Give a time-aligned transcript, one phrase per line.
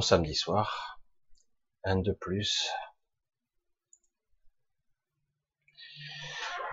[0.00, 1.00] samedi soir.
[1.84, 2.68] Un de plus.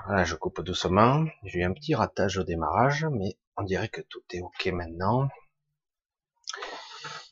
[0.05, 1.25] Voilà, je coupe doucement.
[1.43, 5.29] J'ai eu un petit ratage au démarrage, mais on dirait que tout est ok maintenant.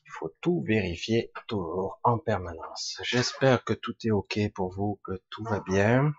[0.06, 3.00] Il faut tout vérifier toujours en permanence.
[3.02, 6.12] J'espère que tout est ok pour vous, que tout va bien.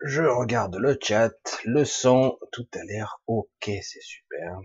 [0.00, 1.34] Je regarde le chat,
[1.64, 3.48] le son, tout a l'air ok,
[3.82, 4.58] c'est super.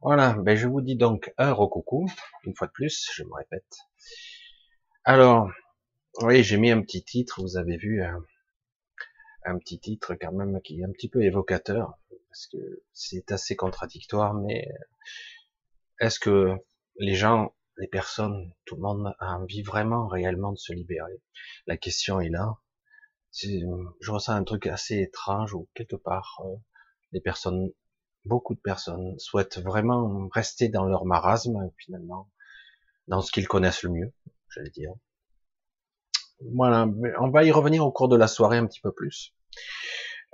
[0.00, 2.06] Voilà, ben je vous dis donc un recoucou,
[2.44, 3.78] une fois de plus, je me répète.
[5.04, 5.50] Alors,
[6.22, 10.80] oui, j'ai mis un petit titre, vous avez vu, un, petit titre quand même qui
[10.80, 14.68] est un petit peu évocateur, parce que c'est assez contradictoire, mais
[16.00, 16.54] est-ce que
[16.98, 21.22] les gens, les personnes, tout le monde a envie vraiment, réellement de se libérer?
[21.66, 22.58] La question est là.
[23.32, 26.56] Je ressens un truc assez étrange où quelque part, euh,
[27.12, 27.72] les personnes
[28.24, 32.30] beaucoup de personnes souhaitent vraiment rester dans leur marasme, finalement,
[33.08, 34.12] dans ce qu'ils connaissent le mieux,
[34.48, 34.92] j'allais dire.
[36.54, 36.88] Voilà,
[37.20, 39.34] on va y revenir au cours de la soirée un petit peu plus.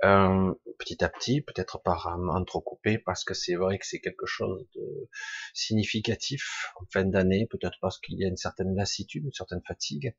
[0.03, 4.65] Euh, petit à petit, peut-être par entrecoupé, parce que c'est vrai que c'est quelque chose
[4.75, 5.09] de
[5.53, 10.15] significatif en fin d'année, peut-être parce qu'il y a une certaine lassitude, une certaine fatigue.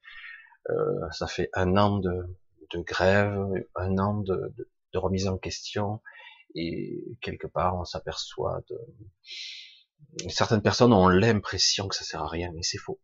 [0.70, 2.22] Euh, ça fait un an de,
[2.74, 3.36] grève,
[3.74, 4.54] un an de
[4.94, 6.00] remise en question,
[6.54, 8.78] et quelque part on s'aperçoit de
[10.28, 13.00] certaines personnes ont l'impression que ça sert à rien mais c'est faux.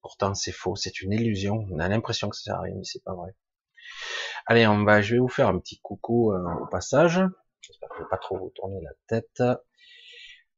[0.00, 1.66] Pourtant c'est faux c'est une illusion.
[1.70, 3.34] On a l'impression que ça sert à rien mais c'est pas vrai.
[4.46, 7.20] Allez on va je vais vous faire un petit coucou euh, au passage.
[7.60, 9.42] J'espère que je vais pas trop vous tourner la tête.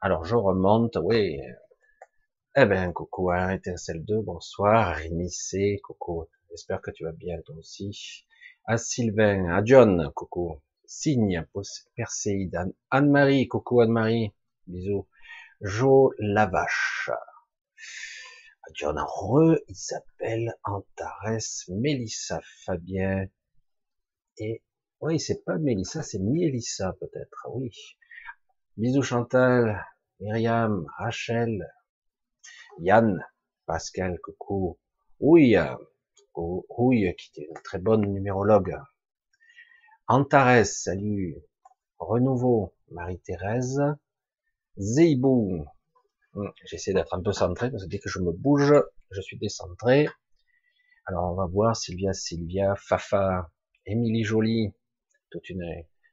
[0.00, 0.96] Alors je remonte.
[1.02, 1.38] Oui.
[2.56, 4.96] Eh ben coucou à étincelle 2 bonsoir.
[4.96, 5.30] Rémi
[5.82, 6.26] coucou.
[6.50, 8.26] J'espère que tu vas bien toi aussi.
[8.64, 9.50] À Sylvain.
[9.50, 10.10] À John.
[10.14, 11.46] Coucou Signe,
[11.96, 14.32] Perséide, Anne-Marie, coucou Anne-Marie,
[14.66, 15.08] bisous.
[15.60, 17.10] Jo Lavache.
[18.74, 23.28] John Re, Isabelle, Antares, Mélissa, Fabien,
[24.38, 24.62] et,
[25.00, 27.70] oui, c'est pas Mélissa, c'est Mélissa, peut-être, oui.
[28.76, 29.84] Bisous Chantal,
[30.18, 31.70] Myriam, Rachel,
[32.78, 33.24] Yann,
[33.66, 34.78] Pascal, coucou.
[35.20, 35.56] Oui,
[36.34, 38.76] oui, qui était une très bonne numérologue.
[40.06, 41.34] Antares, salut.
[41.98, 43.80] Renouveau, Marie-Thérèse.
[44.76, 45.64] Zeibou.
[46.34, 48.74] Hum, j'essaie d'être un peu centré, parce que dès que je me bouge,
[49.10, 50.06] je suis décentré.
[51.06, 53.50] Alors, on va voir Sylvia, Sylvia, Fafa,
[53.86, 54.74] Émilie Jolie.
[55.30, 55.64] Toute une,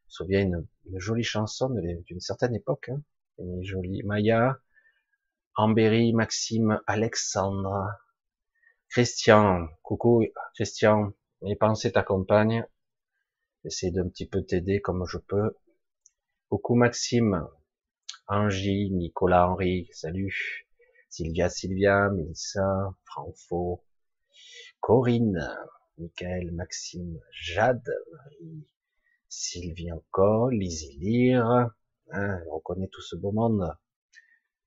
[0.08, 0.66] je une,
[0.96, 3.04] jolie chanson d'une certaine époque, hein.
[3.40, 4.04] Émilie Jolie.
[4.04, 4.58] Maya,
[5.56, 7.90] Ambéry, Maxime, Alexandre,
[8.88, 9.68] Christian.
[9.84, 10.24] Coucou,
[10.56, 11.12] Christian.
[11.42, 12.66] Les pensées t'accompagnent.
[13.64, 15.56] J'essaie d'un petit peu t'aider comme je peux.
[16.50, 17.48] Coucou Maxime,
[18.28, 20.68] Angie, Nicolas Henri, salut.
[21.10, 23.84] Sylvia, Sylvia, Melissa, Franfo,
[24.80, 25.46] Corinne,
[25.98, 28.66] Michael, Maxime, Jade, Marie,
[29.28, 31.70] Sylvie encore, Lizzie Lire,
[32.12, 33.72] hein, on connaît tout ce beau monde,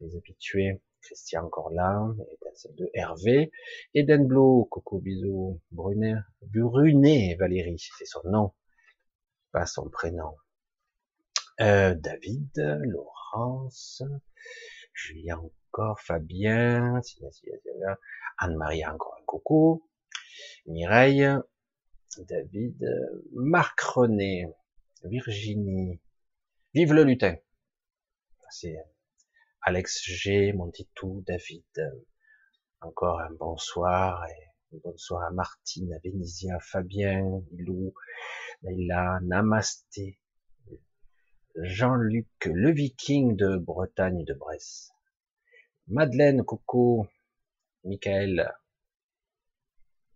[0.00, 2.06] les habitués, Christian encore là,
[2.54, 3.50] celle de Hervé,
[3.94, 8.52] Eden Blue, coucou bisous, Brunet, Brunet Valérie, c'est son nom,
[9.54, 10.36] pas son prénom.
[11.60, 12.50] Euh, David,
[12.82, 14.02] Laurence,
[14.92, 17.00] Julien encore, Fabien,
[18.38, 19.88] Anne-Marie encore un coucou,
[20.66, 21.30] Mireille,
[22.18, 22.84] David,
[23.32, 24.48] Marc René,
[25.04, 26.00] Virginie,
[26.74, 27.36] vive le lutin.
[28.50, 28.76] C'est
[29.62, 31.92] Alex G, Montitou, David,
[32.80, 37.94] encore un bonsoir et bonsoir à Martine, à Vénisia, Fabien, Lou,
[38.62, 40.18] Leila, Namasté,
[41.54, 44.90] Jean-Luc, le viking de Bretagne et de Bresse,
[45.86, 47.06] Madeleine, coucou,
[47.84, 48.52] Michael,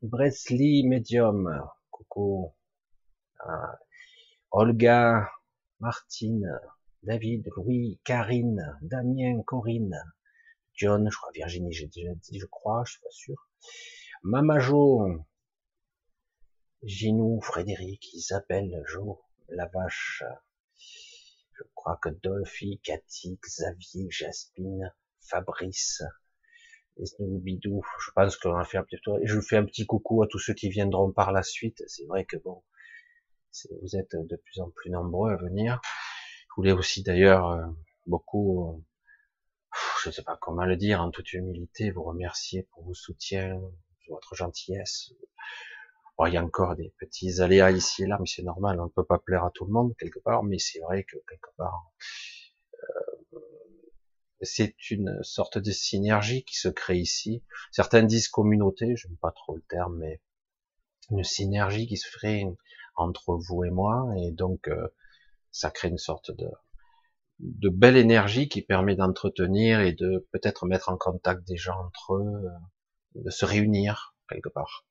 [0.03, 2.53] Bresley, médium, coucou,
[3.41, 3.79] ah,
[4.51, 5.31] Olga,
[5.81, 6.51] Martine,
[7.03, 10.03] David, Louis, Karine, Damien, Corinne,
[10.75, 13.49] John, je crois Virginie, j'ai déjà dit, je crois, je suis pas sûr.
[14.23, 15.25] Mamajo,
[16.83, 20.25] Ginou, Frédéric, Isabelle, Jo, la vache.
[20.77, 26.03] Je crois que Dolphy, Cathy, Xavier, Jasmine, Fabrice,
[27.21, 29.19] Bidou, je pense qu'on a fait un petit tour.
[29.21, 31.83] Et je fais un petit coucou à tous ceux qui viendront par la suite.
[31.87, 32.63] C'est vrai que bon,
[33.83, 35.81] vous êtes de plus en plus nombreux à venir.
[35.85, 37.67] Je voulais aussi d'ailleurs euh,
[38.07, 38.85] beaucoup,
[40.03, 43.61] je ne sais pas comment le dire, en toute humilité, vous remercier pour vos soutiens,
[44.09, 45.13] votre gentillesse,
[46.27, 48.91] il y a encore des petits aléas ici et là, mais c'est normal, on ne
[48.91, 51.93] peut pas plaire à tout le monde quelque part, mais c'est vrai que quelque part,
[52.75, 53.39] euh,
[54.41, 57.45] c'est une sorte de synergie qui se crée ici.
[57.71, 60.21] Certains disent communauté, je n'aime pas trop le terme, mais
[61.11, 62.45] une synergie qui se ferait
[62.97, 64.89] entre vous et moi, et donc euh,
[65.53, 66.49] ça crée une sorte de,
[67.39, 72.15] de belle énergie qui permet d'entretenir et de peut-être mettre en contact des gens entre
[72.15, 72.51] eux, euh,
[73.15, 74.87] de se réunir quelque part.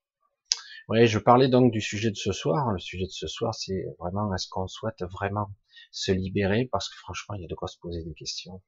[0.89, 2.71] Oui, je parlais donc du sujet de ce soir.
[2.71, 5.51] Le sujet de ce soir, c'est vraiment est-ce qu'on souhaite vraiment
[5.91, 6.69] se libérer?
[6.71, 8.61] Parce que franchement, il y a de quoi se poser des questions.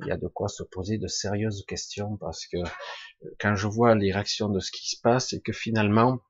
[0.00, 3.68] Il y a de quoi se poser de sérieuses questions parce que euh, quand je
[3.68, 6.20] vois les réactions de ce qui se passe et que finalement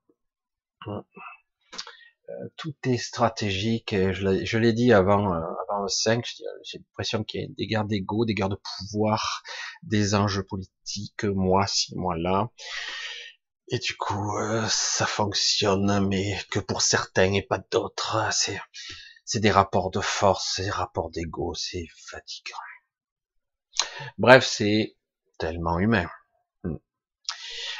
[2.56, 3.94] tout est stratégique.
[3.94, 6.24] Je l'ai dit avant, euh, avant le 5,
[6.64, 9.42] j'ai l'impression qu'il y a des guerres d'ego, des guerres de pouvoir,
[9.82, 12.50] des enjeux politiques, moi ci, moi là.
[13.68, 14.38] Et du coup,
[14.68, 18.18] ça fonctionne, mais que pour certains et pas d'autres.
[19.26, 22.58] C'est, des rapports de force, c'est des rapports d'ego, c'est fatigant.
[24.18, 24.96] Bref, c'est
[25.38, 26.08] tellement humain.
[26.62, 26.76] Hmm.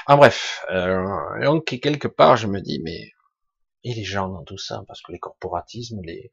[0.06, 3.13] En bref, euh, donc quelque part, je me dis, mais
[3.84, 6.32] et les gens dans tout ça, parce que les corporatismes, les,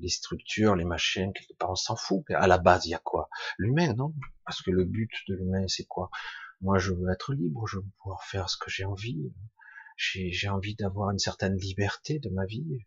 [0.00, 2.24] les, structures, les machines, quelque part, on s'en fout.
[2.30, 3.28] À la base, il y a quoi?
[3.58, 4.14] L'humain, non?
[4.44, 6.10] Parce que le but de l'humain, c'est quoi?
[6.60, 9.32] Moi, je veux être libre, je veux pouvoir faire ce que j'ai envie.
[9.96, 12.84] J'ai envie d'avoir une certaine liberté de ma vie,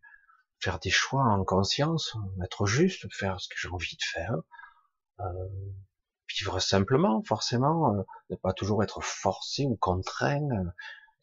[0.59, 4.35] faire des choix en conscience, être juste, faire ce que j'ai envie de faire.
[5.19, 5.49] Euh,
[6.37, 10.69] vivre simplement, forcément, euh, ne pas toujours être forcé ou contraint, euh,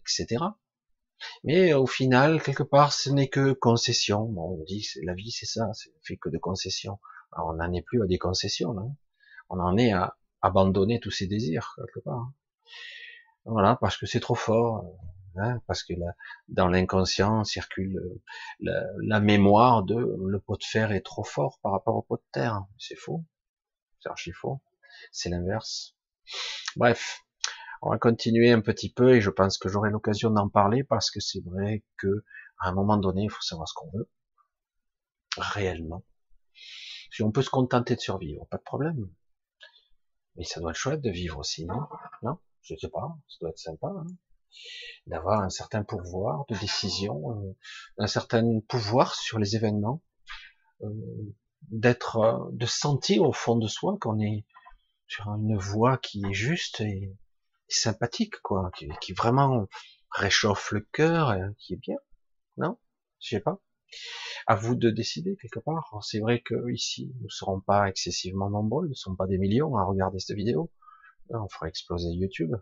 [0.02, 0.44] etc.
[1.44, 4.24] Mais au final, quelque part, ce n'est que concession.
[4.24, 6.98] Bon, on dit la vie, c'est ça, c'est fait que de concessions.
[7.32, 8.74] on n'en est plus à des concessions.
[9.48, 12.30] On en est à abandonner tous ses désirs quelque part.
[13.44, 14.84] Voilà, parce que c'est trop fort,
[15.36, 15.94] hein, parce que
[16.48, 18.00] dans l'inconscient circule
[18.60, 22.16] la, la, mémoire de le pot de fer est trop fort par rapport au pot
[22.16, 22.64] de terre.
[22.76, 23.24] C'est faux,
[24.00, 24.60] c'est archi faux
[25.10, 25.94] c'est l'inverse.
[26.76, 27.25] Bref,
[27.82, 31.10] on va continuer un petit peu et je pense que j'aurai l'occasion d'en parler parce
[31.10, 32.24] que c'est vrai que
[32.58, 34.08] à un moment donné, il faut savoir ce qu'on veut
[35.36, 36.04] réellement.
[37.10, 39.10] Si on peut se contenter de survivre, pas de problème.
[40.36, 41.80] Mais ça doit être chouette de vivre aussi, non?
[42.22, 42.38] Non?
[42.62, 43.88] Je sais pas, ça doit être sympa.
[43.88, 44.06] Hein
[45.06, 47.56] D'avoir un certain pouvoir de décision, euh,
[47.98, 50.02] un certain pouvoir sur les événements,
[50.82, 50.88] euh,
[51.70, 54.46] d'être, euh, de sentir au fond de soi qu'on est
[55.06, 57.14] sur une voix qui est juste et,
[57.68, 59.66] sympathique, quoi, qui, qui, vraiment
[60.10, 61.96] réchauffe le cœur, et qui est bien.
[62.56, 62.78] Non?
[63.20, 63.60] Je sais pas.
[64.46, 65.98] À vous de décider quelque part.
[66.02, 69.38] C'est vrai que ici, nous ne serons pas excessivement nombreux, nous ne sommes pas des
[69.38, 70.70] millions à regarder cette vidéo.
[71.30, 72.54] On fera exploser YouTube.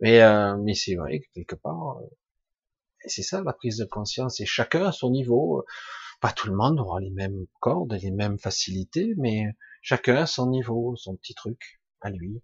[0.00, 2.06] Mais, euh, mais c'est vrai que quelque part, euh,
[3.06, 4.40] c'est ça la prise de conscience.
[4.40, 5.64] Et chacun à son niveau.
[6.20, 9.44] Pas tout le monde aura les mêmes cordes, les mêmes facilités, mais
[9.82, 12.42] chacun à son niveau, son petit truc à lui,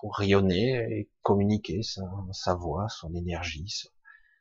[0.00, 3.72] pour rayonner et communiquer sa, sa voix, son énergie,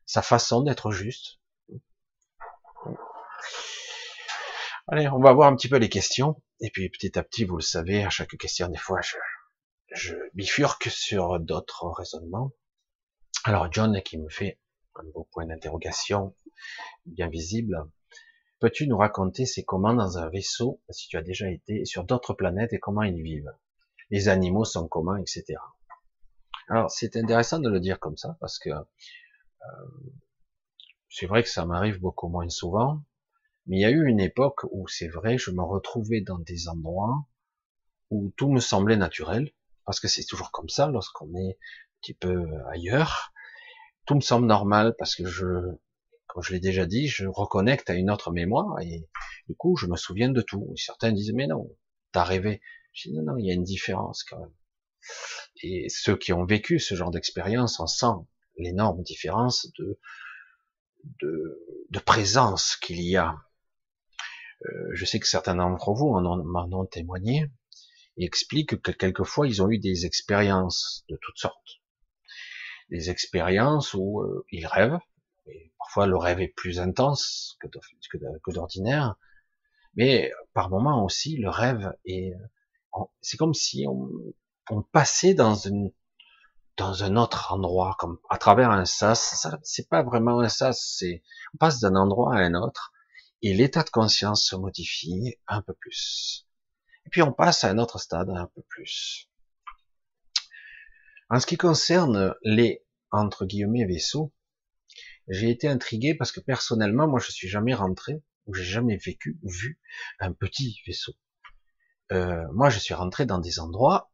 [0.05, 1.39] sa, façon d'être juste.
[4.87, 6.41] Allez, on va voir un petit peu les questions.
[6.61, 9.15] Et puis petit à petit, vous le savez, à chaque question, des fois, je,
[9.93, 12.51] je bifurque sur d'autres raisonnements.
[13.45, 14.59] Alors John qui me fait
[14.95, 16.35] un beau point d'interrogation
[17.05, 17.89] bien visible.
[18.59, 22.33] Peux-tu nous raconter c'est comment dans un vaisseau, si tu as déjà été sur d'autres
[22.33, 23.53] planètes et comment ils vivent?
[24.09, 25.45] Les animaux sont communs, etc.
[26.67, 29.89] Alors c'est intéressant de le dire comme ça parce que euh,
[31.09, 33.03] c'est vrai que ça m'arrive beaucoup moins souvent,
[33.65, 36.67] mais il y a eu une époque où c'est vrai, je me retrouvais dans des
[36.69, 37.25] endroits
[38.11, 39.51] où tout me semblait naturel,
[39.85, 43.33] parce que c'est toujours comme ça lorsqu'on est un petit peu ailleurs.
[44.05, 45.45] Tout me semble normal parce que je
[46.29, 49.09] comme je l'ai déjà dit, je reconnecte à une autre mémoire et
[49.47, 50.71] du coup, je me souviens de tout.
[50.73, 51.67] Et certains disent, mais non,
[52.11, 52.61] t'as rêvé.
[53.07, 54.53] Non, non, il y a une différence quand même.
[55.63, 58.27] Et ceux qui ont vécu ce genre d'expérience, on sent
[58.57, 59.99] l'énorme différence de,
[61.21, 63.35] de, de présence qu'il y a.
[64.65, 67.49] Euh, je sais que certains d'entre vous m'en ont témoigné
[68.17, 71.81] et expliquent que quelquefois ils ont eu des expériences de toutes sortes.
[72.89, 74.99] Des expériences où euh, ils rêvent,
[75.77, 79.15] parfois le rêve est plus intense que d'ordinaire,
[79.95, 82.33] mais par moments aussi le rêve est,
[83.21, 85.57] c'est comme si on, passait dans
[86.77, 89.47] dans un autre endroit, comme à travers un sas.
[89.63, 92.93] C'est pas vraiment un sas, c'est on passe d'un endroit à un autre
[93.41, 96.47] et l'état de conscience se modifie un peu plus.
[97.05, 99.29] Et puis on passe à un autre stade un peu plus.
[101.29, 104.33] En ce qui concerne les entre guillemets vaisseaux,
[105.27, 109.37] j'ai été intrigué parce que personnellement, moi, je suis jamais rentré ou j'ai jamais vécu
[109.43, 109.79] ou vu
[110.19, 111.13] un petit vaisseau.
[112.11, 114.11] Euh, moi je suis rentré dans des endroits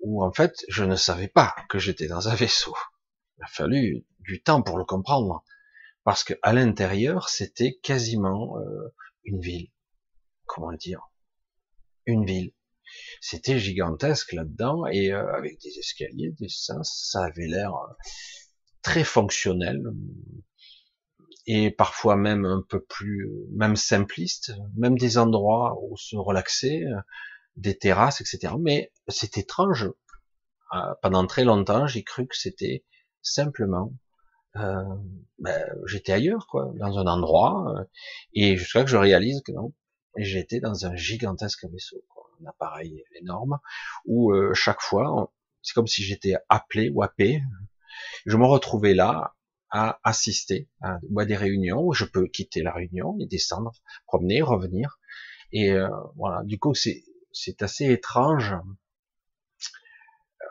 [0.00, 2.74] où en fait je ne savais pas que j'étais dans un vaisseau.
[3.38, 5.44] Il a fallu du temps pour le comprendre,
[6.04, 9.68] parce que à l'intérieur c'était quasiment euh, une ville.
[10.46, 11.00] Comment dire?
[12.06, 12.52] Une ville.
[13.20, 17.94] C'était gigantesque là-dedans et euh, avec des escaliers, des sens, ça avait l'air euh,
[18.82, 19.82] très fonctionnel
[21.46, 26.84] et parfois même un peu plus, même simpliste, même des endroits où se relaxer,
[27.58, 28.54] des terrasses, etc.
[28.60, 29.90] Mais c'est étrange.
[30.74, 32.84] Euh, pendant très longtemps, j'ai cru que c'était
[33.22, 33.92] simplement,
[34.56, 34.82] euh,
[35.38, 37.84] ben, j'étais ailleurs, quoi, dans un endroit, euh,
[38.34, 39.72] et jusqu'à que je réalise que non,
[40.16, 43.58] j'étais dans un gigantesque vaisseau, quoi, un appareil énorme,
[44.04, 47.42] où euh, chaque fois, c'est comme si j'étais appelé ou appé,
[48.26, 49.34] je me retrouvais là
[49.70, 53.72] à assister à, à des réunions où je peux quitter la réunion et descendre,
[54.06, 54.98] promener, revenir,
[55.52, 56.42] et euh, voilà.
[56.44, 57.04] Du coup, c'est
[57.38, 58.52] c'est assez étrange.
[60.42, 60.46] Euh,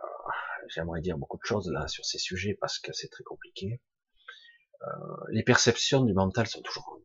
[0.70, 3.82] j'aimerais dire beaucoup de choses là sur ces sujets parce que c'est très compliqué.
[4.84, 4.88] Euh,
[5.32, 7.02] les perceptions du mental sont toujours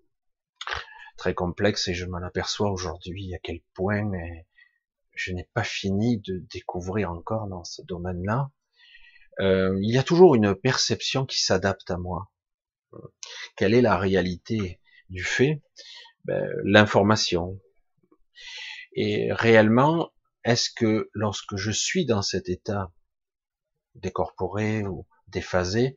[1.16, 4.10] très complexes et je m'en aperçois aujourd'hui à quel point
[5.14, 8.50] je n'ai pas fini de découvrir encore dans ce domaine-là.
[9.40, 12.30] Euh, il y a toujours une perception qui s'adapte à moi.
[13.56, 15.62] Quelle est la réalité du fait?
[16.24, 17.58] Ben, L'information,
[18.94, 20.12] et réellement,
[20.44, 22.90] est-ce que lorsque je suis dans cet état
[23.94, 25.96] décorporé ou déphasé,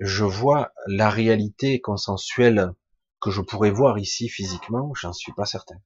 [0.00, 2.72] je vois la réalité consensuelle
[3.20, 4.92] que je pourrais voir ici physiquement?
[4.94, 5.76] J'en suis pas certain.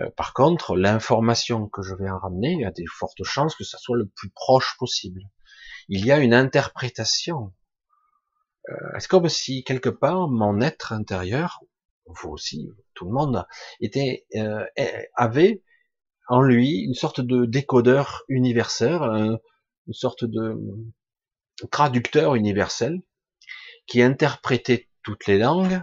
[0.00, 3.54] Euh, par contre, l'information que je vais en ramener, il y a des fortes chances
[3.54, 5.22] que ça soit le plus proche possible.
[5.88, 7.54] Il y a une interprétation.
[8.68, 11.60] Euh, Est-ce comme si quelque part mon être intérieur
[12.06, 13.46] vous aussi, tout le monde,
[13.80, 14.64] était, euh,
[15.14, 15.62] avait
[16.28, 19.00] en lui une sorte de décodeur universel,
[19.86, 20.58] une sorte de
[21.70, 23.00] traducteur universel
[23.86, 25.80] qui interprétait toutes les langues,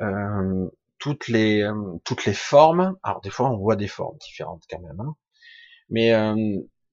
[0.00, 0.68] euh,
[0.98, 2.96] toutes les euh, toutes les formes.
[3.02, 5.16] Alors des fois on voit des formes différentes quand même, hein.
[5.88, 6.36] mais euh,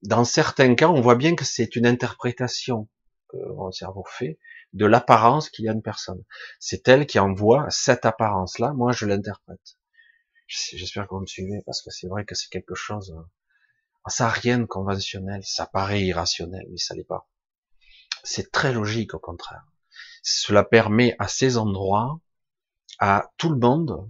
[0.04, 2.90] dans certains cas on voit bien que c'est une interprétation
[3.30, 4.40] que mon cerveau fait
[4.78, 6.24] de l'apparence qu'il y a une personne.
[6.60, 9.78] C'est elle qui envoie cette apparence-là, moi je l'interprète.
[10.48, 14.26] J'espère que vous me suivez, parce que c'est vrai que c'est quelque chose, euh, ça
[14.26, 17.28] n'a rien de conventionnel, ça paraît irrationnel, mais ça l'est pas.
[18.24, 19.66] C'est très logique au contraire.
[20.22, 22.22] Cela permet à ces endroits,
[23.00, 24.10] à tout le monde,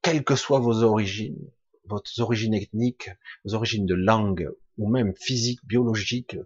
[0.00, 1.50] quelles que soient vos origines,
[1.84, 3.10] votre origine ethnique,
[3.44, 6.36] vos origines de langue, ou même physique, biologique,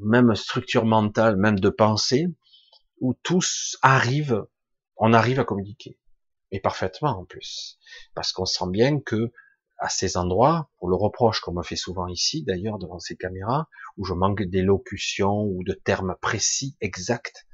[0.00, 2.26] même structure mentale, même de pensée,
[3.00, 4.46] où tous arrivent,
[4.96, 5.98] on arrive à communiquer.
[6.50, 7.78] Et parfaitement en plus.
[8.14, 9.32] Parce qu'on sent bien que
[9.78, 13.68] à ces endroits, pour le reproche qu'on me fait souvent ici, d'ailleurs, devant ces caméras,
[13.96, 17.46] où je manque d'élocution ou de termes précis, exacts,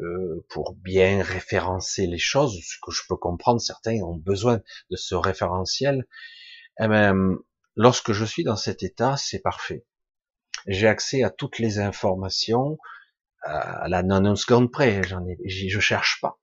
[0.00, 4.96] euh, pour bien référencer les choses, ce que je peux comprendre, certains ont besoin de
[4.96, 6.06] ce référentiel,
[6.80, 7.36] eh ben,
[7.76, 9.84] lorsque je suis dans cet état, c'est parfait
[10.66, 12.78] j'ai accès à toutes les informations
[13.42, 14.02] à la
[14.36, 15.02] seconde près.
[15.02, 16.38] J'en ai, je cherche pas.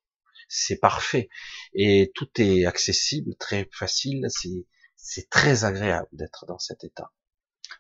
[0.50, 1.30] C'est parfait
[1.74, 4.26] et tout est accessible, très facile.
[4.30, 4.66] C'est
[4.98, 7.14] c'est très agréable d'être dans cet état.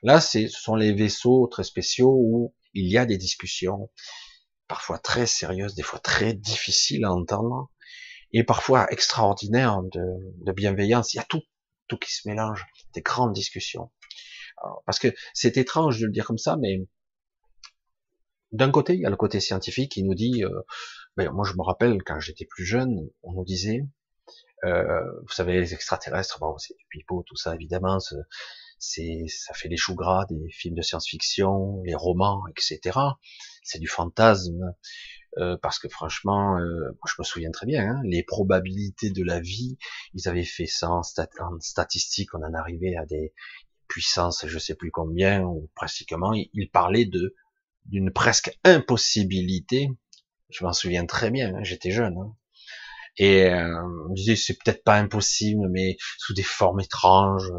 [0.01, 3.89] Là, ce sont les vaisseaux très spéciaux où il y a des discussions,
[4.67, 7.69] parfois très sérieuses, des fois très difficiles à entendre,
[8.31, 10.01] et parfois extraordinaires de,
[10.45, 11.13] de bienveillance.
[11.13, 11.41] Il y a tout,
[11.87, 13.91] tout qui se mélange, des grandes discussions
[14.85, 16.87] parce que c'est étrange de le dire comme ça, mais
[18.51, 20.61] d'un côté, il y a le côté scientifique qui nous dit, euh,
[21.17, 23.81] ben, moi je me rappelle quand j'étais plus jeune, on nous disait,
[24.65, 27.99] euh, vous savez, les extraterrestres, bon, c'est du pipeau, tout ça, évidemment,
[28.79, 32.97] c'est, ça fait les choux gras des films de science-fiction, les romans, etc.
[33.63, 34.73] C'est du fantasme,
[35.37, 39.39] euh, parce que franchement, euh, je me souviens très bien, hein, les probabilités de la
[39.39, 39.77] vie,
[40.13, 43.33] ils avaient fait ça en, stat en statistique, on en arrivait à des,
[43.87, 47.35] puissance, je sais plus combien, ou pratiquement, il parlait de
[47.85, 49.89] d'une presque impossibilité.
[50.49, 52.17] Je m'en souviens très bien, hein, j'étais jeune.
[52.17, 52.35] Hein.
[53.17, 57.51] Et euh, on disait c'est peut-être pas impossible, mais sous des formes étranges,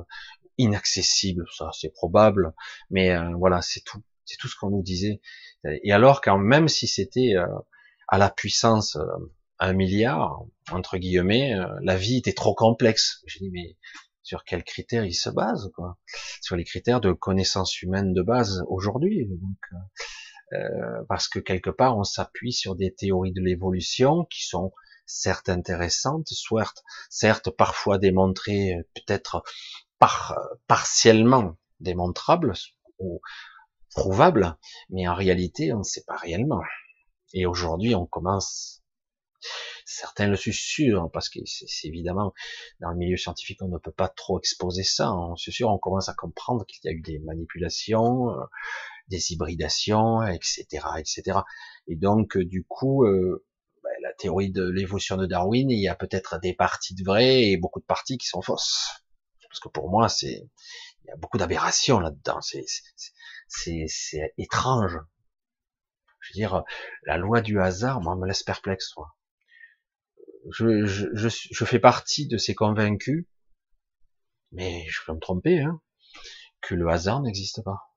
[0.59, 2.53] inaccessibles, ça c'est probable.
[2.91, 5.21] Mais euh, voilà, c'est tout, c'est tout ce qu'on nous disait.
[5.65, 7.47] Et alors quand même si c'était euh,
[8.09, 9.05] à la puissance euh,
[9.59, 13.23] un milliard entre guillemets, la vie était trop complexe.
[13.27, 13.77] J'ai dit mais
[14.29, 15.97] sur quels critères il se base, quoi
[16.43, 19.27] Sur les critères de connaissance humaine de base aujourd'hui.
[19.27, 19.81] Donc,
[20.53, 24.75] euh, parce que quelque part, on s'appuie sur des théories de l'évolution qui sont
[25.07, 29.45] certes intéressantes, soit certes parfois démontrées peut-être
[29.99, 32.53] par, partiellement démontrable
[32.99, 33.23] ou
[33.95, 34.59] prouvable,
[34.91, 36.61] mais en réalité, on ne sait pas réellement.
[37.33, 38.78] Et aujourd'hui, on commence,
[39.85, 42.35] certains le susurrent, parce que c'est évidemment,
[42.81, 46.09] dans le milieu scientifique, on ne peut pas trop exposer ça, on susurre, on commence
[46.09, 48.45] à comprendre qu'il y a eu des manipulations, euh,
[49.09, 50.67] des hybridations, etc.,
[50.99, 51.41] etc.
[51.87, 53.45] Et donc, euh, du coup, euh,
[53.83, 57.45] ben, la théorie de l'évolution de Darwin, il y a peut-être des parties de vraies
[57.45, 58.89] et beaucoup de parties qui sont fausses.
[59.49, 60.47] Parce que pour moi, c'est,
[61.05, 62.41] il y a beaucoup d'aberrations là-dedans.
[62.43, 62.67] C'est,
[63.89, 64.99] c'est étrange.
[66.21, 66.65] Je veux dire,
[67.05, 69.15] la loi du hasard, moi, me laisse perplexe, toi.
[70.51, 73.27] Je, je, je, fais partie de ces convaincus,
[74.53, 75.81] mais je peux me tromper, hein,
[76.61, 77.95] que le hasard n'existe pas.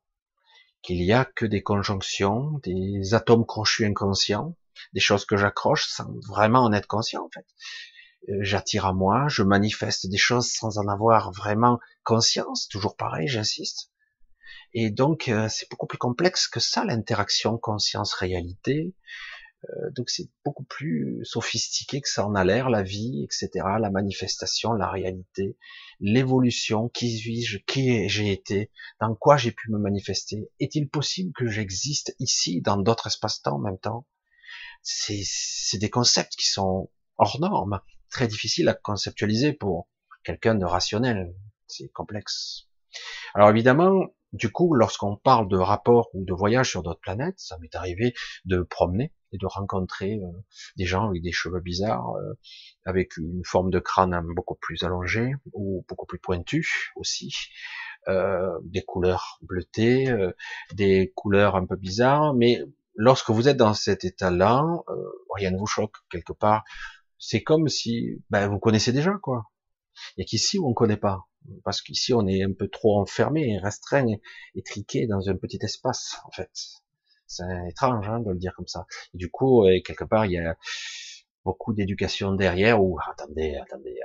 [0.82, 4.58] Qu'il y a que des conjonctions, des atomes crochus inconscients,
[4.94, 7.46] des choses que j'accroche sans vraiment en être conscient, en fait.
[8.30, 13.28] Euh, j'attire à moi, je manifeste des choses sans en avoir vraiment conscience, toujours pareil,
[13.28, 13.92] j'insiste.
[14.74, 18.94] Et donc, euh, c'est beaucoup plus complexe que ça, l'interaction conscience-réalité.
[19.69, 23.89] Euh, donc, c'est beaucoup plus sophistiqué que ça en a l'air, la vie, etc., la
[23.89, 25.58] manifestation, la réalité,
[26.00, 30.50] l'évolution, qui suis-je, qui j'ai été, dans quoi j'ai pu me manifester.
[30.60, 34.08] Est-il possible que j'existe ici, dans d'autres espaces-temps en même temps?
[34.82, 39.88] C'est des concepts qui sont hors normes, très difficiles à conceptualiser pour
[40.24, 41.36] quelqu'un de rationnel.
[41.67, 42.67] C'est complexe.
[43.36, 47.58] Alors évidemment, du coup, lorsqu'on parle de rapport ou de voyage sur d'autres planètes, ça
[47.60, 48.13] m'est arrivé
[48.45, 50.32] de promener et de rencontrer euh,
[50.78, 52.34] des gens avec des cheveux bizarres, euh,
[52.86, 57.34] avec une forme de crâne beaucoup plus allongée ou beaucoup plus pointue aussi,
[58.08, 60.13] euh, des couleurs bleutées,
[60.74, 62.60] des couleurs un peu bizarres, mais
[62.96, 64.65] lorsque vous êtes dans cet état-là,
[65.36, 66.63] rien ne vous choque quelque part.
[67.20, 69.46] C'est comme si ben, vous connaissez déjà quoi.
[70.17, 71.28] Il y a qu'ici où on ne connaît pas
[71.63, 74.08] parce qu'ici on est un peu trop enfermé, restreint,
[74.56, 76.52] et triqué dans un petit espace en fait.
[77.32, 78.86] C'est étrange hein, de le dire comme ça.
[79.13, 80.58] Du coup, euh, quelque part, il y a
[81.46, 82.84] beaucoup d'éducation derrière.
[82.84, 83.98] Ou attendez, attendez,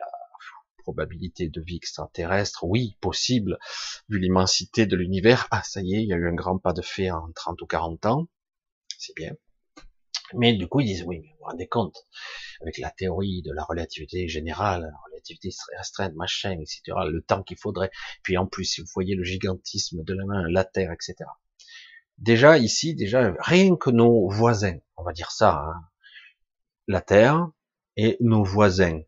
[0.87, 3.59] probabilité de vie extraterrestre, oui, possible,
[4.09, 5.49] vu l'immensité de l'univers.
[5.51, 7.61] Ah, ça y est, il y a eu un grand pas de fait en 30
[7.62, 8.29] ou 40 ans.
[8.97, 9.33] C'est bien.
[10.35, 12.07] Mais du coup, ils disent, oui, mais vous vous rendez compte,
[12.61, 17.59] avec la théorie de la relativité générale, la relativité restreinte, machin, etc., le temps qu'il
[17.59, 17.91] faudrait,
[18.23, 21.29] puis en plus, si vous voyez le gigantisme de la main, la Terre, etc.
[22.19, 25.89] Déjà, ici, déjà, rien que nos voisins, on va dire ça, hein,
[26.87, 27.49] la Terre
[27.97, 29.01] et nos voisins,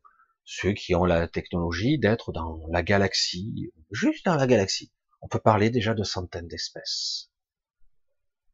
[0.44, 5.40] ceux qui ont la technologie d'être dans la galaxie, juste dans la galaxie, on peut
[5.40, 7.31] parler déjà de centaines d'espèces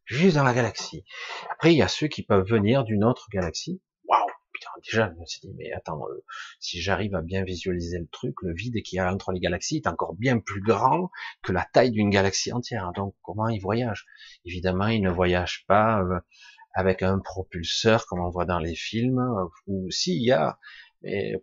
[0.05, 1.05] juste dans la galaxie.
[1.51, 3.81] Après, il y a ceux qui peuvent venir d'une autre galaxie.
[4.82, 6.24] Déjà, je me suis dit, mais attends, euh,
[6.60, 9.76] si j'arrive à bien visualiser le truc, le vide qu'il y a entre les galaxies
[9.76, 11.10] est encore bien plus grand
[11.42, 12.92] que la taille d'une galaxie entière.
[12.92, 14.06] Donc, comment ils voyagent?
[14.44, 16.20] Évidemment, ils ne voyagent pas euh,
[16.74, 20.58] avec un propulseur comme on voit dans les films, euh, ou s'il y a,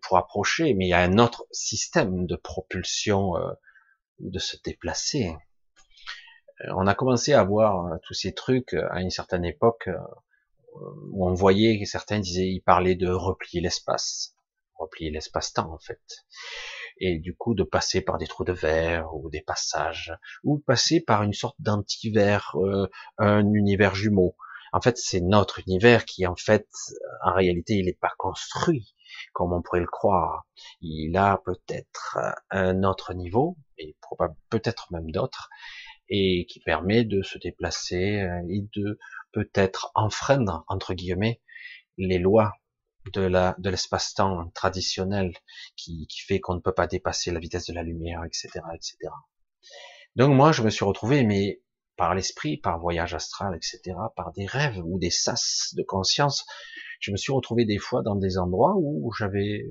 [0.01, 3.33] pour approcher, mais il y a un autre système de propulsion
[4.19, 5.35] ou de se déplacer
[6.69, 9.97] on a commencé à voir euh, tous ces trucs euh, à une certaine époque euh,
[11.11, 14.35] où on voyait que certains disaient, ils parlaient de replier l'espace,
[14.75, 16.01] replier l'espace-temps en fait,
[16.97, 21.01] et du coup de passer par des trous de verre ou des passages, ou passer
[21.01, 22.55] par une sorte d'antivers,
[23.17, 24.35] un univers jumeau.
[24.73, 26.69] En fait, c'est notre univers qui, en fait,
[27.25, 28.95] en réalité, il n'est pas construit
[29.33, 30.45] comme on pourrait le croire.
[30.81, 32.17] Il a peut-être
[32.49, 33.95] un autre niveau, et
[34.49, 35.49] peut-être même d'autres,
[36.09, 38.99] et qui permet de se déplacer euh, et de
[39.31, 41.41] peut-être enfreindre entre guillemets
[41.97, 42.53] les lois
[43.13, 45.33] de la de l'espace-temps traditionnel
[45.75, 48.97] qui, qui fait qu'on ne peut pas dépasser la vitesse de la lumière, etc., etc.
[50.15, 51.61] Donc moi je me suis retrouvé mais
[51.97, 56.45] par l'esprit, par voyage astral, etc., par des rêves ou des sas de conscience,
[56.99, 59.65] je me suis retrouvé des fois dans des endroits où j'avais,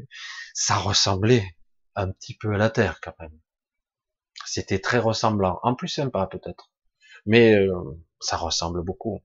[0.54, 1.56] ça ressemblait
[1.94, 3.38] un petit peu à la Terre quand même.
[4.46, 6.70] C'était très ressemblant, en plus sympa peut-être,
[7.26, 7.72] mais euh,
[8.20, 9.22] ça ressemble beaucoup.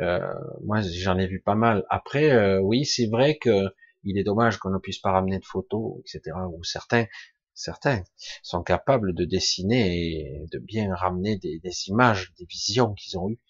[0.00, 0.20] Euh,
[0.64, 1.84] moi, j'en ai vu pas mal.
[1.90, 5.44] Après, euh, oui, c'est vrai que il est dommage qu'on ne puisse pas ramener de
[5.44, 6.36] photos, etc.
[6.52, 7.06] Ou certains,
[7.54, 8.02] certains
[8.42, 13.28] sont capables de dessiner et de bien ramener des, des images, des visions qu'ils ont
[13.28, 13.40] eues.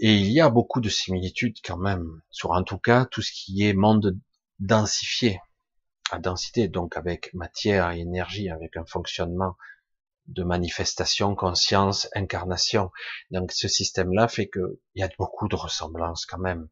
[0.00, 3.32] Et il y a beaucoup de similitudes quand même sur, en tout cas, tout ce
[3.32, 4.18] qui est monde
[4.58, 5.40] densifié
[6.10, 9.56] à densité, donc avec matière et énergie, avec un fonctionnement
[10.30, 12.90] de manifestation, conscience, incarnation.
[13.30, 16.68] Donc ce système-là fait qu'il y a beaucoup de ressemblances quand même.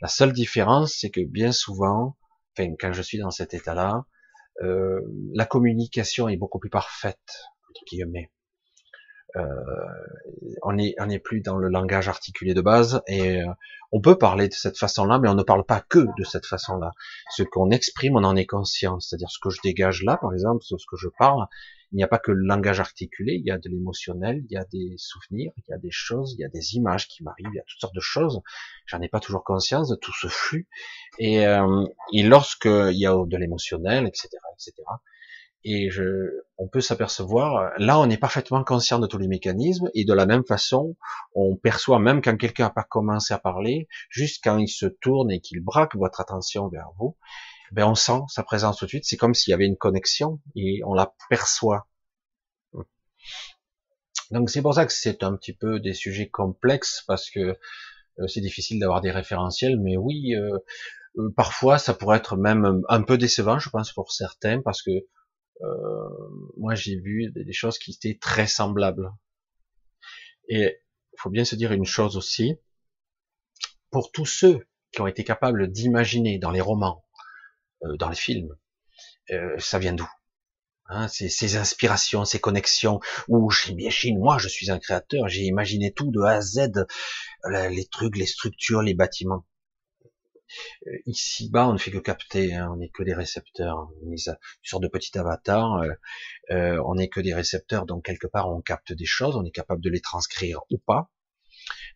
[0.00, 2.16] La seule différence, c'est que bien souvent,
[2.56, 4.04] enfin quand je suis dans cet état-là,
[4.62, 5.00] euh,
[5.34, 7.18] la communication est beaucoup plus parfaite
[7.70, 8.30] entre guillemets.
[9.36, 9.44] Euh,
[10.62, 13.46] on n'est on est plus dans le langage articulé de base et euh,
[13.92, 16.90] on peut parler de cette façon-là, mais on ne parle pas que de cette façon-là.
[17.30, 19.00] Ce qu'on exprime, on en est conscient.
[19.00, 21.46] C'est-à-dire ce que je dégage là, par exemple, ce que je parle,
[21.92, 24.56] il n'y a pas que le langage articulé, il y a de l'émotionnel, il y
[24.56, 27.48] a des souvenirs, il y a des choses, il y a des images qui m'arrivent,
[27.52, 28.40] il y a toutes sortes de choses.
[28.86, 30.68] J'en ai pas toujours conscience de tout ce flux.
[31.18, 34.82] Et, euh, et lorsque il y a de l'émotionnel, etc., etc.,
[35.62, 40.04] et je, on peut s'apercevoir, là on est parfaitement conscient de tous les mécanismes, et
[40.04, 40.96] de la même façon,
[41.34, 45.30] on perçoit même quand quelqu'un n'a pas commencé à parler, juste quand il se tourne
[45.30, 47.16] et qu'il braque votre attention vers vous,
[47.72, 50.40] ben on sent sa présence tout de suite, c'est comme s'il y avait une connexion,
[50.56, 51.86] et on la perçoit.
[54.30, 57.58] Donc c'est pour ça que c'est un petit peu des sujets complexes, parce que
[58.18, 60.58] euh, c'est difficile d'avoir des référentiels, mais oui, euh,
[61.18, 64.90] euh, parfois ça pourrait être même un peu décevant, je pense, pour certains, parce que
[64.90, 66.08] euh,
[66.56, 69.10] moi j'ai vu des choses qui étaient très semblables.
[70.48, 70.80] Et
[71.12, 72.56] il faut bien se dire une chose aussi,
[73.90, 77.04] pour tous ceux qui ont été capables d'imaginer dans les romans,
[77.82, 78.56] dans les films,
[79.30, 80.08] euh, ça vient d'où
[80.86, 85.92] hein, ces, ces, inspirations, ces connexions, où j'imagine, moi je suis un créateur, j'ai imaginé
[85.92, 86.86] tout de A à Z,
[87.48, 89.44] les trucs, les structures, les bâtiments.
[90.86, 94.82] Euh, ici-bas, on ne fait que capter, hein, on n'est que des récepteurs, une sorte
[94.82, 95.92] de petit avatar, euh,
[96.50, 99.50] euh, on n'est que des récepteurs, donc quelque part on capte des choses, on est
[99.50, 101.10] capable de les transcrire ou pas,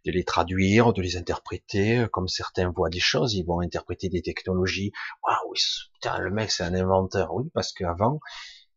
[0.04, 4.22] de les traduire, de les interpréter, comme certains voient des choses, ils vont interpréter des
[4.22, 5.54] technologies, waouh,
[5.94, 8.20] putain, le mec c'est un inventeur, oui, parce qu'avant,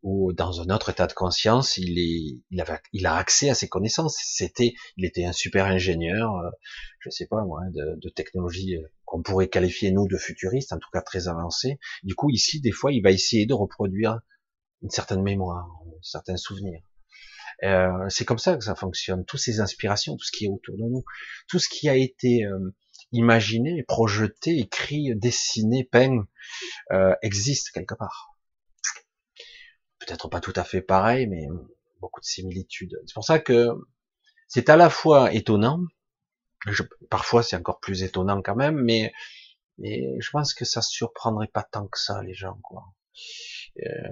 [0.04, 3.56] ou dans un autre état de conscience, il est, il avait, il a accès à
[3.56, 4.18] ses connaissances.
[4.24, 6.50] C'était, il était un super ingénieur, euh,
[7.00, 10.78] je sais pas moi, de, de technologie euh, qu'on pourrait qualifier nous de futuriste, en
[10.78, 11.80] tout cas très avancé.
[12.04, 14.20] Du coup, ici, des fois, il va essayer de reproduire
[14.84, 15.68] une certaine mémoire,
[16.02, 16.82] certains souvenirs.
[17.64, 19.26] Euh, c'est comme ça que ça fonctionne.
[19.26, 21.04] Toutes ces inspirations, tout ce qui est autour de nous,
[21.48, 22.76] tout ce qui a été euh,
[23.12, 26.26] imaginé, projeté, écrit, dessiné, peint,
[26.92, 28.38] euh, existe quelque part
[30.08, 31.48] peut-être pas tout à fait pareil, mais
[32.00, 32.98] beaucoup de similitudes.
[33.06, 33.70] C'est pour ça que
[34.48, 35.82] c'est à la fois étonnant,
[37.10, 39.14] parfois c'est encore plus étonnant quand même, mais,
[39.80, 42.84] je pense que ça surprendrait pas tant que ça les gens, quoi,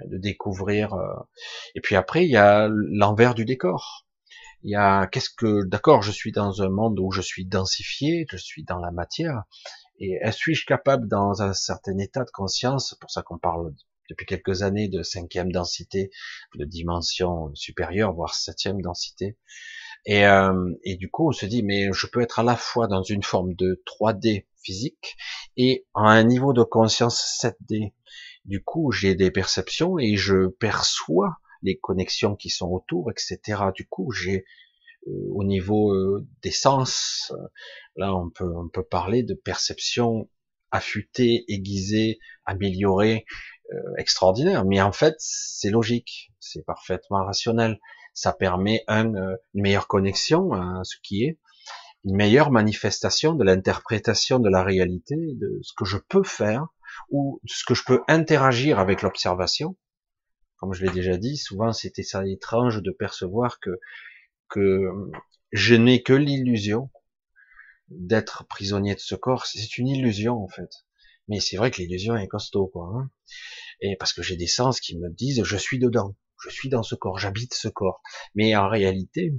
[0.08, 0.93] de découvrir.
[0.93, 1.13] Euh.
[1.75, 4.06] Et puis après, il y a l'envers du décor.
[4.63, 8.25] Il y a qu'est-ce que, d'accord, je suis dans un monde où je suis densifié,
[8.30, 9.43] je suis dans la matière,
[9.99, 13.73] et suis-je capable dans un certain état de conscience, pour ça qu'on parle
[14.10, 16.12] depuis quelques années de cinquième densité,
[16.56, 19.38] de dimension supérieure, voire septième densité.
[20.06, 22.88] Et, euh, et du coup, on se dit, mais je peux être à la fois
[22.88, 25.17] dans une forme de 3D physique
[25.58, 27.93] et à un niveau de conscience 7D.
[28.45, 33.63] Du coup, j'ai des perceptions et je perçois les connexions qui sont autour, etc.
[33.75, 34.45] Du coup, j'ai
[35.08, 37.34] euh, au niveau euh, des sens,
[37.95, 40.29] là, on peut on peut parler de perception
[40.71, 43.25] affûtée, aiguisée, améliorée,
[43.73, 44.65] euh, extraordinaire.
[44.65, 47.79] Mais en fait, c'est logique, c'est parfaitement rationnel.
[48.13, 51.39] Ça permet un, euh, une meilleure connexion à ce qui est,
[52.03, 56.67] une meilleure manifestation de l'interprétation de la réalité, de ce que je peux faire
[57.10, 59.75] ou ce que je peux interagir avec l'observation.
[60.58, 63.79] Comme je l'ai déjà dit, souvent c'était ça étrange de percevoir que
[64.49, 64.91] que
[65.51, 66.89] je n'ai que l'illusion
[67.89, 69.45] d'être prisonnier de ce corps.
[69.45, 70.69] C'est une illusion en fait.
[71.27, 72.91] Mais c'est vrai que l'illusion est costaud, quoi.
[72.93, 73.10] Hein.
[73.81, 76.84] et parce que j'ai des sens qui me disent, je suis dedans, je suis dans
[76.84, 78.01] ce corps, j'habite ce corps.
[78.36, 79.34] Mais en réalité,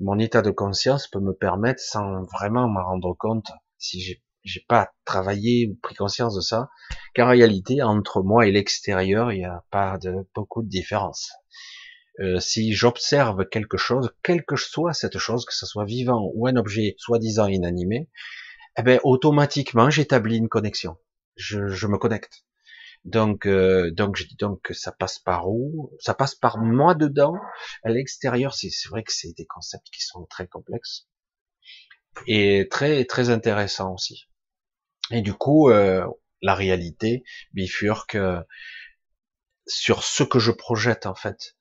[0.00, 4.64] mon état de conscience peut me permettre, sans vraiment m'en rendre compte, si j'ai j'ai
[4.68, 6.70] pas travaillé ou pris conscience de ça,
[7.14, 11.32] qu'en réalité, entre moi et l'extérieur, il n'y a pas de beaucoup de différence.
[12.20, 16.46] Euh, si j'observe quelque chose, quelle que soit cette chose, que ce soit vivant ou
[16.46, 18.08] un objet soi-disant inanimé,
[18.78, 20.96] eh ben automatiquement j'établis une connexion
[21.36, 22.44] je, je me connecte.
[23.04, 25.92] Donc, euh, donc je dis donc ça passe par où?
[26.00, 27.36] Ça passe par moi dedans.
[27.84, 31.06] À l'extérieur, c'est vrai que c'est des concepts qui sont très complexes
[32.26, 34.26] et très très intéressants aussi.
[35.10, 36.06] Et du coup, euh,
[36.42, 38.40] la réalité bifurque euh,
[39.66, 41.56] sur ce que je projette en fait.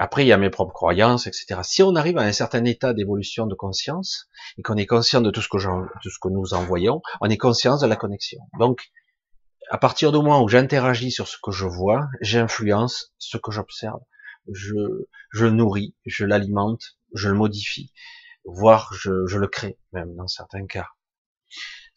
[0.00, 1.60] Après, il y a mes propres croyances, etc.
[1.64, 5.30] Si on arrive à un certain état d'évolution de conscience et qu'on est conscient de
[5.30, 8.38] tout ce que, tout ce que nous on est conscient de la connexion.
[8.60, 8.80] Donc,
[9.70, 14.00] à partir du moment où j'interagis sur ce que je vois, j'influence ce que j'observe.
[14.52, 14.76] Je,
[15.32, 17.92] je nourris, je l'alimente, je le modifie,
[18.44, 20.86] voire je, je, le crée, même dans certains cas.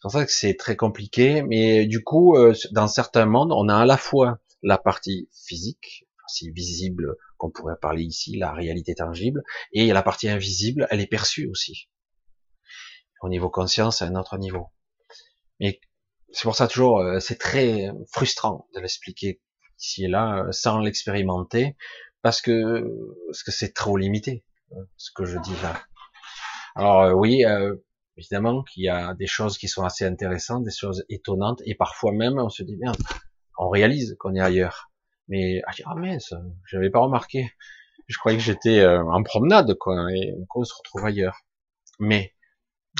[0.02, 3.76] Pour ça que c'est très compliqué, mais du coup, euh, dans certains mondes, on a
[3.76, 9.42] à la fois la partie physique, si visible qu'on pourrait parler ici, la réalité tangible,
[9.72, 11.88] et la partie invisible, elle est perçue aussi.
[13.20, 14.66] Au niveau conscience, à un autre niveau.
[15.60, 15.80] Mais
[16.32, 19.40] c'est pour ça toujours, euh, c'est très frustrant de l'expliquer
[19.78, 21.76] ici et là, euh, sans l'expérimenter,
[22.22, 22.84] parce que
[23.26, 24.44] parce que c'est trop limité,
[24.96, 25.80] ce que je dis là.
[26.74, 27.44] Alors euh, oui,
[28.16, 32.12] évidemment qu'il y a des choses qui sont assez intéressantes, des choses étonnantes, et parfois
[32.12, 32.96] même on se dit merde,
[33.58, 34.90] on réalise qu'on est ailleurs.
[35.28, 36.34] Mais ah, ah mince,
[36.68, 37.50] j'avais pas remarqué.
[38.08, 41.40] Je croyais que j'étais euh, en promenade, quoi, et on se retrouve ailleurs.
[42.00, 42.34] Mais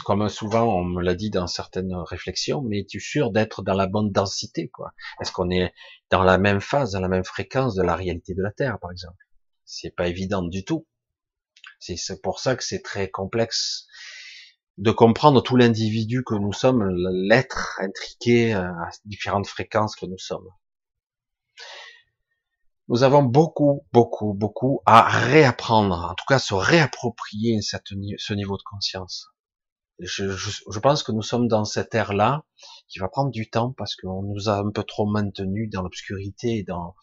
[0.04, 3.74] comme souvent on me l'a dit dans certaines réflexions, mais tu es sûr d'être dans
[3.74, 4.92] la bonne densité, quoi?
[5.20, 5.72] Est-ce qu'on est
[6.10, 8.90] dans la même phase, dans la même fréquence de la réalité de la Terre, par
[8.90, 9.22] exemple?
[9.64, 10.86] C'est pas évident du tout.
[11.78, 13.86] C'est pour ça que c'est très complexe
[14.78, 16.88] de comprendre tout l'individu que nous sommes,
[17.28, 20.48] l'être intriqué à différentes fréquences que nous sommes.
[22.88, 28.62] Nous avons beaucoup, beaucoup, beaucoup à réapprendre, en tout cas se réapproprier ce niveau de
[28.62, 29.28] conscience.
[29.98, 32.44] Je, je, pense que nous sommes dans cette ère-là
[32.88, 36.58] qui va prendre du temps parce qu'on nous a un peu trop maintenus dans l'obscurité
[36.58, 36.96] et dans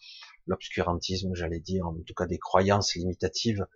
[0.46, 3.66] l'obscurantisme, j'allais dire, en tout cas des croyances limitatives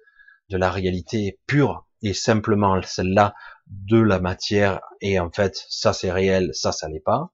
[0.51, 3.35] de la réalité pure et simplement celle-là
[3.67, 7.33] de la matière et en fait ça c'est réel, ça ça l'est pas.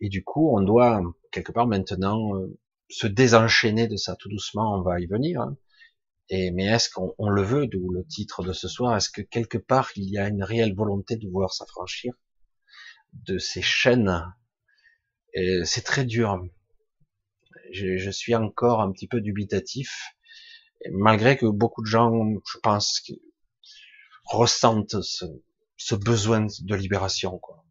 [0.00, 2.58] Et du coup on doit quelque part maintenant euh,
[2.88, 5.40] se désenchaîner de ça tout doucement, on va y venir.
[5.40, 5.56] Hein.
[6.28, 8.96] Et mais est-ce qu'on le veut, d'où le titre de ce soir?
[8.96, 12.14] Est-ce que quelque part il y a une réelle volonté de vouloir s'affranchir
[13.12, 14.24] de ces chaînes?
[15.64, 16.42] C'est très dur.
[17.72, 20.14] Je, je, suis encore un petit peu dubitatif,
[20.90, 22.12] malgré que beaucoup de gens,
[22.52, 23.02] je pense,
[24.24, 25.24] ressentent ce,
[25.84, 27.38] ce besoin de libération.
[27.38, 27.64] Quoi.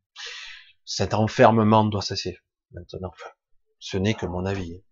[0.84, 2.38] Cet enfermement doit cesser
[2.72, 3.14] maintenant.
[3.80, 4.84] Ce n'est que mon avis.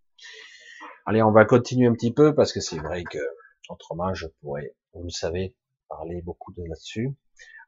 [1.05, 3.19] Allez, on va continuer un petit peu parce que c'est vrai que
[3.67, 5.55] autrement je pourrais, vous le savez,
[5.89, 7.13] parler beaucoup de là-dessus.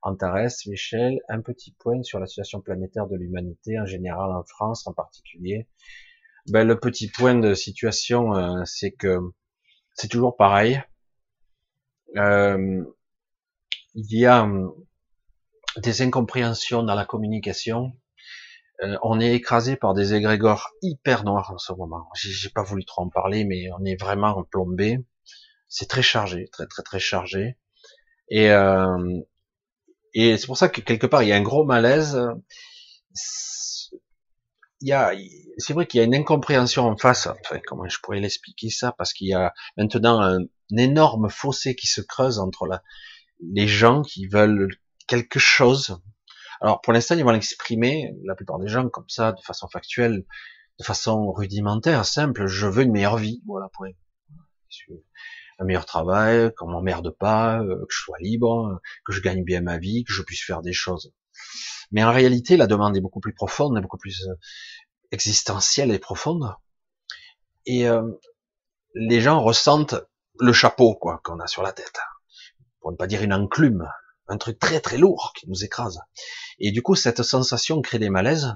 [0.03, 4.87] Antares, Michel, un petit point sur la situation planétaire de l'humanité en général en France
[4.87, 5.67] en particulier.
[6.47, 9.19] Ben, le petit point de situation, euh, c'est que
[9.95, 10.81] c'est toujours pareil.
[12.15, 12.83] Euh,
[13.93, 14.49] il y a
[15.77, 17.93] des incompréhensions dans la communication.
[18.83, 22.07] Euh, on est écrasé par des égrégores hyper noirs en ce moment.
[22.15, 24.99] J'ai pas voulu trop en parler, mais on est vraiment plombé.
[25.67, 27.57] C'est très chargé, très très très chargé.
[28.29, 29.19] Et euh,
[30.13, 32.19] et c'est pour ça que quelque part il y a un gros malaise.
[34.83, 35.13] Il y a,
[35.57, 37.27] c'est vrai qu'il y a une incompréhension en face.
[37.27, 38.93] Enfin, comment je pourrais l'expliquer ça?
[38.97, 42.81] Parce qu'il y a maintenant un, un énorme fossé qui se creuse entre la,
[43.41, 44.69] les gens qui veulent
[45.11, 45.97] quelque chose.
[46.61, 50.23] Alors pour l'instant, ils vont l'exprimer, la plupart des gens, comme ça, de façon factuelle,
[50.79, 52.47] de façon rudimentaire, simple.
[52.47, 53.85] Je veux une meilleure vie, voilà, pour
[55.59, 59.59] un meilleur travail, qu'on m'emmerde pas, euh, que je sois libre, que je gagne bien
[59.59, 61.13] ma vie, que je puisse faire des choses.
[61.91, 64.33] Mais en réalité, la demande est beaucoup plus profonde, beaucoup plus euh,
[65.11, 66.55] existentielle et profonde.
[67.65, 68.01] Et euh,
[68.95, 69.95] les gens ressentent
[70.39, 71.99] le chapeau quoi qu'on a sur la tête
[72.79, 73.87] pour ne pas dire une enclume,
[74.31, 75.99] un truc très très lourd qui nous écrase.
[76.59, 78.55] Et du coup, cette sensation crée des malaises,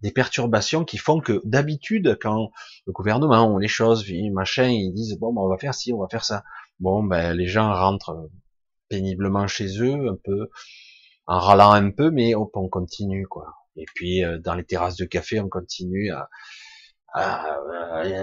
[0.00, 2.50] des perturbations qui font que d'habitude, quand
[2.86, 5.98] le gouvernement ou les choses, machin, ils disent bon, ben, on va faire ci, on
[5.98, 6.42] va faire ça.
[6.80, 8.30] Bon, ben les gens rentrent
[8.88, 10.48] péniblement chez eux, un peu
[11.26, 13.54] en râlant un peu, mais hop, on continue quoi.
[13.76, 16.30] Et puis euh, dans les terrasses de café, on continue à,
[17.12, 17.58] à,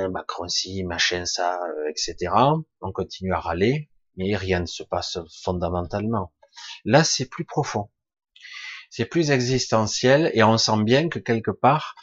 [0.10, 2.34] Macron ci, machin ça, euh, etc.
[2.82, 6.32] On continue à râler mais rien ne se passe fondamentalement.
[6.84, 7.90] Là, c'est plus profond.
[8.90, 11.96] C'est plus existentiel et on sent bien que quelque part,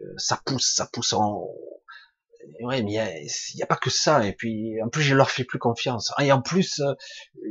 [0.00, 1.48] euh, ça pousse, ça pousse en...
[2.60, 4.24] Ouais, mais il n'y a, pas que ça.
[4.24, 6.12] Et puis, en plus, je leur fais plus confiance.
[6.20, 6.94] Et en plus, euh,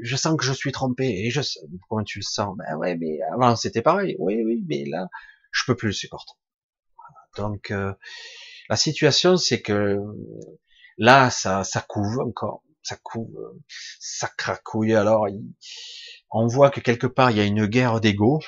[0.02, 1.06] je sens que je suis trompé.
[1.06, 1.42] Et je
[1.90, 2.56] comment tu le sens?
[2.58, 4.16] Ben ouais, mais avant c'était pareil.
[4.20, 5.10] Oui, oui, mais là,
[5.52, 6.36] je peux plus le supporter.
[7.36, 7.94] Donc, euh,
[8.70, 10.00] la situation, c'est que
[10.98, 13.36] là, ça, ça couve encore ça couve,
[14.00, 14.94] ça cracouille.
[14.94, 15.28] Alors,
[16.38, 18.42] on voit que quelque part il y a une guerre d'ego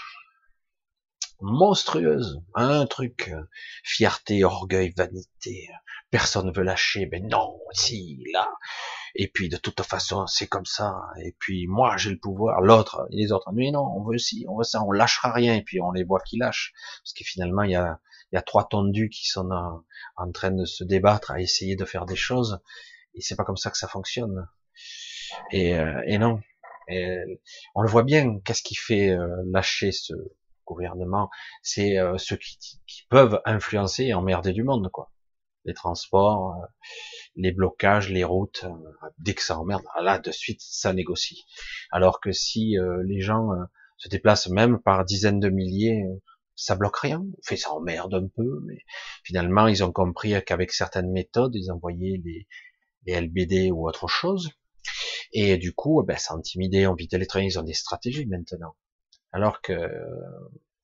[1.40, 3.32] monstrueuse, un truc
[3.84, 5.70] fierté, orgueil, vanité.
[6.10, 8.50] Personne veut lâcher, mais non, si là.
[9.16, 11.00] Et puis de toute façon, c'est comme ça.
[11.24, 12.60] Et puis moi, j'ai le pouvoir.
[12.62, 15.56] L'autre, les autres, mais non, on veut si, on veut ça, on lâchera rien.
[15.56, 16.74] Et puis on les voit qui lâchent,
[17.04, 18.00] parce que finalement, il y a,
[18.46, 19.50] trois tondus qui sont
[20.18, 22.60] en train de se débattre à essayer de faire des choses
[23.14, 24.48] et c'est pas comme ça que ça fonctionne.
[25.52, 26.42] Et, euh, et non.
[27.76, 28.40] On le voit bien.
[28.46, 30.14] Qu'est-ce qui fait euh, lâcher ce
[30.66, 31.30] gouvernement?
[31.62, 35.12] C'est euh, ceux qui, qui, peuvent influencer et emmerder du monde, quoi.
[35.66, 36.66] les transports, euh,
[37.36, 38.66] les blocages, les routes.
[39.18, 41.46] Dès que ça emmerde, ah là de suite ça négocie.
[41.92, 43.50] Alors que si les gens
[43.98, 46.04] se déplacent même par dizaines de milliers,
[46.56, 47.24] ça bloque rien.
[47.44, 48.80] Fait ça emmerde un peu, mais
[49.24, 52.48] finalement ils ont compris qu'avec certaines méthodes, ils envoyaient les,
[53.06, 54.52] les LBD ou autre chose.
[55.32, 58.76] Et du coup, ben, ça intimidait, on vidait les trains, ils ont des stratégies maintenant.
[59.32, 59.74] Alors que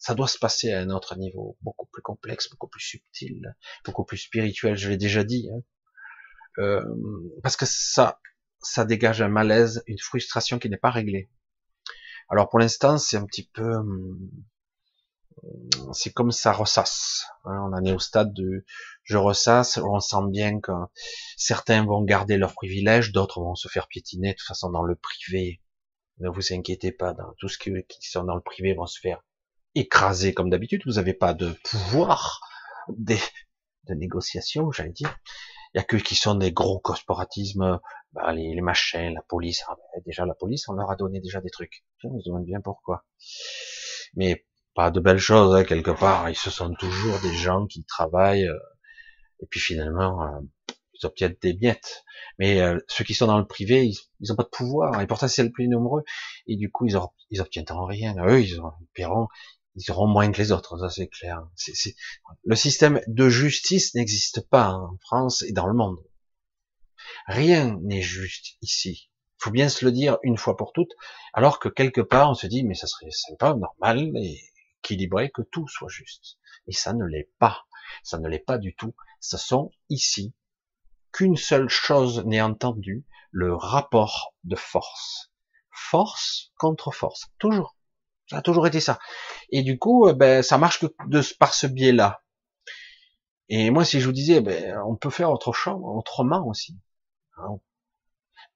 [0.03, 4.03] ça doit se passer à un autre niveau, beaucoup plus complexe, beaucoup plus subtil, beaucoup
[4.03, 5.49] plus spirituel, je l'ai déjà dit.
[5.49, 5.61] Hein.
[6.59, 6.83] Euh,
[7.41, 8.19] parce que ça,
[8.59, 11.29] ça dégage un malaise, une frustration qui n'est pas réglée.
[12.27, 14.29] Alors pour l'instant, c'est un petit peu, hum,
[15.93, 17.25] c'est comme ça ressasse.
[17.45, 17.69] Hein.
[17.69, 18.65] On en est au stade de
[19.03, 20.71] je ressasse, on sent bien que
[21.37, 24.95] certains vont garder leurs privilèges, d'autres vont se faire piétiner de toute façon dans le
[24.95, 25.61] privé.
[26.19, 28.99] Ne vous inquiétez pas, dans tout ce qui, qui sont dans le privé vont se
[28.99, 29.21] faire
[29.75, 32.41] écrasé comme d'habitude, vous n'avez pas de pouvoir
[32.89, 33.15] de,
[33.87, 35.17] de négociation, j'allais dire.
[35.73, 37.79] Il y a que qui sont des gros corporatismes,
[38.11, 39.63] bah, les, les, machins, la police.
[39.67, 41.83] Ah, bah, déjà la police, on leur a donné déjà des trucs.
[42.03, 43.05] On se demande bien pourquoi.
[44.15, 46.29] Mais pas de belles choses hein, quelque part.
[46.29, 48.59] Ils se sont toujours des gens qui travaillent euh,
[49.41, 50.39] et puis finalement euh,
[50.93, 52.03] ils obtiennent des miettes.
[52.39, 55.27] Mais euh, ceux qui sont dans le privé, ils, n'ont pas de pouvoir et pourtant
[55.27, 56.03] c'est le plus nombreux
[56.47, 56.97] et du coup ils,
[57.29, 58.15] ils obtiendront rien.
[58.25, 59.27] Eux ils, ont, ils paieront,
[59.75, 61.47] ils auront moins que les autres, ça c'est clair.
[62.43, 65.97] Le système de justice n'existe pas en France et dans le monde.
[67.27, 69.09] Rien n'est juste ici.
[69.37, 70.93] Faut bien se le dire une fois pour toutes,
[71.33, 74.11] alors que quelque part on se dit mais ça serait sympa, normal
[74.83, 76.37] équilibré que tout soit juste.
[76.67, 77.65] Et ça ne l'est pas.
[78.03, 78.93] Ça ne l'est pas du tout.
[79.19, 80.33] Ce sont ici
[81.11, 85.31] qu'une seule chose n'est entendue, le rapport de force.
[85.71, 87.27] Force contre force.
[87.39, 87.77] Toujours.
[88.29, 88.99] Ça a toujours été ça.
[89.49, 92.21] Et du coup, euh, ben, ça marche que de, par ce biais-là.
[93.49, 96.77] Et moi, si je vous disais, ben, on peut faire autre chose, autrement aussi.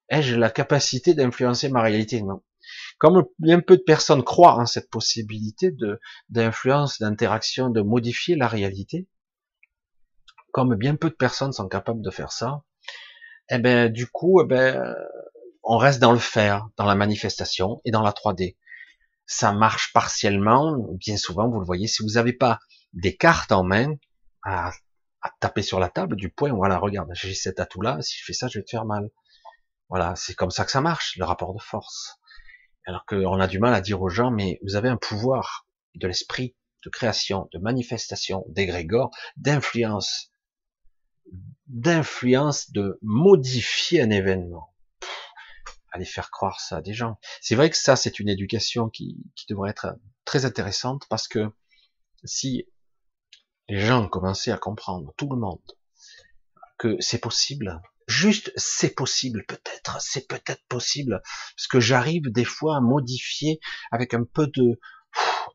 [0.09, 2.21] Ai-je la capacité d'influencer ma réalité?
[2.21, 2.41] Non.
[2.97, 5.71] Comme bien peu de personnes croient en cette possibilité
[6.29, 9.07] d'influence, d'interaction, de modifier la réalité,
[10.51, 12.63] comme bien peu de personnes sont capables de faire ça,
[13.49, 14.95] eh ben du coup, eh ben
[15.63, 18.55] on reste dans le faire, dans la manifestation et dans la 3D
[19.27, 20.75] ça marche partiellement.
[20.93, 22.59] Bien souvent, vous le voyez, si vous n'avez pas
[22.93, 23.93] des cartes en main
[24.43, 24.71] à,
[25.41, 28.47] taper sur la table du point, voilà, regarde, j'ai cet atout-là, si je fais ça,
[28.47, 29.09] je vais te faire mal.
[29.89, 32.17] Voilà, c'est comme ça que ça marche, le rapport de force.
[32.87, 36.07] Alors qu'on a du mal à dire aux gens, mais vous avez un pouvoir de
[36.07, 40.31] l'esprit, de création, de manifestation, d'égrégore, d'influence,
[41.67, 44.73] d'influence, de modifier un événement
[45.97, 47.19] aller faire croire ça à des gens.
[47.41, 49.17] C'est vrai que ça, c'est une éducation qui,
[49.49, 51.49] devrait être très intéressante parce que
[52.23, 52.67] si
[53.67, 55.61] les gens commençaient à comprendre, tout le monde,
[56.77, 61.21] que c'est possible, juste c'est possible, peut-être, c'est peut-être possible,
[61.55, 63.59] parce que j'arrive des fois à modifier
[63.91, 64.79] avec un peu de,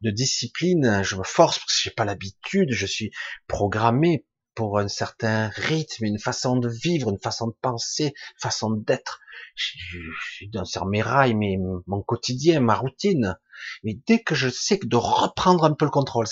[0.02, 3.10] de discipline, je me force parce que j'ai pas l'habitude, je suis
[3.46, 8.70] programmé pour un certain rythme, une façon de vivre, une façon de penser, une façon
[8.70, 9.20] d'être
[9.54, 9.98] je,
[10.34, 13.36] suis dans mes rails, mais mon quotidien, ma routine.
[13.82, 16.26] Mais dès que je sais que de reprendre un peu le contrôle,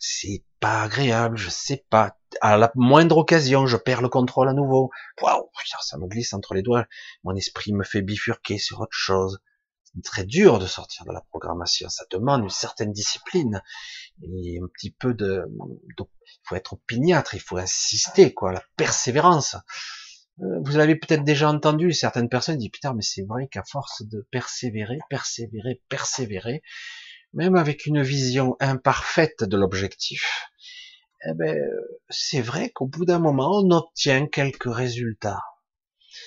[0.00, 2.16] c'est pas agréable, je sais pas.
[2.40, 4.90] À la moindre occasion, je perds le contrôle à nouveau.
[5.20, 5.50] Waouh,
[5.82, 6.86] ça me glisse entre les doigts.
[7.22, 9.40] Mon esprit me fait bifurquer sur autre chose.
[9.82, 11.90] C'est très dur de sortir de la programmation.
[11.90, 13.60] Ça demande une certaine discipline
[14.22, 15.44] et un petit peu de,
[15.98, 16.06] il
[16.44, 19.56] faut être opiniâtre, il faut insister, quoi, la persévérance.
[20.40, 24.02] Euh, vous avez peut-être déjà entendu certaines personnes dire putain mais c'est vrai qu'à force
[24.02, 26.62] de persévérer, persévérer, persévérer,
[27.34, 30.48] même avec une vision imparfaite de l'objectif,
[31.26, 31.58] eh ben
[32.08, 35.42] c'est vrai qu'au bout d'un moment on obtient quelques résultats.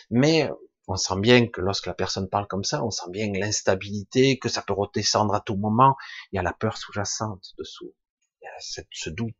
[0.10, 0.50] Mais
[0.88, 4.50] on sent bien que lorsque la personne parle comme ça, on sent bien l'instabilité, que
[4.50, 5.96] ça peut redescendre à tout moment.
[6.32, 7.94] Il y a la peur sous-jacente dessous.
[8.42, 9.34] Il y a ce doute.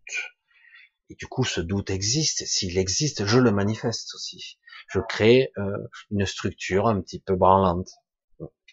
[1.10, 2.46] Et du coup, ce doute existe.
[2.46, 4.60] S'il existe, je le manifeste aussi.
[4.90, 5.78] Je crée euh,
[6.12, 7.90] une structure un petit peu branlante.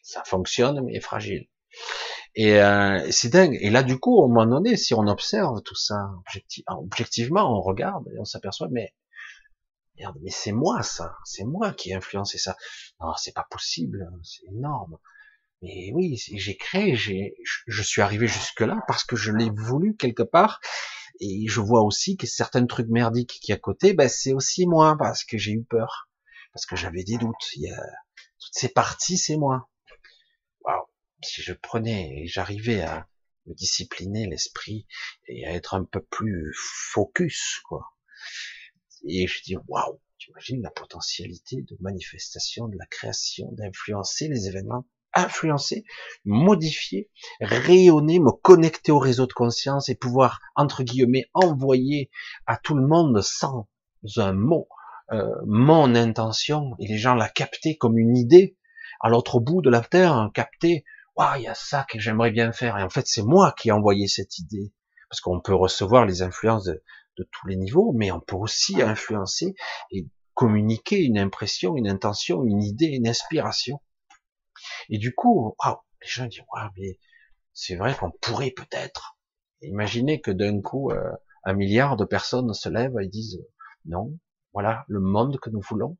[0.02, 1.48] Ça fonctionne, mais fragile.
[2.34, 3.56] Et euh, c'est dingue.
[3.60, 6.10] Et là, du coup, au moment donné, si on observe tout ça
[6.68, 8.92] objectivement, on regarde et on s'aperçoit, mais
[9.98, 12.56] merde, mais c'est moi ça, c'est moi qui ai influencé ça.
[13.00, 14.98] Non, c'est pas possible, c'est énorme.
[15.62, 19.96] Mais oui, j'ai créé, j'ai, je suis arrivé jusque là parce que je l'ai voulu
[19.96, 20.60] quelque part
[21.20, 24.96] et je vois aussi que certains trucs merdiques qui à côté, ben c'est aussi moi
[24.98, 26.08] parce que j'ai eu peur,
[26.52, 27.52] parce que j'avais des doutes.
[27.56, 29.68] Il y a toutes ces parties, c'est moi.
[31.24, 33.08] Si je prenais et j'arrivais à
[33.46, 34.86] me discipliner l'esprit
[35.26, 37.94] et à être un peu plus focus, quoi.
[39.06, 44.48] Et je dis, waouh, tu imagines la potentialité de manifestation, de la création, d'influencer les
[44.48, 45.84] événements, influencer,
[46.24, 47.10] modifier,
[47.40, 52.10] rayonner, me connecter au réseau de conscience et pouvoir, entre guillemets, envoyer
[52.46, 53.68] à tout le monde sans
[54.16, 54.68] un mot
[55.12, 58.56] euh, mon intention et les gens la capter comme une idée
[59.00, 60.84] à l'autre bout de la terre, hein, capter,
[61.16, 62.78] waouh, il y a ça que j'aimerais bien faire.
[62.78, 64.72] Et en fait, c'est moi qui ai envoyé cette idée.
[65.10, 66.82] Parce qu'on peut recevoir les influences de,
[67.18, 69.54] de tous les niveaux, mais on peut aussi influencer
[69.90, 73.80] et communiquer une impression, une intention, une idée, une inspiration.
[74.88, 75.54] Et du coup,
[76.02, 76.98] les gens disent, ouais, mais
[77.52, 79.16] c'est vrai qu'on pourrait peut-être.
[79.62, 81.12] Imaginez que d'un coup, euh,
[81.44, 83.40] un milliard de personnes se lèvent et disent,
[83.84, 84.18] non,
[84.52, 85.96] voilà le monde que nous voulons.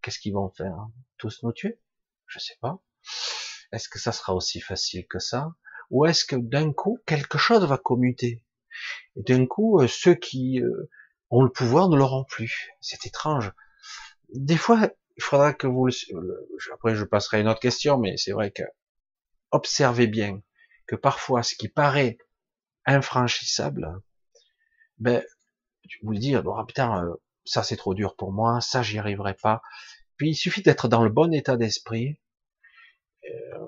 [0.00, 0.76] Qu'est-ce qu'ils vont faire?
[1.18, 1.80] Tous nous tuer?
[2.26, 2.80] Je sais pas.
[3.72, 5.54] Est-ce que ça sera aussi facile que ça?
[5.90, 8.44] Ou est-ce que d'un coup, quelque chose va commuter?
[9.16, 10.90] Et d'un coup, euh, ceux qui euh,
[11.30, 12.70] ont le pouvoir ne l'auront plus.
[12.80, 13.52] C'est étrange.
[14.34, 15.88] Des fois, il faudra que vous
[16.72, 18.62] après je passerai à une autre question, mais c'est vrai que
[19.50, 20.42] observez bien
[20.86, 22.18] que parfois ce qui paraît
[22.86, 24.00] infranchissable,
[24.98, 25.22] ben,
[26.02, 27.14] vous dire, oh, putain, euh,
[27.44, 29.60] ça c'est trop dur pour moi, ça j'y arriverai pas.
[30.16, 32.27] Puis il suffit d'être dans le bon état d'esprit, euh,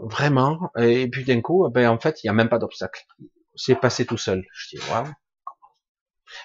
[0.03, 3.07] vraiment, et puis d'un coup, ben en fait, il n'y a même pas d'obstacle.
[3.55, 4.44] C'est passé tout seul.
[4.53, 5.07] Je dis, waouh.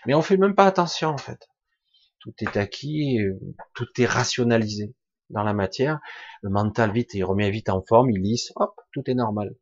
[0.05, 1.47] Mais on fait même pas attention en fait
[2.25, 3.19] tout est acquis,
[3.75, 4.95] tout est rationalisé
[5.29, 5.99] dans la matière.
[6.41, 9.55] Le mental vite, il remet vite en forme, il lisse, hop, tout est normal.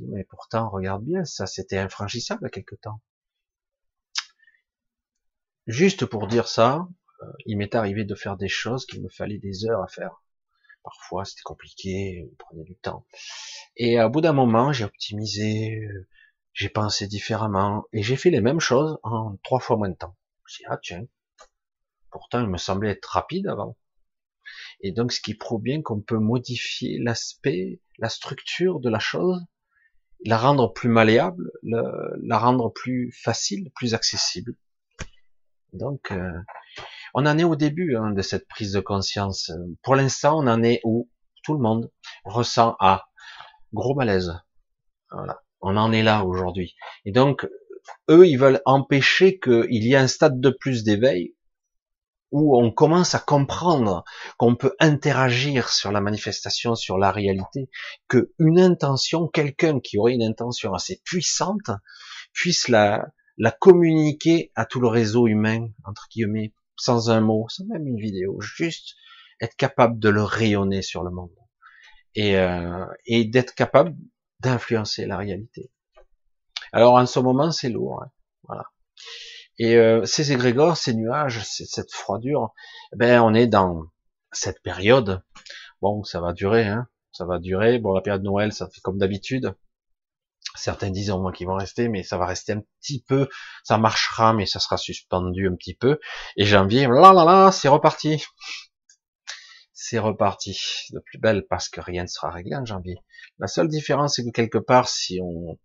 [0.00, 3.00] Mais pourtant, regarde bien, ça c'était infranchissable à quelque temps.
[5.68, 6.88] Juste pour dire ça,
[7.22, 10.24] euh, il m'est arrivé de faire des choses qu'il me fallait des heures à faire.
[10.84, 13.06] Parfois, c'était compliqué, on prenait du temps.
[13.76, 15.88] Et à bout d'un moment, j'ai optimisé,
[16.52, 20.16] j'ai pensé différemment, et j'ai fait les mêmes choses en trois fois moins de temps.
[20.46, 21.06] J'ai dit, ah tiens,
[22.12, 23.76] Pourtant, il me semblait être rapide avant.
[24.82, 29.40] Et donc, ce qui prouve bien qu'on peut modifier l'aspect, la structure de la chose,
[30.26, 34.54] la rendre plus malléable, la rendre plus facile, plus accessible.
[35.72, 36.38] Donc, euh,
[37.14, 39.50] on en est au début hein, de cette prise de conscience.
[39.82, 41.10] Pour l'instant, on en est où
[41.42, 41.90] tout le monde
[42.24, 43.06] ressent à
[43.72, 44.32] gros malaise.
[45.10, 46.74] Voilà, on en est là aujourd'hui.
[47.04, 47.46] Et donc,
[48.10, 51.34] eux, ils veulent empêcher qu'il y ait un stade de plus d'éveil
[52.30, 54.04] où on commence à comprendre
[54.38, 57.68] qu'on peut interagir sur la manifestation, sur la réalité,
[58.08, 61.70] que une intention, quelqu'un qui aurait une intention assez puissante,
[62.32, 63.06] puisse la,
[63.36, 68.00] la communiquer à tout le réseau humain, entre guillemets, sans un mot, sans même une
[68.00, 68.94] vidéo, juste
[69.40, 71.30] être capable de le rayonner sur le monde
[72.14, 73.94] et, euh, et d'être capable
[74.40, 75.70] d'influencer la réalité.
[76.72, 78.10] Alors en ce moment, c'est lourd, hein,
[78.44, 78.64] voilà.
[79.58, 82.54] Et euh, ces égrégores, ces nuages, cette froidure,
[82.96, 83.84] ben on est dans
[84.32, 85.22] cette période.
[85.82, 87.78] Bon, ça va durer, hein, ça va durer.
[87.78, 89.54] Bon, la période de Noël, ça fait comme d'habitude.
[90.54, 93.28] Certains disent au moins qu'ils vont rester, mais ça va rester un petit peu.
[93.64, 95.98] Ça marchera, mais ça sera suspendu un petit peu.
[96.36, 98.24] Et janvier, là là là, c'est reparti.
[99.72, 100.58] C'est reparti
[100.90, 102.96] de plus belle parce que rien ne sera réglé en janvier.
[103.38, 105.58] La seule différence, c'est que quelque part, si on,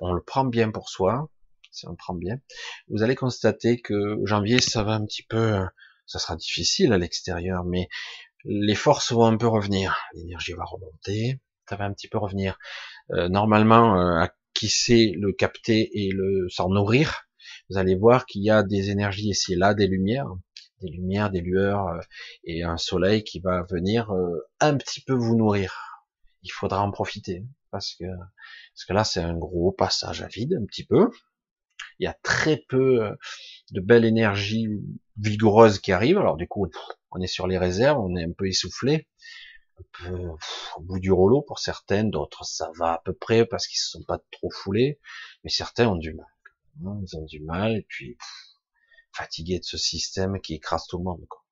[0.00, 1.28] on le prend bien pour soi,
[1.70, 2.38] si on prend bien,
[2.88, 5.60] vous allez constater que janvier, ça va un petit peu,
[6.06, 7.88] ça sera difficile à l'extérieur, mais
[8.44, 12.58] les forces vont un peu revenir, l'énergie va remonter, ça va un petit peu revenir.
[13.12, 17.24] Euh, normalement, euh, à qui sait le capter et le s'en nourrir,
[17.70, 20.26] vous allez voir qu'il y a des énergies ici et là, des lumières,
[20.80, 22.00] des lumières, des lueurs euh,
[22.44, 24.10] et un soleil qui va venir
[24.60, 25.74] un petit peu vous nourrir.
[26.42, 30.54] Il faudra en profiter parce que parce que là c'est un gros passage à vide
[30.54, 31.10] un petit peu
[31.98, 33.10] il y a très peu
[33.72, 34.68] de belle énergie
[35.16, 36.18] vigoureuse qui arrive.
[36.18, 36.66] Alors du coup,
[37.10, 39.08] on est sur les réserves, on est un peu essoufflé,
[39.92, 40.28] peu
[40.76, 43.90] au bout du rouleau pour certaines, d'autres ça va à peu près parce qu'ils se
[43.90, 45.00] sont pas trop foulés,
[45.44, 46.26] mais certains ont du mal.
[46.80, 48.16] Ils ont du mal et puis
[49.12, 51.24] fatigués de ce système qui écrase tout le monde.
[51.28, 51.44] Quoi.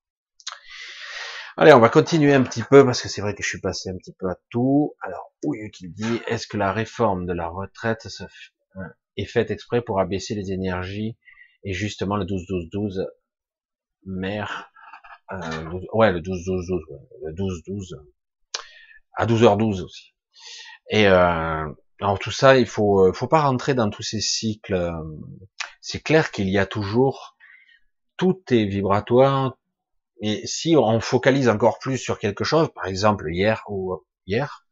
[1.57, 3.89] Allez, on va continuer un petit peu parce que c'est vrai que je suis passé
[3.89, 4.93] un petit peu à tout.
[5.01, 8.23] Alors, oui, qui dit, est-ce que la réforme de la retraite se,
[9.17, 11.17] est faite exprès pour abaisser les énergies
[11.63, 13.05] et justement le 12-12-12
[14.05, 14.71] mère
[15.31, 17.95] euh, ouais le 12-12-12 le 12-12
[19.17, 20.13] à 12h12 aussi
[20.89, 21.65] et euh,
[21.99, 24.91] alors tout ça il faut faut pas rentrer dans tous ces cycles
[25.81, 27.37] c'est clair qu'il y a toujours
[28.17, 29.57] tout est vibratoire
[30.21, 34.65] et si on focalise encore plus sur quelque chose par exemple hier ou hier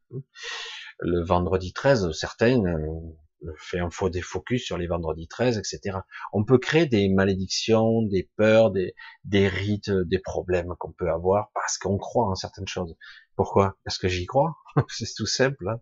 [1.00, 3.14] le vendredi 13 certaines
[3.58, 6.00] fait un faux défocus sur les vendredis 13, etc.
[6.34, 11.52] On peut créer des malédictions, des peurs, des, des rites, des problèmes qu'on peut avoir
[11.54, 12.96] parce qu'on croit en certaines choses.
[13.36, 13.78] Pourquoi?
[13.84, 14.56] Parce que j'y crois.
[14.90, 15.68] c'est tout simple.
[15.70, 15.80] Hein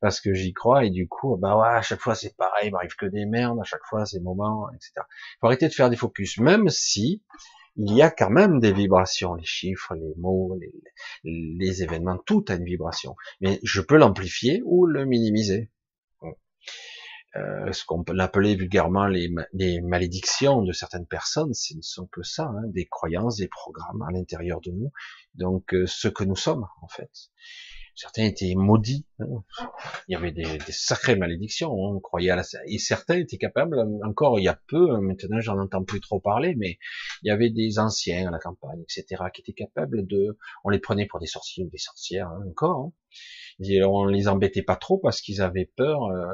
[0.00, 2.72] parce que j'y crois et du coup, bah ouais, à chaque fois c'est pareil, il
[2.72, 4.92] m'arrive que des merdes, à chaque fois c'est moments, etc.
[4.96, 7.22] Il faut arrêter de faire des focus, même si
[7.76, 10.58] il y a quand même des vibrations, les chiffres, les mots,
[11.24, 13.14] les événements, tout a une vibration.
[13.40, 15.70] Mais je peux l'amplifier ou le minimiser.
[17.36, 22.06] Euh, ce qu'on peut l'appeler vulgairement les, les, malédictions de certaines personnes, ce ne sont
[22.06, 24.90] que ça, hein, des croyances, des programmes à l'intérieur de nous,
[25.34, 27.10] donc euh, ce que nous sommes en fait.
[27.94, 29.44] Certains étaient maudits, hein.
[30.08, 32.44] il y avait des, des, sacrées malédictions, on croyait à la...
[32.66, 36.54] et certains étaient capables, encore il y a peu, maintenant j'en entends plus trop parler,
[36.56, 36.78] mais
[37.22, 40.78] il y avait des anciens à la campagne, etc., qui étaient capables de, on les
[40.78, 42.92] prenait pour des sorciers ou des sorcières hein, encore, hein.
[43.60, 46.04] et on les embêtait pas trop parce qu'ils avaient peur.
[46.04, 46.32] Euh,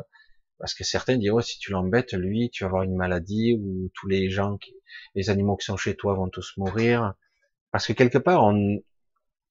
[0.59, 3.91] parce que certains diront, oh, si tu l'embêtes, lui, tu vas avoir une maladie, ou
[3.95, 4.75] tous les gens, qui,
[5.15, 7.15] les animaux qui sont chez toi vont tous mourir.
[7.71, 8.79] Parce que quelque part, on,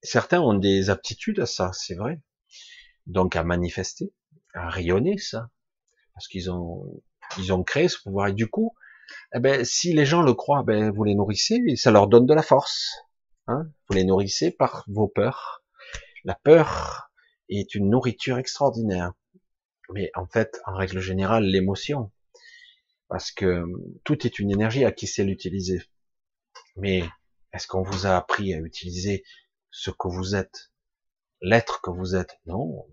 [0.01, 2.21] certains ont des aptitudes à ça, c'est vrai.
[3.05, 4.13] Donc à manifester,
[4.53, 5.49] à rayonner ça.
[6.13, 6.85] Parce qu'ils ont,
[7.37, 8.27] ils ont créé ce pouvoir.
[8.27, 8.73] Et du coup,
[9.35, 12.25] eh ben, si les gens le croient, ben, vous les nourrissez, et ça leur donne
[12.25, 12.91] de la force.
[13.47, 15.63] Hein vous les nourrissez par vos peurs.
[16.23, 17.11] La peur
[17.49, 19.11] est une nourriture extraordinaire
[19.93, 22.11] mais en fait, en règle générale, l'émotion,
[23.07, 23.65] parce que
[24.03, 25.81] tout est une énergie à qui sait l'utiliser.
[26.75, 27.03] Mais
[27.53, 29.23] est-ce qu'on vous a appris à utiliser
[29.69, 30.71] ce que vous êtes,
[31.41, 32.39] l'être que vous êtes?
[32.45, 32.87] Non.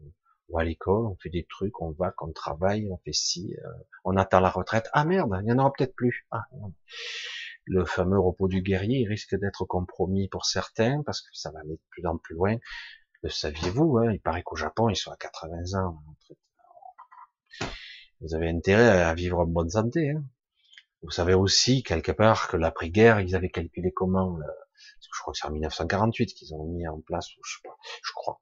[0.48, 3.54] On va à l'école, on fait des trucs, on va, on travaille, on fait ci,
[3.64, 3.68] euh,
[4.04, 4.90] on attend la retraite.
[4.92, 6.26] Ah merde, il y en aura peut-être plus.
[6.32, 6.42] Ah,
[7.66, 11.76] le fameux repos du guerrier risque d'être compromis pour certains parce que ça va aller
[11.76, 12.56] de plus en plus loin.
[13.22, 16.02] Le saviez-vous hein Il paraît qu'au Japon, ils sont à 80 ans
[18.20, 20.10] vous avez intérêt à vivre en bonne santé.
[20.10, 20.24] Hein.
[21.02, 24.38] Vous savez aussi, quelque part, que l'après-guerre, ils avaient calculé comment,
[25.00, 28.12] je crois que c'est en 1948 qu'ils ont mis en place, je sais pas, je
[28.14, 28.40] crois.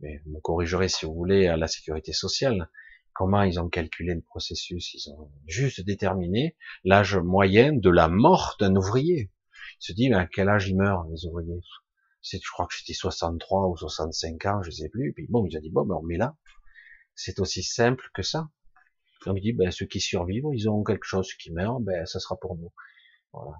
[0.00, 2.68] Mais vous me corrigerez si vous voulez à la sécurité sociale.
[3.12, 8.56] Comment ils ont calculé le processus Ils ont juste déterminé l'âge moyen de la mort
[8.58, 9.30] d'un ouvrier.
[9.80, 11.60] Ils se disent, à quel âge ils meurent, les ouvriers?
[12.22, 15.12] Je crois que c'était 63 ou 65 ans, je sais plus.
[15.12, 16.36] Puis bon, ils ont dit, bon, ben, on met là.
[17.22, 18.48] C'est aussi simple que ça.
[19.26, 22.18] Donc il dit, ben, ceux qui survivent, ils ont quelque chose qui meurt, ben, ça
[22.18, 22.72] sera pour nous.
[23.32, 23.56] Voilà.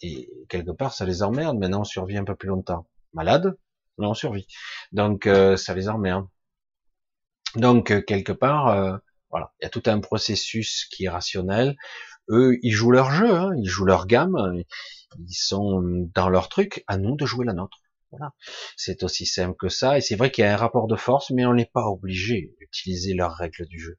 [0.00, 1.58] Et quelque part, ça les emmerde.
[1.58, 2.88] Maintenant, on survit un peu plus longtemps.
[3.12, 3.58] Malade,
[3.98, 4.46] mais on survit.
[4.90, 6.26] Donc, euh, ça les emmerde.
[7.56, 8.96] Donc, euh, quelque part, euh,
[9.30, 11.76] voilà, il y a tout un processus qui est rationnel.
[12.30, 14.62] Eux, ils jouent leur jeu, hein, ils jouent leur gamme,
[15.18, 15.82] ils sont
[16.14, 16.84] dans leur truc.
[16.86, 17.81] À nous de jouer la nôtre.
[18.12, 18.32] Voilà.
[18.76, 19.98] C'est aussi simple que ça.
[19.98, 22.54] Et c'est vrai qu'il y a un rapport de force, mais on n'est pas obligé
[22.60, 23.98] d'utiliser leurs règles du jeu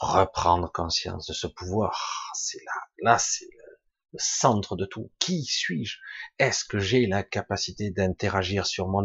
[0.00, 2.32] reprendre conscience de ce pouvoir.
[2.34, 2.72] C'est là,
[3.02, 5.12] là, c'est le, centre de tout.
[5.20, 5.98] Qui suis-je?
[6.38, 9.04] Est-ce que j'ai la capacité d'interagir sur mon,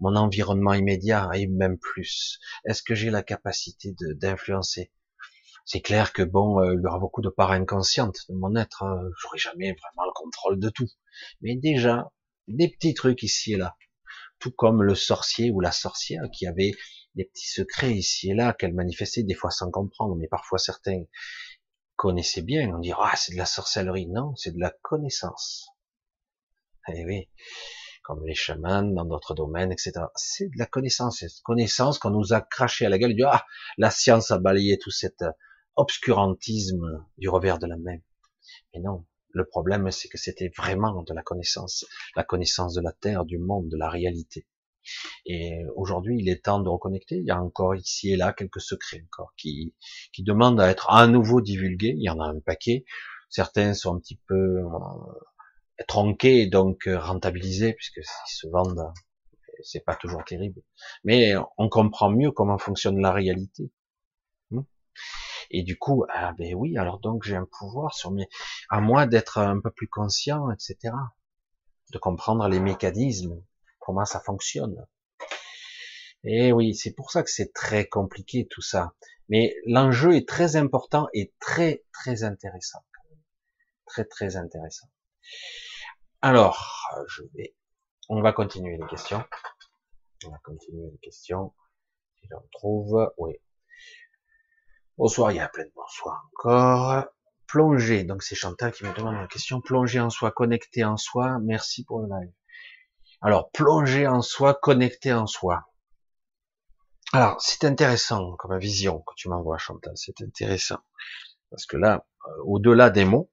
[0.00, 2.38] mon environnement immédiat et même plus?
[2.66, 4.92] Est-ce que j'ai la capacité d'influencer?
[5.64, 8.82] C'est clair que bon, euh, il y aura beaucoup de parts inconscientes de mon être.
[8.82, 9.00] Hein.
[9.20, 10.90] J'aurai jamais vraiment le contrôle de tout.
[11.40, 12.10] Mais déjà,
[12.48, 13.76] des petits trucs ici et là.
[14.38, 16.72] Tout comme le sorcier ou la sorcière qui avait
[17.14, 21.04] des petits secrets ici et là qu'elle manifestait des fois sans comprendre, mais parfois certains
[21.96, 22.70] connaissaient bien.
[22.74, 25.68] On dirait ah c'est de la sorcellerie, non, c'est de la connaissance.
[26.88, 27.28] Eh oui,
[28.02, 29.92] comme les chamans dans d'autres domaines, etc.
[30.16, 33.14] C'est de la connaissance, cette connaissance qu'on nous a craché à la gueule.
[33.14, 33.46] Du ah
[33.78, 35.24] la science a balayé tout cet
[35.76, 37.98] obscurantisme du revers de la main.
[38.74, 42.92] Mais non, le problème c'est que c'était vraiment de la connaissance, la connaissance de la
[42.92, 44.46] terre, du monde, de la réalité.
[45.26, 47.16] Et aujourd'hui, il est temps de reconnecter.
[47.16, 49.74] Il y a encore ici et là quelques secrets encore qui,
[50.12, 51.94] qui demandent à être à nouveau divulgués.
[51.96, 52.84] Il y en a un paquet.
[53.28, 58.92] Certains sont un petit peu euh, tronqués, donc euh, rentabilisés, puisque se vendent,
[59.62, 60.60] c'est pas toujours terrible.
[61.04, 63.70] Mais on comprend mieux comment fonctionne la réalité.
[65.52, 68.26] Et du coup, ah ben oui, alors donc j'ai un pouvoir sur mes,
[68.70, 70.94] à moi d'être un peu plus conscient, etc.
[71.92, 73.42] De comprendre les mécanismes
[73.78, 74.86] comment ça fonctionne.
[76.24, 78.94] Et oui, c'est pour ça que c'est très compliqué tout ça.
[79.28, 82.80] Mais l'enjeu est très important et très très intéressant.
[83.86, 84.88] Très très intéressant.
[86.22, 87.54] Alors, je vais,
[88.08, 89.22] on va continuer les questions.
[90.24, 91.52] On va continuer les questions.
[92.20, 93.32] Si j'en trouve, oui.
[94.98, 97.06] Bonsoir, il y a plein de bonsoir encore.
[97.46, 99.62] Plonger, donc c'est Chantal qui me demande la question.
[99.62, 101.38] Plonger en soi, connecter en soi.
[101.42, 102.30] Merci pour le live.
[103.22, 105.64] Alors, plonger en soi, connecter en soi.
[107.14, 109.94] Alors, c'est intéressant comme vision que tu m'envoies, Chantal.
[109.96, 110.80] C'est intéressant.
[111.50, 113.30] Parce que là, euh, au-delà des mots,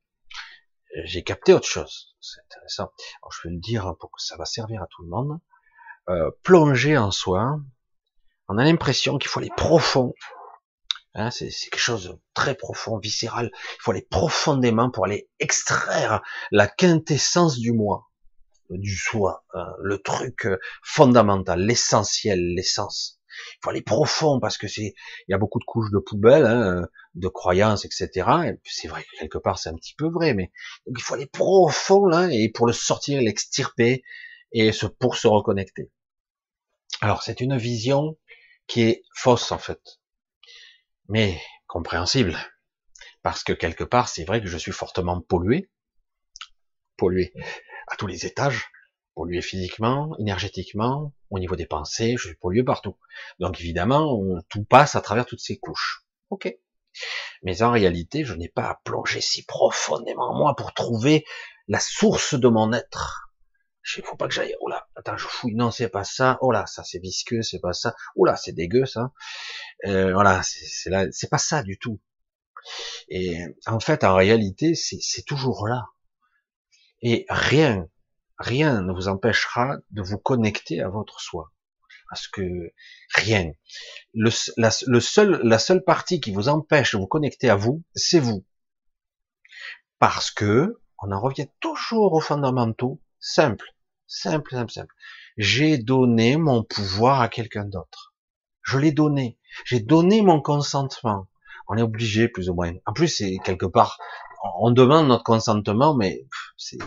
[1.04, 2.16] j'ai capté autre chose.
[2.22, 2.94] C'est intéressant.
[3.22, 5.40] Alors, je vais le dire pour que ça va servir à tout le monde.
[6.08, 7.60] Euh, plonger en soi,
[8.48, 10.14] on a l'impression qu'il faut aller profond.
[11.16, 13.52] Hein, c'est quelque chose de très profond, viscéral.
[13.54, 18.10] Il faut aller profondément pour aller extraire la quintessence du moi,
[18.70, 23.20] du soi, hein, le truc euh, fondamental, l'essentiel, l'essence.
[23.56, 24.94] Il faut aller profond parce que c'est,
[25.28, 28.10] il y a beaucoup de couches de poubelle, hein, de croyances, etc.
[28.46, 30.52] Et c'est vrai que quelque part c'est un petit peu vrai, mais
[30.88, 34.04] il faut aller profond là et pour le sortir, l'extirper
[34.52, 35.90] et se, pour se reconnecter.
[37.02, 38.18] Alors c'est une vision
[38.68, 39.99] qui est fausse en fait,
[41.10, 42.38] mais compréhensible
[43.22, 45.70] parce que quelque part c'est vrai que je suis fortement pollué,
[46.98, 47.34] pollué
[47.88, 48.70] à tous les étages,
[49.16, 52.98] pollué physiquement, énergétiquement, au niveau des pensées, je suis pollué partout.
[53.40, 54.18] Donc évidemment,
[54.50, 56.06] tout passe à travers toutes ces couches.
[56.30, 56.56] Ok.
[57.44, 61.26] Mais en réalité, je n'ai pas à plonger si profondément en moi pour trouver
[61.68, 63.29] la source de mon être.
[63.98, 64.56] Il faut pas que j'aille.
[64.60, 65.56] Oh là, attends, je fouille.
[65.56, 66.38] Non, c'est pas ça.
[66.42, 67.96] Oh là, ça c'est visqueux, c'est pas ça.
[68.16, 69.12] Oh là, c'est dégueu ça.
[69.86, 72.00] Euh, voilà, c'est là, c'est pas ça du tout.
[73.10, 75.86] Et en fait, en réalité, c'est toujours là.
[77.02, 77.88] Et rien,
[78.38, 81.52] rien ne vous empêchera de vous connecter à votre soi.
[82.10, 82.74] Parce que
[83.14, 83.52] rien.
[84.14, 87.84] Le, la, le seul, la seule partie qui vous empêche de vous connecter à vous,
[87.96, 88.46] c'est vous.
[90.00, 93.74] Parce que on en revient toujours aux fondamentaux simples,
[94.08, 94.94] simple, simple, simple.
[95.38, 98.14] J'ai donné mon pouvoir à quelqu'un d'autre.
[98.64, 99.40] Je l'ai donné.
[99.66, 101.28] J'ai donné mon consentement.
[101.68, 102.74] On est obligé, plus ou moins.
[102.86, 103.98] En plus, c'est quelque part,
[104.60, 106.26] on demande notre consentement, mais
[106.58, 106.78] c'est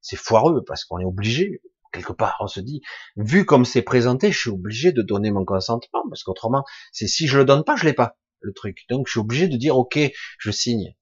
[0.00, 1.62] c'est foireux parce qu'on est obligé
[1.92, 2.36] quelque part.
[2.40, 2.82] On se dit,
[3.16, 7.26] vu comme c'est présenté, je suis obligé de donner mon consentement parce qu'autrement, c'est si
[7.26, 8.84] je le donne pas, je l'ai pas le truc.
[8.90, 9.98] Donc je suis obligé de dire ok,
[10.38, 10.94] je signe.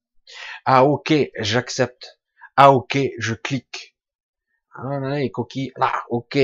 [0.65, 2.19] Ah ok, j'accepte.
[2.55, 3.92] Ah ok, je clique.
[4.75, 4.99] Ah.
[4.99, 6.39] Là, ok.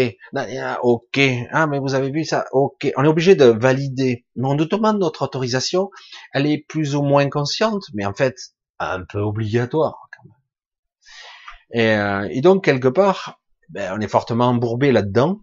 [0.83, 1.19] ok.
[1.51, 2.45] Ah mais vous avez vu ça?
[2.51, 2.91] Ok.
[2.95, 4.25] On est obligé de valider.
[4.35, 5.89] Mais on nous demande notre autorisation.
[6.33, 8.35] Elle est plus ou moins consciente, mais en fait
[8.79, 10.09] un peu obligatoire.
[11.71, 15.41] Et, euh, et donc quelque part, ben, on est fortement embourbé là-dedans.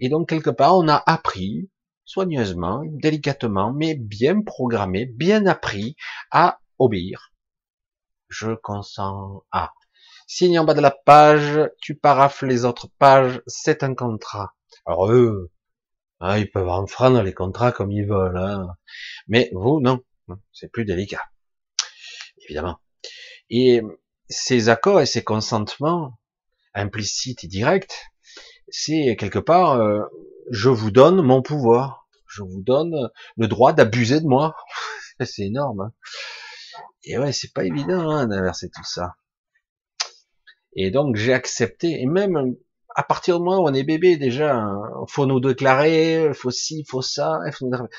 [0.00, 1.70] Et donc quelque part, on a appris
[2.04, 5.96] soigneusement, délicatement, mais bien programmé, bien appris
[6.30, 7.32] à obéir.
[8.28, 9.72] Je consens à.
[10.26, 14.54] Signe en bas de la page, tu parafles les autres pages, c'est un contrat.
[14.86, 15.50] Alors eux,
[16.20, 18.68] hein, ils peuvent enfreindre les contrats comme ils veulent, hein.
[19.28, 20.02] mais vous non,
[20.52, 21.22] c'est plus délicat,
[22.38, 22.78] évidemment.
[23.50, 23.82] Et
[24.28, 26.18] ces accords et ces consentements
[26.72, 28.10] implicites et directs,
[28.68, 30.00] c'est quelque part, euh,
[30.50, 34.56] je vous donne mon pouvoir, je vous donne le droit d'abuser de moi.
[35.20, 35.80] c'est énorme.
[35.82, 35.92] Hein.
[37.04, 39.16] et ouais, c'est pas évident hein, d'inverser tout ça.
[40.76, 42.56] Et donc j'ai accepté, et même
[42.96, 46.84] à partir du moment où on est bébé déjà, hein, faut nous déclarer, faut ci,
[46.88, 47.40] faut ça,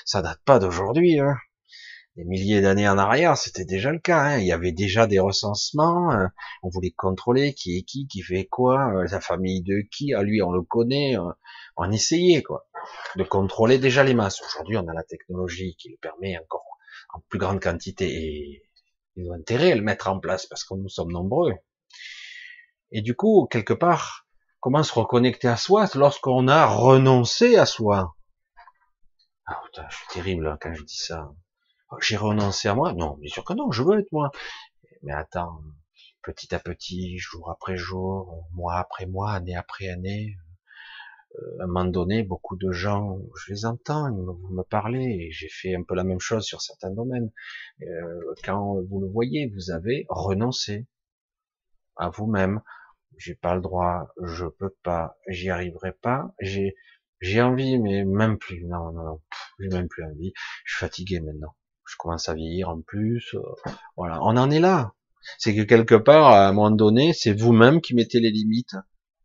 [0.06, 1.20] ça date pas d'aujourd'hui.
[1.20, 1.36] Hein
[2.16, 4.22] des milliers d'années en arrière, c'était déjà le cas.
[4.22, 4.38] Hein.
[4.40, 6.12] Il y avait déjà des recensements.
[6.14, 6.28] Euh,
[6.64, 10.14] on voulait contrôler qui est qui, qui fait quoi, euh, la famille de qui.
[10.14, 11.18] À lui, on le connaît.
[11.18, 11.32] Euh,
[11.78, 12.68] on essayait quoi,
[13.18, 14.42] de contrôler déjà les masses.
[14.42, 16.64] Aujourd'hui, on a la technologie qui le permet encore
[17.14, 18.64] en plus grande quantité et
[19.18, 21.54] ils ont intérêt à le mettre en place parce que nous sommes nombreux.
[22.92, 24.28] Et du coup, quelque part,
[24.60, 28.16] comment se reconnecter à soi lorsqu'on a renoncé à soi?
[29.46, 31.32] Ah putain, je suis terrible hein, quand je dis ça
[32.02, 32.94] j'ai renoncé à moi?
[32.94, 34.32] Non, bien sûr que non, je veux être moi.
[35.04, 35.62] Mais attends,
[36.24, 40.36] petit à petit, jour après jour, mois après mois, année après année,
[41.36, 45.32] euh, à un moment donné, beaucoup de gens, je les entends, ils me, parler, et
[45.32, 47.32] j'ai fait un peu la même chose sur certains domaines.
[47.82, 50.88] Euh, quand vous le voyez, vous avez renoncé
[51.98, 52.62] à vous-même.
[53.18, 56.76] J'ai pas le droit, je peux pas, j'y arriverai pas, j'ai,
[57.22, 58.66] j'ai envie, mais même plus.
[58.66, 59.22] Non, non, non,
[59.60, 60.34] j'ai même plus envie.
[60.66, 63.34] Je suis fatigué maintenant je commence à vieillir en plus.
[63.36, 64.94] Euh, voilà, on en est là.
[65.38, 68.76] C'est que quelque part, à un moment donné, c'est vous-même qui mettez les limites,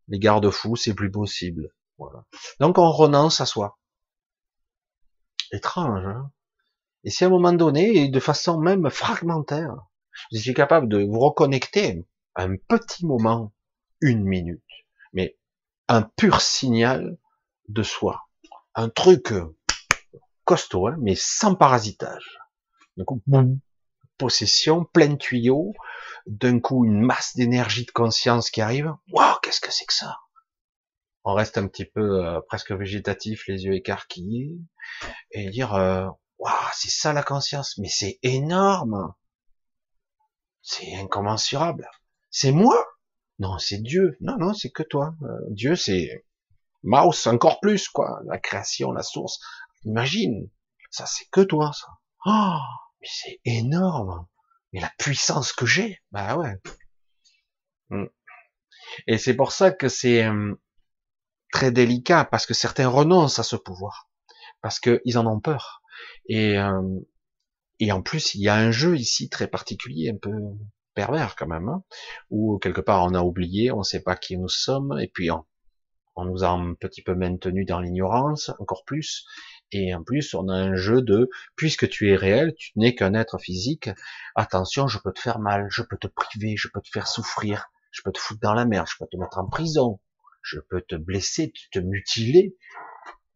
[0.08, 1.68] les garde-fous, c'est plus possible.
[1.98, 2.24] Voilà.
[2.58, 3.78] Donc on renonce à soi.
[5.52, 6.06] Étrange.
[6.06, 6.30] Hein
[7.04, 9.74] et si à un moment donné, de façon même fragmentaire,
[10.30, 12.06] vous étiez capable de vous reconnecter
[12.36, 13.52] un petit moment,
[14.00, 14.62] une minute,
[15.12, 15.36] mais
[15.88, 17.18] un pur signal
[17.68, 18.28] de soi,
[18.74, 19.32] un truc
[20.44, 22.38] costaud, hein, mais sans parasitage.
[24.18, 25.74] Possession, plein tuyau.
[26.26, 28.94] D'un coup, une masse d'énergie, de conscience qui arrive.
[29.12, 30.18] Waouh, qu'est-ce que c'est que ça?
[31.24, 34.58] On reste un petit peu euh, presque végétatif, les yeux écarquillés,
[35.30, 36.06] et dire euh,
[36.38, 39.14] waouh, c'est ça la conscience, mais c'est énorme,
[40.62, 41.88] c'est incommensurable,
[42.30, 42.76] c'est moi,
[43.38, 46.26] non, c'est Dieu, non, non, c'est que toi, euh, Dieu, c'est
[46.82, 49.40] Mouse encore plus quoi, la création, la source,
[49.84, 50.48] imagine,
[50.90, 51.86] ça c'est que toi, ça,
[52.26, 52.58] oh,
[53.00, 54.26] mais c'est énorme,
[54.72, 56.56] mais la puissance que j'ai, bah ouais.
[57.90, 58.06] Hmm.
[59.06, 60.26] Et c'est pour ça que c'est
[61.52, 64.08] très délicat parce que certains renoncent à ce pouvoir.
[64.62, 65.82] Parce qu'ils en ont peur.
[66.26, 66.82] Et, euh,
[67.78, 70.32] et en plus, il y a un jeu ici très particulier, un peu
[71.00, 71.82] pervers quand même, hein,
[72.28, 75.30] où quelque part on a oublié, on ne sait pas qui nous sommes, et puis
[75.30, 75.46] on,
[76.14, 79.24] on nous a un petit peu maintenu dans l'ignorance, encore plus.
[79.72, 83.14] Et en plus, on a un jeu de, puisque tu es réel, tu n'es qu'un
[83.14, 83.88] être physique,
[84.34, 87.70] attention, je peux te faire mal, je peux te priver, je peux te faire souffrir,
[87.92, 90.00] je peux te foutre dans la merde, je peux te mettre en prison,
[90.42, 92.56] je peux te blesser, te mutiler.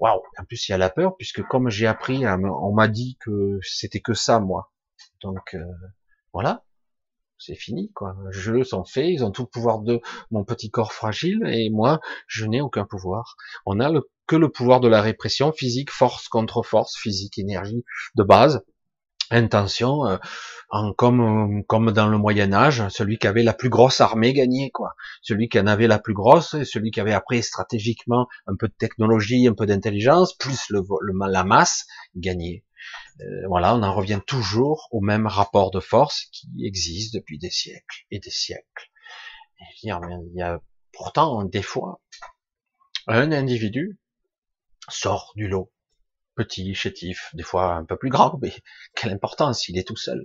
[0.00, 3.16] Waouh En plus, il y a la peur, puisque comme j'ai appris, on m'a dit
[3.20, 4.70] que c'était que ça, moi.
[5.22, 5.64] Donc, euh,
[6.34, 6.62] voilà.
[7.38, 8.16] C'est fini, quoi.
[8.26, 11.68] Les jeux sont faits, ils ont tout le pouvoir de mon petit corps fragile, et
[11.70, 13.36] moi, je n'ai aucun pouvoir.
[13.66, 13.90] On a
[14.26, 17.84] que le pouvoir de la répression physique, force contre force, physique, énergie
[18.16, 18.62] de base,
[19.30, 20.16] intention, euh,
[20.96, 24.94] comme comme dans le Moyen Âge, celui qui avait la plus grosse armée gagnait quoi.
[25.22, 28.68] Celui qui en avait la plus grosse, et celui qui avait après stratégiquement un peu
[28.68, 30.82] de technologie, un peu d'intelligence, plus le,
[31.30, 32.64] la masse gagnait.
[33.20, 37.50] Euh, voilà, on en revient toujours au même rapport de force qui existe depuis des
[37.50, 38.90] siècles et des siècles.
[39.82, 39.88] il
[40.34, 40.60] y a
[40.92, 42.00] pourtant des fois
[43.06, 43.98] un individu
[44.88, 45.72] sort du lot
[46.34, 48.52] petit, chétif, des fois un peu plus grand, mais
[48.94, 50.22] quelle importance, il est tout seul.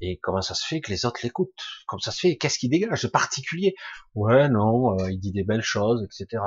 [0.00, 1.64] Et comment ça se fait que les autres l'écoutent?
[1.88, 2.36] Comment ça se fait?
[2.36, 3.74] Qu'est-ce qu'il dégage de particulier?
[4.14, 6.40] Ouais, non, euh, il dit des belles choses, etc.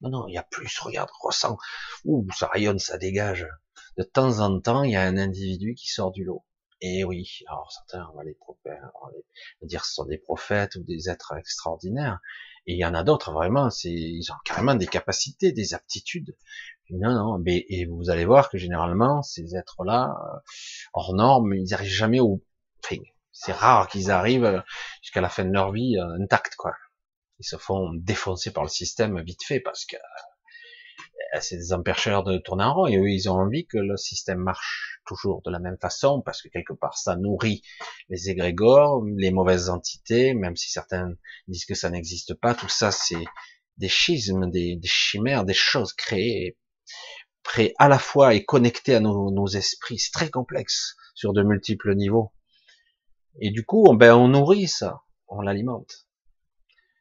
[0.00, 1.56] Non, non, il y a plus, regarde, ressent.
[2.04, 3.48] Ouh, ça rayonne, ça dégage.
[3.96, 6.44] De temps en temps, il y a un individu qui sort du lot.
[6.80, 9.12] Et oui, alors certains, on va les, on va
[9.62, 12.18] les dire ce sont des prophètes ou des êtres extraordinaires.
[12.66, 16.36] Et il y en a d'autres, vraiment, c'est, ils ont carrément des capacités, des aptitudes.
[16.90, 20.38] Non, non, mais et vous allez voir que généralement, ces êtres-là, euh,
[20.92, 22.42] hors normes, ils n'arrivent jamais au...
[22.84, 22.96] Enfin,
[23.32, 24.60] c'est rare qu'ils arrivent euh,
[25.02, 26.74] jusqu'à la fin de leur vie euh, intacts, quoi.
[27.38, 29.96] Ils se font défoncer par le système vite fait parce que
[31.40, 34.38] c'est des empêcheurs de tourner en rond et eux, ils ont envie que le système
[34.38, 37.62] marche toujours de la même façon parce que quelque part, ça nourrit
[38.08, 41.14] les égrégores, les mauvaises entités, même si certains
[41.48, 42.54] disent que ça n'existe pas.
[42.54, 43.24] Tout ça, c'est
[43.78, 46.56] des schismes, des, chimères, des choses créées
[47.42, 49.98] prêt à la fois et connecté à nos, esprits.
[49.98, 52.32] C'est très complexe sur de multiples niveaux.
[53.40, 56.06] Et du coup, on, ben, on nourrit ça, on l'alimente.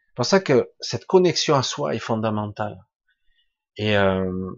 [0.07, 2.83] C'est pour ça que cette connexion à soi est fondamentale.
[3.77, 4.51] Et, euh,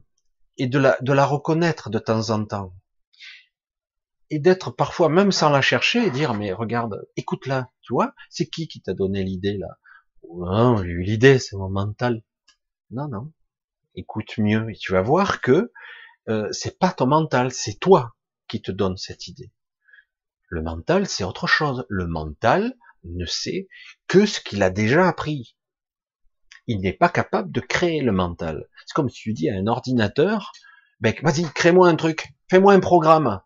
[0.57, 2.73] et de, la, de la reconnaître de temps en temps.
[4.29, 8.47] Et d'être parfois, même sans la chercher, et dire, mais regarde, écoute-la, tu vois, c'est
[8.47, 9.77] qui qui t'a donné l'idée là?
[10.33, 12.23] Non, l'idée, c'est mon mental.
[12.91, 13.31] Non, non,
[13.95, 15.71] écoute mieux et tu vas voir que
[16.27, 18.15] euh, c'est pas ton mental, c'est toi
[18.47, 19.51] qui te donne cette idée.
[20.47, 21.85] Le mental, c'est autre chose.
[21.89, 23.67] Le mental ne sait
[24.07, 25.55] que ce qu'il a déjà appris.
[26.67, 28.67] Il n'est pas capable de créer le mental.
[28.85, 30.51] C'est comme si tu dis à un ordinateur,
[30.99, 33.41] ben, vas-y, crée-moi un truc, fais-moi un programme.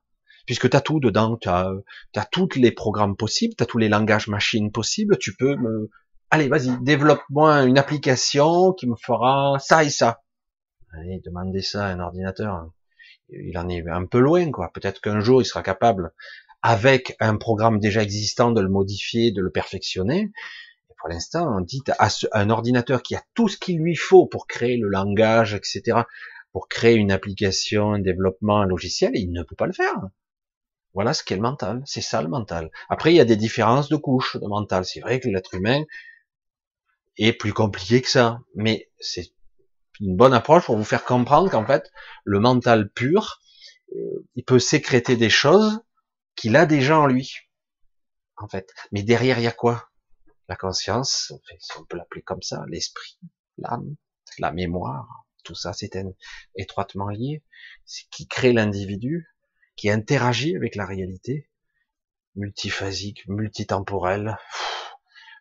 [0.45, 1.71] Puisque tu tout dedans, tu as,
[2.15, 5.89] as tous les programmes possibles, tu tous les langages machines possibles, tu peux me...
[6.31, 10.21] Allez, vas-y, développe-moi une application qui me fera ça et ça.
[10.93, 12.71] Allez, demandez ça à un ordinateur.
[13.29, 14.71] Il en est un peu loin, quoi.
[14.73, 16.13] Peut-être qu'un jour, il sera capable,
[16.61, 20.31] avec un programme déjà existant, de le modifier, de le perfectionner.
[20.99, 24.47] Pour l'instant, on dit à un ordinateur qui a tout ce qu'il lui faut pour
[24.47, 26.01] créer le langage, etc.,
[26.51, 29.95] pour créer une application, un développement, un logiciel, il ne peut pas le faire.
[30.93, 31.81] Voilà ce qu'est le mental.
[31.85, 32.71] C'est ça le mental.
[32.89, 34.83] Après, il y a des différences de couches de mental.
[34.85, 35.83] C'est vrai que l'être humain
[37.17, 39.31] est plus compliqué que ça, mais c'est
[39.99, 41.91] une bonne approche pour vous faire comprendre qu'en fait,
[42.23, 43.39] le mental pur,
[43.95, 45.81] euh, il peut sécréter des choses
[46.35, 47.35] qu'il a déjà en lui.
[48.37, 48.73] En fait.
[48.91, 49.88] Mais derrière, il y a quoi?
[50.49, 53.19] La conscience, si on peut l'appeler comme ça, l'esprit,
[53.57, 53.95] l'âme,
[54.39, 55.97] la mémoire, tout ça, c'est
[56.55, 57.43] étroitement lié.
[57.85, 59.29] C'est qui crée l'individu,
[59.75, 61.49] qui interagit avec la réalité,
[62.35, 64.37] multiphasique, multitemporel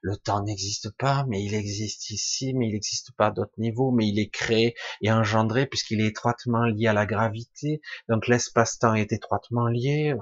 [0.03, 3.91] le temps n'existe pas, mais il existe ici, mais il n'existe pas à d'autres niveaux,
[3.91, 7.81] mais il est créé et engendré puisqu'il est étroitement lié à la gravité.
[8.09, 10.15] Donc l'espace-temps est étroitement lié.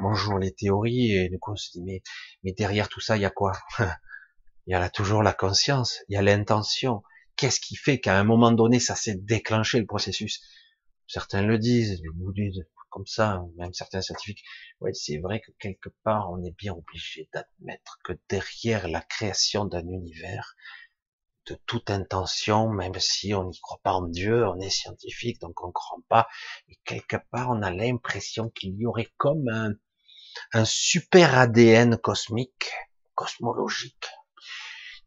[0.00, 2.02] Bonjour les théories, et du coup on se dit, mais,
[2.42, 3.52] mais derrière tout ça, il y a quoi?
[4.66, 7.02] Il y a là toujours la conscience, il y a l'intention,
[7.36, 10.40] Qu'est-ce qui fait qu'à un moment donné, ça s'est déclenché le processus?
[11.08, 12.64] Certains le disent, vous dites
[12.94, 14.44] comme ça, même certains scientifiques.
[14.80, 19.64] Ouais, c'est vrai que quelque part, on est bien obligé d'admettre que derrière la création
[19.64, 20.54] d'un univers,
[21.46, 25.60] de toute intention, même si on n'y croit pas en Dieu, on est scientifique, donc
[25.64, 26.28] on ne croit pas,
[26.68, 29.72] et quelque part, on a l'impression qu'il y aurait comme un,
[30.52, 32.70] un super ADN cosmique,
[33.16, 34.06] cosmologique,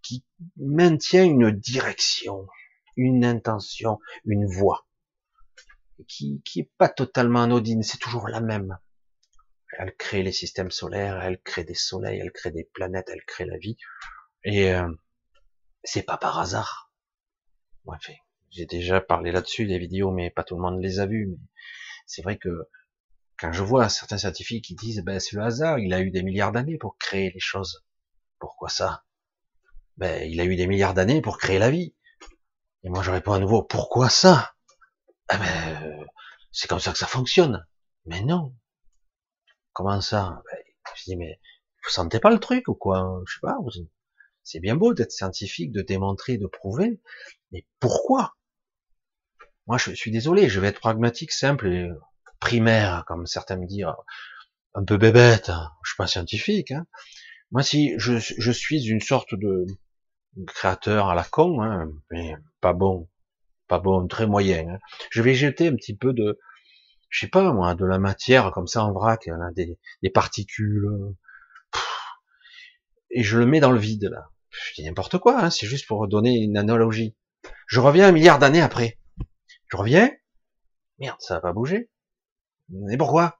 [0.02, 0.26] qui
[0.58, 2.48] maintient une direction,
[2.98, 4.87] une intention, une voie
[6.08, 8.78] qui, qui est pas totalement anodine, c'est toujours la même.
[9.78, 13.45] Elle crée les systèmes solaires, elle crée des soleils, elle crée des planètes, elle crée
[13.45, 13.78] la vie.
[14.43, 14.89] Et euh,
[15.84, 16.91] c'est pas par hasard.
[17.86, 18.10] Bref,
[18.50, 21.28] j'ai déjà parlé là-dessus des vidéos, mais pas tout le monde les a vues.
[21.28, 21.38] Mais
[22.06, 22.68] c'est vrai que
[23.38, 26.24] quand je vois certains scientifiques qui disent ben c'est le hasard, il a eu des
[26.24, 27.86] milliards d'années pour créer les choses.
[28.39, 29.04] Pourquoi ça?
[29.98, 31.95] Ben il a eu des milliards d'années pour créer la vie.
[32.84, 34.56] Et moi je réponds à nouveau pourquoi ça?
[35.30, 36.06] Ah ben,
[36.52, 37.66] c'est comme ça que ça fonctionne.
[38.06, 38.56] Mais non.
[39.74, 40.42] Comment ça?
[40.46, 40.58] Ben,
[40.96, 41.40] Je dis, mais
[41.84, 43.22] vous sentez pas le truc ou quoi?
[43.28, 43.58] Je sais pas.
[44.44, 47.02] C'est bien beau d'être scientifique, de démontrer, de prouver,
[47.52, 48.36] mais pourquoi?
[49.68, 51.92] Moi, je suis désolé, je vais être pragmatique, simple et
[52.40, 53.88] primaire, comme certains me disent,
[54.74, 55.52] un peu bébête.
[55.84, 56.72] Je suis pas scientifique.
[56.72, 56.86] Hein.
[57.52, 59.66] Moi, si je, je, suis une sorte de
[60.46, 63.10] créateur à la con, hein, mais pas bon,
[63.68, 64.68] pas bon, très moyen.
[64.70, 64.80] Hein.
[65.11, 66.39] Je vais jeter un petit peu de,
[67.09, 70.88] je sais pas moi, de la matière comme ça en vrac, hein, des, des, particules,
[73.11, 74.30] et je le mets dans le vide là.
[74.49, 77.15] Je dis n'importe quoi, hein, c'est juste pour donner une analogie.
[77.68, 78.97] Je reviens un milliard d'années après.
[79.68, 80.11] Je reviens,
[80.99, 81.89] merde, ça va pas bouger.
[82.70, 83.39] Mais pourquoi?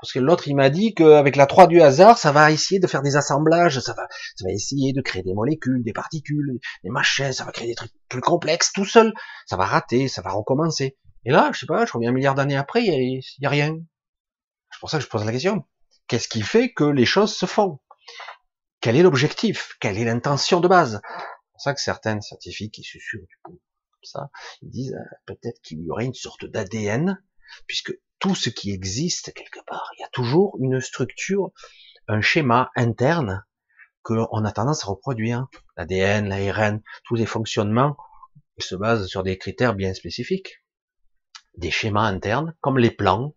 [0.00, 2.86] Parce que l'autre, il m'a dit qu'avec la 3 du hasard, ça va essayer de
[2.86, 6.90] faire des assemblages, ça va, ça va essayer de créer des molécules, des particules, des
[6.90, 9.12] machins, ça va créer des trucs plus complexes tout seul.
[9.46, 10.96] Ça va rater, ça va recommencer.
[11.24, 13.76] Et là, je sais pas, je reviens un milliard d'années après, il y, a rien.
[14.70, 15.64] C'est pour ça que je pose la question.
[16.08, 17.80] Qu'est-ce qui fait que les choses se font?
[18.80, 19.76] Quel est l'objectif?
[19.80, 21.00] Quelle est l'intention de base?
[21.02, 23.60] C'est pour ça que certains scientifiques qui susurrent du coup
[24.06, 24.30] ça,
[24.62, 27.22] ils disent euh, peut-être qu'il y aurait une sorte d'ADN,
[27.66, 29.90] puisque tout ce qui existe quelque part.
[29.96, 31.52] Il y a toujours une structure,
[32.08, 33.44] un schéma interne
[34.02, 35.46] qu'on a tendance à reproduire.
[35.76, 37.96] L'ADN, l'ARN, tous les fonctionnements
[38.58, 40.62] se basent sur des critères bien spécifiques.
[41.56, 43.34] Des schémas internes, comme les plans,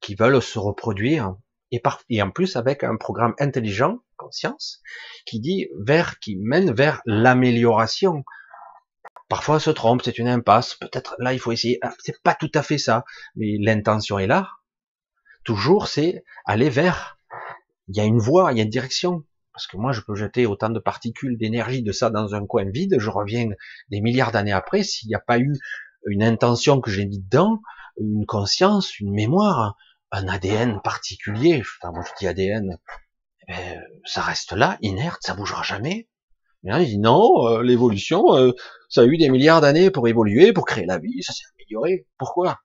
[0.00, 1.36] qui veulent se reproduire,
[1.70, 4.82] et, en plus avec un programme intelligent, conscience,
[5.26, 8.24] qui dit vers, qui mène vers l'amélioration,
[9.28, 10.74] Parfois, on se trompe, c'est une impasse.
[10.74, 11.78] Peut-être là, il faut essayer.
[11.82, 13.04] Ah, c'est pas tout à fait ça,
[13.36, 14.48] mais l'intention est là.
[15.44, 17.18] Toujours, c'est aller vers.
[17.88, 19.24] Il y a une voie, il y a une direction.
[19.52, 22.70] Parce que moi, je peux jeter autant de particules d'énergie de ça dans un coin
[22.70, 22.96] vide.
[22.98, 23.48] Je reviens
[23.90, 24.82] des milliards d'années après.
[24.82, 25.52] S'il n'y a pas eu
[26.06, 27.60] une intention que j'ai mis dedans,
[28.00, 29.76] une conscience, une mémoire,
[30.10, 31.60] un ADN particulier.
[31.60, 32.78] Enfin, moi, je dis ADN.
[33.48, 36.08] Eh ben, ça reste là, inerte, ça bougera jamais.
[36.64, 38.52] Il dit non, euh, l'évolution, euh,
[38.88, 42.06] ça a eu des milliards d'années pour évoluer, pour créer la vie, ça s'est amélioré.
[42.18, 42.60] Pourquoi?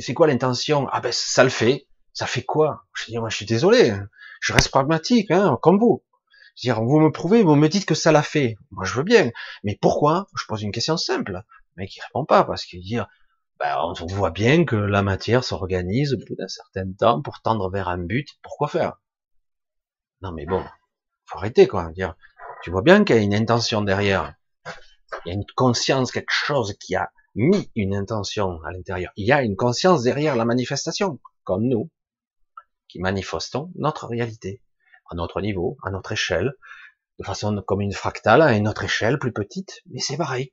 [0.00, 0.86] C'est quoi l'intention?
[0.92, 1.86] Ah ben ça le fait.
[2.12, 2.84] Ça fait quoi?
[2.94, 3.94] Je dis, moi je suis désolé,
[4.40, 6.04] je reste pragmatique, hein, comme vous.
[6.56, 8.56] Je veux dire, vous me prouvez, vous me dites que ça l'a fait.
[8.70, 9.30] Moi je veux bien,
[9.64, 10.26] mais pourquoi?
[10.36, 11.42] Je pose une question simple.
[11.76, 12.98] Mais qui répond pas parce qu'il dit,
[13.58, 17.70] ben, on voit bien que la matière s'organise au bout d'un certain temps pour tendre
[17.70, 18.28] vers un but.
[18.42, 19.00] Pourquoi faire?
[20.22, 20.64] Non mais bon,
[21.30, 21.92] faut arrêter quoi.
[22.62, 24.34] Tu vois bien qu'il y a une intention derrière.
[25.24, 29.12] Il y a une conscience, quelque chose qui a mis une intention à l'intérieur.
[29.16, 31.90] Il y a une conscience derrière la manifestation, comme nous,
[32.88, 34.62] qui manifestons notre réalité,
[35.10, 36.52] à notre niveau, à notre échelle,
[37.18, 40.52] de façon comme une fractale, à une autre échelle plus petite, mais c'est pareil.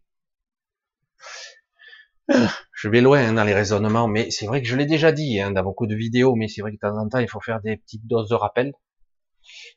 [2.73, 5.51] Je vais loin dans les raisonnements, mais c'est vrai que je l'ai déjà dit hein,
[5.51, 7.61] dans beaucoup de vidéos, mais c'est vrai que de temps en temps, il faut faire
[7.61, 8.73] des petites doses de rappel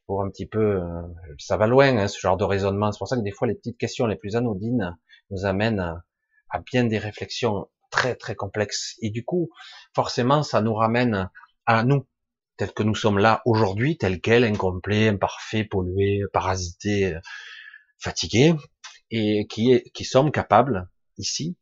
[0.06, 1.02] pour un petit peu, euh,
[1.38, 2.92] ça va loin hein, ce genre de raisonnement.
[2.92, 4.96] C'est pour ça que des fois les petites questions les plus anodines
[5.30, 5.80] nous amènent
[6.50, 8.96] à, bien des réflexions très très complexes.
[9.02, 9.50] Et du coup,
[9.94, 11.30] forcément, ça nous ramène
[11.66, 12.06] à nous,
[12.56, 17.16] tels que nous sommes là aujourd'hui, tels quels, incomplets, imparfaits, pollués, parasités,
[17.98, 18.54] fatigués,
[19.10, 21.56] et qui, est, qui sommes capables ici,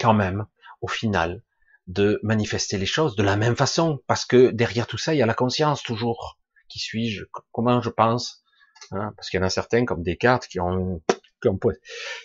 [0.00, 0.46] quand même,
[0.80, 1.42] au final,
[1.86, 5.22] de manifester les choses de la même façon, parce que derrière tout ça, il y
[5.22, 6.38] a la conscience toujours
[6.68, 8.42] qui suis-je, comment je pense,
[8.92, 11.02] hein, parce qu'il y en a certains comme Descartes qui ont,
[11.42, 11.58] qui ont,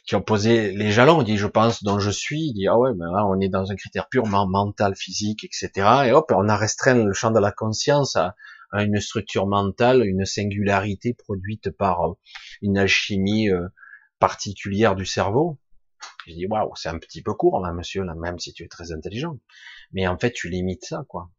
[0.06, 2.78] qui ont posé les jalons, il dit je pense dont je suis, il dit ah
[2.78, 5.72] ouais, mais là on est dans un critère purement mental, physique, etc.
[6.06, 8.36] Et hop, on a restreint le champ de la conscience à,
[8.72, 12.14] à une structure mentale, une singularité produite par euh,
[12.62, 13.68] une alchimie euh,
[14.20, 15.60] particulière du cerveau.
[16.26, 18.68] Je dis waouh, c'est un petit peu court là, monsieur, là, même si tu es
[18.68, 19.38] très intelligent.
[19.92, 21.30] Mais en fait, tu limites ça, quoi.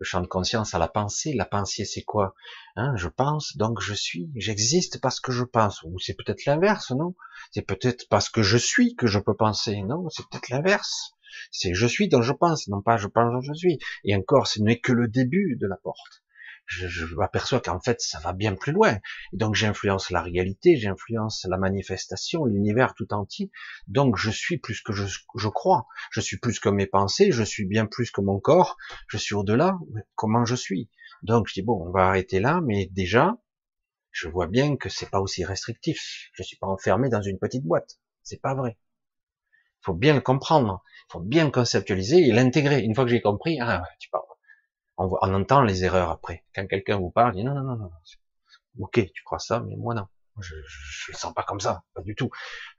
[0.00, 1.34] Le champ de conscience à la pensée.
[1.34, 2.34] La pensée, c'est quoi?
[2.74, 4.30] Hein, Je pense, donc je suis.
[4.34, 5.82] J'existe parce que je pense.
[5.84, 7.14] Ou c'est peut-être l'inverse, non?
[7.52, 9.82] C'est peut-être parce que je suis que je peux penser.
[9.82, 11.12] Non, c'est peut-être l'inverse.
[11.52, 13.78] C'est je suis donc je pense, non pas je pense donc je suis.
[14.04, 16.22] Et encore, ce n'est que le début de la porte
[16.70, 18.98] je, je m'aperçois qu'en fait, ça va bien plus loin.
[19.32, 23.50] Et donc, j'influence la réalité, j'influence la manifestation, l'univers tout entier.
[23.88, 25.04] Donc, je suis plus que je,
[25.36, 25.86] je crois.
[26.12, 28.76] Je suis plus que mes pensées, je suis bien plus que mon corps.
[29.08, 29.78] Je suis au-delà.
[30.14, 30.88] Comment je suis?
[31.24, 33.36] Donc, je dis bon, on va arrêter là, mais déjà,
[34.12, 36.30] je vois bien que c'est pas aussi restrictif.
[36.34, 37.98] Je suis pas enfermé dans une petite boîte.
[38.22, 38.78] C'est pas vrai.
[39.82, 40.84] Il faut bien le comprendre.
[41.08, 42.80] Il faut bien le conceptualiser et l'intégrer.
[42.82, 44.22] Une fois que j'ai compris, ah, tu parles
[45.00, 46.44] on, entend les erreurs après.
[46.54, 47.90] Quand quelqu'un vous parle, dit non, non, non, non.
[48.78, 50.06] Ok, tu crois ça, mais moi non.
[50.40, 52.30] Je, je, le sens pas comme ça, pas du tout.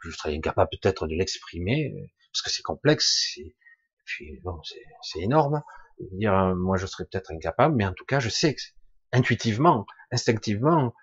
[0.03, 3.37] Je serais incapable peut-être de l'exprimer parce que c'est complexe.
[3.37, 3.55] Et
[4.05, 4.59] puis bon,
[5.01, 5.61] c'est énorme.
[6.13, 8.61] Dire, moi, je serais peut-être incapable, mais en tout cas, je sais que
[9.11, 10.95] intuitivement, instinctivement,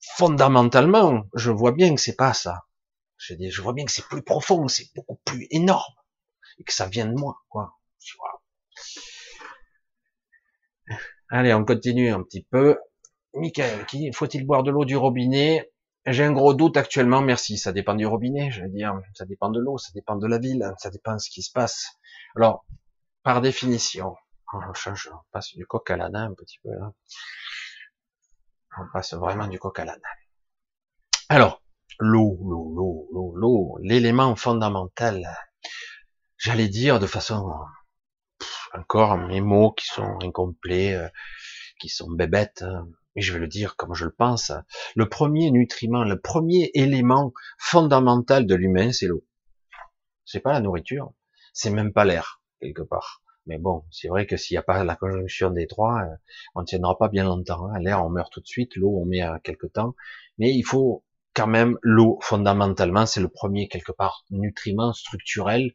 [0.00, 2.66] fondamentalement, je vois bien que c'est pas ça.
[3.16, 5.94] Je, dis, je vois bien que c'est plus profond, c'est beaucoup plus énorme
[6.58, 7.78] et que ça vient de moi, quoi.
[11.28, 12.78] Allez, on continue un petit peu.
[13.34, 15.70] Michael, faut-il boire de l'eau du robinet?
[16.06, 17.58] J'ai un gros doute actuellement, merci.
[17.58, 18.94] Ça dépend du robinet, je dire.
[19.14, 21.50] Ça dépend de l'eau, ça dépend de la ville, ça dépend de ce qui se
[21.50, 21.98] passe.
[22.36, 22.64] Alors,
[23.24, 24.14] par définition,
[24.52, 26.92] on change, passe du coq à l'âne un petit peu là.
[28.78, 30.00] On passe vraiment du coq à l'âne.
[31.28, 31.60] Alors,
[31.98, 35.26] l'eau, l'eau, l'eau, l'eau, l'eau, l'élément fondamental.
[36.36, 37.50] J'allais dire de façon
[38.78, 41.08] encore mes mots qui sont incomplets, euh,
[41.80, 42.88] qui sont bébêtes, hein.
[43.14, 44.52] mais je vais le dire comme je le pense.
[44.94, 49.24] Le premier nutriment, le premier élément fondamental de l'humain, c'est l'eau.
[50.24, 51.12] C'est pas la nourriture,
[51.52, 53.22] c'est même pas l'air quelque part.
[53.46, 56.16] Mais bon, c'est vrai que s'il n'y a pas la conjonction des trois, euh,
[56.56, 57.68] on ne tiendra pas bien longtemps.
[57.68, 57.78] Hein.
[57.78, 58.74] L'air, on meurt tout de suite.
[58.74, 59.94] L'eau, on met à quelque temps.
[60.38, 65.74] Mais il faut quand même l'eau fondamentalement, c'est le premier quelque part nutriment structurel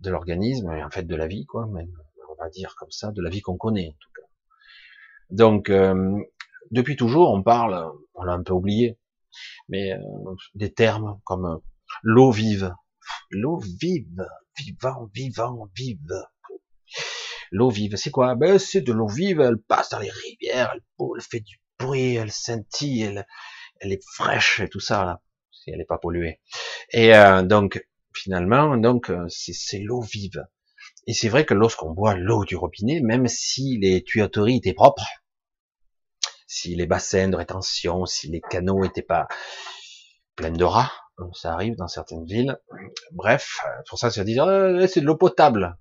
[0.00, 1.92] de l'organisme et en fait de la vie, quoi, même,
[2.30, 4.26] on va dire comme ça, de la vie qu'on connaît en tout cas.
[5.30, 6.18] Donc euh,
[6.70, 8.98] depuis toujours, on parle, on l'a un peu oublié,
[9.68, 9.98] mais euh,
[10.54, 11.58] des termes comme euh,
[12.02, 12.74] l'eau vive,
[13.30, 14.26] l'eau vive,
[14.58, 16.22] vivant, vivant, vive.
[17.52, 18.34] L'eau vive, c'est quoi?
[18.34, 20.82] Ben c'est de l'eau vive, elle passe dans les rivières, elle,
[21.16, 23.22] elle fait du bruit, elle scintille,
[23.80, 25.22] elle, est fraîche et tout ça là,
[25.52, 26.40] si elle n'est pas polluée.
[26.90, 27.12] Et
[27.44, 27.86] donc
[28.16, 30.44] finalement, donc euh, c'est l'eau vive.
[31.06, 35.06] Et c'est vrai que lorsqu'on boit l'eau du robinet, même si les tuyauteries étaient propres,
[36.46, 39.28] si les bassins de rétention, si les canaux étaient pas
[40.36, 40.92] pleins de rats,
[41.32, 42.58] ça arrive dans certaines villes.
[43.12, 45.76] Bref, pour ça, se dit, oh, c'est de l'eau potable.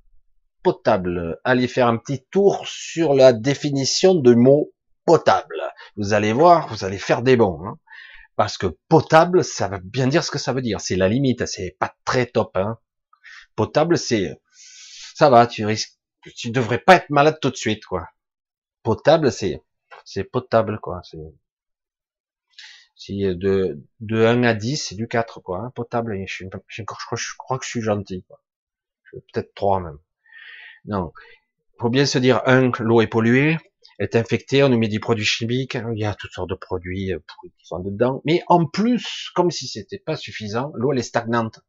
[0.63, 1.39] Potable.
[1.43, 4.71] Allez faire un petit tour sur la définition de mot
[5.05, 5.61] potable.
[5.97, 7.59] Vous allez voir, vous allez faire des bons.
[7.65, 7.77] Hein.
[8.35, 10.81] Parce que potable, ça veut bien dire ce que ça veut dire.
[10.81, 12.55] C'est la limite, c'est pas très top.
[12.57, 12.77] Hein.
[13.55, 14.39] Potable, c'est
[15.15, 15.97] ça va, tu risques,
[16.35, 18.09] tu devrais pas être malade tout de suite, quoi.
[18.83, 19.61] Potable, c'est
[20.03, 21.01] c'est potable, quoi.
[21.03, 21.17] C'est
[22.95, 25.59] si de de 1 à 10, c'est du 4, quoi.
[25.59, 25.71] Hein.
[25.75, 28.41] Potable, je, crois que je suis gentil, quoi.
[29.33, 29.99] Peut-être 3 même.
[30.85, 31.13] Non,
[31.79, 33.57] faut bien se dire un, l'eau est polluée
[33.99, 37.13] est infectée, on nous met des produits chimiques, il y a toutes sortes de produits
[37.13, 38.21] euh, qui sont dedans.
[38.25, 41.61] Mais en plus, comme si c'était pas suffisant, l'eau elle est stagnante.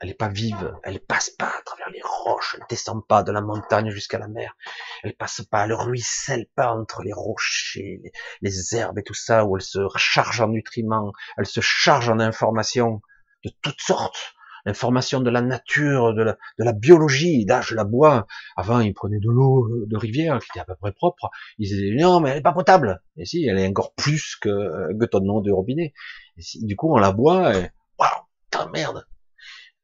[0.00, 3.32] Elle n'est pas vive, elle passe pas à travers les roches, elle descend pas de
[3.32, 4.54] la montagne jusqu'à la mer,
[5.02, 8.12] elle passe pas, elle ruisselle pas entre les rochers, les,
[8.42, 12.18] les herbes et tout ça, où elle se charge en nutriments, elle se charge en
[12.18, 13.00] informations
[13.44, 17.44] de toutes sortes l'information de la nature, de la, de la biologie.
[17.44, 18.26] Là, je la bois.
[18.56, 21.30] Avant, ils prenaient de l'eau de rivière qui était à peu près propre.
[21.58, 23.02] Ils disaient non, mais elle est pas potable.
[23.16, 25.92] Et si, elle est encore plus que, que ton eau de robinet.
[26.36, 27.56] Et si, du coup, on la boit.
[27.56, 29.06] Et, waouh, merde.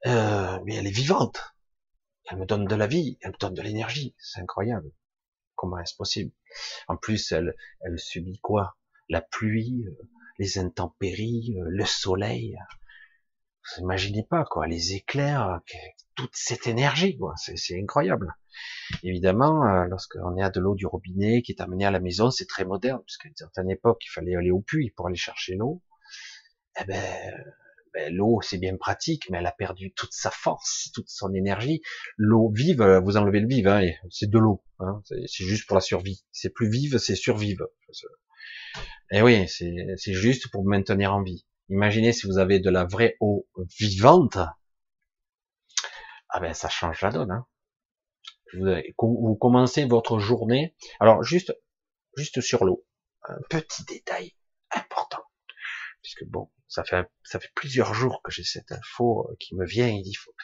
[0.07, 1.55] Euh, mais elle est vivante.
[2.31, 3.19] Elle me donne de la vie.
[3.23, 4.15] Elle me donne de l'énergie.
[4.19, 4.91] C'est incroyable.
[5.57, 6.33] Comment est-ce possible?
[6.89, 8.77] En plus, elle, elle subit quoi?
[9.09, 10.09] La pluie, euh,
[10.39, 12.57] les intempéries, euh, le soleil.
[13.79, 15.61] Imaginez pas, quoi, les éclairs,
[16.15, 18.35] toute cette énergie, quoi, c'est incroyable.
[19.03, 22.31] Évidemment, euh, lorsqu'on est à de l'eau du robinet qui est amenée à la maison,
[22.31, 25.55] c'est très moderne, puisqu'à une certaine époque, il fallait aller au puits pour aller chercher
[25.55, 25.83] l'eau.
[26.81, 27.03] Eh ben,
[27.95, 31.81] ben l'eau, c'est bien pratique, mais elle a perdu toute sa force, toute son énergie.
[32.17, 35.77] L'eau vive, euh, vous enlevez le vive, hein, c'est de l'eau, hein, c'est juste pour
[35.77, 36.25] la survie.
[36.33, 37.67] C'est plus vive, c'est survive.
[39.13, 41.45] Et eh oui, c'est juste pour maintenir en vie.
[41.71, 43.49] Imaginez si vous avez de la vraie eau
[43.79, 44.39] vivante.
[46.29, 47.31] Ah ben ça change la donne.
[47.31, 47.47] Hein.
[48.99, 50.75] Vous, commencez votre journée.
[50.99, 51.57] Alors juste,
[52.17, 52.85] juste sur l'eau,
[53.23, 54.35] un petit détail
[54.73, 55.23] important,
[56.03, 59.65] puisque bon, ça fait ça fait plusieurs jours que j'ai cette info euh, qui me
[59.65, 59.89] vient.
[59.89, 60.35] Il dit faut.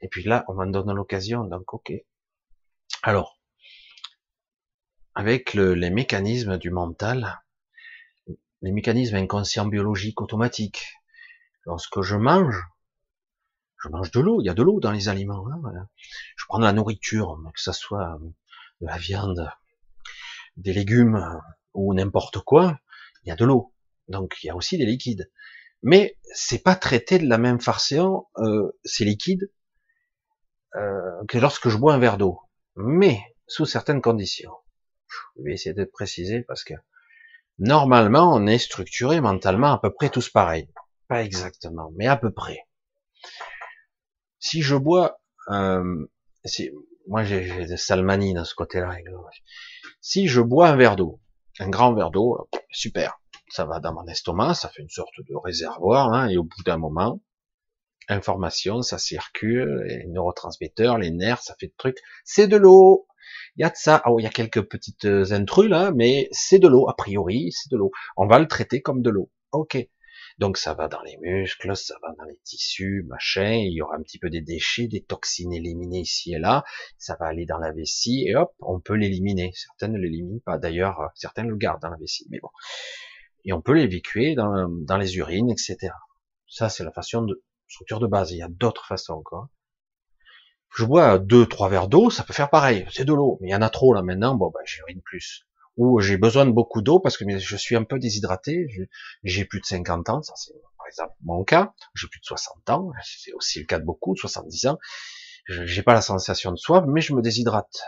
[0.00, 1.92] Et puis là, on m'en donne l'occasion, donc ok.
[3.02, 3.40] Alors,
[5.16, 7.43] avec les mécanismes du mental,
[8.64, 10.96] les mécanismes inconscients biologiques automatiques.
[11.66, 12.62] Lorsque je mange,
[13.82, 15.46] je mange de l'eau, il y a de l'eau dans les aliments.
[15.48, 15.88] Hein,
[16.36, 18.18] je prends de la nourriture, que ce soit
[18.80, 19.50] de la viande,
[20.56, 21.40] des légumes
[21.74, 22.80] ou n'importe quoi,
[23.22, 23.74] il y a de l'eau.
[24.08, 25.30] Donc il y a aussi des liquides.
[25.82, 29.50] Mais c'est pas traité de la même façon, euh, ces liquides,
[30.76, 32.40] euh, que lorsque je bois un verre d'eau.
[32.76, 34.54] Mais sous certaines conditions.
[35.08, 36.72] Je vais essayer de préciser parce que
[37.58, 40.68] Normalement, on est structuré mentalement à peu près tous pareil.
[41.08, 42.66] Pas exactement, mais à peu près.
[44.38, 46.06] Si je bois, euh,
[46.44, 46.70] si,
[47.06, 48.96] moi j'ai des salmanies dans ce côté-là.
[50.00, 51.20] Si je bois un verre d'eau,
[51.60, 55.36] un grand verre d'eau, super, ça va dans mon estomac, ça fait une sorte de
[55.36, 57.20] réservoir, hein, et au bout d'un moment,
[58.08, 63.06] information, ça circule, les neurotransmetteurs, les nerfs, ça fait de trucs, c'est de l'eau,
[63.56, 64.02] il y a de ça.
[64.06, 66.88] Oh, il y a quelques petites euh, intrus là, mais c'est de l'eau.
[66.88, 67.90] A priori, c'est de l'eau.
[68.16, 69.30] On va le traiter comme de l'eau.
[69.52, 69.78] Ok.
[70.38, 73.52] Donc ça va dans les muscles, ça va dans les tissus, machin.
[73.52, 76.64] Il y aura un petit peu des déchets, des toxines éliminées ici et là.
[76.98, 79.52] Ça va aller dans la vessie et hop, on peut l'éliminer.
[79.54, 80.58] Certaines ne l'éliminent pas.
[80.58, 82.50] D'ailleurs, euh, certaines le gardent dans la vessie, mais bon.
[83.44, 85.92] Et on peut l'évacuer dans, les urines, etc.
[86.48, 88.32] Ça, c'est la façon de structure de base.
[88.32, 89.48] Il y a d'autres façons encore
[90.74, 92.86] je bois deux, trois verres d'eau, ça peut faire pareil.
[92.90, 94.34] C'est de l'eau, mais il y en a trop là maintenant.
[94.34, 95.46] Bon, ben, j'urine plus.
[95.76, 98.66] Ou j'ai besoin de beaucoup d'eau parce que je suis un peu déshydraté.
[99.22, 101.72] J'ai plus de 50 ans, ça c'est par exemple mon cas.
[101.94, 104.78] J'ai plus de 60 ans, c'est aussi le cas de beaucoup, de 70 ans.
[105.48, 107.82] J'ai pas la sensation de soif, mais je me déshydrate.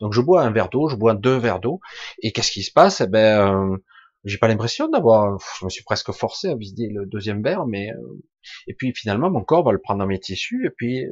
[0.00, 1.80] Donc je bois un verre d'eau, je bois deux verres d'eau,
[2.22, 3.00] et qu'est-ce qui se passe?
[3.00, 3.76] Eh ben, euh,
[4.24, 5.38] j'ai pas l'impression d'avoir.
[5.58, 8.22] Je me suis presque forcé à vider le deuxième verre, mais euh,
[8.66, 11.06] et puis finalement mon corps va le prendre dans mes tissus, et puis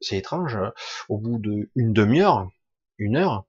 [0.00, 0.70] c'est étrange, euh,
[1.08, 2.48] au bout d'une demi-heure,
[2.98, 3.46] une heure,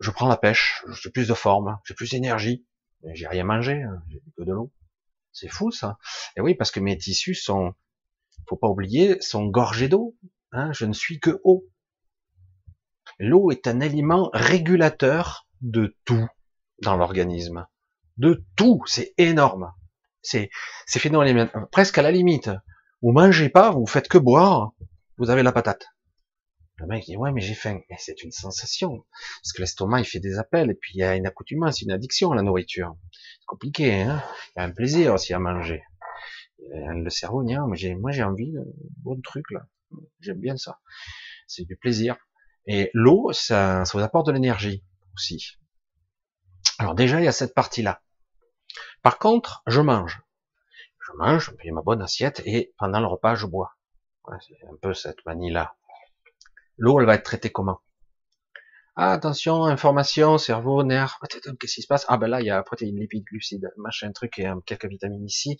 [0.00, 2.66] je prends la pêche, j'ai plus de forme, j'ai plus d'énergie,
[3.14, 4.72] j'ai rien mangé, hein, j'ai que de l'eau.
[5.32, 5.98] C'est fou ça.
[6.36, 7.74] Et oui, parce que mes tissus sont,
[8.48, 10.16] faut pas oublier, sont gorgés d'eau.
[10.52, 11.66] Hein, je ne suis que eau.
[13.18, 16.26] L'eau est un aliment régulateur de tout
[16.82, 17.66] dans l'organisme.
[18.16, 19.72] De tout, c'est énorme.
[20.22, 20.50] C'est,
[20.86, 21.50] c'est phénoménal.
[21.70, 22.50] Presque à la limite.
[23.02, 24.72] Vous mangez pas, vous faites que boire,
[25.18, 25.86] vous avez la patate.
[26.78, 27.80] Le mec dit, ouais, mais j'ai faim.
[27.88, 29.06] Mais c'est une sensation.
[29.42, 31.90] Parce que l'estomac, il fait des appels, et puis il y a une accoutumance, une
[31.90, 32.94] addiction à la nourriture.
[33.12, 34.22] C'est compliqué, hein.
[34.54, 35.82] Il y a un plaisir aussi à manger.
[36.58, 38.60] Le cerveau, dit, mais j'ai, moi, j'ai envie de
[39.02, 39.66] bon truc, là.
[40.20, 40.80] J'aime bien ça.
[41.46, 42.16] C'est du plaisir.
[42.66, 44.84] Et l'eau, ça, ça vous apporte de l'énergie
[45.14, 45.56] aussi.
[46.78, 48.02] Alors déjà, il y a cette partie-là.
[49.02, 50.20] Par contre, je mange.
[51.06, 53.75] Je mange, j'ai ma bonne assiette, et pendant le repas, je bois
[54.46, 55.74] c'est un peu cette manie-là.
[56.78, 57.80] L'eau, elle va être traitée comment?
[58.98, 61.18] Ah, attention, information, cerveau, nerf.
[61.60, 62.06] Qu'est-ce qui se passe?
[62.08, 65.58] Ah ben là, il y a protéines, lipides, glucides, machin truc, et quelques vitamines ici,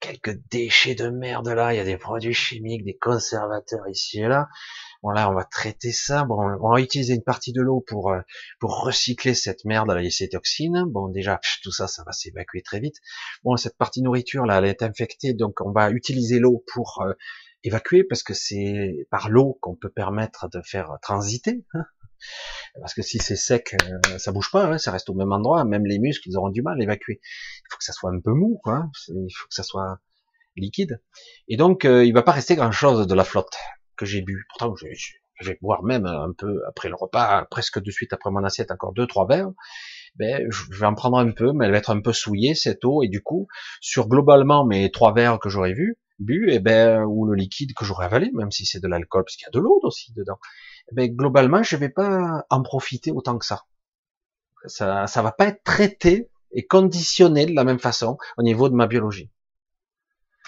[0.00, 1.74] quelques déchets de merde là.
[1.74, 4.48] Il y a des produits chimiques, des conservateurs ici et là.
[5.02, 6.24] Bon là, on va traiter ça.
[6.24, 8.20] Bon, on va utiliser une partie de l'eau pour euh,
[8.60, 10.84] pour recycler cette merde là, les toxines.
[10.86, 12.96] Bon, déjà, tout ça, ça va s'évacuer très vite.
[13.44, 17.12] Bon, cette partie nourriture là, elle est infectée, donc on va utiliser l'eau pour euh,
[17.64, 21.64] évacuer parce que c'est par l'eau qu'on peut permettre de faire transiter.
[21.74, 21.84] Hein.
[22.80, 25.64] parce que si c'est sec, euh, ça bouge pas, hein, ça reste au même endroit.
[25.64, 27.20] Même les muscles, ils auront du mal à évacuer.
[27.22, 28.90] Il faut que ça soit un peu mou, quoi.
[29.08, 29.98] Il faut que ça soit
[30.56, 31.00] liquide.
[31.48, 33.56] Et donc, euh, il va pas rester grand-chose de la flotte
[33.96, 34.44] que j'ai bu.
[34.48, 38.30] Pourtant, je, je, vais boire même un peu après le repas, presque de suite après
[38.30, 39.52] mon assiette, encore deux, trois verres.
[40.16, 42.84] Ben, je vais en prendre un peu, mais elle va être un peu souillée cette
[42.84, 43.02] eau.
[43.02, 43.46] Et du coup,
[43.80, 47.84] sur globalement mes trois verres que j'aurais vus, bu, eh ben, ou le liquide que
[47.84, 50.38] j'aurais avalé, même si c'est de l'alcool, parce qu'il y a de l'eau aussi dedans,
[50.90, 53.64] eh ben, globalement, je vais pas en profiter autant que ça.
[54.66, 58.74] Ça, ça va pas être traité et conditionné de la même façon au niveau de
[58.74, 59.30] ma biologie.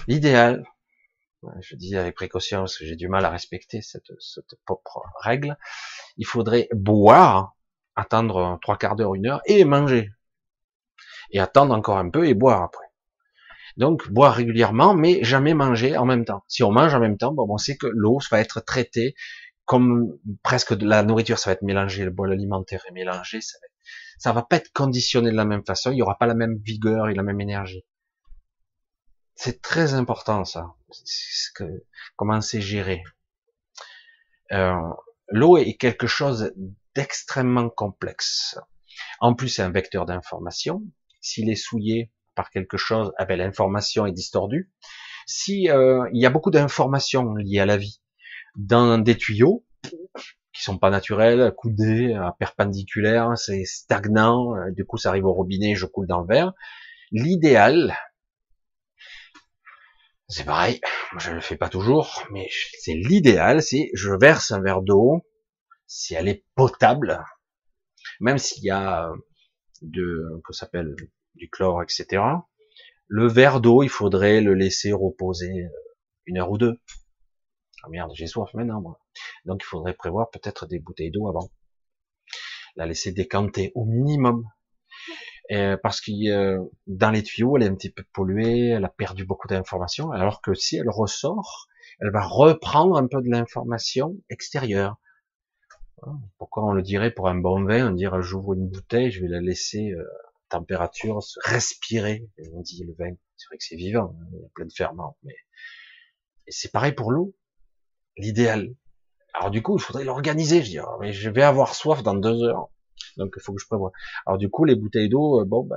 [0.06, 0.66] L'idéal,
[1.60, 5.56] je dis avec précaution parce que j'ai du mal à respecter cette, cette propre règle,
[6.16, 7.56] il faudrait boire,
[7.96, 10.10] attendre trois quarts d'heure, une heure, et manger.
[11.30, 12.91] Et attendre encore un peu et boire après.
[13.76, 16.44] Donc boire régulièrement, mais jamais manger en même temps.
[16.48, 19.14] Si on mange en même temps, bon, on sait que l'eau va être traitée
[19.64, 23.58] comme presque la nourriture, ça va être mélangé, le bol alimentaire est mélangé, ça
[24.32, 26.58] va, va pas être conditionné de la même façon, il y aura pas la même
[26.58, 27.84] vigueur et la même énergie.
[29.34, 30.74] C'est très important ça.
[32.16, 33.02] Comment c'est géré.
[34.52, 34.74] Euh,
[35.28, 36.52] L'eau est quelque chose
[36.94, 38.58] d'extrêmement complexe.
[39.18, 40.82] En plus, c'est un vecteur d'information.
[41.22, 44.70] S'il est souillé par quelque chose, eh ben, l'information est distordue.
[45.26, 48.00] Si euh, il y a beaucoup d'informations liées à la vie
[48.56, 49.64] dans des tuyaux
[50.52, 54.54] qui sont pas naturels, coudés, perpendiculaires, c'est stagnant.
[54.56, 56.52] Euh, du coup, ça arrive au robinet, je coule dans le verre.
[57.10, 57.96] L'idéal,
[60.28, 60.80] c'est pareil,
[61.18, 62.48] je le fais pas toujours, mais
[62.78, 65.22] c'est l'idéal, c'est je verse un verre d'eau,
[65.86, 67.22] si elle est potable,
[68.20, 69.10] même s'il y a
[69.82, 70.94] de, que s'appelle
[71.34, 72.22] du chlore, etc.
[73.08, 75.68] Le verre d'eau, il faudrait le laisser reposer
[76.26, 76.80] une heure ou deux.
[77.82, 79.00] Ah merde, j'ai soif maintenant, moi.
[79.44, 81.50] Donc il faudrait prévoir peut-être des bouteilles d'eau avant.
[82.76, 84.44] La laisser décanter au minimum.
[85.82, 89.48] parce que dans les tuyaux, elle est un petit peu polluée, elle a perdu beaucoup
[89.48, 91.66] d'informations, alors que si elle ressort,
[92.00, 94.96] elle va reprendre un peu de l'information extérieure.
[96.38, 99.28] Pourquoi on le dirait pour un bon vin, on dirait j'ouvre une bouteille, je vais
[99.28, 100.04] la laisser euh,
[100.52, 102.28] température respirer.
[102.52, 104.72] on dit le vin, c'est vrai que c'est vivant, hein, il y a plein de
[104.72, 105.34] ferments, mais
[106.48, 107.34] c'est pareil pour l'eau.
[108.18, 108.74] L'idéal.
[109.32, 110.62] Alors du coup, il faudrait l'organiser.
[110.62, 112.68] Je dis, oh, mais je vais avoir soif dans deux heures,
[113.16, 113.92] donc il faut que je prévoie.
[114.26, 115.76] Alors du coup, les bouteilles d'eau, euh, bon, ben,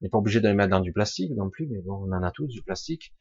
[0.00, 2.12] on n'est pas obligé de les mettre dans du plastique non plus, mais bon, on
[2.12, 3.14] en a tous du plastique.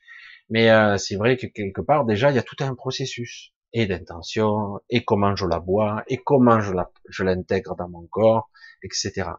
[0.50, 3.86] Mais euh, c'est vrai que quelque part, déjà, il y a tout un processus et
[3.86, 8.50] d'intention, et comment je la bois, et comment je la, je l'intègre dans mon corps,
[8.82, 9.30] etc.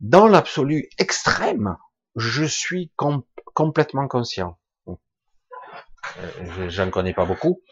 [0.00, 1.76] Dans l'absolu extrême,
[2.16, 2.92] je suis
[3.54, 4.58] complètement conscient.
[4.86, 7.62] Euh, j'en connais pas beaucoup.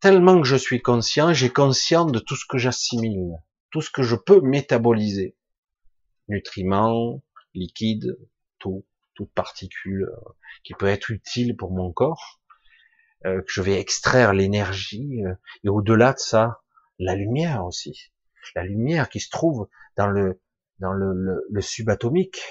[0.00, 3.38] Tellement que je suis conscient, j'ai conscience de tout ce que j'assimile,
[3.70, 5.36] tout ce que je peux métaboliser.
[6.28, 7.22] Nutriments,
[7.54, 8.18] liquides,
[8.58, 8.84] tout,
[9.14, 10.30] toute particule euh,
[10.62, 12.40] qui peut être utile pour mon corps
[13.26, 15.34] euh, que je vais extraire l'énergie, euh,
[15.64, 16.60] et au-delà de ça,
[16.98, 18.12] la lumière aussi.
[18.54, 20.42] La lumière qui se trouve dans le,
[20.80, 22.42] dans le, le, subatomique.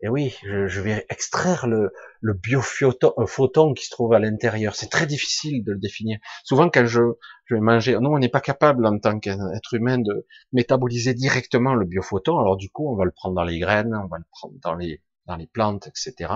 [0.00, 4.74] Et oui, je, je, vais extraire le, le biophoton photon qui se trouve à l'intérieur.
[4.74, 6.18] C'est très difficile de le définir.
[6.44, 7.02] Souvent, quand je,
[7.44, 11.74] je vais manger, non, on n'est pas capable en tant qu'être humain de métaboliser directement
[11.74, 12.38] le biophoton.
[12.38, 14.74] Alors du coup, on va le prendre dans les graines, on va le prendre dans
[14.74, 16.32] les, dans les plantes, etc.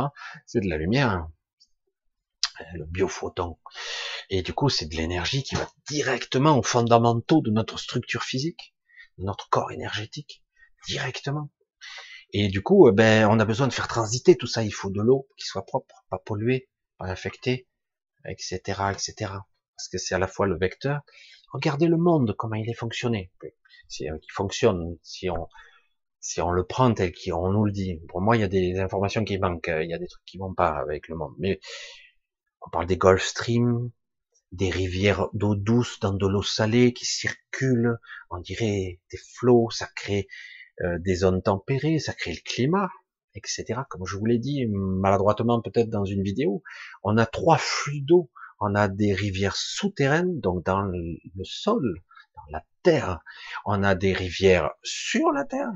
[0.46, 1.26] C'est de la lumière
[2.74, 3.58] le biophoton.
[4.30, 8.74] Et du coup, c'est de l'énergie qui va directement aux fondamentaux de notre structure physique,
[9.18, 10.42] de notre corps énergétique,
[10.86, 11.50] directement.
[12.32, 14.62] Et du coup, euh, ben, on a besoin de faire transiter tout ça.
[14.62, 16.68] Il faut de l'eau qui soit propre, pas polluée,
[16.98, 17.68] pas infectée,
[18.24, 18.58] etc.,
[18.92, 19.14] etc.
[19.76, 21.00] Parce que c'est à la fois le vecteur.
[21.52, 23.32] Regardez le monde, comment il est fonctionné.
[23.88, 25.48] Si euh, il fonctionne, si on,
[26.20, 28.00] si on le prend tel qu'on nous le dit.
[28.08, 30.38] Pour moi, il y a des informations qui manquent, il y a des trucs qui
[30.38, 31.34] vont pas avec le monde.
[31.38, 31.60] Mais
[32.60, 33.90] on parle des Gulf Stream,
[34.52, 37.98] des rivières d'eau douce dans de l'eau salée qui circulent,
[38.30, 40.26] on dirait des flots, ça crée
[40.82, 42.88] euh, des zones tempérées, ça crée le climat,
[43.34, 43.80] etc.
[43.88, 46.62] Comme je vous l'ai dit maladroitement peut-être dans une vidéo,
[47.02, 48.30] on a trois flux d'eau.
[48.58, 52.00] On a des rivières souterraines, donc dans le sol,
[52.34, 53.20] dans la terre.
[53.66, 55.70] On a des rivières sur la terre,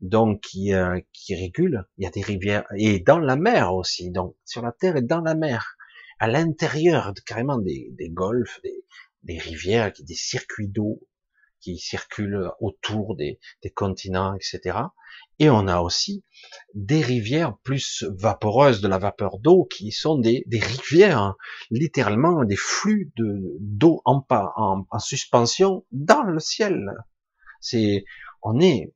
[0.00, 1.86] donc qui, euh, qui régulent.
[1.96, 5.02] Il y a des rivières et dans la mer aussi, donc sur la terre et
[5.02, 5.76] dans la mer
[6.18, 8.84] à l'intérieur carrément des, des golfs, des,
[9.22, 11.00] des rivières, des circuits d'eau
[11.60, 14.78] qui circulent autour des, des, continents, etc.
[15.38, 16.24] Et on a aussi
[16.74, 21.36] des rivières plus vaporeuses de la vapeur d'eau qui sont des, des rivières, hein,
[21.70, 26.90] littéralement des flux de d'eau en, en, en suspension dans le ciel.
[27.60, 28.04] C'est,
[28.42, 28.92] on est,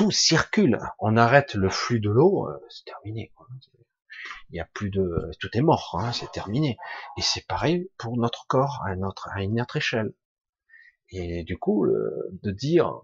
[0.00, 0.78] tout circule.
[0.98, 3.32] On arrête le flux de l'eau, euh, c'est terminé.
[4.50, 6.78] Il y a plus de, tout est mort, hein, c'est terminé.
[7.18, 10.12] Et c'est pareil pour notre corps à notre, à une autre échelle.
[11.10, 13.00] Et du coup, de dire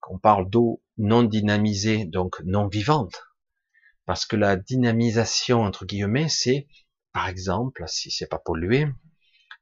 [0.00, 3.22] qu'on parle d'eau non dynamisée, donc non vivante,
[4.06, 6.66] parce que la dynamisation entre guillemets, c'est,
[7.12, 8.86] par exemple, si c'est pas pollué,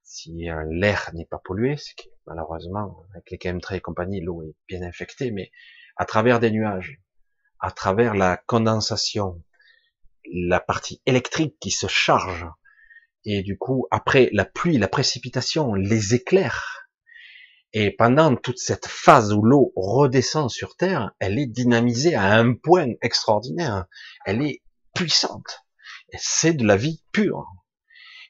[0.03, 4.43] si euh, l'air n'est pas pollué, c'est que malheureusement avec les chemtrails et compagnie, l'eau
[4.43, 5.53] est bien infectée, mais
[5.97, 7.01] à travers des nuages,
[7.61, 9.43] à travers la condensation,
[10.33, 12.47] la partie électrique qui se charge.
[13.25, 16.80] Et du coup, après la pluie, la précipitation, les éclairs.
[17.73, 22.55] Et pendant toute cette phase où l'eau redescend sur Terre, elle est dynamisée à un
[22.55, 23.87] point extraordinaire.
[24.27, 24.63] Elle est
[24.95, 25.65] puissante.
[26.19, 27.47] C'est de la vie pure.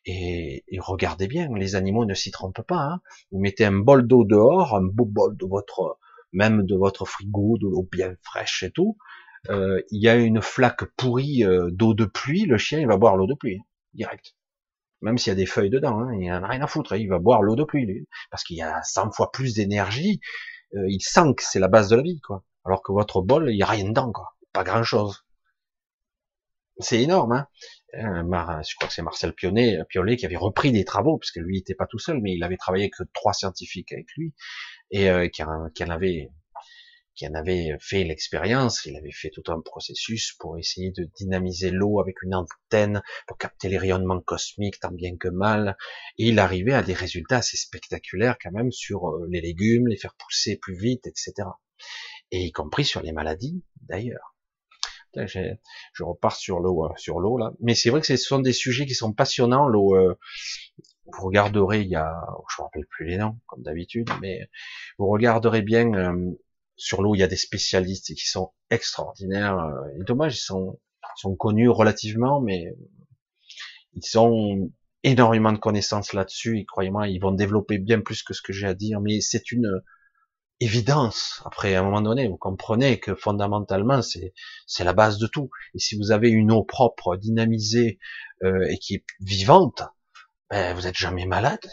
[0.05, 2.83] Et, regardez bien, les animaux ne s'y trompent pas.
[2.83, 3.01] Hein.
[3.31, 5.99] Vous mettez un bol d'eau dehors, un beau bol de votre,
[6.33, 8.97] même de votre frigo, de l'eau bien fraîche et tout.
[9.49, 12.99] Euh, il y a une flaque pourrie euh, d'eau de pluie, le chien il va
[12.99, 13.61] boire l'eau de pluie.
[13.95, 14.35] direct.
[15.03, 16.97] Même s'il y a des feuilles dedans, hein, il en a rien à foutre, hein.
[16.97, 20.21] il va boire l'eau de pluie, lui, parce qu'il y a 100 fois plus d'énergie,
[20.75, 22.45] euh, il sent que c'est la base de la vie, quoi.
[22.65, 24.37] Alors que votre bol, il y a rien dedans, quoi.
[24.53, 25.25] Pas grand chose.
[26.79, 27.47] C'est énorme, hein.
[27.95, 28.23] Euh,
[28.63, 31.57] je crois que c'est Marcel Pionnet, Piolet qui avait repris des travaux, parce que lui
[31.57, 34.33] n'était pas tout seul, mais il avait travaillé avec trois scientifiques avec lui,
[34.91, 36.31] et euh, qui, en avait
[37.15, 41.71] qui en avait fait l'expérience, il avait fait tout un processus pour essayer de dynamiser
[41.71, 45.77] l'eau avec une antenne pour capter les rayonnements cosmiques tant bien que mal,
[46.19, 49.97] et il arrivait à des résultats assez spectaculaires quand même sur euh, les légumes, les
[49.97, 51.33] faire pousser plus vite, etc.
[52.31, 54.35] Et y compris sur les maladies d'ailleurs.
[55.15, 57.53] Je repars sur l'eau, euh, sur l'eau là.
[57.61, 59.69] Mais c'est vrai que ce sont des sujets qui sont passionnants.
[59.69, 60.17] L'eau, euh,
[61.07, 62.15] vous regarderez, il y a,
[62.49, 64.49] je me rappelle plus les noms comme d'habitude, mais
[64.99, 66.31] vous regarderez bien euh,
[66.81, 69.59] sur l'eau, il y a des spécialistes qui sont extraordinaires.
[69.99, 70.81] Et dommage, ils sont,
[71.17, 72.75] sont connus relativement, mais
[73.95, 74.71] ils ont
[75.03, 76.59] énormément de connaissances là-dessus.
[76.59, 79.01] Et croyez-moi, ils vont développer bien plus que ce que j'ai à dire.
[79.01, 79.83] Mais c'est une
[80.61, 81.43] évidence.
[81.45, 84.33] Après, à un moment donné, vous comprenez que fondamentalement, c'est
[84.67, 85.51] c'est la base de tout.
[85.75, 87.99] Et si vous avez une eau propre, dynamisée
[88.43, 89.83] euh, et qui est vivante,
[90.51, 91.67] ben, vous êtes jamais malade.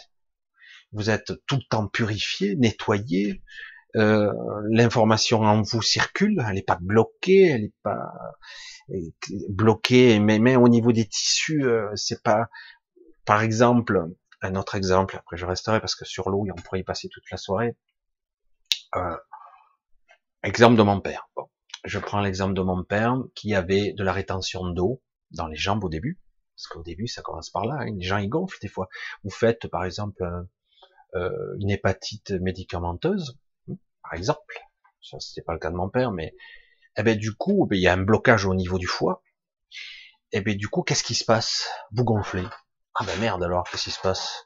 [0.92, 3.42] Vous êtes tout le temps purifié, nettoyé.
[3.96, 4.32] Euh,
[4.70, 8.12] L'information en vous circule, elle n'est pas bloquée, elle n'est pas
[9.48, 12.48] bloquée, mais même au niveau des tissus, euh, c'est pas.
[13.24, 14.06] Par exemple,
[14.42, 15.16] un autre exemple.
[15.16, 17.76] Après, je resterai parce que sur l'eau, on pourrait y passer toute la soirée
[18.96, 19.16] euh,
[20.42, 21.28] exemple de mon père.
[21.36, 21.48] Bon,
[21.84, 25.84] je prends l'exemple de mon père qui avait de la rétention d'eau dans les jambes
[25.84, 26.20] au début,
[26.56, 27.76] parce qu'au début ça commence par là.
[27.80, 27.94] Hein.
[27.96, 28.88] Les gens ils gonflent des fois.
[29.24, 30.22] Vous faites par exemple
[31.14, 33.38] euh, une hépatite médicamenteuse,
[34.08, 34.58] par exemple.
[35.02, 36.34] Ça c'était pas le cas de mon père, mais
[36.96, 39.22] eh ben du coup ben, il y a un blocage au niveau du foie.
[40.32, 41.68] Et eh ben du coup qu'est-ce qui se passe?
[41.92, 42.44] Vous gonflez.
[42.94, 44.44] Ah ben merde alors qu'est-ce qui se passe?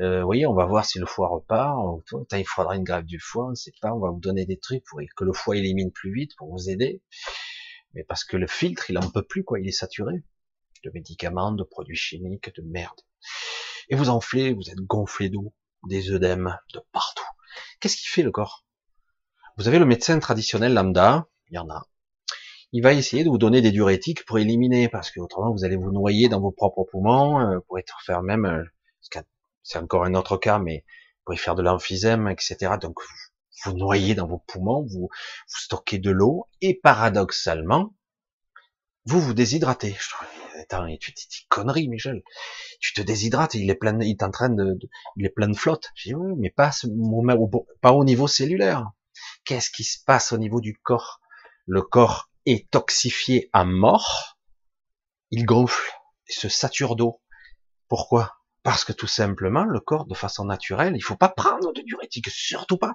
[0.00, 1.78] Euh, vous voyez, on va voir si le foie repart.
[2.32, 3.92] Il faudra une grève du foie, on sait pas.
[3.92, 6.70] On va vous donner des trucs pour que le foie élimine plus vite, pour vous
[6.70, 7.02] aider.
[7.94, 9.60] Mais parce que le filtre, il en peut plus, quoi.
[9.60, 10.24] Il est saturé
[10.82, 13.00] de médicaments, de produits chimiques, de merde.
[13.88, 15.54] Et vous enflez, vous êtes gonflé d'eau,
[15.86, 17.24] des œdèmes de partout.
[17.80, 18.61] Qu'est-ce qui fait le corps?
[19.62, 21.86] Vous avez le médecin traditionnel lambda, il y en a.
[22.72, 25.76] Il va essayer de vous donner des diurétiques pour éliminer, parce que autrement vous allez
[25.76, 28.64] vous noyer dans vos propres poumons, euh, pour être faire même euh,
[29.62, 32.72] c'est encore un autre cas, mais vous pouvez faire de l'emphysème, etc.
[32.80, 32.98] Donc
[33.64, 35.08] vous, noyez dans vos poumons, vous,
[35.46, 37.94] stockez de l'eau, et paradoxalement,
[39.04, 39.96] vous vous déshydratez.
[40.60, 42.24] Attends, tu dis conneries, Michel.
[42.80, 44.76] Tu te déshydrates, il est plein, il en train de,
[45.16, 45.92] il est plein de flotte.
[45.94, 46.72] Je dis oui, mais pas
[47.92, 48.90] au niveau cellulaire.
[49.44, 51.20] Qu'est-ce qui se passe au niveau du corps?
[51.66, 54.38] Le corps est toxifié à mort.
[55.30, 55.92] Il gonfle,
[56.28, 57.20] il se sature d'eau.
[57.88, 58.36] Pourquoi?
[58.62, 62.30] Parce que tout simplement, le corps, de façon naturelle, il faut pas prendre de diurétique,
[62.30, 62.94] surtout pas.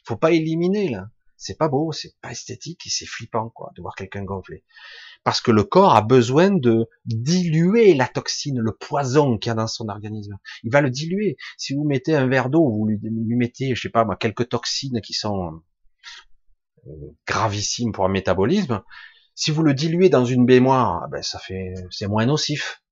[0.00, 1.06] Il faut pas éliminer, là.
[1.36, 4.64] C'est pas beau, c'est pas esthétique et c'est flippant, quoi, de voir quelqu'un gonfler.
[5.24, 9.54] Parce que le corps a besoin de diluer la toxine, le poison qu'il y a
[9.54, 10.38] dans son organisme.
[10.62, 11.36] Il va le diluer.
[11.56, 15.14] Si vous mettez un verre d'eau, vous lui, mettez, je sais pas, quelques toxines qui
[15.14, 15.62] sont
[16.86, 16.90] euh,
[17.26, 18.82] gravissimes pour un métabolisme,
[19.34, 22.82] si vous le diluez dans une baignoire, ah ben ça fait, c'est moins nocif.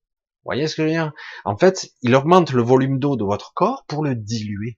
[0.43, 1.12] Vous voyez ce que je veux dire?
[1.44, 4.77] En fait, il augmente le volume d'eau de votre corps pour le diluer.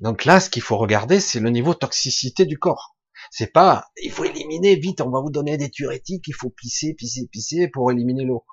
[0.00, 2.96] Donc là, ce qu'il faut regarder, c'est le niveau toxicité du corps.
[3.30, 6.94] C'est pas, il faut éliminer vite, on va vous donner des diurétiques, il faut pisser,
[6.94, 8.44] pisser, pisser pour éliminer l'eau.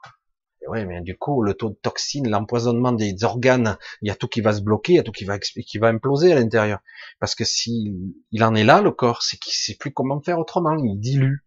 [0.67, 4.27] Oui, mais du coup, le taux de toxine, l'empoisonnement des organes, il y a tout
[4.27, 6.79] qui va se bloquer, il y a tout qui va, qui va imploser à l'intérieur.
[7.19, 7.95] Parce que si
[8.31, 10.75] il en est là, le corps, c'est qu'il sait plus comment faire autrement.
[10.77, 11.45] Il dilue.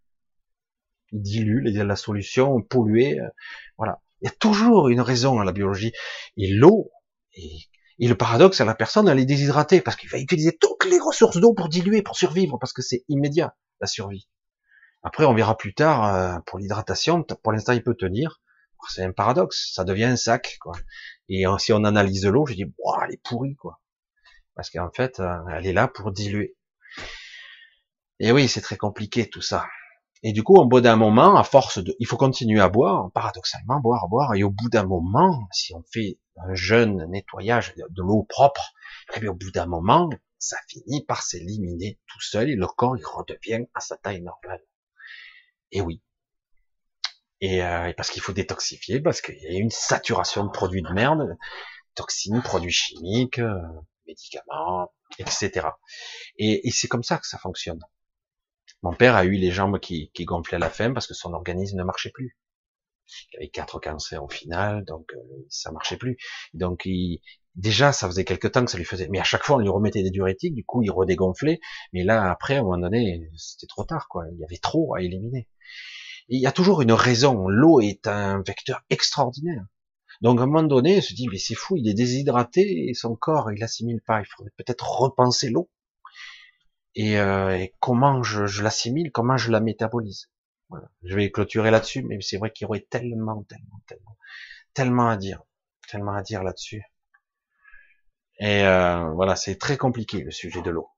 [1.11, 3.19] Il dilue la solution polluée.
[3.19, 3.29] Euh,
[3.77, 4.01] voilà.
[4.21, 5.93] Il y a toujours une raison à la biologie.
[6.37, 6.91] Et l'eau,
[7.99, 10.99] et, le paradoxe, à la personne, elle est déshydratée parce qu'il va utiliser toutes les
[10.99, 14.29] ressources d'eau pour diluer, pour survivre, parce que c'est immédiat, la survie.
[15.03, 18.41] Après, on verra plus tard, euh, pour l'hydratation, pour l'instant, il peut tenir.
[18.89, 20.73] C'est un paradoxe, ça devient un sac, quoi.
[21.29, 23.81] Et euh, si on analyse l'eau, je dis, wow, elle est pourrie, quoi.
[24.55, 26.57] Parce qu'en fait, euh, elle est là pour diluer.
[28.21, 29.67] Et oui, c'est très compliqué tout ça.
[30.23, 33.11] Et du coup, au bout d'un moment, à force de, il faut continuer à boire,
[33.13, 38.03] paradoxalement, boire, boire, et au bout d'un moment, si on fait un jeune nettoyage de
[38.03, 38.73] l'eau propre,
[39.21, 40.09] et au bout d'un moment,
[40.39, 44.63] ça finit par s'éliminer tout seul et le corps il redevient à sa taille normale.
[45.73, 46.03] Et oui.
[47.41, 50.93] Et euh, parce qu'il faut détoxifier, parce qu'il y a une saturation de produits de
[50.93, 51.37] merde,
[51.95, 53.61] toxines, produits chimiques, euh,
[54.07, 55.69] médicaments, etc.
[56.37, 57.81] Et, et c'est comme ça que ça fonctionne.
[58.83, 61.33] Mon père a eu les jambes qui, qui gonflaient à la fin parce que son
[61.33, 62.37] organisme ne marchait plus.
[63.33, 66.17] Il avait quatre cancers au final, donc euh, ça marchait plus.
[66.55, 67.21] Donc il,
[67.59, 69.69] déjà, ça faisait quelque temps que ça lui faisait, mais à chaque fois on lui
[69.69, 71.61] remettait des diurétiques, du coup il redégonflait.
[71.93, 74.25] Mais là, après, à un moment donné, c'était trop tard, quoi.
[74.33, 75.49] Il y avait trop à éliminer.
[76.29, 77.49] il y a toujours une raison.
[77.49, 79.65] L'eau est un vecteur extraordinaire.
[80.21, 82.95] Donc à un moment donné, il se dit, mais c'est fou, il est déshydraté et
[82.95, 84.21] son corps, il assimile pas.
[84.21, 85.71] Il faudrait peut-être repenser l'eau.
[86.95, 90.29] Et, euh, comment je, je l'assimile, comment je la métabolise.
[90.69, 90.91] Voilà.
[91.03, 94.17] Je vais clôturer là-dessus, mais c'est vrai qu'il y aurait tellement, tellement, tellement,
[94.75, 95.43] tellement à dire,
[95.89, 96.83] tellement à dire là-dessus.
[98.41, 100.89] Et euh, voilà, c'est très compliqué le sujet de l'eau.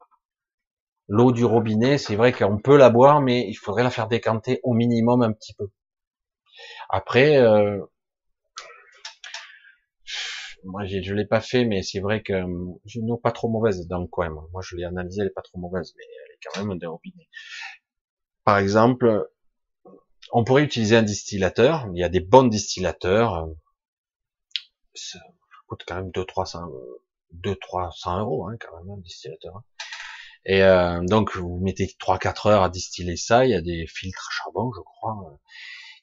[1.08, 4.60] L'eau du robinet, c'est vrai qu'on peut la boire, mais il faudrait la faire décanter
[4.62, 5.68] au minimum un petit peu.
[6.88, 7.80] Après, euh,
[10.64, 12.32] moi je l'ai pas fait, mais c'est vrai que
[12.84, 14.28] j'ai une eau pas trop mauvaise dans le coin.
[14.28, 16.86] Moi, je l'ai analysée, elle est pas trop mauvaise, mais elle est quand même des
[16.86, 17.28] robinets.
[18.44, 19.28] Par exemple,
[20.32, 21.86] on pourrait utiliser un distillateur.
[21.92, 23.48] Il y a des bons distillateurs.
[24.94, 25.18] Ça
[25.68, 26.60] coûte quand même 2 300
[27.32, 29.56] 2 300 euros hein, quand même un distillateur.
[29.56, 29.64] Hein.
[30.46, 33.44] Et euh, donc vous mettez 3-4 heures à distiller ça.
[33.44, 35.38] Il y a des filtres à charbon, je crois.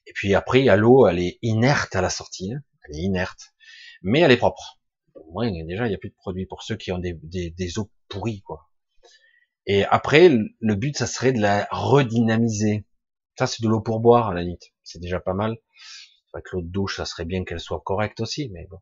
[0.06, 2.54] Et puis après, il y a l'eau, elle est inerte à la sortie.
[2.54, 2.62] Hein.
[2.84, 3.54] Elle est inerte
[4.02, 4.80] mais elle est propre.
[5.32, 7.80] Moi, déjà, il n'y a plus de produits pour ceux qui ont des, des, des
[7.80, 8.70] eaux pourries, quoi.
[9.66, 12.86] Et après, le but, ça serait de la redynamiser.
[13.38, 14.74] Ça, c'est de l'eau pour boire, à la limite.
[14.84, 15.58] C'est déjà pas mal.
[16.44, 18.80] Que l'eau de douche, ça serait bien qu'elle soit correcte aussi, mais bon.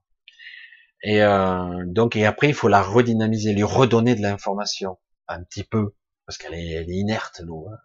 [1.03, 5.63] Et euh, donc, et après, il faut la redynamiser, lui redonner de l'information, un petit
[5.63, 5.95] peu,
[6.25, 7.69] parce qu'elle est, elle est, inerte, l'eau.
[7.71, 7.77] Hein.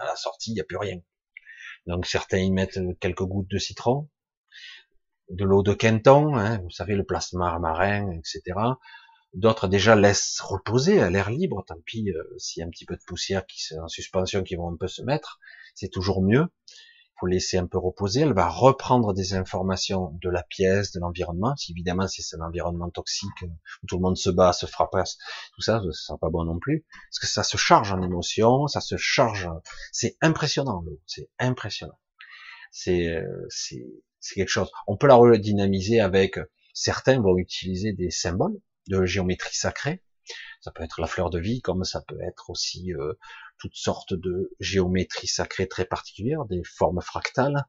[0.00, 1.00] À la sortie, il n'y a plus rien.
[1.86, 4.08] Donc, certains y mettent quelques gouttes de citron,
[5.30, 8.58] de l'eau de Quinton, hein, vous savez, le plasma marin, etc.
[9.34, 12.86] D'autres déjà laissent reposer à l'air libre, tant pis euh, s'il y a un petit
[12.86, 15.38] peu de poussière qui en suspension qui vont un peu se mettre,
[15.78, 16.46] c'est toujours mieux.
[17.20, 21.56] Faut laisser un peu reposer, elle va reprendre des informations de la pièce, de l'environnement.
[21.56, 25.60] Si évidemment c'est un environnement toxique où tout le monde se bat, se frappe, tout
[25.62, 26.86] ça, ce sera pas bon non plus.
[27.10, 29.50] Parce que ça se charge en émotion, ça se charge,
[29.90, 31.98] c'est impressionnant l'eau, c'est impressionnant.
[32.70, 33.84] C'est, c'est,
[34.20, 34.70] c'est quelque chose.
[34.86, 36.38] On peut la redynamiser avec,
[36.72, 40.04] certains vont utiliser des symboles de géométrie sacrée.
[40.60, 43.14] Ça peut être la fleur de vie, comme ça peut être aussi euh,
[43.58, 47.66] toutes sortes de géométrie sacrée très particulières, des formes fractales.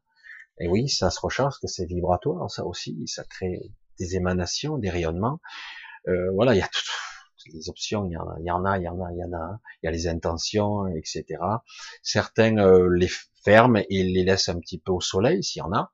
[0.60, 4.90] Et oui, ça se recharge, que c'est vibratoire, ça aussi, ça crée des émanations, des
[4.90, 5.40] rayonnements.
[6.08, 8.66] Euh, voilà, il y a toutes les options, il y, en a, il y en
[8.66, 9.60] a, il y en a, il y en a.
[9.82, 11.26] Il y a les intentions, etc.
[12.04, 13.10] Certains euh, les
[13.44, 15.94] ferment et les laissent un petit peu au soleil, s'il y en a.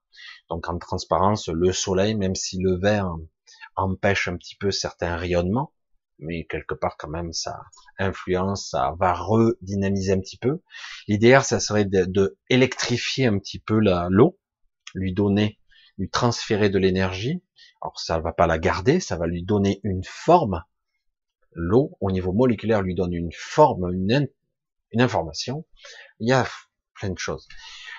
[0.49, 3.15] Donc en transparence, le soleil, même si le verre
[3.75, 5.73] empêche un petit peu certains rayonnements,
[6.19, 7.63] mais quelque part quand même ça
[7.97, 10.61] influence, ça va redynamiser un petit peu.
[11.07, 13.79] L'idéal, ça serait de, électrifier un petit peu
[14.09, 14.39] l'eau,
[14.93, 15.59] lui donner,
[15.97, 17.43] lui transférer de l'énergie.
[17.81, 20.63] Alors ça va pas la garder, ça va lui donner une forme.
[21.51, 24.27] L'eau, au niveau moléculaire, lui donne une forme, une,
[24.91, 25.65] une information.
[26.19, 26.45] Il y a
[26.95, 27.47] plein de choses.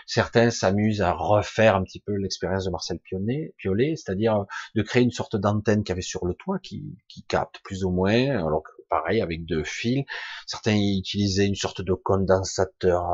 [0.07, 3.53] Certains s'amusent à refaire un petit peu l'expérience de Marcel Pionnet,
[3.97, 7.59] c'est-à-dire de créer une sorte d'antenne qu'il y avait sur le toit qui, qui capte
[7.65, 10.05] plus ou moins, alors que pareil avec deux fils.
[10.47, 13.05] Certains utilisaient une sorte de condensateur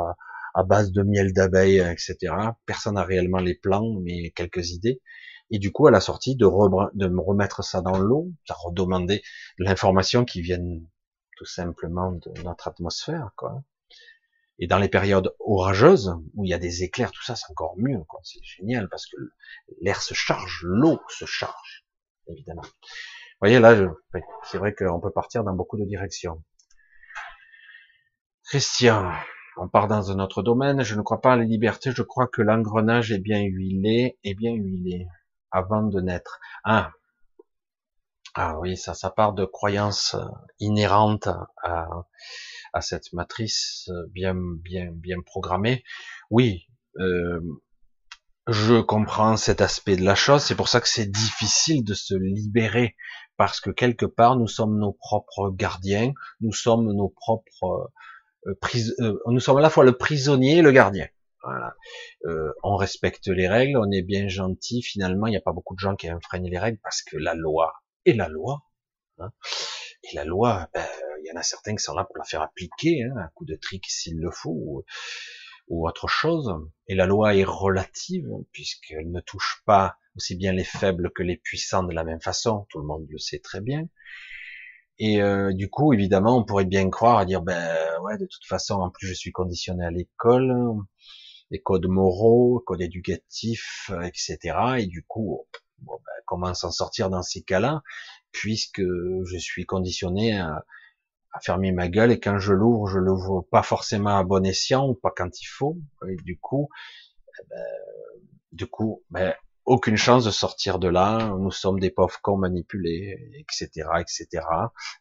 [0.55, 2.35] à, base de miel d'abeille, etc.
[2.67, 5.01] Personne n'a réellement les plans, mais quelques idées.
[5.51, 6.47] Et du coup, à la sortie, de,
[6.95, 9.23] de me remettre ça dans l'eau, ça redemander
[9.59, 10.87] l'information qui vienne
[11.37, 13.63] tout simplement de notre atmosphère, quoi.
[14.63, 17.75] Et dans les périodes orageuses, où il y a des éclairs, tout ça, c'est encore
[17.79, 17.99] mieux.
[18.23, 19.17] C'est génial parce que
[19.81, 21.85] l'air se charge, l'eau se charge,
[22.29, 22.63] évidemment.
[22.63, 23.75] Vous voyez, là,
[24.45, 26.45] c'est vrai qu'on peut partir dans beaucoup de directions.
[28.45, 29.11] Christian,
[29.57, 30.85] on part dans un autre domaine.
[30.85, 31.91] Je ne crois pas à la liberté.
[31.91, 35.09] Je crois que l'engrenage est bien huilé, est bien huilé
[35.51, 36.39] avant de naître.
[36.63, 36.93] Ah,
[38.35, 40.17] ah oui, ça, ça part de croyances
[40.59, 41.29] inhérentes
[41.63, 41.87] à,
[42.73, 45.85] à cette matrice euh, bien bien bien programmée.
[46.31, 46.67] Oui,
[46.99, 47.41] euh,
[48.49, 50.43] je comprends cet aspect de la chose.
[50.43, 52.97] C'est pour ça que c'est difficile de se libérer
[53.37, 57.91] parce que quelque part nous sommes nos propres gardiens, nous sommes nos propres
[58.47, 58.55] euh,
[59.01, 61.09] euh nous sommes à la fois le prisonnier et le gardien.
[61.45, 61.75] Voilà.
[62.27, 64.83] Euh, on respecte les règles, on est bien gentil.
[64.83, 67.35] Finalement, il n'y a pas beaucoup de gens qui enfreignent les règles parce que la
[67.35, 68.63] loi est la loi.
[69.19, 69.31] Hein.
[70.05, 70.87] Et la loi, ben,
[71.23, 73.55] il y en a certains qui sont là pour la faire appliquer, hein, coup de
[73.55, 74.85] trick s'il le faut, ou,
[75.69, 76.53] ou, autre chose.
[76.89, 81.37] Et la loi est relative, puisqu'elle ne touche pas aussi bien les faibles que les
[81.37, 83.89] puissants de la même façon, tout le monde le sait très bien.
[84.99, 88.45] Et euh, du coup, évidemment, on pourrait bien croire à dire, ben ouais, de toute
[88.47, 90.55] façon, en plus je suis conditionné à l'école,
[91.51, 94.39] des codes moraux, codes éducatifs, etc.
[94.79, 95.47] Et du coup,
[95.83, 97.83] bon, ben, comment s'en sortir dans ces cas-là,
[98.33, 100.65] puisque je suis conditionné à,
[101.33, 104.87] à fermer ma gueule et quand je l'ouvre, je l'ouvre pas forcément à bon escient
[104.87, 105.79] ou pas quand il faut.
[106.09, 106.69] Et du coup,
[107.39, 107.65] eh ben,
[108.53, 109.35] du coup, ben,
[109.65, 111.35] aucune chance de sortir de là.
[111.39, 114.45] Nous sommes des pauvres cons manipulés, etc., etc.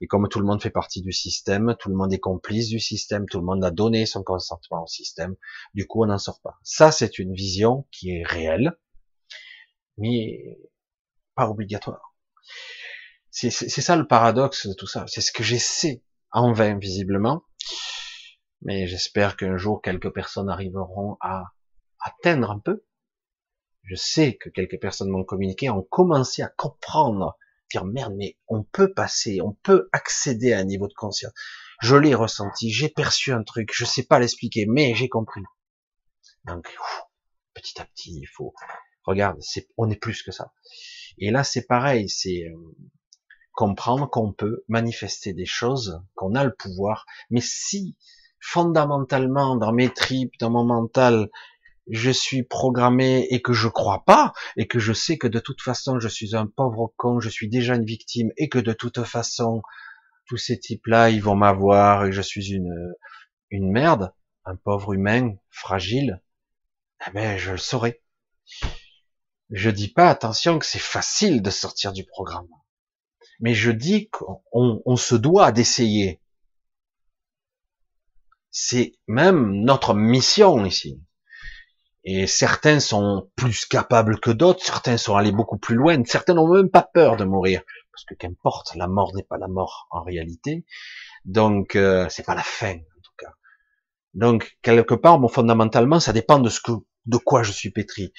[0.02, 2.80] Et comme tout le monde fait partie du système, tout le monde est complice du
[2.80, 5.36] système, tout le monde a donné son consentement au système.
[5.74, 6.58] Du coup, on n'en sort pas.
[6.64, 8.78] Ça, c'est une vision qui est réelle,
[9.98, 10.58] mais
[11.50, 12.16] obligatoire.
[13.32, 15.06] C'est ça le paradoxe de tout ça.
[15.08, 17.44] C'est ce que j'essaie en vain visiblement.
[18.62, 21.46] Mais j'espère qu'un jour quelques personnes arriveront à
[22.00, 22.86] atteindre un peu.
[23.84, 27.38] Je sais que quelques personnes m'ont communiqué, ont commencé à comprendre,
[27.72, 31.34] dire merde, mais on peut passer, on peut accéder à un niveau de conscience.
[31.82, 35.42] Je l'ai ressenti, j'ai perçu un truc, je sais pas l'expliquer, mais j'ai compris.
[36.46, 36.76] Donc,
[37.56, 38.54] petit à petit, il faut,
[39.04, 40.54] regarde, c'est, on est plus que ça.
[41.18, 42.56] Et là, c'est pareil, c'est, euh,
[43.54, 47.96] comprendre qu'on peut manifester des choses, qu'on a le pouvoir, mais si
[48.40, 51.30] fondamentalement dans mes tripes, dans mon mental,
[51.88, 55.62] je suis programmé et que je crois pas, et que je sais que de toute
[55.62, 59.04] façon je suis un pauvre con, je suis déjà une victime, et que de toute
[59.04, 59.62] façon
[60.26, 62.94] tous ces types-là ils vont m'avoir et je suis une
[63.50, 64.14] une merde,
[64.46, 66.22] un pauvre humain fragile,
[67.08, 68.02] eh ben je le saurai.
[69.52, 72.48] Je dis pas attention que c'est facile de sortir du programme
[73.42, 76.22] mais je dis qu'on se doit d'essayer.
[78.52, 81.02] C'est même notre mission ici.
[82.04, 86.52] Et certains sont plus capables que d'autres, certains sont allés beaucoup plus loin, certains n'ont
[86.52, 87.62] même pas peur de mourir,
[87.92, 90.66] parce que qu'importe, la mort n'est pas la mort en réalité.
[91.26, 93.34] Donc euh, c'est pas la fin en tout cas.
[94.14, 96.72] Donc quelque part, bon, fondamentalement, ça dépend de ce que,
[97.06, 98.14] de quoi je suis pétri.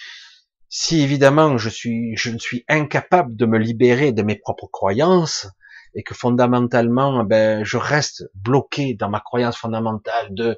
[0.75, 5.47] Si évidemment je suis, incapable de me libérer de mes propres croyances
[5.95, 10.57] et que fondamentalement, ben, je reste bloqué dans ma croyance fondamentale de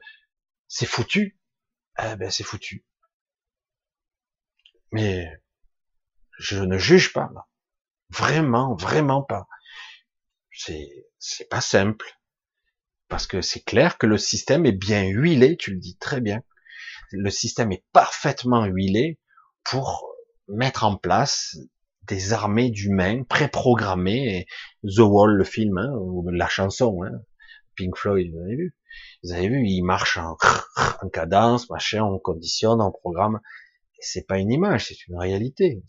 [0.69, 1.37] c'est foutu,
[1.99, 2.87] eh ben c'est foutu.
[4.93, 5.27] Mais
[6.39, 7.29] je ne juge pas,
[8.09, 9.49] vraiment, vraiment pas.
[10.53, 12.07] C'est, c'est pas simple
[13.09, 16.41] parce que c'est clair que le système est bien huilé, tu le dis très bien.
[17.11, 19.19] Le système est parfaitement huilé
[19.65, 20.07] pour
[20.49, 21.57] mettre en place
[22.07, 24.47] des armées d'humains préprogrammés.
[24.83, 27.23] The Wall, le film, hein, ou la chanson, hein,
[27.77, 28.77] Pink Floyd, vous avez vu?
[29.23, 30.37] Vous avez vu, il marche en,
[31.03, 33.41] en cadence, machin, on conditionne, on programme.
[34.01, 35.83] C'est pas une image, c'est une réalité.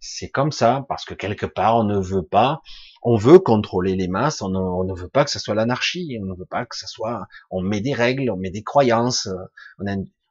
[0.00, 2.60] C'est comme ça, parce que quelque part, on ne veut pas,
[3.02, 6.34] on veut contrôler les masses, on ne, veut pas que ce soit l'anarchie, on ne
[6.36, 9.28] veut pas que ce soit, on met des règles, on met des croyances,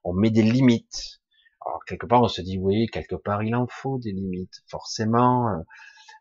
[0.04, 1.23] on met des limites.
[1.66, 5.50] Alors quelque part on se dit oui, quelque part il en faut des limites, forcément.
[5.50, 5.62] Euh,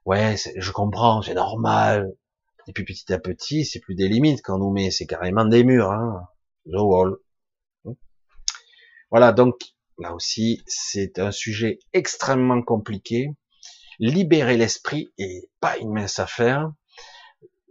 [0.04, 2.12] ouais, je comprends, c'est normal.
[2.68, 5.64] Et puis petit à petit, c'est plus des limites qu'on nous met, c'est carrément des
[5.64, 5.90] murs.
[5.90, 6.28] Hein.
[6.66, 7.16] The wall.
[9.10, 9.56] Voilà, donc
[9.98, 13.28] là aussi, c'est un sujet extrêmement compliqué.
[13.98, 16.72] Libérer l'esprit est pas une mince affaire.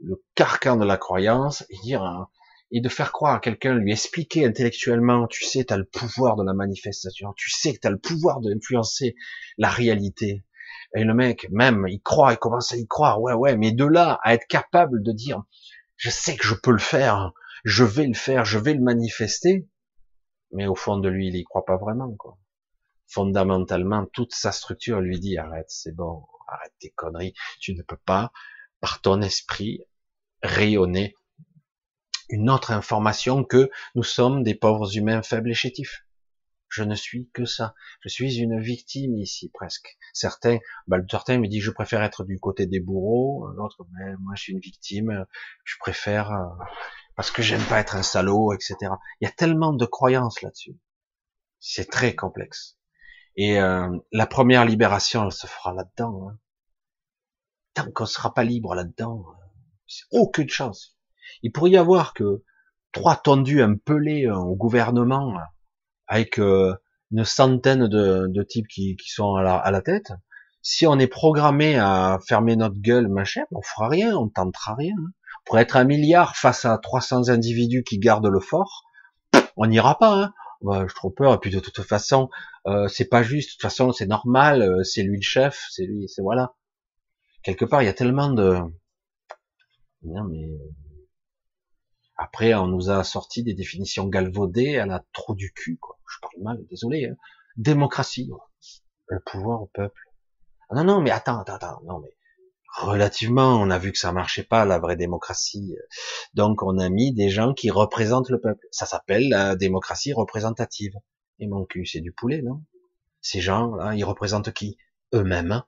[0.04, 2.30] Le carcan de la croyance, et dire hein,
[2.72, 6.38] et de faire croire à quelqu'un, lui expliquer intellectuellement, tu sais, tu as le pouvoir
[6.38, 9.16] de la manifestation, tu sais que tu as le pouvoir d'influencer
[9.58, 10.46] la réalité.
[10.96, 13.86] Et le mec, même, il croit, il commence à y croire, ouais, ouais, mais de
[13.86, 15.44] là à être capable de dire,
[15.98, 17.32] je sais que je peux le faire,
[17.64, 19.68] je vais le faire, je vais le manifester,
[20.52, 22.38] mais au fond de lui, il y croit pas vraiment, quoi.
[23.08, 28.00] Fondamentalement, toute sa structure lui dit, arrête, c'est bon, arrête tes conneries, tu ne peux
[28.06, 28.32] pas,
[28.80, 29.82] par ton esprit,
[30.42, 31.16] rayonner
[32.32, 36.06] une autre information que nous sommes des pauvres humains faibles et chétifs.
[36.70, 37.76] Je ne suis que ça.
[38.00, 39.98] Je suis une victime ici presque.
[40.14, 43.50] Certains, bah, certains me disent je préfère être du côté des bourreaux.
[43.58, 45.26] L'autre, ben, moi je suis une victime.
[45.66, 46.48] Je préfère euh,
[47.18, 48.78] parce que j'aime pas être un salaud, etc.
[49.20, 50.80] Il y a tellement de croyances là-dessus.
[51.60, 52.78] C'est très complexe.
[53.36, 56.30] Et euh, la première libération, elle se fera là-dedans.
[56.30, 56.40] Hein.
[57.74, 59.26] Tant qu'on sera pas libre là-dedans,
[59.88, 60.98] c'est aucune chance.
[61.44, 62.44] Il pourrait y avoir que
[62.92, 65.34] trois tendus un pelés euh, au gouvernement
[66.08, 66.76] avec euh,
[67.12, 70.12] une centaine de, types qui, sont à la, tête.
[70.62, 74.96] Si on est programmé à fermer notre gueule, machin, on fera rien, on tentera rien.
[75.46, 78.84] Pour être un milliard face à 300 individus qui gardent le fort,
[79.58, 80.24] on n'ira pas.
[80.24, 80.34] Hein.
[80.62, 81.34] Bah, je trop peur.
[81.34, 82.30] Et puis de toute façon,
[82.68, 83.50] euh, c'est pas juste.
[83.50, 84.86] De toute façon, c'est normal.
[84.86, 85.66] c'est lui le chef.
[85.72, 86.08] C'est lui.
[86.08, 86.54] C'est voilà.
[87.44, 88.60] Quelque part, il y a tellement de.
[90.04, 90.48] Non mais
[92.24, 95.98] Après, on nous a sorti des définitions galvaudées à la trop du cul, quoi.
[96.08, 97.08] Je parle mal, désolé.
[97.08, 97.16] Hein.
[97.58, 98.30] Démocratie,
[99.08, 100.00] le pouvoir au peuple.
[100.70, 102.16] Ah non, non, mais attends, attends, attends, non, mais
[102.78, 105.76] relativement, on a vu que ça marchait pas la vraie démocratie.
[106.36, 108.68] Donc on a mis des gens qui représentent le peuple.
[108.70, 110.94] Ça s'appelle la démocratie représentative.
[111.40, 112.62] Et mon cul, c'est du poulet, non?
[113.22, 114.78] Ces gens-là, ils représentent qui?
[115.16, 115.54] Eux-mêmes.
[115.54, 115.66] Hein?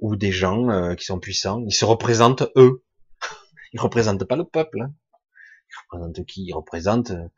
[0.00, 2.84] Ou des gens euh, qui sont puissants, ils se représentent eux.
[3.72, 4.82] ils représentent pas le peuple.
[4.82, 4.92] Hein
[5.68, 6.44] ils représentent qui?
[6.44, 7.28] Ils représentent euh,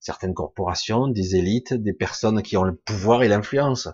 [0.00, 3.88] certaines corporations, des élites, des personnes qui ont le pouvoir et l'influence.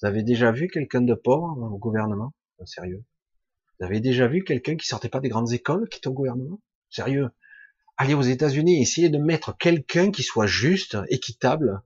[0.00, 2.32] Vous avez déjà vu quelqu'un de pauvre au gouvernement?
[2.64, 3.04] Sérieux?
[3.78, 6.60] Vous avez déjà vu quelqu'un qui sortait pas des grandes écoles qui était au gouvernement?
[6.90, 7.30] Sérieux?
[7.96, 11.82] Allez aux États-Unis, essayez de mettre quelqu'un qui soit juste, équitable.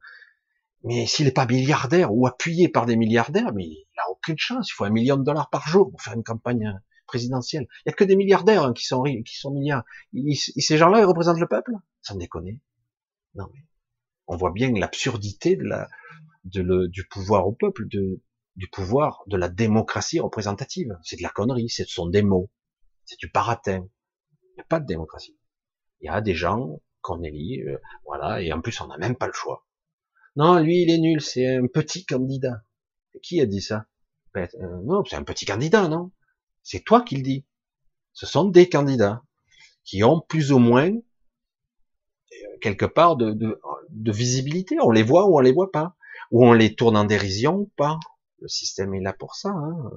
[0.84, 4.70] Mais s'il n'est pas milliardaire ou appuyé par des milliardaires, mais il n'a aucune chance.
[4.70, 7.66] Il faut un million de dollars par jour pour faire une campagne présidentielle.
[7.80, 9.84] Il n'y a que des milliardaires hein, qui sont qui sont milliards.
[10.12, 11.72] ces gens-là, ils représentent le peuple?
[12.02, 12.60] Sans déconner.
[13.34, 13.64] Non mais
[14.28, 15.68] on voit bien l'absurdité de
[16.44, 18.22] de du pouvoir au peuple, de
[18.54, 20.96] du pouvoir de la démocratie représentative.
[21.02, 22.50] C'est de la connerie, ce sont des mots,
[23.04, 23.88] c'est du paratin.
[24.42, 25.38] Il n'y a pas de démocratie.
[26.00, 29.16] Il y a des gens qu'on élit, euh, voilà, et en plus on n'a même
[29.16, 29.66] pas le choix.
[30.36, 32.62] Non, lui il est nul, c'est un petit candidat.
[33.22, 33.86] qui a dit ça?
[34.34, 36.12] Ben, euh, Non, c'est un petit candidat, non?
[36.70, 37.46] C'est toi qui le dis.
[38.12, 39.22] Ce sont des candidats
[39.84, 43.58] qui ont plus ou moins euh, quelque part de,
[43.90, 44.76] visibilité.
[44.82, 45.96] On les voit ou on les voit pas.
[46.30, 47.98] Ou on les tourne en dérision ou pas.
[48.40, 49.48] Le système est là pour ça.
[49.48, 49.90] Hein.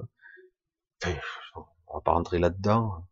[1.88, 3.06] on va pas rentrer là-dedans.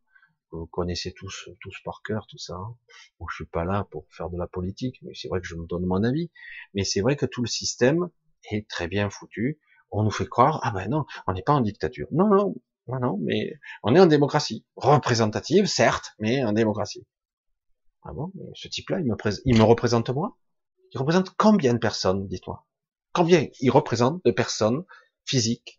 [0.52, 2.54] Vous connaissez tous, tous par cœur tout ça.
[2.54, 2.74] Hein.
[3.18, 5.56] Bon, je suis pas là pour faire de la politique, mais c'est vrai que je
[5.56, 6.30] me donne mon avis.
[6.72, 8.08] Mais c'est vrai que tout le système
[8.50, 9.60] est très bien foutu.
[9.90, 12.08] On nous fait croire, ah ben non, on n'est pas en dictature.
[12.10, 12.54] Non, non,
[12.98, 14.64] non, mais on est en démocratie.
[14.76, 17.06] Représentative, certes, mais en démocratie.
[18.02, 20.38] Ah bon, ce type-là, il me, représente moi?
[20.92, 22.66] Il représente combien de personnes, dis-toi
[23.12, 23.46] Combien?
[23.60, 24.84] Il représente de personnes
[25.24, 25.78] physique,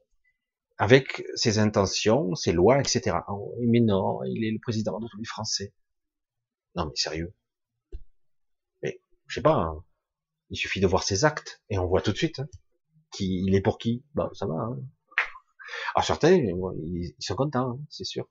[0.77, 3.17] avec ses intentions, ses lois, etc.
[3.27, 5.73] Oh, mais non, il est le président de tous les Français.
[6.75, 7.33] Non, mais sérieux?
[8.81, 9.83] Mais, je sais pas, hein.
[10.49, 12.47] il suffit de voir ses actes, et on voit tout de suite, hein,
[13.11, 14.05] qui, il est pour qui.
[14.13, 14.53] Bah, ça va.
[14.53, 14.79] Hein.
[15.95, 18.27] Alors certains, ils, sont contents, hein, c'est sûr.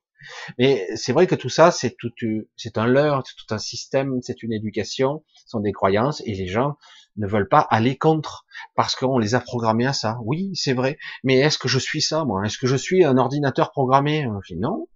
[0.59, 2.12] Mais c'est vrai que tout ça, c'est tout,
[2.57, 6.35] c'est un leurre, c'est tout un système, c'est une éducation, ce sont des croyances, et
[6.35, 6.77] les gens
[7.17, 10.19] ne veulent pas aller contre parce qu'on les a programmés à ça.
[10.25, 10.99] Oui, c'est vrai.
[11.25, 12.45] Mais est-ce que je suis ça, moi?
[12.45, 14.27] Est-ce que je suis un ordinateur programmé?
[14.45, 14.87] Je dis non.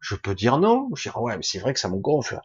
[0.00, 0.88] Je peux dire non.
[0.94, 2.40] Je dis ouais, mais c'est vrai que ça me gonfle.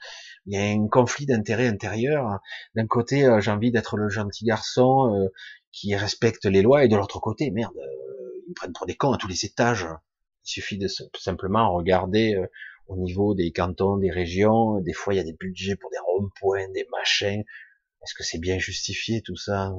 [0.45, 2.39] Il y a un conflit d'intérêts intérieur.
[2.75, 5.27] D'un côté, euh, j'ai envie d'être le gentil garçon euh,
[5.71, 9.13] qui respecte les lois, et de l'autre côté, merde, euh, ils prennent trop des cons
[9.13, 9.87] à tous les étages.
[10.45, 12.37] Il suffit de simplement regarder
[12.87, 14.79] au niveau des cantons, des régions.
[14.81, 17.43] Des fois, il y a des budgets pour des ronds-points, des machins.
[18.03, 19.73] Est-ce que c'est bien justifié tout ça?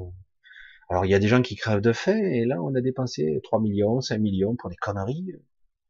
[0.88, 3.40] Alors il y a des gens qui crèvent de faim et là on a dépensé
[3.44, 5.32] 3 millions, 5 millions pour des conneries.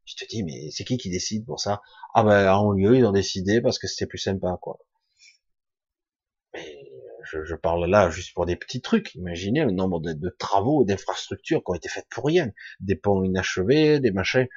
[0.05, 1.81] Je te dis mais c'est qui qui décide pour ça?
[2.13, 4.79] Ah ben en lieu ils ont décidé parce que c'était plus sympa quoi.
[7.29, 9.15] Je, je, parle là juste pour des petits trucs.
[9.15, 13.23] Imaginez le nombre de, de travaux, d'infrastructures qui ont été faites pour rien, des ponts
[13.23, 14.47] inachevés, des machins.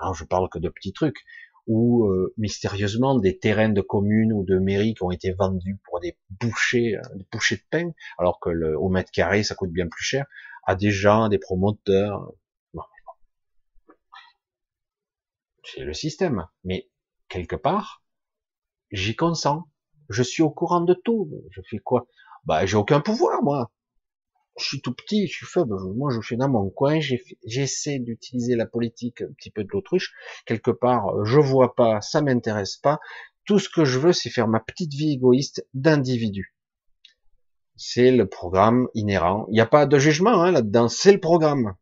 [0.00, 1.24] Alors je parle que de petits trucs
[1.66, 6.00] ou euh, mystérieusement des terrains de communes ou de mairies qui ont été vendus pour
[6.00, 9.70] des bouchées, euh, des bouchées de pain, alors que le, au mètre carré ça coûte
[9.70, 10.26] bien plus cher,
[10.64, 12.32] à des gens, des promoteurs.
[15.64, 16.46] C'est le système.
[16.64, 16.90] Mais
[17.28, 18.02] quelque part,
[18.90, 19.64] j'y consens.
[20.08, 21.30] Je suis au courant de tout.
[21.50, 22.06] Je fais quoi?
[22.44, 23.70] Bah, j'ai aucun pouvoir, moi
[24.58, 27.00] je suis tout petit, je suis faible, moi je suis dans mon coin,
[27.44, 30.12] j'essaie d'utiliser la politique un petit peu de l'autruche,
[30.46, 33.00] quelque part, je vois pas, ça m'intéresse pas,
[33.44, 36.54] tout ce que je veux, c'est faire ma petite vie égoïste d'individu.
[37.76, 39.46] C'est le programme inhérent.
[39.48, 41.74] Il n'y a pas de jugement hein, là-dedans, c'est le programme.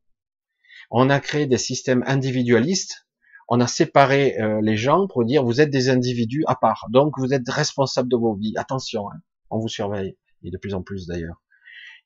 [0.90, 3.06] On a créé des systèmes individualistes,
[3.51, 7.18] on a séparé euh, les gens pour dire vous êtes des individus à part, donc
[7.18, 8.55] vous êtes responsables de vos vies.
[8.56, 9.20] Attention, hein,
[9.51, 11.43] on vous surveille, et de plus en plus d'ailleurs.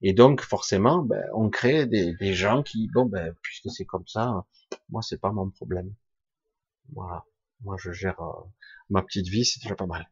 [0.01, 4.47] Et donc forcément, ben, on crée des, gens qui, bon, ben, puisque c'est comme ça,
[4.89, 5.95] moi c'est pas mon problème.
[6.95, 7.25] Voilà,
[7.63, 8.49] moi je gère euh,
[8.89, 10.11] ma petite vie, c'est déjà pas mal.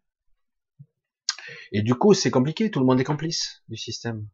[1.72, 4.28] Et du coup, c'est compliqué, tout le monde est complice du système,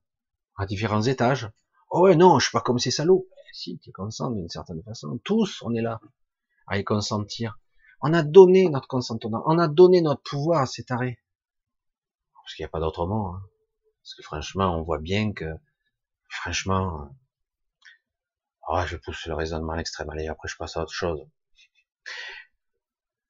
[0.57, 1.49] à différents étages.
[1.91, 3.29] Oh ouais, non, je suis pas comme ces salauds.
[3.31, 5.19] Eh, si, tu consens d'une certaine façon.
[5.25, 6.01] Tous, on est là
[6.69, 7.59] à y consentir.
[8.01, 11.19] On a donné notre consentement, on a donné notre pouvoir à cet arrêt.
[12.35, 13.27] Parce qu'il n'y a pas d'autre mot.
[13.27, 13.43] Hein.
[14.03, 15.45] Parce que franchement, on voit bien que,
[16.29, 17.15] franchement,
[18.69, 20.09] oh, je pousse le raisonnement à l'extrême.
[20.11, 21.27] Allez, après je passe à autre chose.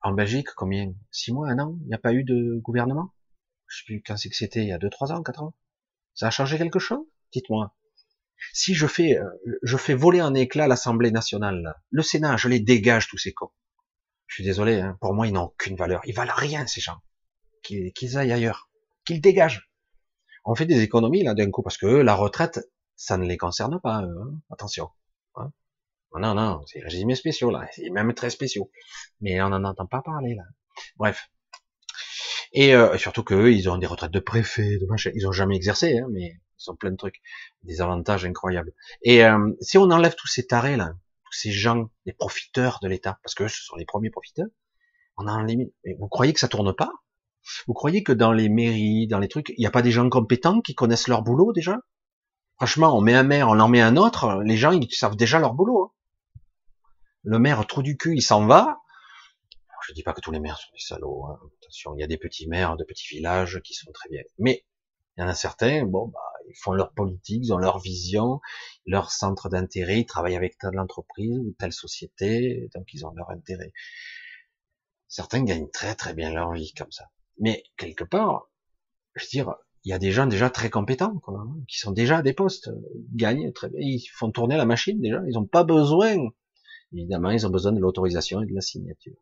[0.02, 0.93] En Belgique, combien?
[1.10, 1.77] Six mois, un an?
[1.82, 3.12] Il n'y a pas eu de gouvernement?
[3.66, 5.55] Je sais plus quand c'est que c'était, il y a 2, 3 ans, 4 ans?
[6.15, 7.05] Ça a changé quelque chose?
[7.32, 7.74] Dites-moi.
[8.52, 9.24] Si je fais, euh,
[9.62, 13.51] je fais voler en éclat l'Assemblée nationale, le Sénat, je les dégage tous ces cons.
[14.27, 16.02] Je suis désolé, hein, pour moi, ils n'ont aucune valeur.
[16.05, 16.98] Ils valent rien, ces gens.
[17.62, 18.70] Qu'ils aillent ailleurs.
[19.05, 19.70] Qu'ils dégagent.
[20.44, 22.60] On fait des économies, là, d'un coup, parce que eux, la retraite,
[22.94, 24.40] ça ne les concerne pas, hein.
[24.51, 24.90] attention.
[25.36, 25.51] Hein.
[26.15, 27.66] non, non, c'est régime spéciaux, là.
[27.73, 28.70] C'est même très spéciaux.
[29.20, 30.44] Mais on n'en entend pas parler, là.
[30.97, 31.28] Bref.
[32.52, 35.10] Et euh, surtout qu'eux, ils ont des retraites de préfet, de machin.
[35.15, 37.20] Ils ont jamais exercé, hein, mais ils ont plein de trucs,
[37.62, 38.72] des avantages incroyables.
[39.02, 40.93] Et euh, si on enlève tous ces tarés là,
[41.24, 44.48] tous ces gens, les profiteurs de l'État, parce que ce sont les premiers profiteurs,
[45.16, 45.74] on en limite.
[45.85, 46.90] Mais vous croyez que ça tourne pas?
[47.66, 50.09] Vous croyez que dans les mairies, dans les trucs, il n'y a pas des gens
[50.09, 51.78] compétents qui connaissent leur boulot déjà?
[52.56, 55.39] Franchement, on met un maire, on en met un autre, les gens ils savent déjà
[55.39, 55.85] leur boulot.
[55.85, 56.40] Hein.
[57.22, 58.78] Le maire trou du cul, il s'en va.
[59.86, 61.26] Je dis pas que tous les maires sont des salauds.
[61.26, 61.39] Hein.
[61.62, 64.22] Attention, il y a des petits maires de petits villages qui sont très bien.
[64.39, 64.66] Mais
[65.19, 68.40] il y en a certains, bon, bah, ils font leur politique, ils ont leur vision,
[68.86, 73.28] leur centre d'intérêt, ils travaillent avec telle entreprise ou telle société, donc ils ont leur
[73.31, 73.73] intérêt.
[75.09, 77.07] Certains gagnent très très bien leur vie comme ça.
[77.40, 78.49] Mais quelque part,
[79.16, 79.55] je veux dire,
[79.85, 82.70] il y a des gens déjà très compétents, hein, qui sont déjà à des postes,
[83.12, 86.16] gagnent très bien, ils font tourner la machine déjà, ils n'ont pas besoin.
[86.93, 89.16] Évidemment, ils ont besoin de l'autorisation et de la signature.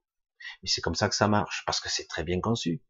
[0.62, 2.82] Mais c'est comme ça que ça marche, parce que c'est très bien conçu.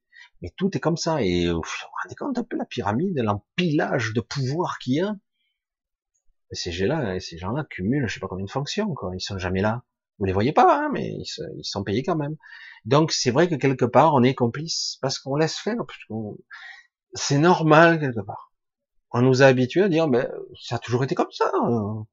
[0.43, 1.23] Mais tout est comme ça.
[1.23, 5.17] Et vous vous rendez compte un peu la pyramide, l'empilage de pouvoir qu'il y a?
[6.53, 9.11] Ces gens-là, ces gens-là cumulent, je sais pas combien de fonctions, quoi.
[9.15, 9.83] Ils sont jamais là.
[10.19, 12.37] Vous les voyez pas, hein, mais ils, sont payés quand même.
[12.85, 15.77] Donc c'est vrai que quelque part on est complice parce qu'on laisse faire.
[17.15, 18.53] C'est normal quelque part.
[19.11, 20.31] On nous a habitués à dire, ben
[20.61, 21.51] ça a toujours été comme ça.
[21.55, 22.07] Hein.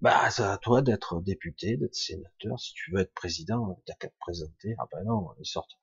[0.00, 2.58] Bah c'est à toi d'être député, d'être sénateur.
[2.58, 4.74] Si tu veux être président, t'as qu'à te présenter.
[4.78, 5.76] Ah ben non, ils sortent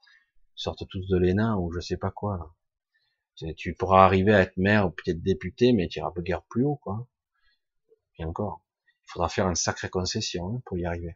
[0.57, 2.53] sortent tous de l'ENA ou je sais pas quoi.
[3.55, 6.77] Tu pourras arriver à être maire ou peut-être député, mais tu iras guère plus haut,
[6.77, 7.07] quoi.
[8.17, 8.63] Et encore,
[9.05, 11.15] il faudra faire une sacrée concession hein, pour y arriver.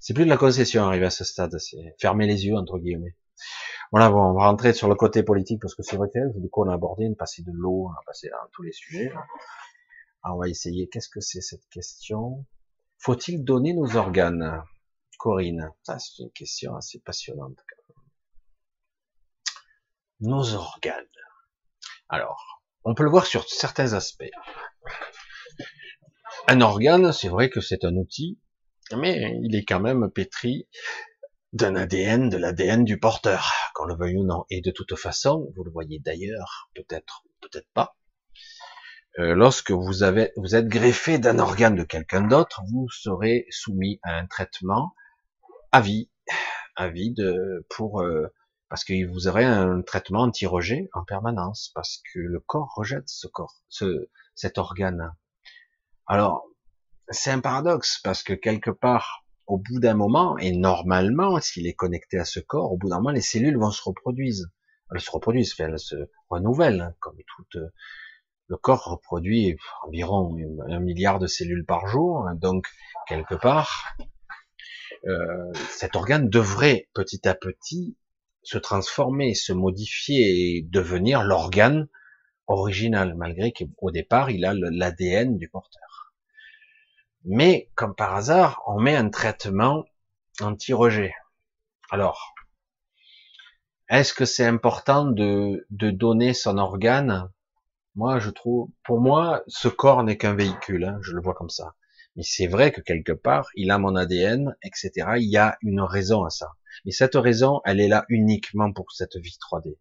[0.00, 3.16] C'est plus de la concession arriver à ce stade, c'est fermer les yeux entre guillemets.
[3.92, 6.48] Voilà, bon, on va rentrer sur le côté politique parce que c'est vrai que du
[6.48, 8.72] coup on a abordé, on a passé de l'eau, on a passé dans tous les
[8.72, 9.12] sujets.
[10.22, 10.88] Alors on va essayer.
[10.88, 12.46] Qu'est-ce que c'est cette question?
[12.98, 14.62] Faut-il donner nos organes
[15.18, 17.56] Corinne, ça c'est une question assez passionnante
[20.24, 21.04] nos organes.
[22.08, 24.30] Alors, on peut le voir sur certains aspects.
[26.48, 28.38] Un organe, c'est vrai que c'est un outil,
[28.96, 30.68] mais il est quand même pétri
[31.52, 34.44] d'un ADN, de l'ADN du porteur, qu'on le veuille ou non.
[34.50, 37.96] Et de toute façon, vous le voyez d'ailleurs, peut-être, peut-être pas,
[39.20, 44.26] euh, lorsque vous êtes greffé d'un organe de quelqu'un d'autre, vous serez soumis à un
[44.26, 44.94] traitement
[45.70, 46.10] à vie,
[46.74, 48.26] à vie de, pour euh,
[48.74, 53.28] parce que vous aurez un traitement anti-rejet en permanence, parce que le corps rejette ce
[53.28, 55.14] corps, ce, cet organe.
[56.08, 56.44] Alors,
[57.08, 61.74] c'est un paradoxe, parce que quelque part, au bout d'un moment, et normalement, s'il est
[61.74, 64.44] connecté à ce corps, au bout d'un moment, les cellules vont se reproduire.
[64.92, 65.94] Elles se reproduisent, elles se
[66.28, 67.60] renouvellent, hein, comme tout.
[68.48, 69.56] Le corps reproduit
[69.86, 70.36] environ
[70.68, 72.66] un milliard de cellules par jour, hein, donc
[73.06, 73.94] quelque part,
[75.06, 77.96] euh, cet organe devrait petit à petit
[78.44, 81.88] se transformer, se modifier et devenir l'organe
[82.46, 86.12] original, malgré qu'au départ, il a l'ADN du porteur.
[87.24, 89.84] Mais, comme par hasard, on met un traitement
[90.40, 91.14] anti-rejet.
[91.90, 92.34] Alors,
[93.88, 97.30] est-ce que c'est important de, donner son organe?
[97.94, 101.50] Moi, je trouve, pour moi, ce corps n'est qu'un véhicule, hein, je le vois comme
[101.50, 101.74] ça.
[102.16, 104.92] Mais c'est vrai que quelque part, il a mon ADN, etc.
[105.16, 106.52] Il y a une raison à ça.
[106.84, 109.76] Mais cette raison, elle est là uniquement pour cette vie 3D.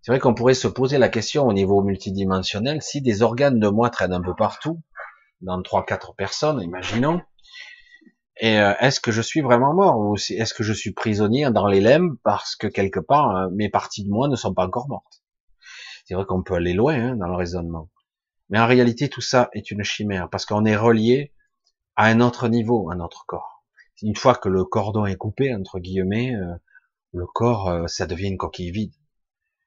[0.00, 3.68] C'est vrai qu'on pourrait se poser la question au niveau multidimensionnel, si des organes de
[3.68, 4.82] moi traînent un peu partout,
[5.40, 7.20] dans trois, quatre personnes, imaginons,
[8.42, 11.66] et euh, est-ce que je suis vraiment mort ou est-ce que je suis prisonnier dans
[11.66, 14.88] les lemmes parce que quelque part euh, mes parties de moi ne sont pas encore
[14.88, 15.22] mortes?
[16.04, 17.88] C'est vrai qu'on peut aller loin hein, dans le raisonnement,
[18.52, 21.32] mais en réalité tout ça est une chimère parce qu'on est relié
[21.96, 23.52] à un autre niveau, à notre corps
[24.02, 26.54] une fois que le cordon est coupé entre guillemets, euh,
[27.12, 28.94] le corps euh, ça devient une coquille vide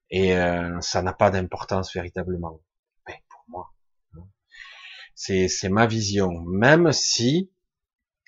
[0.10, 2.62] et euh, ça n'a pas d'importance véritablement.
[3.08, 3.74] Mais pour moi,
[4.16, 4.28] hein.
[5.16, 6.42] c'est c'est ma vision.
[6.42, 7.52] Même si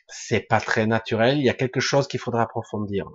[0.08, 3.10] c'est pas très naturel, il y a quelque chose qu'il faudra approfondir.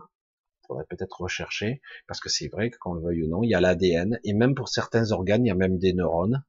[0.64, 3.51] Il faudrait peut-être rechercher parce que c'est vrai que qu'on le veuille ou non, il
[3.51, 6.44] y a l'ADN et même pour certains organes, il y a même des neurones.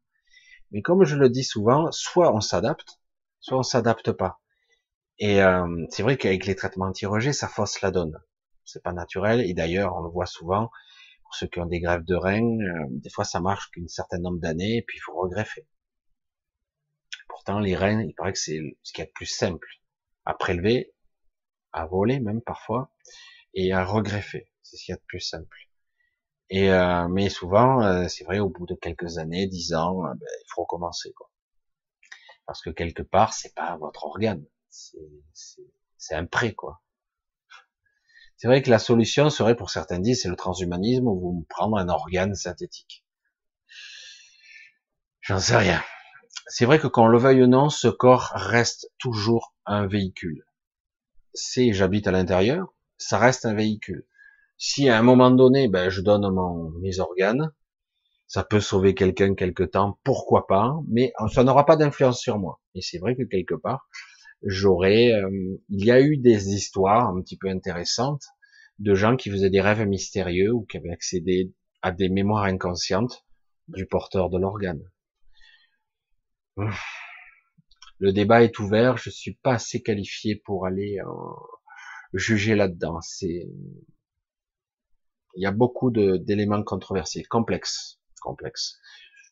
[0.74, 3.00] Mais comme je le dis souvent, soit on s'adapte,
[3.40, 4.42] soit on s'adapte pas.
[5.20, 8.20] Et euh, c'est vrai qu'avec les traitements anti-rejet, ça fausse la donne.
[8.66, 9.42] C'est pas naturel.
[9.42, 10.72] Et d'ailleurs, on le voit souvent.
[11.24, 14.24] Pour ceux qui ont des grèves de reins, euh, des fois ça marche qu'une certaine
[14.24, 15.68] nombre d'années, et puis il faut regreffer.
[17.28, 19.68] Pourtant, les reins, il paraît que c'est ce qui est le plus simple
[20.26, 20.94] à prélever,
[21.72, 22.92] à voler même parfois,
[23.54, 24.50] et à regreffer.
[24.64, 25.58] C'est ce qui est le plus simple.
[26.54, 30.46] Euh, mais souvent, euh, c'est vrai, au bout de quelques années, dix ans, ben, il
[30.54, 31.14] faut recommencer.
[32.46, 36.82] Parce que quelque part, c'est pas votre organe, c'est un prêt quoi.
[38.38, 41.78] C'est vrai que la solution serait, pour certains disent, c'est le transhumanisme, ou vous prendre
[41.78, 43.06] un organe synthétique.
[45.22, 45.82] J'en sais rien.
[46.48, 50.46] C'est vrai que quand on le veuille ou non, ce corps reste toujours un véhicule.
[51.34, 54.06] C'est j'habite à l'intérieur, ça reste un véhicule.
[54.66, 57.52] Si à un moment donné, ben, je donne mon, mes organes,
[58.28, 62.62] ça peut sauver quelqu'un quelque temps, pourquoi pas, mais ça n'aura pas d'influence sur moi.
[62.74, 63.90] Et c'est vrai que quelque part,
[64.42, 68.24] j'aurais, euh, il y a eu des histoires un petit peu intéressantes
[68.80, 73.26] de gens qui faisaient des rêves mystérieux ou qui avaient accédé à des mémoires inconscientes
[73.68, 74.90] du porteur de l'organe.
[78.00, 81.10] Le débat est ouvert, je suis pas assez qualifié pour aller euh,
[82.14, 83.02] juger là-dedans.
[83.02, 83.50] C'est,
[85.36, 88.80] il y a beaucoup d'éléments controversés, complexes, complexes.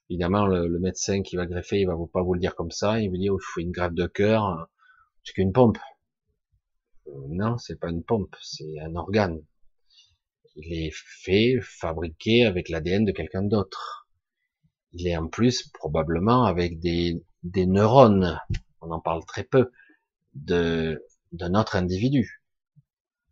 [0.10, 3.00] Évidemment, le, médecin qui va greffer, il va pas vous le dire comme ça.
[3.00, 4.70] Il vous dit, oh, il faut une greffe de cœur,
[5.24, 5.78] c'est qu'une pompe.
[7.30, 9.42] Non, c'est pas une pompe, c'est un organe.
[10.56, 14.08] Il est fait, fabriqué avec l'ADN de quelqu'un d'autre.
[14.94, 18.38] Il est en plus probablement avec des, des neurones,
[18.82, 19.72] on en parle très peu,
[20.34, 22.41] de d'un autre individu.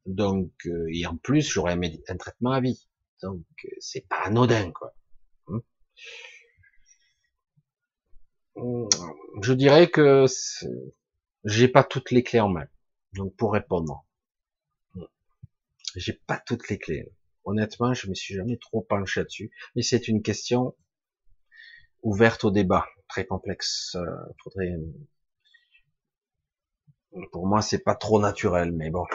[0.09, 2.87] Donc, euh, et en plus, j'aurais un, traitement à vie.
[3.21, 4.95] Donc, euh, c'est pas anodin, quoi.
[8.55, 8.87] Hmm.
[9.41, 10.25] Je dirais que
[11.45, 12.65] j'ai pas toutes les clés en main.
[13.13, 14.05] Donc pour répondre,
[15.95, 17.11] j'ai pas toutes les clés.
[17.45, 19.51] Honnêtement, je me suis jamais trop penché là-dessus.
[19.75, 20.75] Mais c'est une question
[22.01, 23.95] ouverte au débat, très complexe.
[23.95, 24.05] Euh,
[24.43, 24.75] faudrait...
[27.31, 29.05] Pour moi, c'est pas trop naturel, mais bon.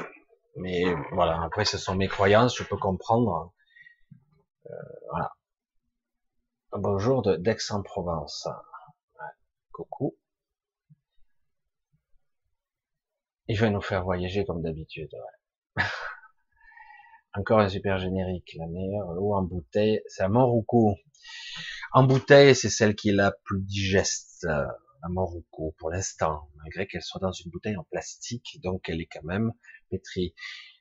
[0.56, 1.42] Mais voilà.
[1.42, 3.52] Après, ce sont mes croyances, je peux comprendre.
[4.66, 4.74] Euh,
[5.10, 5.32] voilà.
[6.72, 8.48] Bonjour de d'Aix-en-Provence.
[9.72, 10.16] Coucou.
[13.48, 15.10] Il va nous faire voyager comme d'habitude.
[17.34, 20.96] Encore un super générique, la meilleure eau en bouteille, c'est à Morouco.
[21.92, 24.46] En bouteille, c'est celle qui est la plus digeste
[25.04, 29.08] à Morouco pour l'instant, malgré qu'elle soit dans une bouteille en plastique, donc elle est
[29.10, 29.52] quand même
[29.90, 30.34] pétrie.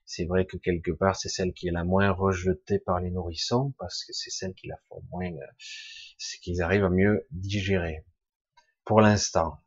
[0.05, 3.73] C'est vrai que quelque part, c'est celle qui est la moins rejetée par les nourrissons,
[3.79, 5.47] parce que c'est celle qui la font moins, euh,
[6.17, 8.05] c'est qu'ils arrivent à mieux digérer.
[8.85, 9.59] Pour l'instant.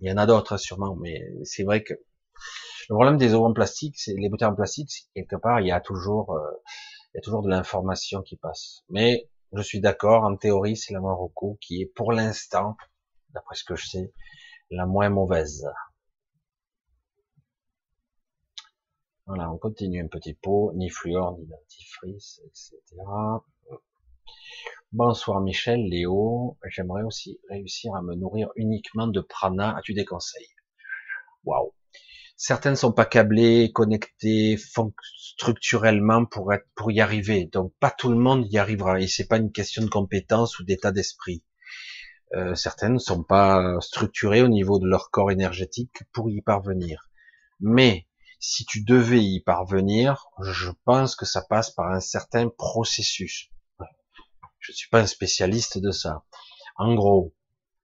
[0.00, 3.52] Il y en a d'autres sûrement, mais c'est vrai que le problème des eaux en
[3.52, 6.62] plastique, c'est les bouteilles en plastique, c'est quelque part il y a toujours, euh,
[7.12, 8.84] il y a toujours de l'information qui passe.
[8.90, 12.76] Mais je suis d'accord, en théorie, c'est la Marocco qui est pour l'instant,
[13.38, 14.12] d'après ce que je sais,
[14.70, 15.64] la moins mauvaise.
[19.26, 22.72] Voilà, on continue un petit pot, ni fluor, ni dentifrice, etc.
[24.90, 26.58] Bonsoir Michel, Léo.
[26.64, 29.76] J'aimerais aussi réussir à me nourrir uniquement de prana.
[29.76, 30.48] As-tu des conseils?
[31.44, 31.72] Waouh
[32.38, 37.46] certains ne sont pas câblés, connectés structurellement pour pour y arriver.
[37.52, 39.00] Donc pas tout le monde y arrivera.
[39.00, 41.42] Et c'est pas une question de compétence ou d'état d'esprit.
[42.34, 47.08] Euh, certains ne sont pas structurés au niveau de leur corps énergétique pour y parvenir.
[47.60, 48.06] Mais
[48.40, 53.50] si tu devais y parvenir, je pense que ça passe par un certain processus.
[54.58, 56.24] Je suis pas un spécialiste de ça.
[56.76, 57.34] En gros,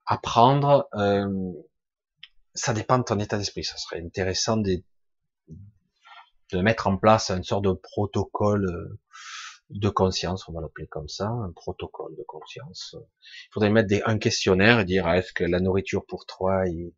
[0.07, 1.53] apprendre euh,
[2.55, 3.65] ça dépend de ton état d'esprit.
[3.65, 4.83] Ça serait intéressant de,
[6.53, 9.01] de mettre en place une sorte de protocole euh,
[9.71, 12.97] de conscience, on va l'appeler comme ça, un protocole de conscience.
[13.23, 16.93] Il faudrait mettre des, un questionnaire et dire est-ce que la nourriture pour toi est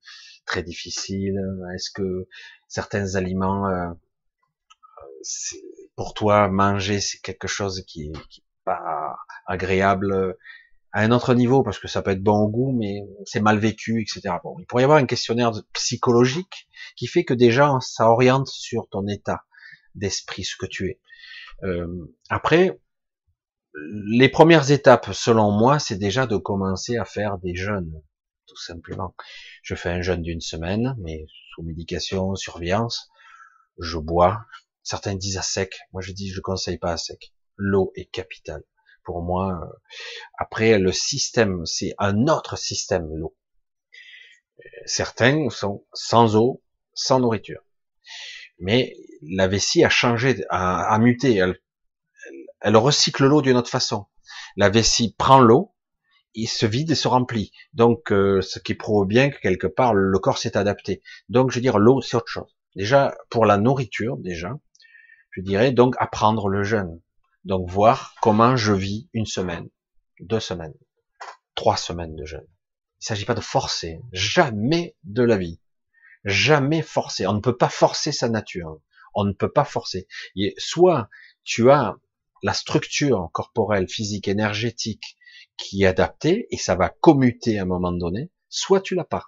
[0.44, 1.40] très difficile?
[1.74, 2.28] Est-ce que
[2.68, 3.90] certains aliments, euh,
[5.94, 9.16] pour toi, manger c'est quelque chose qui est, qui est pas
[9.46, 10.36] agréable
[10.92, 13.58] à un autre niveau, parce que ça peut être bon au goût, mais c'est mal
[13.58, 14.36] vécu, etc.
[14.42, 18.88] Bon, il pourrait y avoir un questionnaire psychologique qui fait que déjà ça oriente sur
[18.88, 19.44] ton état
[19.94, 21.00] d'esprit, ce que tu es.
[21.62, 22.78] Euh, après,
[23.74, 28.02] les premières étapes, selon moi, c'est déjà de commencer à faire des jeûnes,
[28.46, 29.14] tout simplement.
[29.62, 33.08] Je fais un jeûne d'une semaine, mais sous médication, surveillance.
[33.78, 34.40] Je bois.
[34.82, 35.78] Certains disent à sec.
[35.92, 37.32] Moi, je dis, je conseille pas à sec.
[37.56, 38.62] L'eau est capitale
[39.04, 39.60] pour moi.
[39.62, 39.78] Euh,
[40.38, 43.36] après, le système, c'est un autre système, l'eau.
[44.84, 46.62] Certains sont sans eau,
[46.94, 47.62] sans nourriture.
[48.58, 51.34] Mais la vessie a changé, a, muté.
[52.60, 54.06] elle recycle l'eau d'une autre façon.
[54.56, 55.74] La vessie prend l'eau,
[56.34, 57.52] il se vide et se remplit.
[57.72, 61.02] Donc, euh, ce qui prouve bien que quelque part le corps s'est adapté.
[61.28, 62.56] Donc, je veux dire, l'eau c'est autre chose.
[62.76, 64.52] Déjà pour la nourriture, déjà,
[65.30, 67.00] je dirais donc apprendre le jeûne.
[67.44, 69.68] Donc voir comment je vis une semaine,
[70.20, 70.74] deux semaines,
[71.54, 72.46] trois semaines de jeûne.
[72.46, 75.60] Il ne s'agit pas de forcer, jamais de la vie,
[76.24, 77.26] jamais forcer.
[77.26, 78.80] On ne peut pas forcer sa nature.
[79.16, 80.06] On ne peut pas forcer.
[80.58, 81.08] Soit
[81.42, 81.96] tu as
[82.42, 85.16] la structure corporelle, physique, énergétique
[85.56, 89.24] qui est adaptée et ça va commuter à un moment donné, soit tu l'as pas.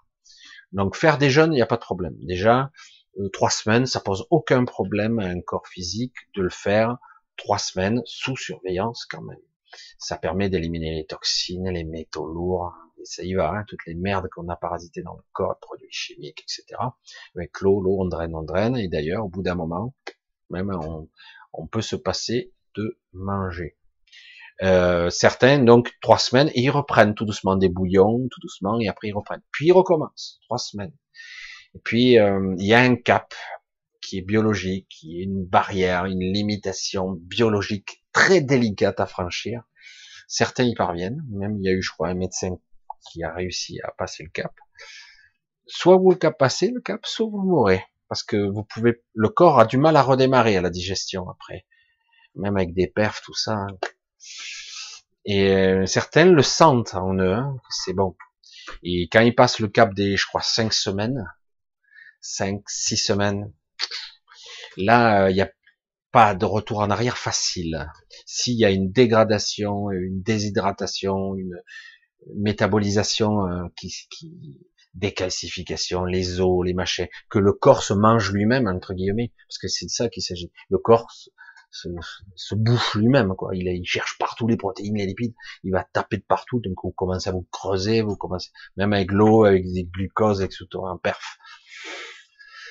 [0.72, 2.14] Donc faire des jeûnes, il n'y a pas de problème.
[2.20, 2.70] Déjà,
[3.18, 6.98] euh, trois semaines, ça pose aucun problème à un corps physique de le faire
[7.36, 9.40] trois semaines sous surveillance quand même.
[9.98, 13.94] Ça permet d'éliminer les toxines, les métaux lourds, et ça y va, hein, toutes les
[13.94, 16.80] merdes qu'on a parasitées dans le corps, produits chimiques, etc.
[17.34, 19.94] Avec l'eau, l'eau, on draine, on draine, et d'ailleurs, au bout d'un moment,
[20.50, 21.08] même on,
[21.52, 23.76] on peut se passer de manger.
[24.62, 29.08] Euh, certains, donc, trois semaines, ils reprennent tout doucement des bouillons, tout doucement, et après
[29.08, 29.42] ils reprennent.
[29.52, 30.94] Puis ils recommencent, trois semaines.
[31.74, 33.34] Et puis, euh, il y a un cap
[34.00, 39.62] qui est biologique, qui est une barrière, une limitation biologique très délicate à franchir.
[40.26, 42.58] Certains y parviennent, même il y a eu, je crois, un médecin
[43.00, 44.52] qui a réussi à passer le cap.
[45.66, 49.60] Soit vous le passez le cap, soit vous mourrez, parce que vous pouvez, le corps
[49.60, 51.66] a du mal à redémarrer à la digestion après,
[52.34, 53.52] même avec des perfs, tout ça.
[53.52, 53.78] Hein.
[55.24, 58.16] Et euh, certains le sentent en eux, hein, c'est bon.
[58.82, 61.26] Et quand ils passent le cap des, je crois, cinq semaines,
[62.20, 63.52] cinq, six semaines,
[64.76, 65.50] là, il n'y a
[66.12, 67.90] pas de retour en arrière facile.
[68.24, 71.60] S'il y a une dégradation, une déshydratation, une
[72.34, 74.58] métabolisation euh, qui, qui
[74.94, 79.68] décalcification, les os, les machins, que le corps se mange lui-même entre guillemets, parce que
[79.68, 80.50] c'est de ça qu'il s'agit.
[80.70, 81.10] Le corps
[81.70, 81.88] se,
[82.34, 83.54] se bouffe lui-même, quoi.
[83.54, 86.92] Il, il, cherche partout les protéines, les lipides, il va taper de partout, donc vous
[86.92, 91.38] commencez à vous creuser, vous commencez, même avec l'eau, avec des glucoses, etc., en perf.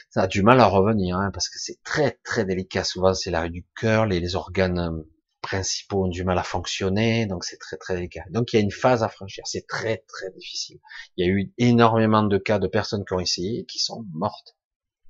[0.10, 2.84] Ça a du mal à revenir, hein, parce que c'est très très délicat.
[2.84, 5.03] Souvent, c'est l'arrêt du cœur, les, les organes euh,
[5.48, 8.26] principaux ont du mal à fonctionner, donc c'est très très délicat.
[8.32, 10.80] Donc il y a une phase à franchir, c'est très très difficile.
[11.15, 14.06] Il y a eu énormément de cas de personnes qui ont essayé et qui sont
[14.11, 14.57] mortes.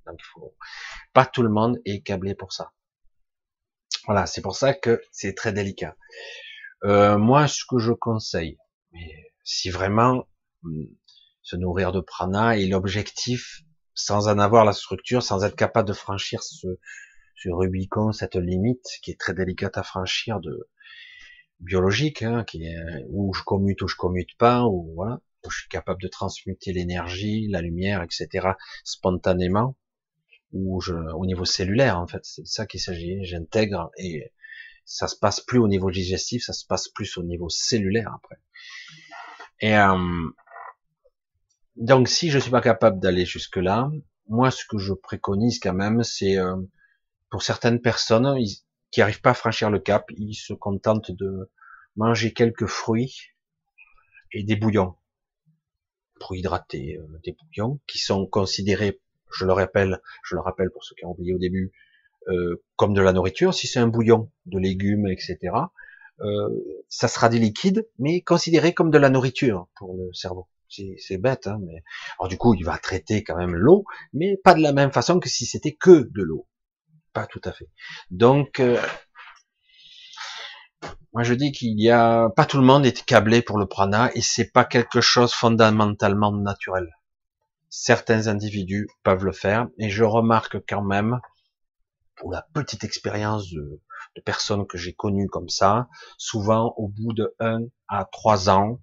[0.05, 0.55] Donc il faut
[1.13, 2.71] pas tout le monde est câblé pour ça.
[4.05, 5.95] Voilà, c'est pour ça que c'est très délicat.
[6.83, 8.57] Euh, moi, ce que je conseille,
[9.43, 10.27] si vraiment
[10.63, 10.87] hum,
[11.41, 13.63] se nourrir de prana et l'objectif,
[13.95, 16.67] sans en avoir la structure, sans être capable de franchir ce,
[17.37, 20.67] ce Rubicon, cette limite qui est très délicate à franchir de
[21.59, 22.75] biologique, hein, qui est
[23.09, 26.73] où je commute ou je commute pas, ou voilà, où je suis capable de transmuter
[26.73, 28.49] l'énergie, la lumière, etc.
[28.83, 29.75] spontanément
[30.51, 33.23] ou je, au niveau cellulaire en fait, c'est ça qu'il s'agit.
[33.23, 34.31] J'intègre et
[34.85, 38.37] ça se passe plus au niveau digestif, ça se passe plus au niveau cellulaire après.
[39.59, 40.29] Et euh,
[41.75, 43.89] donc si je suis pas capable d'aller jusque là,
[44.27, 46.55] moi ce que je préconise quand même, c'est euh,
[47.29, 48.37] pour certaines personnes
[48.91, 51.49] qui arrivent pas à franchir le cap, ils se contentent de
[51.95, 53.33] manger quelques fruits
[54.31, 54.95] et des bouillons
[56.19, 58.99] pour hydrater, euh, des bouillons qui sont considérés
[59.31, 61.71] je le rappelle, je le rappelle pour ceux qui ont oublié au début,
[62.29, 65.37] euh, comme de la nourriture, si c'est un bouillon de légumes, etc.,
[66.21, 66.49] euh,
[66.89, 70.47] ça sera des liquides, mais considéré comme de la nourriture pour le cerveau.
[70.69, 71.83] C'est bête, hein, mais
[72.19, 75.19] alors du coup, il va traiter quand même l'eau, mais pas de la même façon
[75.19, 76.45] que si c'était que de l'eau.
[77.17, 77.69] Pas tout à fait.
[78.11, 78.79] Donc, euh,
[81.13, 84.11] moi je dis qu'il y a pas tout le monde est câblé pour le prana
[84.13, 86.87] et c'est pas quelque chose fondamentalement naturel
[87.69, 91.19] certains individus peuvent le faire, et je remarque quand même,
[92.15, 93.81] pour la petite expérience de,
[94.25, 95.87] personnes que j'ai connues comme ça,
[96.17, 98.79] souvent au bout de 1 à 3 ans,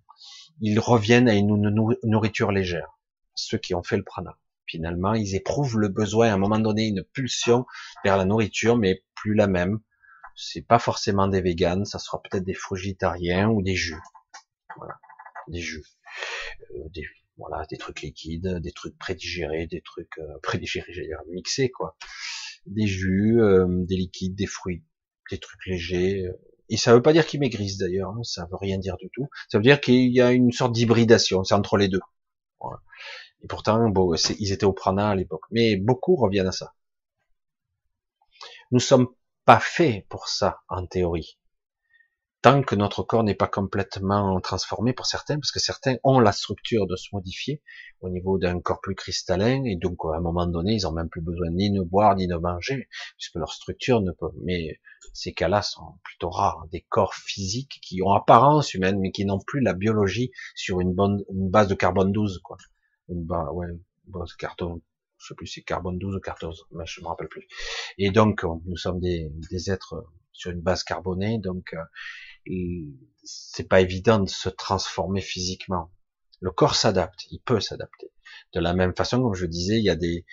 [0.60, 1.56] ils reviennent à une
[2.04, 2.96] nourriture légère,
[3.34, 4.38] ceux qui ont fait le prana.
[4.74, 7.64] Finalement, ils éprouvent le besoin à un moment donné, une pulsion
[8.04, 9.78] vers la nourriture, mais plus la même.
[10.34, 14.00] C'est pas forcément des véganes, ça sera peut-être des frugitariens ou des jus.
[14.76, 14.94] Voilà,
[15.46, 15.84] des jus.
[16.74, 17.04] Euh, des,
[17.36, 21.96] voilà, des trucs liquides, des trucs prédigérés, des trucs euh, prédigérés, j'allais dire mixés quoi,
[22.66, 24.82] des jus, euh, des liquides, des fruits,
[25.30, 26.26] des trucs légers.
[26.26, 26.32] Euh.
[26.68, 29.28] Et ça veut pas dire qu'ils maigrissent d'ailleurs, hein, ça veut rien dire du tout.
[29.48, 32.00] Ça veut dire qu'il y a une sorte d'hybridation, c'est entre les deux.
[32.58, 32.80] Voilà.
[33.44, 33.92] Et pourtant,
[34.40, 36.74] ils étaient au prana à l'époque, mais beaucoup reviennent à ça.
[38.70, 39.08] Nous sommes
[39.44, 41.38] pas faits pour ça en théorie.
[42.44, 46.30] tant que notre corps n'est pas complètement transformé pour certains, parce que certains ont la
[46.30, 47.62] structure de se modifier
[48.02, 51.08] au niveau d'un corps plus cristallin, et donc à un moment donné, ils ont même
[51.08, 54.32] plus besoin ni de boire ni de manger, puisque leur structure ne peut.
[54.42, 54.78] Mais
[55.14, 59.40] ces cas-là sont plutôt rares, des corps physiques qui ont apparence humaine, mais qui n'ont
[59.40, 62.58] plus la biologie sur une bonne une base de carbone 12, quoi.
[63.08, 63.66] Une base, ouais,
[64.06, 64.80] de carton,
[65.18, 67.46] je sais plus si c'est carbone 12 ou 14, mais je me rappelle plus.
[67.98, 72.54] Et donc, nous sommes des, des êtres sur une base carbonée, donc euh,
[73.22, 75.90] c'est pas évident de se transformer physiquement.
[76.40, 78.10] Le corps s'adapte, il peut s'adapter.
[78.52, 80.26] De la même façon, comme je disais, il y a des,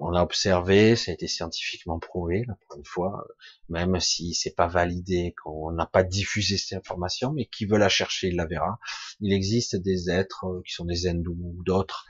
[0.00, 3.24] on l'a observé, ça a été scientifiquement prouvé, là, pour une fois,
[3.68, 7.88] même si c'est pas validé, qu'on n'a pas diffusé cette information, mais qui veut la
[7.88, 8.78] chercher, il la verra.
[9.20, 12.06] Il existe des êtres euh, qui sont des hindous ou d'autres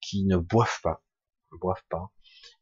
[0.00, 1.02] qui ne boivent pas,
[1.52, 2.10] ne boivent pas.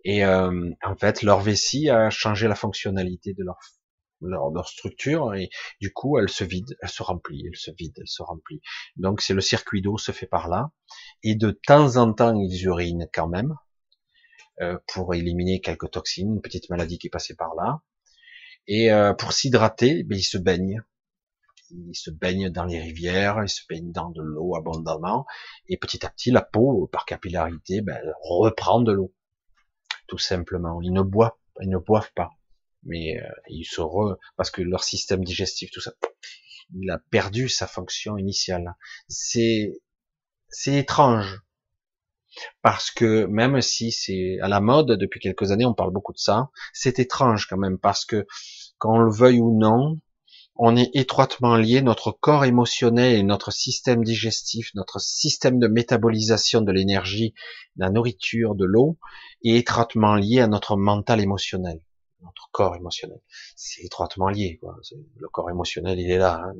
[0.04, 3.58] Et euh, en fait, leur vessie a changé la fonctionnalité de leur
[4.20, 5.48] leur, structure et
[5.80, 8.60] du coup elle se vide, elle se remplit, elle se vide, elle se remplit.
[8.96, 10.72] Donc c'est le circuit d'eau se fait par là
[11.22, 13.54] et de temps en temps ils urinent quand même
[14.88, 17.82] pour éliminer quelques toxines, une petite maladie qui passée par là
[18.68, 20.82] et euh, pour s'hydrater, ben, ils se baignent.
[21.70, 25.26] Ils se baignent dans les rivières, ils se baignent dans de l'eau abondamment,
[25.68, 29.14] et petit à petit, la peau, par capillarité, ben, reprend de l'eau.
[30.06, 30.80] Tout simplement.
[30.82, 32.30] Ils ne boivent, ils ne boivent pas
[32.84, 34.16] mais euh, ils se re...
[34.36, 35.92] parce que leur système digestif, tout ça,
[36.80, 38.76] il a perdu sa fonction initiale.
[39.08, 39.80] C'est
[40.48, 41.42] c'est étrange
[42.62, 46.18] parce que même si c'est à la mode depuis quelques années, on parle beaucoup de
[46.18, 48.26] ça, c'est étrange quand même parce que
[48.78, 49.96] qu'on le veuille ou non,
[50.56, 56.62] on est étroitement lié, notre corps émotionnel et notre système digestif, notre système de métabolisation
[56.62, 57.32] de l'énergie,
[57.76, 58.98] de la nourriture, de l'eau,
[59.44, 61.80] est étroitement lié à notre mental émotionnel
[62.22, 63.20] notre corps émotionnel.
[63.56, 64.58] C'est étroitement lié.
[64.60, 64.76] Quoi.
[65.16, 66.42] Le corps émotionnel, il est là.
[66.44, 66.54] Hein,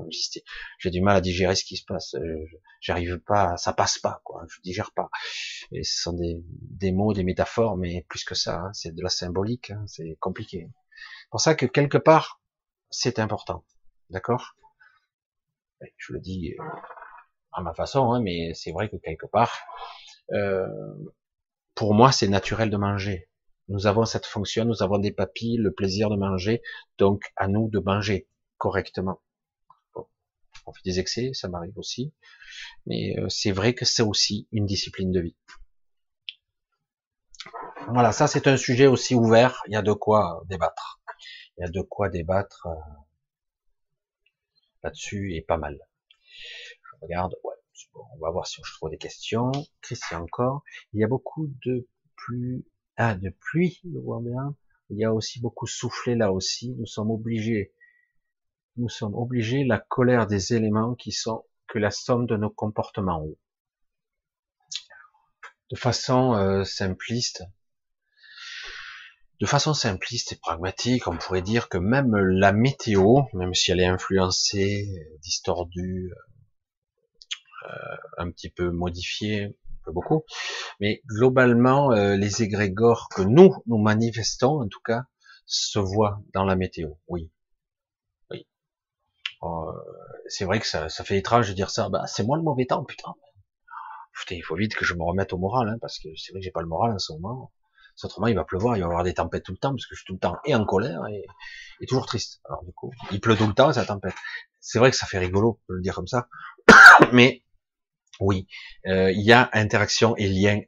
[0.79, 2.15] J'ai du mal à digérer ce qui se passe.
[2.15, 2.45] Euh,
[2.81, 4.21] j'arrive pas, ça passe pas.
[4.25, 4.45] Quoi.
[4.49, 5.11] Je digère pas.
[5.73, 9.09] Et ce sont des, mots, des métaphores, mais plus que ça, hein, c'est de la
[9.09, 9.71] symbolique.
[9.71, 10.69] Hein, c'est compliqué.
[11.23, 12.41] C'est pour ça que quelque part,
[12.91, 13.65] c'est important.
[14.11, 14.55] D'accord?
[15.97, 16.65] Je le dis euh,
[17.53, 19.61] à ma façon, hein, mais c'est vrai que quelque part,
[20.33, 20.67] euh,
[21.75, 23.28] pour moi, c'est naturel de manger.
[23.69, 26.63] Nous avons cette fonction, nous avons des papilles, le plaisir de manger,
[26.97, 28.27] donc à nous de manger
[28.57, 29.21] correctement.
[30.67, 32.13] on fait des excès, ça m'arrive aussi,
[32.87, 35.37] mais euh, c'est vrai que c'est aussi une discipline de vie.
[37.89, 41.01] Voilà, ça c'est un sujet aussi ouvert, il y a de quoi débattre.
[41.57, 42.75] Il y a de quoi débattre euh,
[44.83, 45.79] là-dessus et pas mal.
[46.39, 47.35] Je regarde,
[47.95, 49.53] on va voir si je trouve des questions.
[49.83, 50.63] Christian encore.
[50.93, 52.65] Il y a beaucoup de plus
[52.99, 54.57] ah, de pluie, je vois bien.
[54.91, 56.75] Il y a aussi beaucoup soufflé là aussi.
[56.79, 57.73] Nous sommes obligés,
[58.77, 63.25] nous sommes obligés, la colère des éléments qui sont que la somme de nos comportements.
[65.71, 67.45] De façon euh, simpliste,
[69.41, 73.81] de façon simpliste et pragmatique, on pourrait dire que même la météo, même si elle
[73.81, 74.89] est influencée,
[75.23, 76.13] distordue,
[77.65, 79.57] euh, un petit peu modifiée,
[79.93, 80.25] beaucoup,
[80.81, 85.03] mais globalement, euh, les égrégores que nous, nous manifestons, en tout cas,
[85.47, 86.91] se voient dans la météo.
[87.09, 87.31] Oui,
[88.31, 88.47] oui.
[89.43, 89.47] Euh,
[90.29, 91.89] c'est vrai que ça, ça, fait étrange de dire ça.
[91.89, 93.15] Bah, c'est moi le mauvais temps, putain.
[94.13, 96.41] Putain, il faut vite que je me remette au moral, hein, parce que c'est vrai
[96.41, 97.53] que j'ai pas le moral en ce moment.
[98.05, 99.95] Autrement, il va pleuvoir, il va y avoir des tempêtes tout le temps, parce que
[99.97, 101.27] je suis tout le temps et en colère et,
[101.81, 102.41] et toujours triste.
[102.45, 104.15] Alors du coup, il pleut tout le temps, ça tempête.
[104.61, 106.29] C'est vrai que ça fait rigolo de le dire comme ça,
[107.13, 107.43] mais
[108.21, 108.47] oui,
[108.87, 110.61] euh, il y a interaction et lien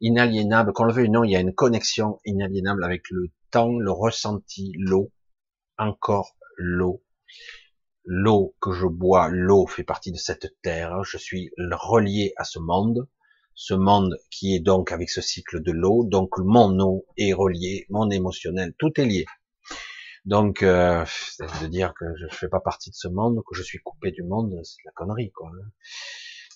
[0.00, 0.72] inaliénable.
[0.72, 3.90] Qu'on le veuille ou non, il y a une connexion inaliénable avec le temps, le
[3.90, 5.10] ressenti, l'eau,
[5.78, 7.02] encore l'eau.
[8.04, 11.02] L'eau que je bois, l'eau fait partie de cette terre.
[11.04, 13.08] Je suis relié à ce monde,
[13.54, 16.04] ce monde qui est donc avec ce cycle de l'eau.
[16.04, 19.24] Donc mon eau est relié, mon émotionnel, tout est lié.
[20.24, 21.04] Donc, euh,
[21.60, 24.22] de dire que je fais pas partie de ce monde, que je suis coupé du
[24.22, 25.50] monde, c'est la connerie, quoi.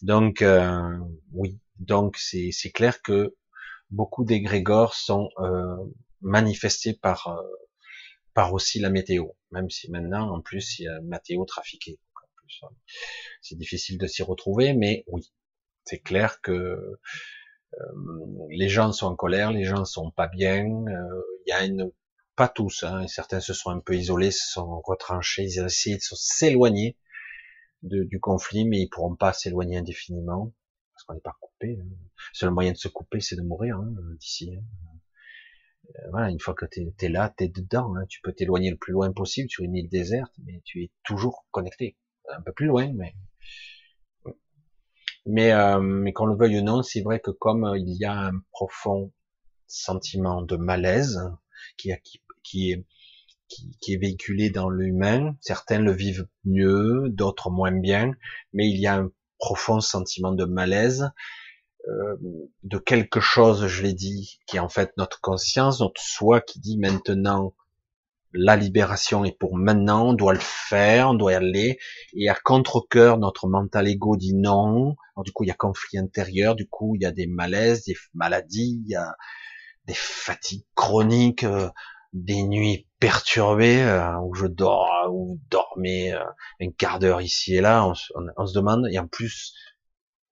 [0.03, 0.99] Donc euh,
[1.33, 3.37] oui, donc c'est clair que
[3.91, 5.77] beaucoup d'égrégores sont euh,
[6.21, 7.43] manifestés par euh,
[8.35, 11.99] par aussi la météo, même si maintenant en plus il y a météo trafiquée.
[13.43, 15.33] C'est difficile de s'y retrouver, mais oui,
[15.85, 16.99] c'est clair que
[18.51, 20.65] les gens sont en colère, les gens sont pas bien.
[20.65, 21.93] Il y a une
[22.37, 25.97] pas tous, hein, certains se sont un peu isolés, se sont retranchés, ils ont essayé
[25.97, 26.97] de s'éloigner
[27.83, 30.53] du conflit, mais ils pourront pas s'éloigner indéfiniment
[30.99, 31.79] parce qu'on n'est pas coupé.
[31.81, 31.87] Hein.
[31.87, 34.57] Le seul moyen de se couper, c'est de mourir hein, d'ici.
[34.57, 34.63] Hein.
[35.91, 37.95] Euh, voilà, une fois que tu es, là, tu es dedans.
[37.95, 38.05] Hein.
[38.09, 41.47] Tu peux t'éloigner le plus loin possible sur une île déserte, mais tu es toujours
[41.53, 41.97] connecté.
[42.31, 43.15] Un peu plus loin, mais
[45.25, 48.29] mais, euh, mais qu'on le veuille ou non, c'est vrai que comme il y a
[48.29, 49.13] un profond
[49.67, 51.21] sentiment de malaise
[51.77, 52.87] qui, qui, qui, est,
[53.49, 58.13] qui, qui est véhiculé dans l'humain, certains le vivent mieux, d'autres moins bien,
[58.53, 61.11] mais il y a un profond sentiment de malaise,
[61.89, 62.17] euh,
[62.65, 66.61] de quelque chose, je l'ai dit, qui est en fait notre conscience, notre soi qui
[66.61, 67.55] dit maintenant
[68.35, 71.79] la libération est pour maintenant, on doit le faire, on doit y aller,
[72.15, 76.55] et à contre-cœur, notre mental ego dit non, du coup il y a conflit intérieur,
[76.55, 79.17] du coup il y a des malaises, des maladies, il y a
[79.87, 81.71] des fatigues chroniques, euh,
[82.13, 86.25] des nuits perturbées, euh, où je dors, où dormais euh,
[86.61, 89.55] un quart d'heure ici et là, on, on se demande, et en plus,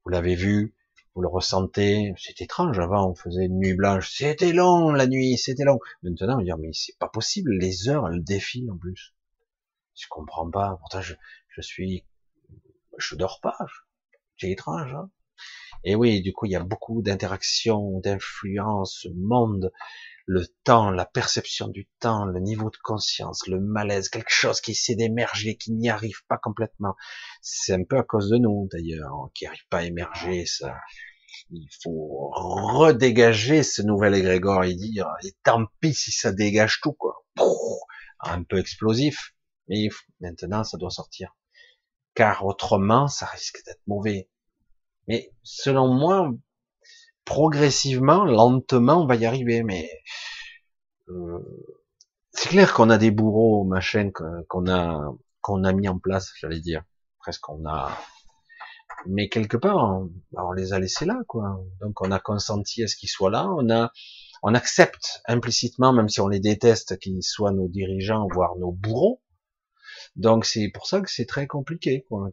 [0.05, 0.75] vous l'avez vu,
[1.17, 5.39] vous le ressentez, c'est étrange, avant on faisait une nuit blanche, c'était long la nuit,
[5.39, 5.79] c'était long.
[6.03, 9.15] Maintenant on dit, mais c'est pas possible, les heures elles défilent en plus.
[9.95, 11.15] Je comprends pas, pourtant je,
[11.49, 12.05] je suis,
[12.99, 13.57] je dors pas,
[14.37, 14.95] c'est étrange.
[14.95, 15.11] Hein
[15.85, 19.73] et oui, du coup il y a beaucoup d'interactions, d'influences, monde,
[20.27, 24.73] le temps, la perception du temps, le niveau de conscience, le malaise, quelque chose qui
[24.73, 26.97] essaie d'émerger, qui n'y arrive pas complètement.
[27.41, 30.45] C'est un peu à cause de nous d'ailleurs, qui n'arrive pas à émerger.
[30.47, 30.75] Ça,
[31.51, 36.93] il faut redégager ce nouvel égrégore et dire, et tant pis si ça dégage tout,
[36.93, 37.25] quoi.
[38.21, 39.33] Un peu explosif,
[39.69, 39.89] mais
[40.21, 41.37] maintenant ça doit sortir.
[42.15, 44.29] Car autrement, ça risque d'être mauvais.
[45.09, 46.33] Mais selon moi,
[47.25, 49.63] progressivement, lentement, on va y arriver.
[49.63, 49.91] Mais
[51.09, 51.39] euh,
[52.33, 54.11] c'est clair qu'on a des bourreaux, machin,
[54.49, 56.83] qu'on a qu'on a mis en place, j'allais dire.
[57.21, 57.97] Presque qu'on a
[59.07, 60.03] mais quelque part,
[60.33, 61.61] on, les a laissés là, quoi.
[61.81, 63.93] Donc on a consenti à ce qu'ils soient là, on a,
[64.43, 69.23] on accepte implicitement, même si on les déteste, qu'ils soient nos dirigeants, voire nos bourreaux.
[70.17, 72.29] Donc c'est pour ça que c'est très compliqué, quoi.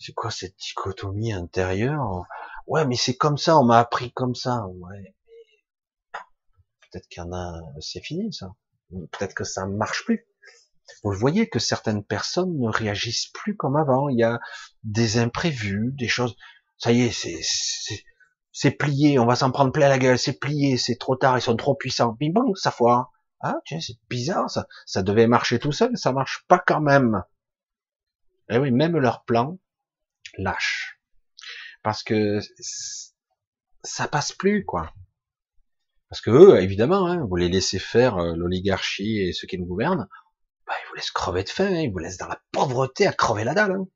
[0.00, 2.24] C'est quoi cette dichotomie intérieure?
[2.66, 4.66] Ouais, mais c'est comme ça, on m'a appris comme ça.
[4.66, 5.14] Ouais,
[6.90, 8.54] peut-être qu'il y en a, c'est fini ça.
[8.90, 10.26] Peut-être que ça marche plus.
[11.04, 14.08] Vous voyez que certaines personnes ne réagissent plus comme avant.
[14.08, 14.40] Il y a
[14.82, 16.34] des imprévus, des choses.
[16.78, 17.40] Ça y est, c'est
[18.52, 19.18] c'est plié.
[19.18, 20.18] On va s'en prendre plein la gueule.
[20.18, 20.76] C'est plié.
[20.76, 21.38] C'est trop tard.
[21.38, 22.16] Ils sont trop puissants.
[22.18, 23.12] Bing bang, ça foire.
[23.40, 24.66] Ah tiens, c'est bizarre ça.
[24.86, 25.96] Ça devait marcher tout seul.
[25.96, 27.22] Ça marche pas quand même.
[28.48, 29.58] Et eh oui, même leur plan
[30.38, 31.00] lâche
[31.82, 32.40] parce que
[33.82, 34.92] ça passe plus quoi.
[36.08, 39.66] Parce que eux, évidemment, hein, vous les laissez faire euh, l'oligarchie et ceux qui nous
[39.66, 40.08] gouvernent,
[40.66, 43.12] bah, ils vous laissent crever de faim, hein, ils vous laissent dans la pauvreté à
[43.12, 43.72] crever la dalle.
[43.72, 43.86] Hein.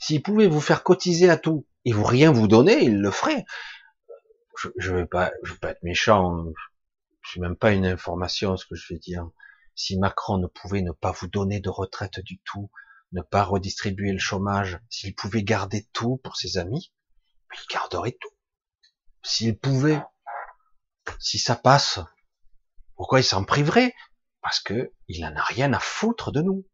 [0.00, 3.44] S'ils pouvaient vous faire cotiser à tout et vous rien vous donner, ils le feraient.
[4.58, 6.44] Je, je vais pas, je vais pas être méchant.
[7.22, 9.28] Je suis même pas une information ce que je vais dire.
[9.76, 12.70] Si Macron ne pouvait ne pas vous donner de retraite du tout,
[13.12, 16.92] ne pas redistribuer le chômage, s'il pouvait garder tout pour ses amis,
[17.52, 18.30] il garderait tout.
[19.22, 20.02] S'il pouvait,
[21.18, 22.00] si ça passe,
[22.94, 23.94] pourquoi il s'en priverait?
[24.42, 26.66] Parce que il en a rien à foutre de nous.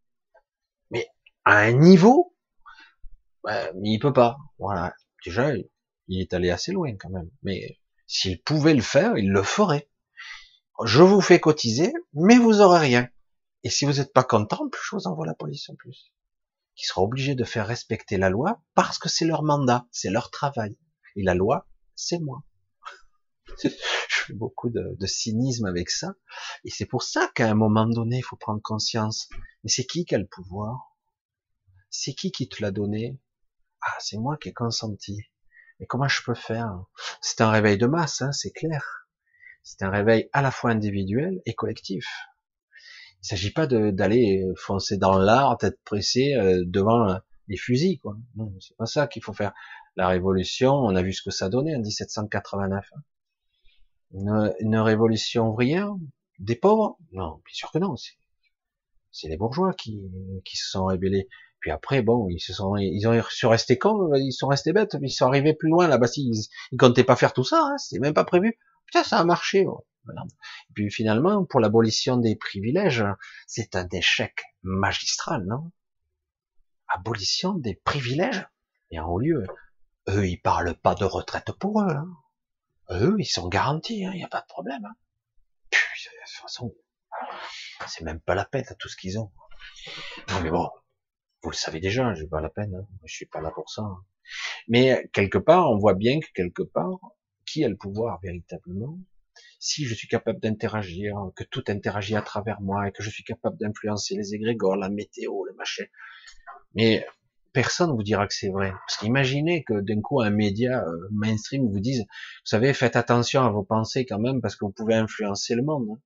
[0.90, 1.08] Mais
[1.44, 2.36] à un niveau,
[3.44, 4.36] mais il peut pas.
[4.58, 4.94] Voilà.
[5.24, 5.52] Déjà,
[6.08, 7.30] il est allé assez loin quand même.
[7.42, 9.88] Mais s'il pouvait le faire, il le ferait.
[10.84, 13.08] Je vous fais cotiser, mais vous aurez rien.
[13.62, 16.12] Et si vous n'êtes pas content, je vous envoie la police en plus.
[16.76, 20.30] Qui sera obligé de faire respecter la loi parce que c'est leur mandat, c'est leur
[20.30, 20.76] travail.
[21.16, 22.44] Et la loi, c'est moi.
[23.62, 23.68] je
[24.08, 26.14] fais beaucoup de, cynisme avec ça.
[26.64, 29.28] Et c'est pour ça qu'à un moment donné, il faut prendre conscience.
[29.64, 30.96] Mais c'est qui qui a le pouvoir?
[31.88, 33.18] C'est qui qui te l'a donné?
[33.80, 35.18] Ah, c'est moi qui ai consenti.
[35.80, 36.84] Mais comment je peux faire?
[37.20, 39.08] C'est un réveil de masse, hein, c'est clair.
[39.62, 42.06] C'est un réveil à la fois individuel et collectif.
[43.22, 47.18] Il s'agit pas d'aller foncer dans l'art, tête pressée euh, devant
[47.48, 48.16] les fusils, quoi.
[48.36, 49.52] Non, c'est pas ça qu'il faut faire.
[49.96, 52.84] La révolution, on a vu ce que ça donnait en 1789
[54.12, 55.94] une, révolution ouvrière?
[56.38, 56.98] Des pauvres?
[57.12, 57.94] Non, bien sûr que non.
[59.10, 60.00] C'est les bourgeois qui,
[60.44, 61.28] qui se sont rébellés.
[61.60, 64.94] Puis après, bon, ils se sont, ils ont sont restés cons, ils sont restés bêtes,
[65.00, 66.06] mais ils sont arrivés plus loin là-bas.
[66.16, 68.58] Ils, ils comptaient pas faire tout ça, hein, c'était même pas prévu.
[68.86, 69.66] Putain, ça a marché.
[70.08, 73.04] Et puis finalement, pour l'abolition des privilèges,
[73.46, 75.70] c'est un échec magistral, non?
[76.88, 78.46] Abolition des privilèges?
[78.90, 79.44] Et en haut lieu,
[80.08, 81.90] eux, ils parlent pas de retraite pour eux.
[81.90, 82.08] Hein.
[82.90, 84.84] Eux, ils sont garantis, il hein, n'y a pas de problème.
[84.84, 84.94] Hein.
[85.72, 86.74] de toute façon,
[87.88, 89.32] c'est même pas la peine à tout ce qu'ils ont.
[90.30, 90.68] Non mais bon,
[91.42, 92.86] vous le savez déjà, j'ai pas la peine, hein.
[93.04, 93.82] je suis pas là pour ça.
[94.68, 96.98] Mais quelque part, on voit bien que quelque part,
[97.44, 98.98] qui a le pouvoir véritablement?
[99.58, 103.24] Si je suis capable d'interagir, que tout interagit à travers moi et que je suis
[103.24, 105.84] capable d'influencer les égrégores, la météo, le machin.
[106.74, 107.06] Mais
[107.52, 108.70] personne vous dira que c'est vrai.
[108.70, 113.42] Parce qu'imaginez que d'un coup un média euh, mainstream vous dise, vous savez, faites attention
[113.42, 115.88] à vos pensées quand même parce que vous pouvez influencer le monde.
[115.90, 116.00] Hein.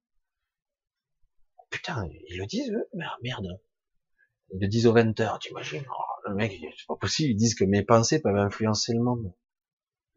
[1.70, 3.60] Putain, ils le disent, eux Mais merde.
[4.52, 7.55] Ils le disent aux 20 heures, t'imagines oh, Le mec, c'est pas possible, ils disent
[7.55, 9.32] que mes pensées peuvent influencer le monde.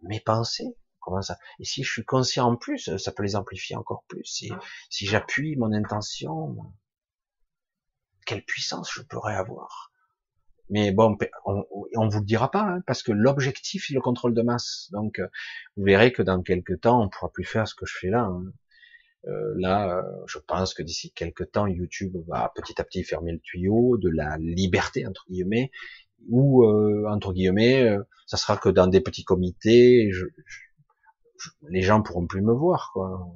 [0.03, 0.75] Mes pensées?
[1.03, 1.37] Comment ça?
[1.59, 4.23] Et si je suis conscient en plus, ça peut les amplifier encore plus.
[4.23, 4.51] Si,
[4.89, 6.55] si j'appuie mon intention,
[8.25, 9.91] quelle puissance je pourrais avoir?
[10.69, 11.65] Mais bon, on,
[11.95, 14.89] on vous le dira pas, hein, parce que l'objectif c'est le contrôle de masse.
[14.91, 15.27] Donc, euh,
[15.75, 18.23] vous verrez que dans quelques temps, on pourra plus faire ce que je fais là.
[18.23, 18.45] Hein.
[19.27, 23.33] Euh, là, euh, je pense que d'ici quelques temps, YouTube va petit à petit fermer
[23.33, 25.71] le tuyau de la liberté entre guillemets,
[26.29, 26.65] ou
[27.05, 27.97] entre guillemets,
[28.27, 30.25] ça sera que dans des petits comités, je,
[31.69, 33.27] les gens pourront plus me voir, quoi.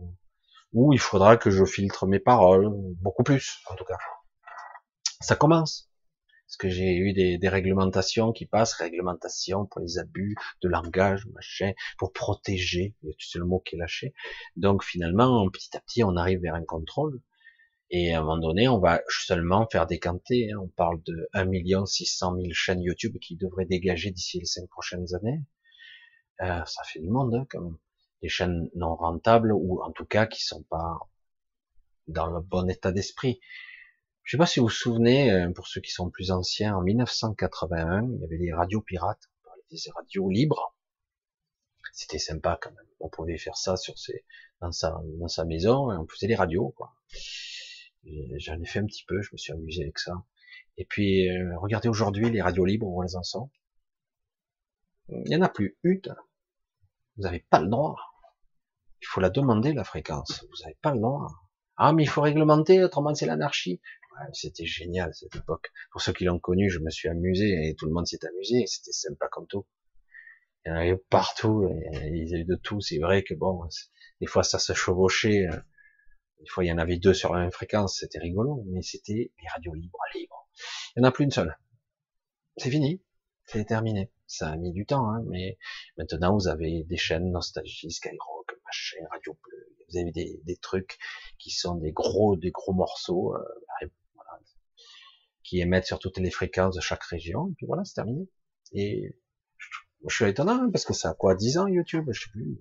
[0.73, 2.69] Ou il faudra que je filtre mes paroles,
[3.01, 3.97] beaucoup plus, en tout cas.
[5.21, 5.89] Ça commence.
[6.47, 11.25] Parce que j'ai eu des, des, réglementations qui passent, réglementations pour les abus de langage,
[11.33, 14.13] machin, pour protéger, c'est le mot qui est lâché.
[14.55, 17.21] Donc finalement, petit à petit, on arrive vers un contrôle.
[17.89, 20.51] Et à un moment donné, on va seulement faire décanter.
[20.51, 20.59] Hein.
[20.61, 25.13] On parle de 1 600 000 chaînes YouTube qui devraient dégager d'ici les cinq prochaines
[25.15, 25.41] années.
[26.41, 27.77] Euh, ça fait du monde, hein, quand même.
[28.21, 30.99] Des chaînes non rentables ou en tout cas qui sont pas
[32.07, 33.39] dans le bon état d'esprit.
[34.23, 36.81] Je sais pas si vous vous souvenez, euh, pour ceux qui sont plus anciens, en
[36.81, 39.29] 1981, il y avait des radios pirates,
[39.71, 40.75] des radios libres.
[41.93, 42.85] C'était sympa quand même.
[42.99, 44.25] On pouvait faire ça sur ses,
[44.59, 46.93] dans sa, dans sa maison, et on faisait des radios, quoi.
[48.37, 50.13] J'en ai fait un petit peu, je me suis amusé avec ça.
[50.77, 53.49] Et puis, euh, regardez aujourd'hui les radios libres, où elles en sont.
[55.09, 56.01] Il n'y en a plus une.
[57.17, 57.95] Vous n'avez pas le droit.
[59.01, 60.45] Il faut la demander, la fréquence.
[60.49, 61.27] Vous n'avez pas le droit.
[61.75, 63.79] Ah, mais il faut réglementer, autrement c'est l'anarchie
[64.33, 65.71] c'était génial cette époque.
[65.91, 68.65] Pour ceux qui l'ont connu, je me suis amusé et tout le monde s'est amusé.
[68.67, 69.65] C'était sympa comme tout.
[70.65, 71.67] Il y en avait partout.
[71.67, 72.81] Et il y avait de tout.
[72.81, 73.67] C'est vrai que bon,
[74.21, 75.47] des fois ça se chevauchait.
[76.39, 77.97] Des fois il y en avait deux sur la même fréquence.
[77.99, 80.49] C'était rigolo, mais c'était les radios libres, libres.
[80.95, 81.57] Il n'y en a plus une seule.
[82.57, 83.01] C'est fini.
[83.45, 84.11] C'est terminé.
[84.27, 85.57] Ça a mis du temps, hein, mais
[85.97, 89.75] maintenant vous avez des chaînes Nostalgie, Skyrock, machin, Radio Bleu.
[89.89, 90.97] Vous avez des, des trucs
[91.39, 93.35] qui sont des gros, des gros morceaux.
[93.35, 93.43] Euh,
[95.47, 98.27] qui émettent sur toutes les fréquences de chaque région, et puis voilà, c'est terminé.
[98.73, 99.15] Et
[100.05, 102.57] je, suis étonnant, hein, parce que ça a quoi, 10 ans YouTube, je sais plus,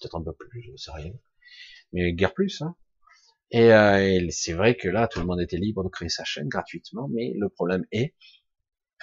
[0.00, 1.12] peut-être un peu plus, je sais rien,
[1.92, 2.62] mais guère plus.
[2.62, 2.74] Hein.
[3.50, 6.48] Et, euh, c'est vrai que là, tout le monde était libre de créer sa chaîne
[6.48, 8.14] gratuitement, mais le problème est,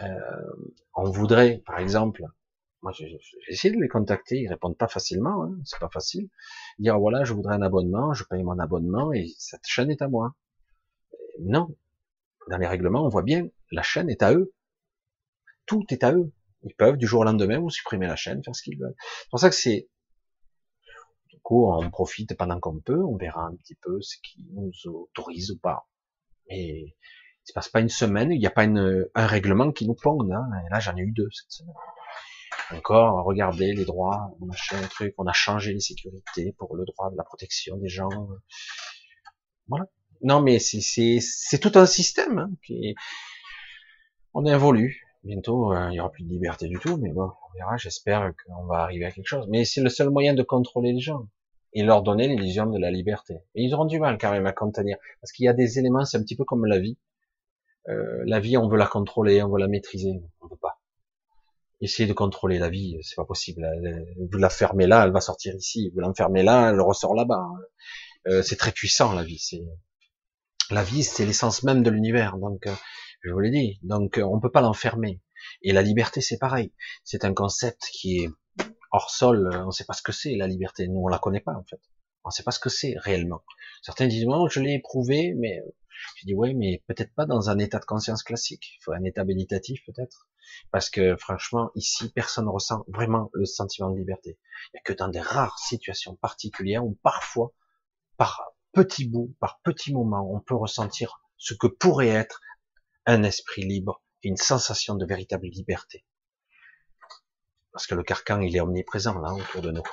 [0.01, 0.09] euh,
[0.95, 2.23] on voudrait, par exemple,
[2.81, 6.29] moi j'ai essayé de les contacter, ils répondent pas facilement, hein, c'est pas facile.
[6.79, 10.07] Dire voilà, je voudrais un abonnement, je paye mon abonnement et cette chaîne est à
[10.07, 10.35] moi.
[11.39, 11.75] Non,
[12.49, 14.53] dans les règlements, on voit bien, la chaîne est à eux.
[15.65, 16.31] Tout est à eux.
[16.63, 18.95] Ils peuvent du jour au lendemain vous supprimer la chaîne, faire ce qu'ils veulent.
[18.99, 19.89] C'est pour ça que c'est,
[21.29, 24.71] du coup, on profite pendant qu'on peut, on verra un petit peu ce qui nous
[24.85, 25.87] autorise ou pas.
[26.49, 26.95] Mais
[27.47, 30.19] se passe pas une semaine, il n'y a pas une, un règlement qui nous pond.
[30.31, 30.49] Hein.
[30.69, 31.75] Là, j'en ai eu deux cette semaine.
[32.71, 37.15] Encore, regardez les droits, machin, truc, on a changé les sécurités pour le droit de
[37.15, 38.09] la protection des gens.
[39.67, 39.85] Voilà.
[40.21, 42.95] Non, mais c'est tout un système hein, qui
[44.33, 45.03] on évolue.
[45.23, 47.77] Bientôt, euh, il y aura plus de liberté du tout, mais bon, on verra.
[47.77, 49.47] J'espère qu'on va arriver à quelque chose.
[49.49, 51.27] Mais c'est le seul moyen de contrôler les gens
[51.73, 53.35] et leur donner l'illusion de la liberté.
[53.55, 56.05] Et ils auront du mal quand même à contenir, parce qu'il y a des éléments,
[56.05, 56.97] c'est un petit peu comme la vie.
[57.89, 60.79] Euh, la vie, on veut la contrôler, on veut la maîtriser, on veut pas.
[61.79, 63.67] Essayer de contrôler la vie, c'est pas possible.
[64.31, 65.91] Vous la fermez là, elle va sortir ici.
[65.93, 67.47] Vous l'enfermez là, elle ressort là-bas.
[68.27, 69.37] Euh, c'est très puissant la vie.
[69.37, 69.61] C'est
[70.69, 72.37] la vie, c'est l'essence même de l'univers.
[72.37, 72.73] Donc, euh,
[73.21, 73.79] je vous l'ai dit.
[73.83, 75.21] Donc, euh, on peut pas l'enfermer.
[75.61, 76.73] Et la liberté, c'est pareil.
[77.03, 78.29] C'est un concept qui est
[78.91, 79.49] hors sol.
[79.53, 80.87] On ne sait pas ce que c'est la liberté.
[80.87, 81.79] Nous, on la connaît pas en fait.
[82.23, 83.43] On ne sait pas ce que c'est réellement.
[83.81, 85.71] Certains disent non, je l'ai éprouvé, mais euh,
[86.15, 88.75] je dis oui, mais peut-être pas dans un état de conscience classique.
[88.75, 90.27] Il faut un état méditatif peut-être.
[90.71, 94.39] Parce que franchement, ici, personne ne ressent vraiment le sentiment de liberté.
[94.73, 97.53] Il n'y a que dans des rares situations particulières où parfois,
[98.17, 98.41] par
[98.71, 102.41] petit bout, par petit moment, on peut ressentir ce que pourrait être
[103.05, 106.05] un esprit libre et une sensation de véritable liberté.
[107.71, 109.83] Parce que le carcan, il est omniprésent là autour de nous.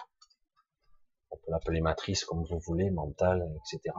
[1.30, 3.94] On peut l'appeler matrice comme vous voulez, mentale, etc.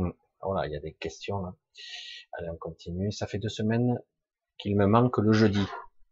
[0.00, 0.12] Hmm.
[0.42, 1.54] Voilà, il y a des questions là.
[2.32, 3.12] Allez, on continue.
[3.12, 3.98] Ça fait deux semaines
[4.58, 5.64] qu'il me manque le jeudi.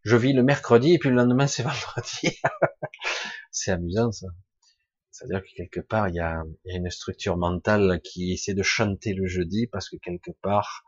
[0.04, 2.38] Je vis le mercredi et puis le lendemain c'est vendredi.
[3.50, 4.28] C'est amusant ça.
[5.18, 9.26] C'est-à-dire que quelque part, il y, a, une structure mentale qui essaie de chanter le
[9.26, 10.84] jeudi parce que quelque part,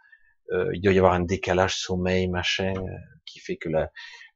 [0.53, 2.97] euh, il doit y avoir un décalage sommeil, machin, euh,
[3.27, 3.69] qui fait que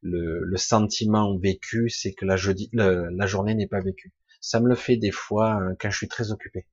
[0.02, 4.12] le, sentiment vécu, c'est que la, journée n'est pas vécue.
[4.40, 6.66] Ça me le fait des fois euh, quand je suis très occupé.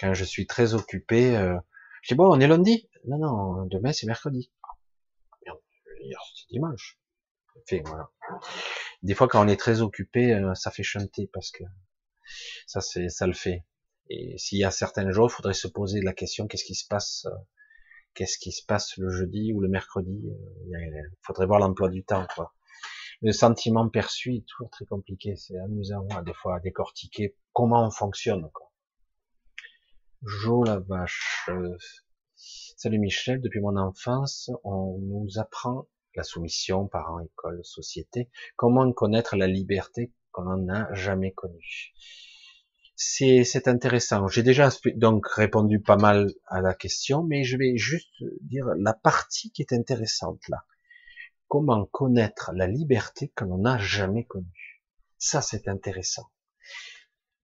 [0.00, 1.32] Quand je suis très occupé,
[2.02, 2.88] je dis bon, on est lundi.
[3.06, 4.52] Non, non, demain c'est mercredi.
[6.00, 6.98] Hier c'est dimanche.
[9.02, 11.64] Des fois, quand on est très occupé, ça fait chanter parce que
[12.66, 13.64] ça, c'est, ça le fait.
[14.10, 16.86] Et s'il y a certains jours, il faudrait se poser la question qu'est-ce qui se
[16.86, 17.36] passe, euh,
[18.14, 22.04] qu'est-ce qui se passe le jeudi ou le mercredi euh, Il faudrait voir l'emploi du
[22.04, 22.54] temps, quoi.
[23.20, 25.36] Le sentiment perçu est toujours très compliqué.
[25.36, 28.67] C'est amusant, à des fois, à décortiquer comment on fonctionne, quoi.
[30.22, 31.48] Jo la vache.
[31.48, 31.76] Euh,
[32.34, 39.36] salut Michel, depuis mon enfance, on nous apprend la soumission, parents, école, société, comment connaître
[39.36, 41.92] la liberté qu'on n'a jamais connue
[43.00, 44.26] c'est intéressant.
[44.26, 48.92] J'ai déjà donc répondu pas mal à la question, mais je vais juste dire la
[48.92, 50.64] partie qui est intéressante là.
[51.46, 54.82] Comment connaître la liberté que l'on n'a jamais connue?
[55.16, 56.28] Ça, c'est intéressant.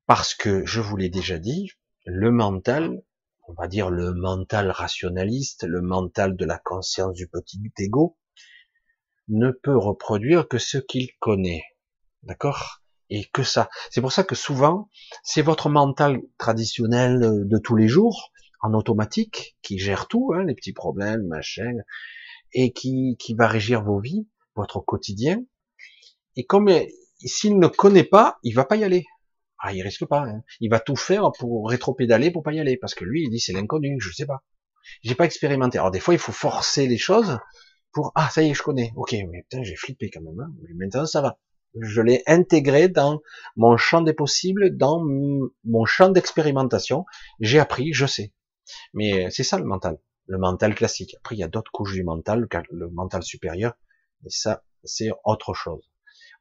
[0.06, 1.70] Parce que, je vous l'ai déjà dit,
[2.04, 3.02] le mental,
[3.48, 8.18] on va dire le mental rationaliste, le mental de la conscience du petit ego,
[9.28, 11.64] ne peut reproduire que ce qu'il connaît.
[12.22, 12.82] D'accord?
[13.10, 13.68] Et que ça.
[13.90, 14.88] C'est pour ça que souvent,
[15.22, 20.54] c'est votre mental traditionnel de tous les jours, en automatique, qui gère tout, hein, les
[20.54, 21.74] petits problèmes, machin,
[22.52, 25.44] et qui, qui va régir vos vies, votre quotidien.
[26.36, 26.70] Et comme
[27.18, 29.04] s'il ne connaît pas, il va pas y aller.
[29.66, 30.24] Ah, il risque pas.
[30.26, 30.42] Hein.
[30.60, 33.40] Il va tout faire pour rétro-pédaler pour pas y aller, parce que lui, il dit
[33.40, 34.44] c'est l'inconnu, je sais pas.
[35.02, 35.78] J'ai pas expérimenté.
[35.78, 37.38] Alors des fois, il faut forcer les choses
[37.90, 38.92] pour ah ça y est, je connais.
[38.94, 40.38] Ok, mais putain, j'ai flippé quand même.
[40.38, 40.52] Hein.
[40.74, 41.38] Maintenant, ça va
[41.80, 43.20] je l'ai intégré dans
[43.56, 45.02] mon champ des possibles, dans
[45.64, 47.04] mon champ d'expérimentation.
[47.40, 48.32] J'ai appris, je sais.
[48.92, 51.16] Mais c'est ça le mental, le mental classique.
[51.18, 53.74] Après, il y a d'autres couches du mental, le mental supérieur,
[54.24, 55.90] et ça, c'est autre chose.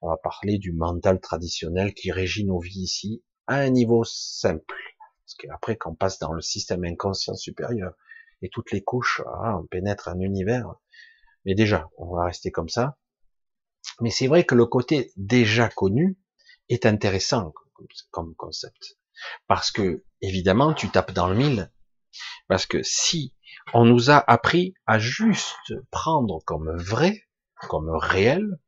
[0.06, 4.76] On va parler du mental traditionnel qui régit nos vies ici à un niveau simple.
[5.24, 7.94] Parce qu'après, quand on passe dans le système inconscient supérieur
[8.42, 10.76] et toutes les couches, ah, on pénètre un univers.
[11.46, 12.98] Mais déjà, on va rester comme ça.
[14.02, 16.20] Mais c'est vrai que le côté déjà connu
[16.68, 17.54] est intéressant
[18.12, 18.98] comme concept.
[19.48, 21.72] Parce que, évidemment, tu tapes dans le mille.
[22.50, 23.34] Parce que si
[23.74, 27.24] on nous a appris à juste prendre comme vrai,
[27.70, 28.60] comme réel,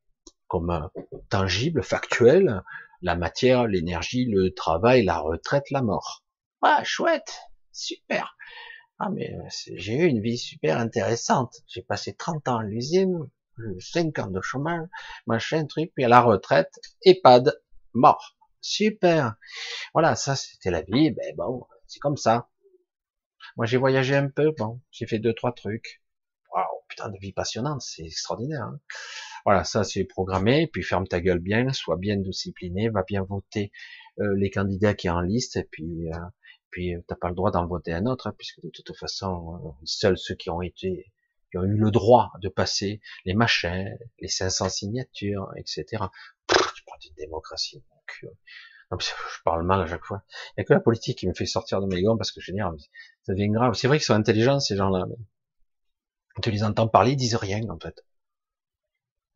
[0.48, 0.90] comme
[1.30, 2.64] tangible, factuel,
[3.02, 6.24] la matière, l'énergie, le travail, la retraite, la mort.
[6.62, 7.42] Ah, chouette,
[7.72, 8.36] super.
[8.98, 9.36] Ah, mais
[9.76, 11.56] j'ai eu une vie super intéressante.
[11.68, 13.30] J'ai passé 30 ans à l'usine,
[13.80, 14.88] 5 ans de chômage,
[15.28, 16.74] machin, truc, puis à la retraite,
[17.04, 17.62] EHPAD,
[17.94, 18.38] mort.
[18.62, 19.36] Super.
[19.94, 22.50] Voilà, ça c'était la vie, ben bon, c'est comme ça.
[23.58, 26.02] Moi j'ai voyagé un peu, bon, j'ai fait deux, trois trucs.
[26.54, 28.64] Waouh, putain de vie passionnante, c'est extraordinaire.
[28.64, 28.80] Hein.
[29.46, 33.72] Voilà, ça c'est programmé, puis ferme ta gueule bien, sois bien discipliné, va bien voter
[34.20, 36.18] euh, les candidats qui sont en liste, et puis euh,
[36.72, 39.76] puis euh, t'as pas le droit d'en voter un autre, hein, puisque de toute façon,
[39.84, 41.12] seuls ceux qui ont été
[41.52, 45.86] qui ont eu le droit de passer les machins, les 500 signatures, etc.
[46.48, 47.84] tu parles d'une démocratie,
[48.92, 50.24] Non, je parle mal à chaque fois.
[50.50, 52.42] Il n'y a que la politique qui me fait sortir de mes gants parce que
[52.42, 53.74] je ça devient grave.
[53.76, 55.16] C'est vrai qu'ils sont intelligents, ces gens-là, mais
[56.42, 58.04] tu les entends parler, ils disent rien, en fait.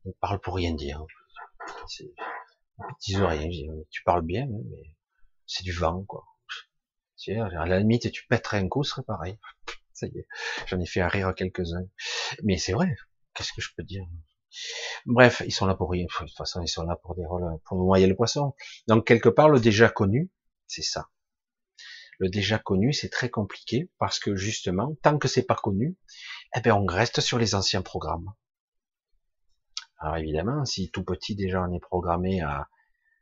[0.05, 1.03] Ils parlent pour rien dire.
[3.07, 3.73] Ils rien.
[3.89, 4.95] Tu parles bien, hein, mais
[5.45, 6.25] c'est du vent, quoi.
[7.27, 9.37] À la limite, tu pèterais un coup, ce serait pareil.
[9.93, 10.27] Ça y est,
[10.67, 11.85] j'en ai fait un rire quelques-uns.
[12.43, 12.95] Mais c'est vrai,
[13.33, 14.05] qu'est-ce que je peux dire?
[15.05, 16.05] Bref, ils sont là pour rien.
[16.05, 18.55] De toute façon, ils sont là pour des rôles, pour noyer le poisson.
[18.87, 20.31] Donc quelque part, le déjà connu,
[20.67, 21.09] c'est ça.
[22.17, 25.97] Le déjà connu, c'est très compliqué parce que justement, tant que c'est pas connu,
[26.55, 28.33] eh ben on reste sur les anciens programmes.
[29.99, 32.67] Alors évidemment, si tout petit déjà on est programmé à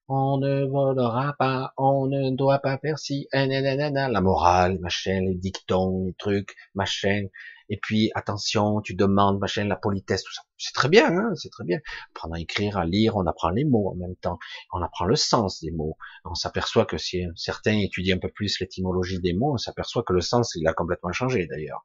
[0.10, 6.06] on ne volera pas, on ne doit pas faire si, la morale, machin, les dictons,
[6.06, 7.26] les trucs, machin,
[7.70, 10.44] et puis attention, tu demandes, machin, la politesse, tout ça.
[10.58, 11.80] C'est très bien, hein, c'est très bien.
[12.12, 14.40] Apprendre à écrire, à lire, on apprend les mots en même temps,
[14.72, 15.98] on apprend le sens des mots.
[16.24, 20.14] On s'aperçoit que si certains étudient un peu plus l'étymologie des mots, on s'aperçoit que
[20.14, 21.84] le sens, il a complètement changé d'ailleurs.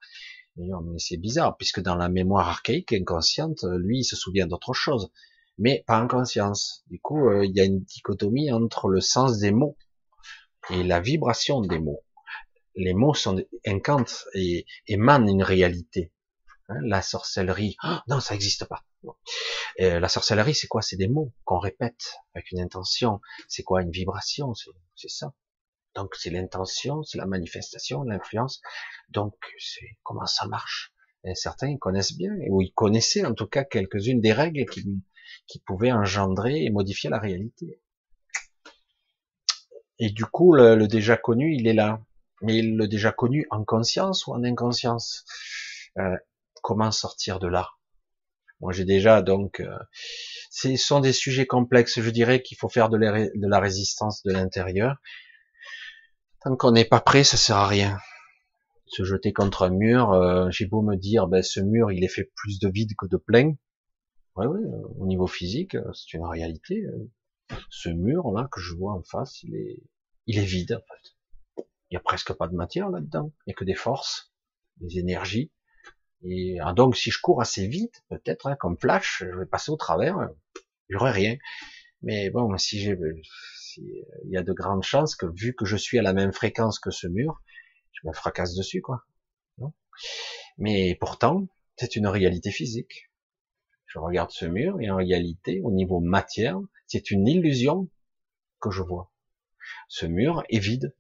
[0.57, 5.11] Mais c'est bizarre, puisque dans la mémoire archaïque, inconsciente, lui, il se souvient d'autre chose
[5.59, 6.85] mais pas en conscience.
[6.89, 9.77] Du coup, euh, il y a une dichotomie entre le sens des mots
[10.71, 12.03] et la vibration des mots.
[12.75, 16.13] Les mots sont incantent et émanent une réalité.
[16.69, 18.85] Hein, la sorcellerie, oh, non, ça n'existe pas.
[19.77, 20.81] Et la sorcellerie, c'est quoi?
[20.81, 23.21] C'est des mots qu'on répète avec une intention.
[23.49, 24.55] C'est quoi une vibration?
[24.95, 25.35] C'est ça.
[25.95, 28.61] Donc c'est l'intention, c'est la manifestation, l'influence.
[29.11, 30.93] Donc c'est comment ça marche.
[31.35, 36.65] Certains connaissent bien, ou ils connaissaient en tout cas quelques-unes des règles qui, pouvaient engendrer
[36.65, 37.81] et modifier la réalité.
[39.99, 42.03] Et du coup, le, déjà connu, il est là.
[42.41, 45.25] Mais le déjà connu en conscience ou en inconscience?
[45.99, 46.17] Euh,
[46.63, 47.71] Comment sortir de là?
[48.61, 49.61] Moi, j'ai déjà donc.
[49.61, 49.77] Euh,
[50.51, 52.01] ce sont des sujets complexes.
[52.01, 54.97] Je dirais qu'il faut faire de la résistance de l'intérieur.
[56.45, 58.01] Tant qu'on n'est pas prêt, ça sert à rien.
[58.87, 62.09] Se jeter contre un mur, euh, j'ai beau me dire, ben ce mur, il est
[62.09, 63.55] fait plus de vide que de plein.
[64.35, 64.61] Ouais, ouais,
[64.99, 66.85] au niveau physique, c'est une réalité.
[67.71, 69.83] Ce mur là que je vois en face, il est,
[70.27, 71.65] il est vide en fait.
[71.91, 73.33] Il y a presque pas de matière là-dedans.
[73.47, 74.33] Il n'y a que des forces,
[74.79, 75.53] des énergies.
[76.25, 79.71] Et ah, donc si je cours assez vite, peut-être hein, comme flash, je vais passer
[79.71, 80.17] au travers.
[80.89, 81.37] J'aurai rien.
[82.01, 82.97] Mais bon, si j'ai,
[83.79, 86.79] il y a de grandes chances que vu que je suis à la même fréquence
[86.79, 87.43] que ce mur,
[87.93, 89.05] je me fracasse dessus quoi.
[90.59, 93.11] Mais pourtant, c'est une réalité physique.
[93.87, 97.89] Je regarde ce mur et en réalité, au niveau matière, c'est une illusion
[98.61, 99.13] que je vois.
[99.89, 100.95] Ce mur est vide,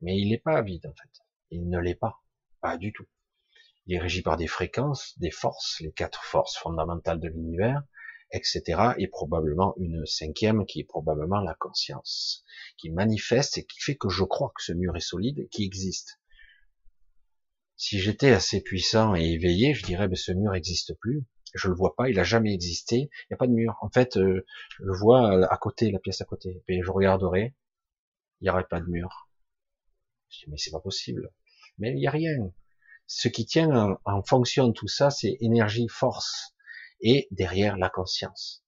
[0.00, 1.22] mais il n'est pas vide en fait.
[1.50, 2.22] Il ne l'est pas,
[2.60, 3.06] pas du tout.
[3.86, 7.82] Il est régi par des fréquences, des forces, les quatre forces fondamentales de l'univers,
[8.32, 8.94] etc.
[8.98, 12.44] Et probablement une cinquième qui est probablement la conscience,
[12.78, 16.20] qui manifeste et qui fait que je crois que ce mur est solide qui existe.
[17.76, 21.26] Si j'étais assez puissant et éveillé, je dirais, mais ce mur n'existe plus.
[21.54, 22.96] Je le vois pas, il a jamais existé.
[22.96, 23.76] Il n'y a pas de mur.
[23.80, 24.44] En fait, euh,
[24.78, 26.62] je le vois à côté, la pièce à côté.
[26.68, 27.54] Et je regarderai,
[28.40, 29.28] il n'y aurait pas de mur.
[30.48, 31.30] Mais c'est pas possible.
[31.78, 32.52] Mais il n'y a rien.
[33.06, 36.55] Ce qui tient en, fonction de tout ça, c'est énergie, force,
[37.00, 38.64] et derrière la conscience.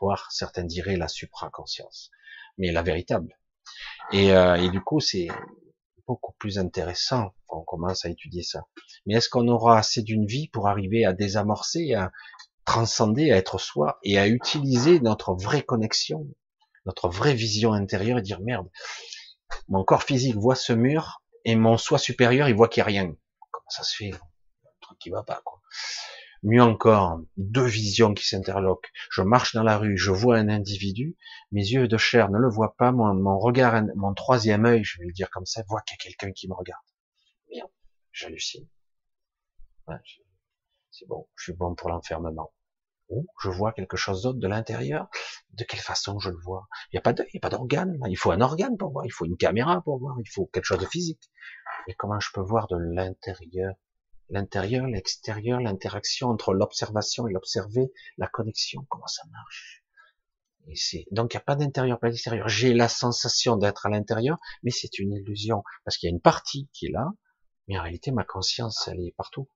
[0.00, 2.10] Voire certains diraient la supraconscience,
[2.58, 3.38] mais la véritable.
[4.12, 5.28] Et, euh, et du coup, c'est
[6.06, 8.62] beaucoup plus intéressant quand on commence à étudier ça.
[9.06, 12.10] Mais est-ce qu'on aura assez d'une vie pour arriver à désamorcer, à
[12.64, 16.26] transcender, à être soi et à utiliser notre vraie connexion
[16.86, 18.68] notre vraie vision intérieure et dire merde,
[19.68, 23.02] mon corps physique voit ce mur et mon soi supérieur il voit qu'il n'y a
[23.02, 23.14] rien.
[23.50, 24.12] Comment ça se fait?
[24.12, 25.60] Un truc qui va pas quoi.
[26.42, 28.88] Mieux encore, deux visions qui s'interloquent.
[29.10, 31.16] Je marche dans la rue, je vois un individu,
[31.52, 35.06] mes yeux de chair ne le voient pas, mon, regard, mon troisième œil, je vais
[35.06, 36.82] le dire comme ça, voit qu'il y a quelqu'un qui me regarde.
[37.50, 37.70] Merde,
[38.12, 38.66] j'hallucine.
[40.90, 42.52] c'est bon, je suis bon pour l'enfermement
[43.42, 45.08] je vois quelque chose d'autre de l'intérieur.
[45.52, 46.68] De quelle façon je le vois?
[46.86, 47.98] Il n'y a pas de, il a pas d'organe.
[48.08, 49.04] Il faut un organe pour voir.
[49.04, 50.16] Il faut une caméra pour voir.
[50.20, 51.30] Il faut quelque chose de physique.
[51.88, 53.74] Et comment je peux voir de l'intérieur?
[54.30, 59.80] L'intérieur, l'extérieur, l'interaction entre l'observation et l'observé, la connexion, comment ça marche
[61.10, 62.48] donc il n'y a pas d'intérieur, pas d'extérieur.
[62.48, 66.20] J'ai la sensation d'être à l'intérieur, mais c'est une illusion parce qu'il y a une
[66.20, 67.08] partie qui est là,
[67.66, 69.48] mais en réalité ma conscience elle est partout.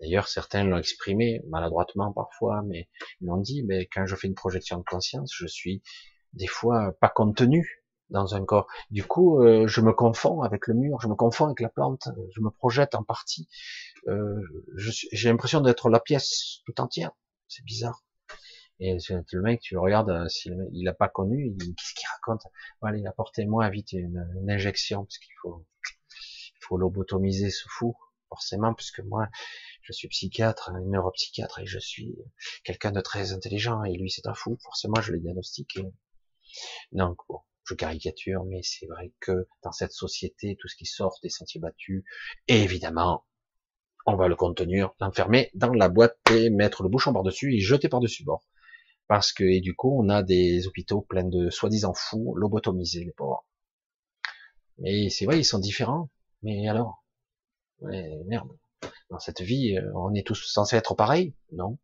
[0.00, 2.88] D'ailleurs, certains l'ont exprimé maladroitement parfois, mais
[3.20, 5.80] ils m'ont dit, mais quand je fais une projection de conscience, je suis
[6.32, 8.66] des fois pas contenu dans un corps.
[8.90, 12.08] Du coup, euh, je me confonds avec le mur, je me confonds avec la plante,
[12.34, 13.48] je me projette en partie.
[14.08, 14.40] Euh,
[14.76, 17.12] J'ai l'impression d'être la pièce tout entière.
[17.48, 18.04] C'est bizarre.
[18.80, 20.26] Et le mec, tu le regardes, euh,
[20.72, 22.42] il a pas connu, qu'est-ce qu'il raconte?
[22.82, 25.64] Allez, apportez-moi vite une, injection, parce qu'il faut,
[26.08, 27.94] il faut lobotomiser ce fou,
[28.28, 29.28] forcément, puisque moi,
[29.82, 32.16] je suis psychiatre, neuropsychiatre, et je suis
[32.64, 35.84] quelqu'un de très intelligent, et lui c'est un fou, forcément je l'ai diagnostiqué.
[36.90, 37.40] Donc bon,
[37.74, 42.04] caricature, mais c'est vrai que dans cette société, tout ce qui sort des sentiers battus,
[42.48, 43.24] évidemment,
[44.06, 47.88] on va le contenir, l'enfermer dans la boîte et mettre le bouchon par-dessus et jeter
[47.88, 48.44] par-dessus bord.
[49.08, 53.12] Parce que, et du coup, on a des hôpitaux pleins de soi-disant fous, lobotomisés, les
[53.12, 53.46] pauvres.
[54.78, 56.10] Mais c'est vrai, ils sont différents.
[56.42, 57.04] Mais alors?
[57.80, 58.48] Merde
[59.12, 61.34] dans cette vie, euh, on est tous censés être pareils?
[61.52, 61.78] Non.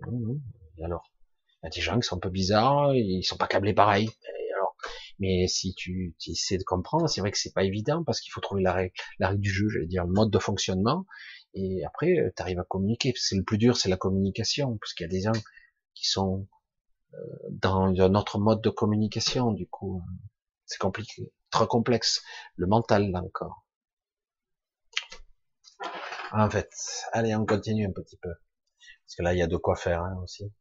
[0.00, 0.40] non,
[0.76, 1.10] Et alors?
[1.62, 4.10] Il y a des gens qui sont un peu bizarres, ils sont pas câblés pareil.
[5.18, 8.32] Mais si tu, tu, essaies de comprendre, c'est vrai que c'est pas évident parce qu'il
[8.32, 11.06] faut trouver la règle, la règle du jeu, j'allais dire le mode de fonctionnement.
[11.54, 13.14] Et après, euh, tu arrives à communiquer.
[13.16, 15.40] C'est le plus dur, c'est la communication, parce qu'il y a des gens
[15.94, 16.46] qui sont
[17.14, 17.18] euh,
[17.50, 19.52] dans un autre mode de communication.
[19.52, 20.02] Du coup,
[20.66, 22.22] c'est compliqué, trop complexe.
[22.56, 23.64] Le mental là encore.
[26.32, 26.70] En fait,
[27.12, 28.34] allez, on continue un petit peu.
[29.06, 30.52] Parce que là, il y a de quoi faire hein, aussi.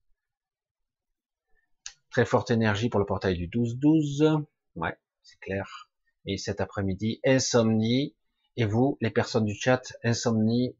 [2.15, 4.45] Très forte énergie pour le portail du 12-12.
[4.75, 5.89] Ouais, c'est clair.
[6.25, 8.15] Et cet après-midi, insomnie.
[8.55, 10.77] Et vous, les personnes du chat, insomnie.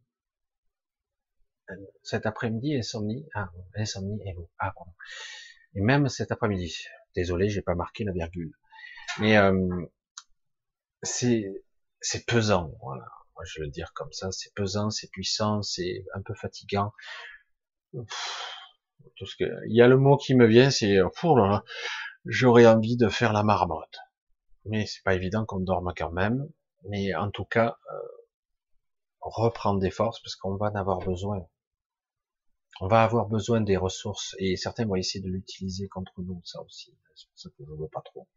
[2.03, 4.94] cet après-midi, insomnie, ah, insomnie, et ah, pardon.
[5.74, 6.86] Et même cet après-midi,
[7.16, 8.53] désolé, j'ai pas marqué la virgule.
[9.20, 9.86] Mais euh,
[11.03, 11.52] c'est
[11.99, 13.07] c'est pesant, voilà.
[13.36, 16.94] Moi, je veux le dire comme ça, c'est pesant, c'est puissant, c'est un peu fatigant.
[19.15, 20.98] Tout ce que, il y a le mot qui me vient, c'est,
[22.26, 24.00] j'aurais envie de faire la marmotte.
[24.66, 26.50] Mais c'est pas évident qu'on dorme quand même.
[26.90, 27.98] Mais en tout cas, euh,
[29.22, 31.48] reprendre des forces parce qu'on va en avoir besoin.
[32.82, 36.61] On va avoir besoin des ressources et certains vont essayer de l'utiliser contre nous, ça
[36.61, 36.95] aussi.
[37.16, 38.27] C'est pour ça que je ne veux pas trop.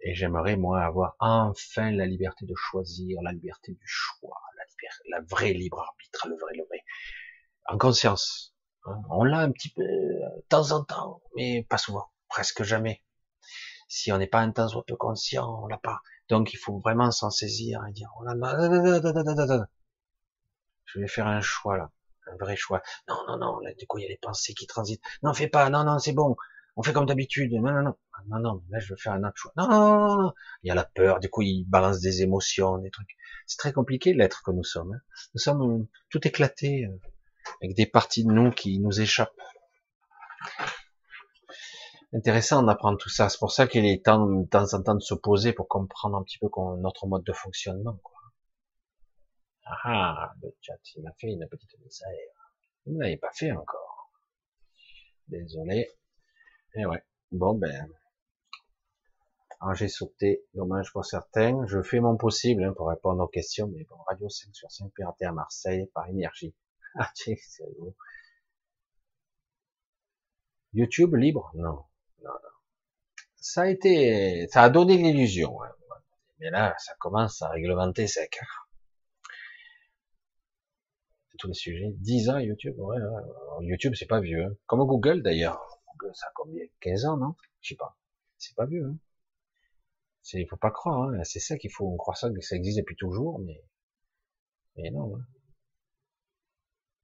[0.00, 5.24] Et j'aimerais, moi, avoir enfin la liberté de choisir, la liberté du choix, la, la
[5.24, 6.84] vraie libre arbitre, le vrai, le vrai.
[7.66, 8.54] En conscience.
[8.84, 9.00] Hein.
[9.10, 13.02] On l'a un petit peu, de temps en temps, mais pas souvent, presque jamais.
[13.88, 16.00] Si on n'est pas un temps soit peu conscient, on l'a pas.
[16.28, 18.10] Donc il faut vraiment s'en saisir et dire,
[20.86, 21.90] je vais faire un choix là,
[22.26, 22.82] un vrai choix.
[23.08, 25.02] Non, non, non, là, du coup il y a les pensées qui transitent.
[25.22, 26.36] Non, fais pas, non, non, c'est bon,
[26.76, 27.52] on fait comme d'habitude.
[27.52, 29.52] Non, non, non, ah, non, non, là je veux faire un autre choix.
[29.56, 32.90] Non, non, non, Il y a la peur, du coup il balance des émotions, des
[32.90, 33.16] trucs.
[33.46, 34.94] C'est très compliqué l'être que nous sommes.
[34.94, 35.00] Hein.
[35.34, 36.98] Nous sommes tout éclatés, euh,
[37.62, 39.30] avec des parties de nous qui nous échappent.
[42.12, 43.28] Intéressant d'apprendre tout ça.
[43.28, 46.16] C'est pour ça qu'il est temps de temps en temps de se poser pour comprendre
[46.16, 46.48] un petit peu
[46.78, 47.98] notre mode de fonctionnement.
[48.02, 48.14] Quoi.
[49.64, 52.14] Ah, ah le chat, il m'a fait une petite message.
[52.86, 54.12] Vous ne l'avez pas fait encore.
[55.26, 55.88] Désolé.
[56.74, 57.02] Et eh ouais.
[57.32, 57.88] Bon, ben.
[59.60, 60.44] Alors, j'ai sauté.
[60.54, 61.66] Dommage pour certains.
[61.66, 63.68] Je fais mon possible hein, pour répondre aux questions.
[63.68, 66.54] Mais bon, Radio 5 sur 5 piraté à Marseille par énergie.
[66.94, 67.12] Ah.
[70.72, 71.50] YouTube libre?
[71.54, 71.84] Non.
[72.22, 72.50] Non, non.
[73.36, 75.62] Ça a été, ça a donné l'illusion.
[75.62, 75.70] Hein.
[76.40, 78.40] Mais là, ça commence à réglementer sec.
[81.30, 81.92] C'est tous les sujets.
[81.98, 82.98] 10 ans YouTube, ouais,
[83.60, 84.44] YouTube, c'est pas vieux.
[84.44, 84.56] Hein.
[84.66, 85.74] Comme Google d'ailleurs
[86.12, 86.64] ça a combien?
[86.80, 87.34] 15 ans, non?
[87.60, 87.96] Je sais pas.
[88.38, 88.84] C'est pas vieux.
[88.86, 88.98] Hein
[90.34, 91.08] il faut pas croire.
[91.08, 91.86] Hein c'est ça qu'il faut.
[91.86, 93.62] On croit ça que ça existe depuis toujours, mais,
[94.76, 95.18] mais non.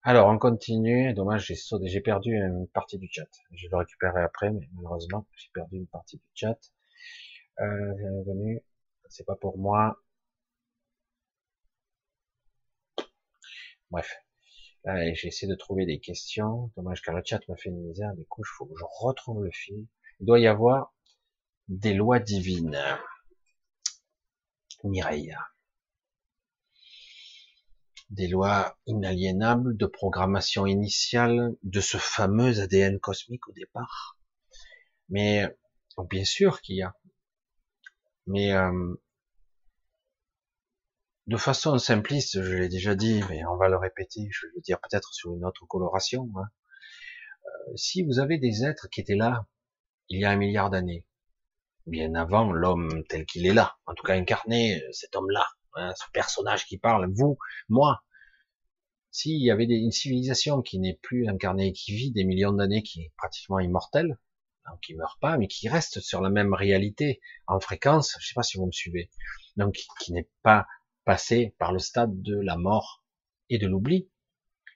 [0.03, 1.13] Alors, on continue.
[1.15, 3.29] Dommage, j'ai sauté, j'ai perdu une partie du chat.
[3.53, 6.59] Je le récupérer après, mais malheureusement, j'ai perdu une partie du chat.
[7.61, 8.63] Euh, bienvenue.
[9.09, 10.03] C'est pas pour moi.
[13.91, 14.23] Bref.
[14.85, 16.71] Là, j'ai essayé de trouver des questions.
[16.77, 18.15] Dommage car le chat m'a fait une misère.
[18.15, 19.87] Du coup, il faut que je retrouve le fil.
[20.21, 20.95] Il doit y avoir
[21.69, 22.79] des lois divines.
[24.85, 25.35] Mireille.
[28.11, 34.19] Des lois inaliénables de programmation initiale de ce fameux ADN cosmique au départ.
[35.09, 35.47] Mais,
[36.09, 36.95] bien sûr qu'il y a.
[38.27, 38.95] Mais, euh,
[41.27, 44.61] de façon simpliste, je l'ai déjà dit, mais on va le répéter, je vais le
[44.63, 46.29] dire peut-être sur une autre coloration.
[46.37, 46.49] Hein.
[47.47, 49.47] Euh, si vous avez des êtres qui étaient là
[50.09, 51.07] il y a un milliard d'années,
[51.87, 56.05] bien avant l'homme tel qu'il est là, en tout cas incarné, cet homme-là, hein, ce
[56.13, 58.03] personnage qui parle, vous, moi,
[59.11, 63.03] s'il y avait une civilisation qui n'est plus incarnée, qui vit des millions d'années, qui
[63.03, 64.19] est pratiquement immortelle,
[64.69, 68.35] donc qui meurt pas, mais qui reste sur la même réalité en fréquence, je sais
[68.35, 69.11] pas si vous me suivez,
[69.57, 70.67] donc qui n'est pas
[71.05, 73.03] passé par le stade de la mort
[73.49, 74.09] et de l'oubli,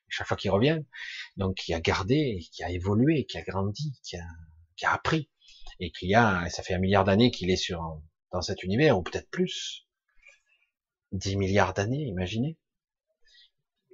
[0.09, 0.81] chaque fois qu'il revient,
[1.37, 4.25] donc qui a gardé, qui a évolué, qui a grandi, qui a,
[4.77, 5.31] qui a appris,
[5.81, 8.01] et qui a, ça fait un milliard d'années qu'il est sur
[8.33, 9.84] dans cet univers, ou peut-être plus,
[11.15, 12.59] dix milliards d'années, imaginez.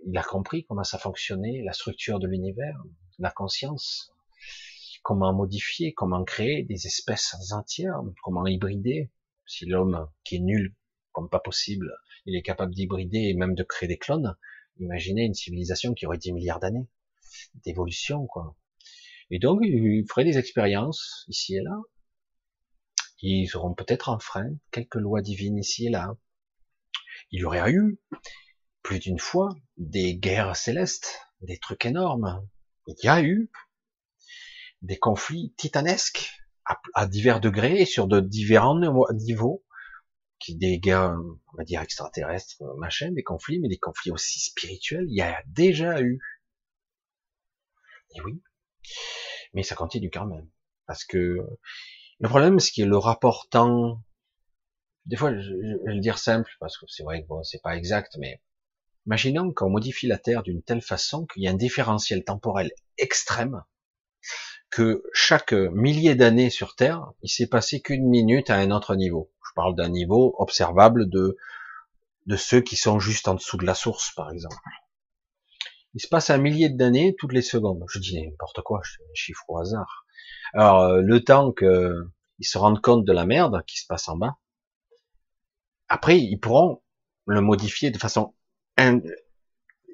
[0.06, 2.82] Il a compris comment ça fonctionnait, la structure de l'univers,
[3.18, 4.12] la conscience,
[5.02, 9.12] comment modifier, comment créer des espèces entières, comment hybrider,
[9.46, 10.74] si l'homme qui est nul
[11.12, 11.92] comme pas possible
[12.26, 14.36] il est capable d'hybrider et même de créer des clones.
[14.78, 16.88] Imaginez une civilisation qui aurait 10 milliards d'années
[17.64, 18.56] d'évolution, quoi.
[19.30, 21.76] Et donc, ils feraient des expériences ici et là.
[23.22, 26.16] Ils auront peut-être enfreint quelques lois divines ici et là.
[27.30, 27.98] Il y aurait eu,
[28.82, 32.46] plus d'une fois, des guerres célestes, des trucs énormes.
[32.86, 33.50] Il y a eu
[34.82, 36.32] des conflits titanesques
[36.94, 38.78] à, divers degrés et sur de différents
[39.12, 39.64] niveaux
[40.38, 41.16] qui des guerres,
[41.52, 45.42] on va dire extraterrestres, machin, des conflits, mais des conflits aussi spirituels, il y a
[45.46, 46.18] déjà eu.
[48.14, 48.42] Et oui.
[49.52, 50.48] Mais ça continue quand même.
[50.86, 51.46] Parce que
[52.20, 54.02] le problème, c'est que le rapport temps,
[55.06, 57.76] des fois, je, vais le dire simple, parce que c'est vrai que bon, c'est pas
[57.76, 58.40] exact, mais
[59.06, 63.62] imaginons qu'on modifie la Terre d'une telle façon qu'il y a un différentiel temporel extrême,
[64.70, 69.32] que chaque millier d'années sur Terre, il s'est passé qu'une minute à un autre niveau.
[69.48, 71.36] Je parle d'un niveau observable de
[72.26, 74.56] de ceux qui sont juste en dessous de la source, par exemple.
[75.94, 77.82] Il se passe un millier d'années toutes les secondes.
[77.88, 80.04] Je dis n'importe quoi, je un chiffre au hasard.
[80.54, 82.06] Alors, euh, le temps qu'ils
[82.40, 84.36] se rendent compte de la merde qui se passe en bas,
[85.90, 86.80] après, ils pourront
[87.26, 88.34] le modifier de façon...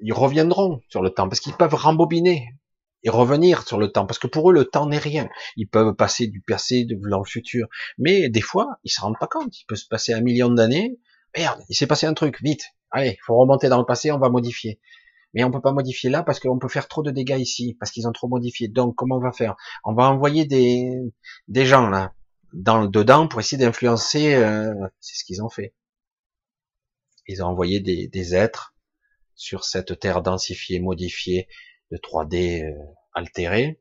[0.01, 2.47] Ils reviendront sur le temps, parce qu'ils peuvent rembobiner
[3.03, 5.27] et revenir sur le temps, parce que pour eux, le temps n'est rien.
[5.55, 7.67] Ils peuvent passer du passé dans le futur.
[7.97, 9.59] Mais des fois, ils se rendent pas compte.
[9.59, 10.99] Il peut se passer un million d'années.
[11.35, 12.63] Merde, il s'est passé un truc, vite.
[12.91, 14.79] Allez, faut remonter dans le passé, on va modifier.
[15.33, 17.91] Mais on peut pas modifier là parce qu'on peut faire trop de dégâts ici, parce
[17.91, 18.67] qu'ils ont trop modifié.
[18.67, 19.55] Donc, comment on va faire?
[19.83, 20.89] On va envoyer des,
[21.47, 22.13] des gens là,
[22.53, 24.35] dans le dedans pour essayer d'influencer.
[24.35, 25.73] Euh, c'est ce qu'ils ont fait.
[27.27, 28.75] Ils ont envoyé des, des êtres
[29.35, 31.47] sur cette terre densifiée, modifiée,
[31.91, 32.73] de 3D euh,
[33.13, 33.79] altérée,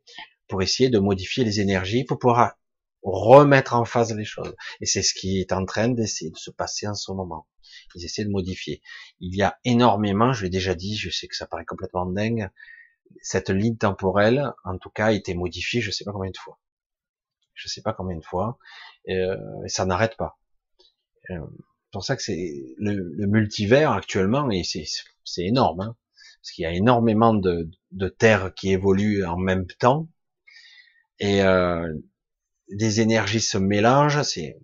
[0.48, 2.56] pour essayer de modifier les énergies, pour pouvoir
[3.02, 4.54] remettre en phase les choses.
[4.80, 7.46] Et c'est ce qui est en train d'essayer de se passer en ce moment.
[7.94, 8.82] Ils essaient de modifier.
[9.20, 12.50] Il y a énormément, je l'ai déjà dit, je sais que ça paraît complètement dingue,
[13.22, 16.58] cette ligne temporelle, en tout cas, a été modifiée, je sais pas combien de fois.
[17.54, 18.58] Je sais pas combien de fois,
[19.08, 20.38] euh, et ça n'arrête pas.
[21.30, 21.40] Euh,
[21.96, 24.84] pour ça que c'est le, multivers actuellement, et c'est
[25.38, 25.96] énorme, hein,
[26.42, 30.06] parce qu'il y a énormément de, de terres qui évoluent en même temps,
[31.18, 31.90] et euh,
[32.68, 34.20] des énergies se mélangent.
[34.24, 34.58] C'est,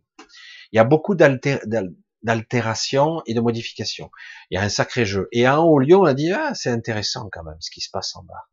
[0.73, 4.11] il y a beaucoup d'altérations et de modifications.
[4.51, 5.29] Il y a un sacré jeu.
[5.33, 7.89] Et en haut lieu, on a dit ah c'est intéressant quand même ce qui se
[7.91, 8.47] passe en bas.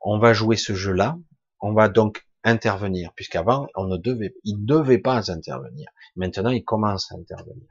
[0.00, 1.18] On va jouer ce jeu-là.
[1.60, 5.90] On va donc intervenir, puisqu'avant on ne devait, il ne devait pas intervenir.
[6.16, 7.66] Maintenant, il commence à intervenir,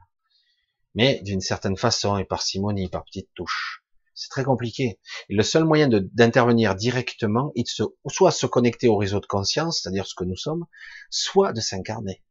[0.95, 3.83] mais d'une certaine façon et par simonie, par petites touches.
[4.13, 4.99] C'est très compliqué.
[5.29, 9.25] Et le seul moyen d'intervenir directement est de se, soit se connecter au réseau de
[9.25, 10.65] conscience, c'est-à-dire ce que nous sommes,
[11.09, 12.21] soit de s'incarner.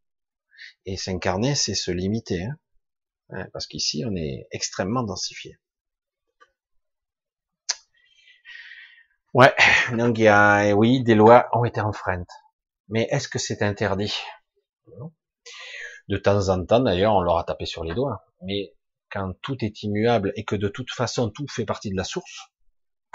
[0.85, 2.45] Et s'incarner, c'est se limiter.
[3.31, 3.47] Hein.
[3.53, 5.59] parce qu'ici, on est extrêmement densifié.
[9.35, 9.55] Ouais,
[9.93, 12.31] donc il y a, oui, des lois ont été enfreintes.
[12.89, 14.15] Mais est-ce que c'est interdit?
[16.09, 18.28] De temps en temps, d'ailleurs, on leur a tapé sur les doigts.
[18.43, 18.75] Mais
[19.11, 22.51] quand tout est immuable et que de toute façon tout fait partie de la source,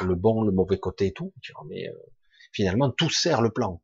[0.01, 1.33] le bon, le mauvais côté et tout,
[1.67, 1.93] mais euh,
[2.51, 3.81] finalement tout sert le plan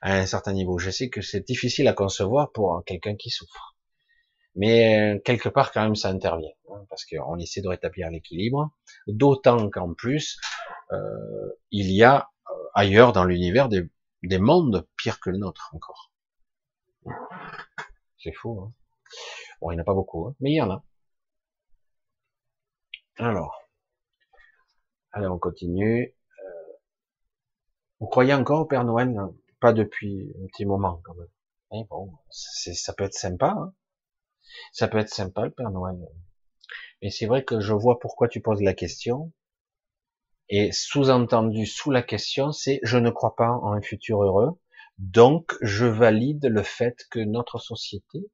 [0.00, 0.78] à un certain niveau.
[0.78, 3.76] Je sais que c'est difficile à concevoir pour quelqu'un qui souffre,
[4.54, 8.70] mais euh, quelque part quand même ça intervient hein, parce qu'on essaie de rétablir l'équilibre.
[9.06, 10.38] D'autant qu'en plus
[10.92, 12.28] euh, il y a
[12.74, 13.88] ailleurs dans l'univers des,
[14.22, 16.12] des mondes pires que le nôtre encore.
[18.18, 18.60] C'est fou.
[18.60, 18.72] Hein
[19.62, 20.84] bon, il n'y en a pas beaucoup, hein, mais il y en a.
[23.16, 23.62] Alors,
[25.12, 26.14] allez, on continue.
[26.40, 26.72] Euh,
[28.00, 29.14] vous croyez encore au Père Noël?
[29.60, 31.28] Pas depuis un petit moment quand même.
[31.70, 33.54] Mais bon, ça peut être sympa.
[33.56, 33.72] Hein
[34.72, 35.96] ça peut être sympa le Père Noël.
[37.00, 39.32] Mais c'est vrai que je vois pourquoi tu poses la question.
[40.48, 44.58] Et sous-entendu sous la question, c'est je ne crois pas en un futur heureux.
[44.98, 48.30] Donc, je valide le fait que notre société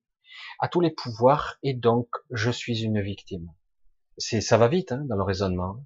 [0.61, 3.51] a tous les pouvoirs et donc je suis une victime
[4.19, 5.85] c'est ça va vite hein, dans le raisonnement.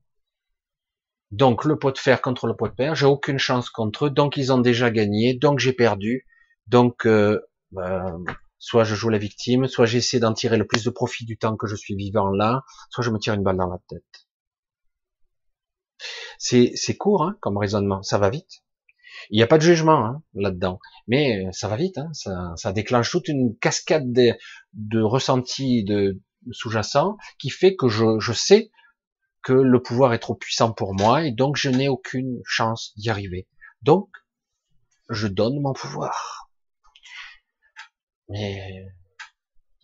[1.31, 4.11] Donc le pot de fer contre le pot de fer, j'ai aucune chance contre eux,
[4.11, 6.27] donc ils ont déjà gagné, donc j'ai perdu,
[6.67, 7.41] donc euh,
[7.71, 8.23] ben,
[8.59, 11.57] soit je joue la victime, soit j'essaie d'en tirer le plus de profit du temps
[11.57, 14.27] que je suis vivant là, soit je me tire une balle dans la tête.
[16.39, 18.62] C'est c'est court hein, comme raisonnement, ça va vite.
[19.31, 22.11] Il n'y a pas de jugement hein, là-dedans, mais ça va vite, hein,
[22.57, 26.21] ça, déclenche toute une cascade de, ressentis, de,
[26.51, 28.71] sous-jacent qui fait que je, je sais
[29.43, 33.11] que le pouvoir est trop puissant pour moi et donc je n'ai aucune chance d'y
[33.11, 33.49] arriver.
[33.83, 34.09] Donc,
[35.11, 36.49] je donne mon pouvoir.
[38.29, 38.87] Mais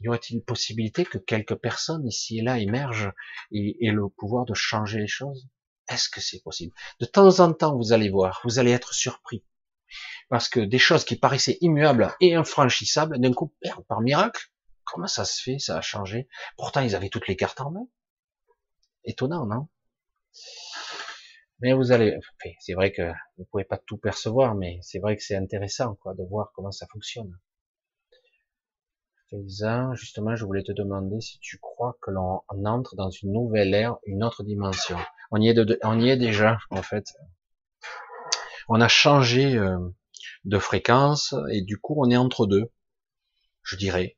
[0.01, 3.13] y aurait-il une possibilité que quelques personnes ici et là émergent
[3.51, 5.49] et aient le pouvoir de changer les choses?
[5.89, 6.73] Est-ce que c'est possible?
[7.01, 9.45] De temps en temps, vous allez voir, vous allez être surpris.
[10.29, 13.55] Parce que des choses qui paraissaient immuables et infranchissables, d'un coup,
[13.89, 14.51] par miracle,
[14.91, 15.59] Comment ça se fait?
[15.59, 16.29] Ça a changé?
[16.57, 17.87] Pourtant, ils avaient toutes les cartes en main.
[19.05, 19.69] Étonnant, non?
[21.61, 22.17] Mais vous allez,
[22.61, 26.15] c'est vrai que vous pouvez pas tout percevoir, mais c'est vrai que c'est intéressant, quoi,
[26.15, 27.39] de voir comment ça fonctionne.
[29.31, 33.75] Faisan, justement, je voulais te demander si tu crois que l'on entre dans une nouvelle
[33.75, 34.97] ère, une autre dimension.
[35.31, 37.15] On y est, de, on y est déjà, en fait.
[38.69, 39.79] On a changé euh,
[40.45, 42.71] de fréquence et du coup, on est entre deux,
[43.63, 44.17] je dirais.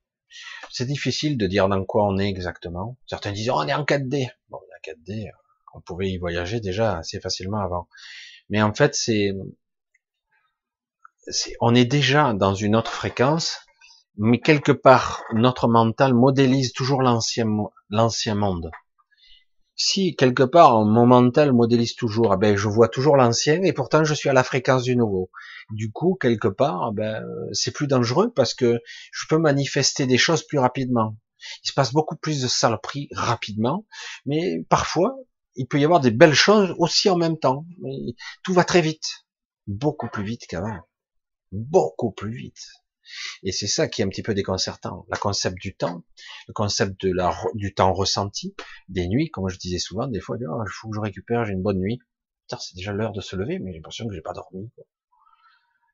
[0.70, 2.96] C'est difficile de dire dans quoi on est exactement.
[3.06, 4.30] Certains disent, on est en 4D.
[4.48, 5.32] Bon, la 4D, euh,
[5.74, 7.88] on pouvait y voyager déjà assez facilement avant.
[8.48, 9.32] Mais en fait, c'est,
[11.60, 13.60] on est déjà dans une autre fréquence
[14.16, 17.46] mais quelque part, notre mental modélise toujours l'ancien,
[17.88, 18.70] l'ancien monde.
[19.74, 24.04] Si quelque part mon mental modélise toujours, eh ben je vois toujours l'ancien et pourtant
[24.04, 25.30] je suis à la fréquence du nouveau.
[25.70, 28.78] Du coup, quelque part, eh ben c'est plus dangereux parce que
[29.10, 31.16] je peux manifester des choses plus rapidement.
[31.64, 33.86] Il se passe beaucoup plus de saloperies rapidement,
[34.26, 35.16] mais parfois
[35.54, 37.64] il peut y avoir des belles choses aussi en même temps.
[38.44, 39.24] Tout va très vite,
[39.66, 40.80] beaucoup plus vite qu'avant,
[41.52, 42.66] beaucoup plus vite.
[43.42, 45.06] Et c'est ça qui est un petit peu déconcertant.
[45.10, 46.04] Le concept du temps,
[46.48, 48.54] le concept de la, du temps ressenti,
[48.88, 51.52] des nuits, comme je disais souvent, des fois, oh, il faut que je récupère, j'ai
[51.52, 51.98] une bonne nuit.
[52.48, 54.70] C'est déjà l'heure de se lever, mais j'ai l'impression que j'ai pas dormi.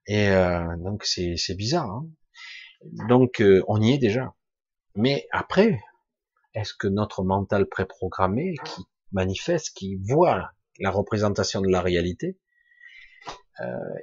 [0.07, 1.91] Et euh, donc c'est bizarre.
[1.91, 2.07] Hein
[3.09, 4.35] donc euh, on y est déjà.
[4.95, 5.81] Mais après,
[6.55, 12.39] est-ce que notre mental préprogrammé, qui manifeste, qui voit la représentation de la réalité,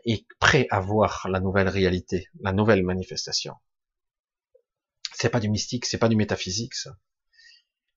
[0.06, 3.56] est prêt à voir la nouvelle réalité, la nouvelle manifestation.
[5.14, 6.98] C'est pas du mystique, c'est pas du métaphysique, ça.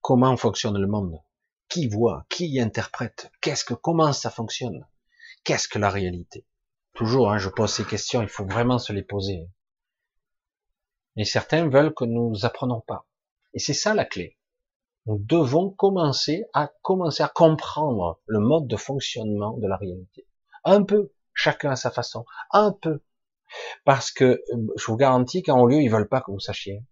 [0.01, 1.19] Comment fonctionne le monde?
[1.69, 2.27] Qui voit?
[2.29, 3.31] Qui interprète?
[3.41, 4.87] Qu'est-ce que comment ça fonctionne?
[5.43, 6.47] Qu'est-ce que la réalité?
[6.93, 9.49] Toujours, hein, je pose ces questions, il faut vraiment se les poser.
[11.17, 13.07] Et certains veulent que nous apprenons pas.
[13.55, 14.39] Et c'est ça la clé.
[15.07, 20.27] Nous devons commencer à commencer à comprendre le mode de fonctionnement de la réalité.
[20.65, 23.05] Un peu, chacun à sa façon, un peu.
[23.85, 24.43] Parce que
[24.77, 26.85] je vous garantis qu'en haut lieu, ils veulent pas que vous sachiez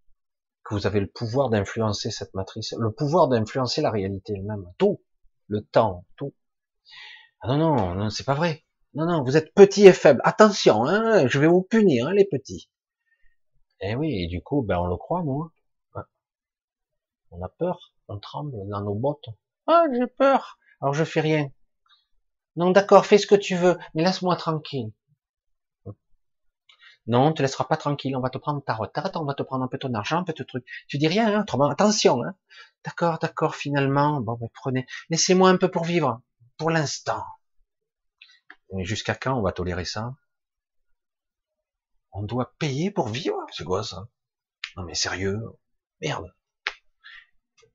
[0.64, 5.02] que vous avez le pouvoir d'influencer cette matrice, le pouvoir d'influencer la réalité elle-même, tout,
[5.46, 6.34] le temps, tout.
[7.42, 8.64] Ah non, non, non, c'est pas vrai.
[8.94, 10.20] Non, non, vous êtes petit et faible.
[10.24, 12.70] Attention, hein, je vais vous punir, hein, les petits.
[13.80, 15.50] Eh oui, et du coup, ben on le croit, nous.
[15.94, 16.04] Hein.
[17.30, 19.28] On a peur, on tremble dans nos bottes.
[19.66, 20.58] Ah, j'ai peur.
[20.80, 21.50] Alors je fais rien.
[22.56, 24.92] Non, d'accord, fais ce que tu veux, mais laisse-moi tranquille.
[27.06, 29.42] Non, on te laissera pas tranquille, on va te prendre ta retraite, on va te
[29.42, 30.64] prendre un peu ton argent, un peu de truc.
[30.88, 32.34] Tu dis rien, hein, attention, hein.
[32.84, 36.22] D'accord, d'accord, finalement, bon, ben, prenez, laissez-moi un peu pour vivre,
[36.56, 37.24] pour l'instant.
[38.72, 40.14] Mais jusqu'à quand on va tolérer ça?
[42.12, 43.36] On doit payer pour vivre?
[43.52, 44.08] C'est quoi ça?
[44.76, 45.40] Non mais sérieux,
[46.00, 46.32] merde.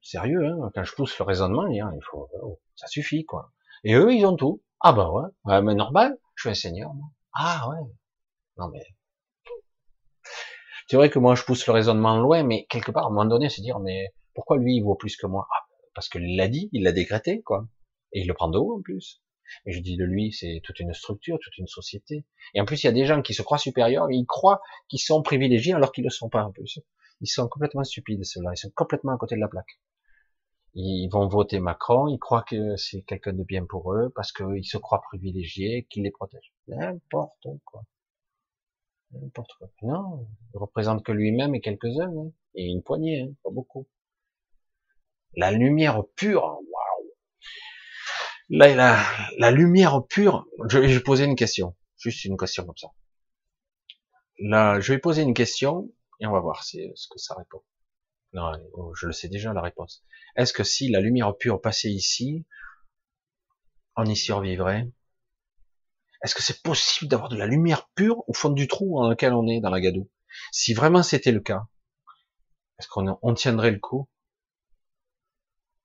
[0.02, 3.52] Sérieux, hein, quand je pousse le raisonnement, il faut, oh, ça suffit, quoi.
[3.84, 4.64] Et eux, ils ont tout.
[4.82, 6.94] Ah bah ouais, mais normal, je suis un seigneur.
[6.94, 7.08] Moi.
[7.34, 7.78] Ah ouais.
[8.58, 8.84] Non mais
[10.88, 13.26] c'est vrai que moi je pousse le raisonnement loin, mais quelque part à un moment
[13.26, 15.48] donné, c'est dire mais pourquoi lui il vaut plus que moi?
[15.52, 17.68] Ah, Parce qu'il l'a dit, il l'a décrété quoi,
[18.14, 19.22] et il le prend de haut en plus.
[19.66, 22.26] Et je dis de lui, c'est toute une structure, toute une société.
[22.54, 25.00] Et en plus, il y a des gens qui se croient supérieurs, ils croient qu'ils
[25.00, 26.80] sont privilégiés alors qu'ils ne le sont pas en plus.
[27.22, 29.80] Ils sont complètement stupides ceux-là, ils sont complètement à côté de la plaque
[30.76, 34.66] ils vont voter Macron, ils croient que c'est quelqu'un de bien pour eux, parce qu'ils
[34.66, 36.54] se croient privilégiés, qu'il les protège.
[36.68, 37.84] N'importe quoi.
[39.12, 39.70] N'importe quoi.
[39.82, 42.32] Non, il représente que lui-même et quelques-uns, hein.
[42.54, 43.88] et une poignée, hein, pas beaucoup.
[45.36, 47.12] La lumière pure, waouh.
[48.50, 49.04] Là,
[49.38, 52.90] la, lumière pure, je vais poser une question, juste une question comme ça.
[54.40, 57.62] Là, je vais poser une question, et on va voir ce que ça répond.
[58.34, 60.04] Non, oh, je le sais déjà la réponse.
[60.36, 62.46] Est-ce que si la lumière pure passait ici,
[63.96, 64.88] on y survivrait?
[66.24, 69.34] Est-ce que c'est possible d'avoir de la lumière pure au fond du trou dans lequel
[69.34, 70.10] on est dans la gadoue?
[70.52, 71.64] Si vraiment c'était le cas,
[72.78, 74.08] est-ce qu'on tiendrait le coup?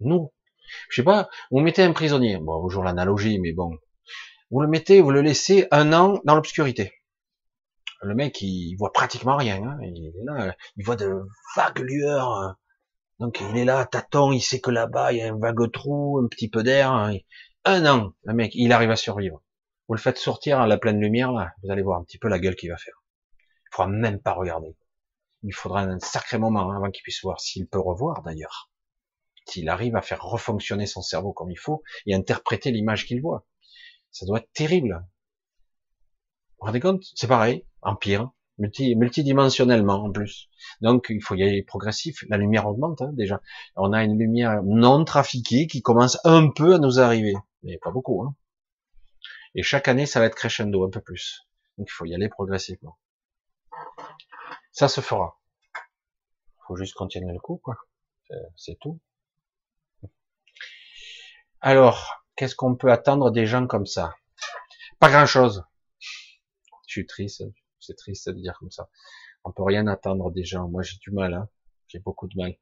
[0.01, 0.33] Nous,
[0.91, 3.79] je sais pas, vous mettez un prisonnier, bon, toujours l'analogie, mais bon,
[4.51, 6.93] vous le mettez, vous le laissez un an dans l'obscurité
[8.03, 9.79] le mec il voit pratiquement rien, hein.
[9.83, 11.23] il est là, il voit de
[11.57, 12.57] vagues lueurs, hein.
[13.19, 16.19] donc il est là, tâton, il sait que là-bas il y a un vague trou,
[16.23, 17.17] un petit peu d'air, hein.
[17.65, 19.43] un an, le mec, il arrive à survivre.
[19.89, 22.29] Vous le faites sortir à la pleine lumière, là, vous allez voir un petit peu
[22.29, 23.03] la gueule qu'il va faire.
[23.37, 24.77] Il faudra même pas regarder.
[25.43, 28.71] Il faudra un sacré moment avant qu'il puisse voir, s'il peut revoir d'ailleurs.
[29.47, 33.47] S'il arrive à faire refonctionner son cerveau comme il faut et interpréter l'image qu'il voit.
[34.11, 35.05] Ça doit être terrible.
[36.65, 37.05] Vous vous rendez compte?
[37.15, 40.49] C'est pareil empire, multi, multidimensionnellement en plus.
[40.81, 42.25] Donc il faut y aller progressif.
[42.31, 43.43] La lumière augmente hein, déjà.
[43.77, 47.35] On a une lumière non trafiquée qui commence un peu à nous arriver,
[47.65, 48.23] mais pas beaucoup.
[48.23, 48.35] Hein.
[49.55, 51.47] Et chaque année, ça va être crescendo un peu plus.
[51.77, 52.97] Donc il faut y aller progressivement.
[54.73, 55.39] Ça se fera.
[56.67, 57.77] Faut juste qu'on tienne le coup, quoi.
[58.57, 58.99] C'est tout.
[61.61, 64.15] Alors, qu'est-ce qu'on peut attendre des gens comme ça?
[64.99, 65.63] Pas grand-chose.
[66.95, 67.43] Suis triste.
[67.81, 68.89] C'est triste de dire comme ça.
[69.43, 70.69] On peut rien attendre des gens.
[70.69, 71.35] Moi, j'ai du mal.
[71.35, 71.49] Hein.
[71.89, 72.55] J'ai beaucoup de mal.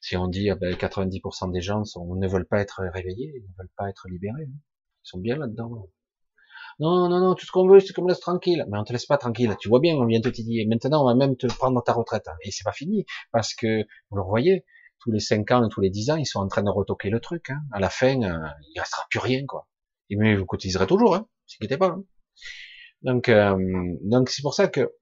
[0.00, 3.56] Si on dit, 90% ah ben, des gens ne veulent pas être réveillés, ils ne
[3.58, 4.44] veulent pas être libérés.
[4.44, 4.54] Hein.
[5.04, 5.90] Ils sont bien là-dedans.
[6.78, 8.64] Non, non, non, tout ce qu'on veut, c'est qu'on me laisse tranquille.
[8.68, 9.56] Mais on te laisse pas tranquille.
[9.58, 12.28] Tu vois bien, on vient te dire, maintenant, on va même te prendre ta retraite.
[12.42, 13.04] Et c'est pas fini.
[13.32, 14.64] Parce que, vous le voyez,
[15.00, 17.18] tous les 5 ans, tous les 10 ans, ils sont en train de retoquer le
[17.18, 17.50] truc.
[17.50, 17.62] Hein.
[17.72, 19.66] À la fin, euh, il restera plus rien, quoi.
[20.08, 21.26] Et mais vous cotiserez toujours, hein.
[21.46, 21.88] S'inquiétez pas.
[21.88, 22.04] Hein.
[23.02, 23.56] Donc, euh,
[24.02, 24.92] donc c'est pour ça que,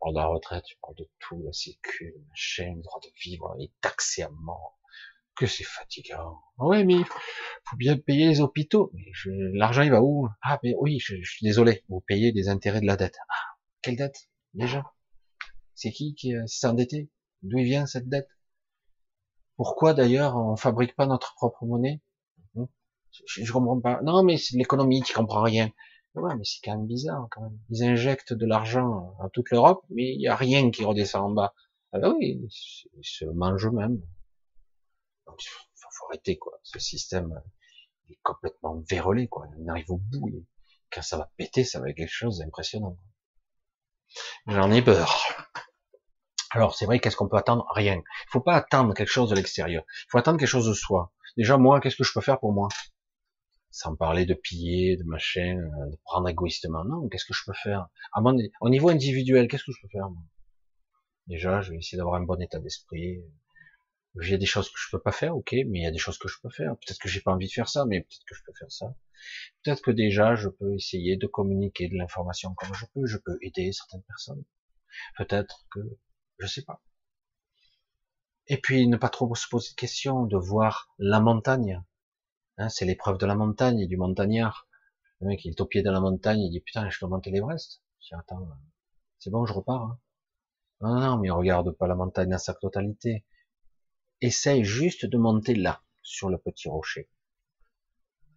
[0.00, 3.56] on la retraite, tu parles de tout, la sécu, le machin, le droit de vivre,
[3.60, 4.78] est taxé à mort
[5.38, 6.36] que c'est fatigant.
[6.58, 7.02] Ouais, mais
[7.64, 8.92] faut bien payer les hôpitaux.
[9.26, 10.28] L'argent, il va où?
[10.42, 11.84] Ah, mais oui, je, suis désolé.
[11.88, 13.16] Vous payez des intérêts de la dette.
[13.28, 14.28] Ah, quelle dette?
[14.54, 14.84] Déjà?
[15.74, 17.08] C'est qui qui euh, s'est endetté?
[17.42, 18.28] D'où vient cette dette?
[19.56, 22.00] Pourquoi d'ailleurs on fabrique pas notre propre monnaie?
[22.54, 22.64] Hmm?
[23.26, 24.00] je, je, comprends pas.
[24.02, 25.70] Non, mais c'est l'économie, tu comprends rien.
[26.18, 27.58] Ouais, mais c'est quand même bizarre quand même.
[27.70, 31.30] Ils injectent de l'argent à toute l'Europe, mais il y a rien qui redescend en
[31.30, 31.54] bas.
[31.92, 32.40] Ah bah oui,
[32.96, 34.00] ils se mangent eux-mêmes.
[35.26, 35.40] Donc,
[35.74, 36.58] faut, arrêter, quoi.
[36.62, 37.42] Ce système
[38.10, 39.46] est complètement vérolé, quoi.
[39.58, 40.44] On arrive au bout.
[40.90, 42.96] Quand ça va péter, ça va être quelque chose d'impressionnant.
[44.46, 45.22] J'en ai peur.
[46.50, 47.66] Alors, c'est vrai, qu'est-ce qu'on peut attendre?
[47.74, 47.96] Rien.
[47.96, 49.84] Il faut pas attendre quelque chose de l'extérieur.
[49.86, 51.12] Il faut attendre quelque chose de soi.
[51.36, 52.68] Déjà, moi, qu'est-ce que je peux faire pour moi?
[53.70, 55.56] Sans parler de piller, de machin,
[55.90, 56.84] de prendre égoïstement.
[56.84, 57.88] Non, qu'est-ce que je peux faire?
[58.12, 60.22] À mon, Au niveau individuel, qu'est-ce que je peux faire moi?
[61.26, 63.22] Déjà, je vais essayer d'avoir un bon état d'esprit,
[64.20, 65.90] il y a des choses que je peux pas faire, ok, mais il y a
[65.90, 66.74] des choses que je peux faire.
[66.76, 68.94] Peut-être que j'ai pas envie de faire ça, mais peut-être que je peux faire ça.
[69.62, 73.06] Peut-être que déjà je peux essayer de communiquer de l'information comme je peux.
[73.06, 74.44] Je peux aider certaines personnes.
[75.16, 75.80] Peut-être que
[76.38, 76.82] je sais pas.
[78.46, 81.82] Et puis ne pas trop se poser de questions, de voir la montagne.
[82.58, 84.68] Hein, c'est l'épreuve de la montagne et du montagnard.
[85.20, 87.30] Le mec il est au pied de la montagne, il dit putain je dois monter
[87.30, 87.82] l'Everest.
[88.00, 88.48] Je dis attends,
[89.18, 89.82] c'est bon je repars.
[89.82, 89.98] Hein.
[90.80, 93.24] Non, non, mais on regarde pas la montagne dans sa totalité
[94.20, 97.08] essaye juste de monter là, sur le petit rocher.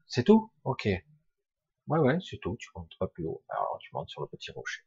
[0.07, 0.51] C'est tout?
[0.63, 0.87] Ok.
[1.87, 2.55] Ouais, ouais, c'est tout.
[2.59, 3.43] Tu montes pas plus haut.
[3.49, 4.83] Alors, tu montes sur le petit rocher.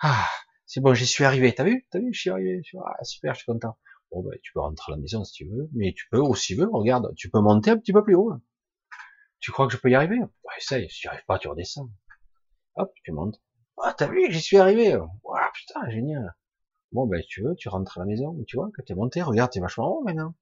[0.00, 0.28] Ah,
[0.66, 1.54] c'est bon, j'y suis arrivé.
[1.54, 1.86] T'as vu?
[1.90, 2.62] T'as vu Je suis arrivé.
[2.84, 3.76] Ah, super, je suis content.
[4.10, 6.54] Bon, ben, tu peux rentrer à la maison si tu veux, mais tu peux aussi,
[6.54, 8.32] veux, regarde, tu peux monter un petit peu plus haut.
[9.40, 10.18] Tu crois que je peux y arriver?
[10.18, 10.88] Ouais, essaye.
[10.90, 11.90] Si tu n'y arrives pas, tu redescends.
[12.76, 13.40] Hop, tu montes.
[13.82, 14.96] Ah, t'as vu J'y suis arrivé.
[14.96, 16.34] Waouh, putain, génial.
[16.92, 19.52] Bon, ben, tu veux, tu rentres à la maison, tu vois, que t'es monté, regarde,
[19.52, 20.34] t'es vachement haut maintenant.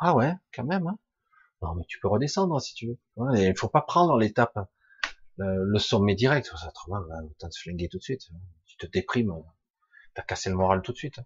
[0.00, 0.98] Ah ouais, quand même, hein.
[1.62, 2.98] Non, mais tu peux redescendre si tu veux.
[3.36, 4.58] Il faut pas prendre l'étape,
[5.36, 6.50] le, sommet direct.
[6.66, 8.28] Autrement, va autant se flinguer tout de suite.
[8.64, 9.34] Tu te déprimes,
[10.14, 11.20] t'as cassé le moral tout de suite.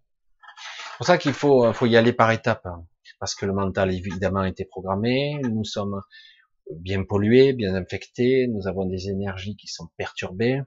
[0.97, 2.67] Pour ça qu'il faut, faut y aller par étapes.
[2.67, 2.87] Hein.
[3.21, 5.41] Parce que le mental, évidemment, a été programmé.
[5.43, 6.01] Nous sommes
[6.71, 8.47] bien pollués, bien infectés.
[8.49, 10.61] Nous avons des énergies qui sont perturbées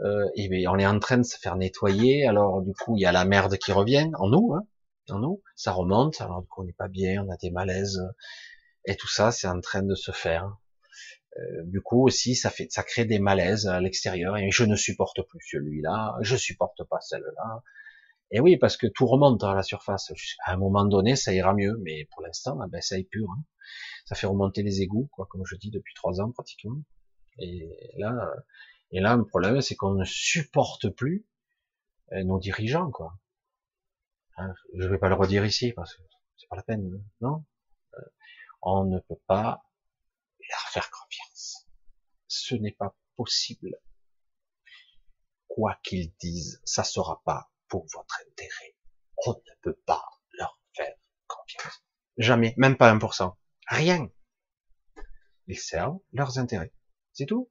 [0.00, 3.06] euh, et on est en train de se faire nettoyer, alors du coup il y
[3.06, 4.66] a la merde qui revient en nous, hein,
[5.08, 8.00] en nous, ça remonte, alors du coup on n'est pas bien, on a des malaises,
[8.86, 10.56] et tout ça c'est en train de se faire.
[11.36, 14.74] Euh, du coup aussi ça fait, ça crée des malaises à l'extérieur, et je ne
[14.74, 17.62] supporte plus celui-là, je supporte pas celle-là.
[18.30, 20.12] Et oui, parce que tout remonte à la surface.
[20.44, 23.28] À un moment donné, ça ira mieux, mais pour l'instant, ben, ça est pur.
[23.30, 23.44] Hein.
[24.06, 26.82] Ça fait remonter les égouts, quoi, comme je dis depuis trois ans pratiquement.
[27.38, 28.12] Et là,
[28.90, 31.26] et là, le problème, c'est qu'on ne supporte plus
[32.12, 33.18] euh, nos dirigeants, quoi.
[34.36, 36.02] Hein, je vais pas le redire ici parce que
[36.36, 37.44] c'est pas la peine, non?
[37.94, 38.02] Euh,
[38.62, 39.64] On ne peut pas
[40.50, 41.68] leur faire confiance.
[42.26, 43.76] Ce n'est pas possible.
[45.48, 48.76] Quoi qu'ils disent, ça sera pas pour votre intérêt.
[49.26, 50.04] On ne peut pas
[50.38, 50.94] leur faire
[51.26, 51.84] confiance.
[52.16, 53.34] Jamais, même pas 1%.
[53.68, 54.08] Rien.
[55.46, 56.72] Ils servent leurs intérêts.
[57.12, 57.50] C'est tout.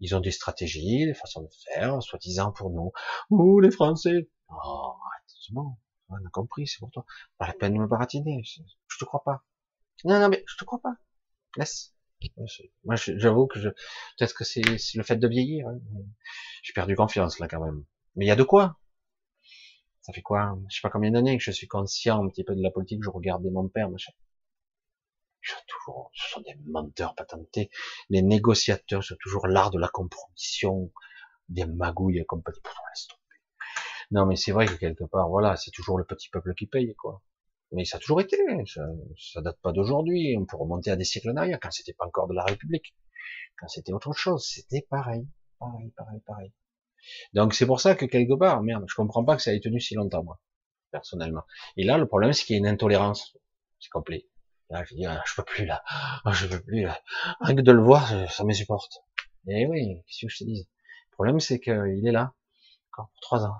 [0.00, 2.92] Ils ont des stratégies, des façons de faire, soi-disant pour nous.
[3.30, 4.30] Ouh, les Français.
[4.48, 4.94] Oh,
[5.26, 5.76] c'est bon.
[6.08, 7.04] On a compris, c'est pour toi.
[7.36, 8.42] Pas la peine de me baratiner.
[8.44, 9.44] Je, te crois pas.
[10.04, 10.94] Non, non, mais je te crois pas.
[11.56, 11.94] Laisse.
[12.84, 15.68] Moi, j'avoue que je, peut-être que c'est le fait de vieillir.
[15.68, 15.78] Hein.
[16.62, 17.84] J'ai perdu confiance, là, quand même.
[18.16, 18.78] Mais il y a de quoi.
[20.08, 20.58] Ça fait quoi?
[20.70, 23.04] Je sais pas combien d'années que je suis conscient un petit peu de la politique,
[23.04, 24.12] je regardais mon père, machin
[25.66, 27.70] toujours, ce sont des menteurs patentés.
[28.10, 30.92] Les négociateurs, c'est toujours l'art de la compromission,
[31.48, 32.60] des magouilles comme petit
[34.10, 36.94] Non, mais c'est vrai que quelque part, voilà, c'est toujours le petit peuple qui paye,
[36.96, 37.22] quoi.
[37.72, 38.82] Mais ça a toujours été, ça,
[39.18, 42.06] ça date pas d'aujourd'hui, on peut remonter à des siècles en arrière, quand c'était pas
[42.06, 42.94] encore de la République,
[43.58, 45.28] quand c'était autre chose, c'était pareil,
[45.58, 46.52] pareil, pareil, pareil.
[47.34, 49.80] Donc c'est pour ça que quelque part, merde, je comprends pas que ça ait tenu
[49.80, 50.40] si longtemps, moi,
[50.90, 51.42] personnellement.
[51.76, 53.36] Et là, le problème, c'est qu'il y a une intolérance,
[53.80, 54.26] c'est complet.
[54.70, 57.00] Là, je dis, ah, je peux plus là, ah, je peux plus là.
[57.40, 58.98] Rien que de le voir, ça me supporte.
[59.46, 60.68] Et oui, qu'est-ce que je te dis?
[61.10, 62.34] Le problème, c'est qu'il est là,
[62.92, 63.56] encore pour trois ans.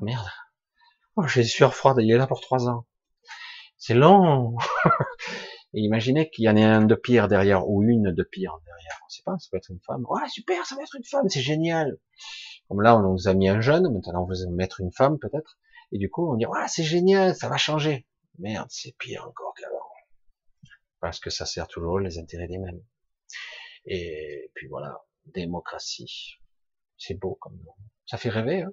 [0.00, 0.28] Oh, merde.
[1.16, 2.86] Oh, j'ai sueur froide, il est là pour trois ans.
[3.76, 4.56] C'est long.
[5.74, 9.00] Et imaginez qu'il y en ait un de pire derrière ou une de pire derrière.
[9.04, 10.04] On sait pas, ça peut être une femme.
[10.08, 11.98] Ouais, super, ça va être une femme, c'est génial.
[12.68, 15.58] Comme là, on nous a mis un jeune, maintenant on veut mettre une femme peut-être.
[15.90, 18.06] Et du coup, on dit, ouais, c'est génial, ça va changer.
[18.38, 19.74] Merde, c'est pire encore qu'avant.
[21.00, 22.82] Parce que ça sert toujours les intérêts des mêmes.
[23.86, 26.38] Et puis voilà, démocratie.
[26.96, 27.60] C'est beau comme.
[28.06, 28.72] Ça fait rêver, hein.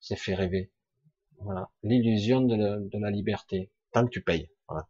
[0.00, 0.70] Ça fait rêver.
[1.38, 1.70] Voilà.
[1.82, 3.72] L'illusion de, de la liberté.
[3.92, 4.50] Tant que tu payes.
[4.68, 4.86] Voilà.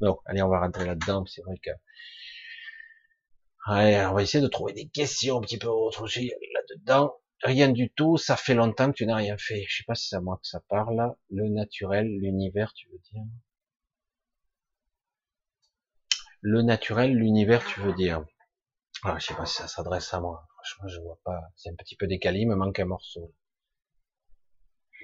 [0.00, 1.24] Bon, allez, on va rentrer là-dedans.
[1.26, 1.70] C'est vrai que,
[3.70, 7.14] ouais, on va essayer de trouver des questions un petit peu autres là-dedans.
[7.42, 8.16] Rien du tout.
[8.16, 9.64] Ça fait longtemps que tu n'as rien fait.
[9.68, 11.14] Je sais pas si c'est à moi que ça parle.
[11.30, 13.22] Le naturel, l'univers, tu veux dire?
[16.40, 18.24] Le naturel, l'univers, tu veux dire?
[19.04, 20.48] Ah, je sais pas si ça s'adresse à moi.
[20.54, 21.40] Franchement, je vois pas.
[21.56, 22.40] C'est un petit peu décalé.
[22.40, 23.32] Il me manque un morceau.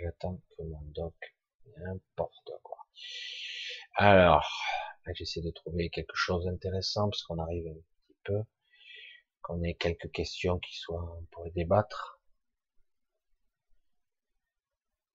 [0.01, 1.15] J'attends que mon doc
[1.79, 2.79] n'importe quoi.
[3.97, 4.51] Alors,
[5.15, 8.43] j'essaie de trouver quelque chose d'intéressant parce qu'on arrive un petit peu,
[9.43, 12.21] qu'on ait quelques questions qui soient pour débattre.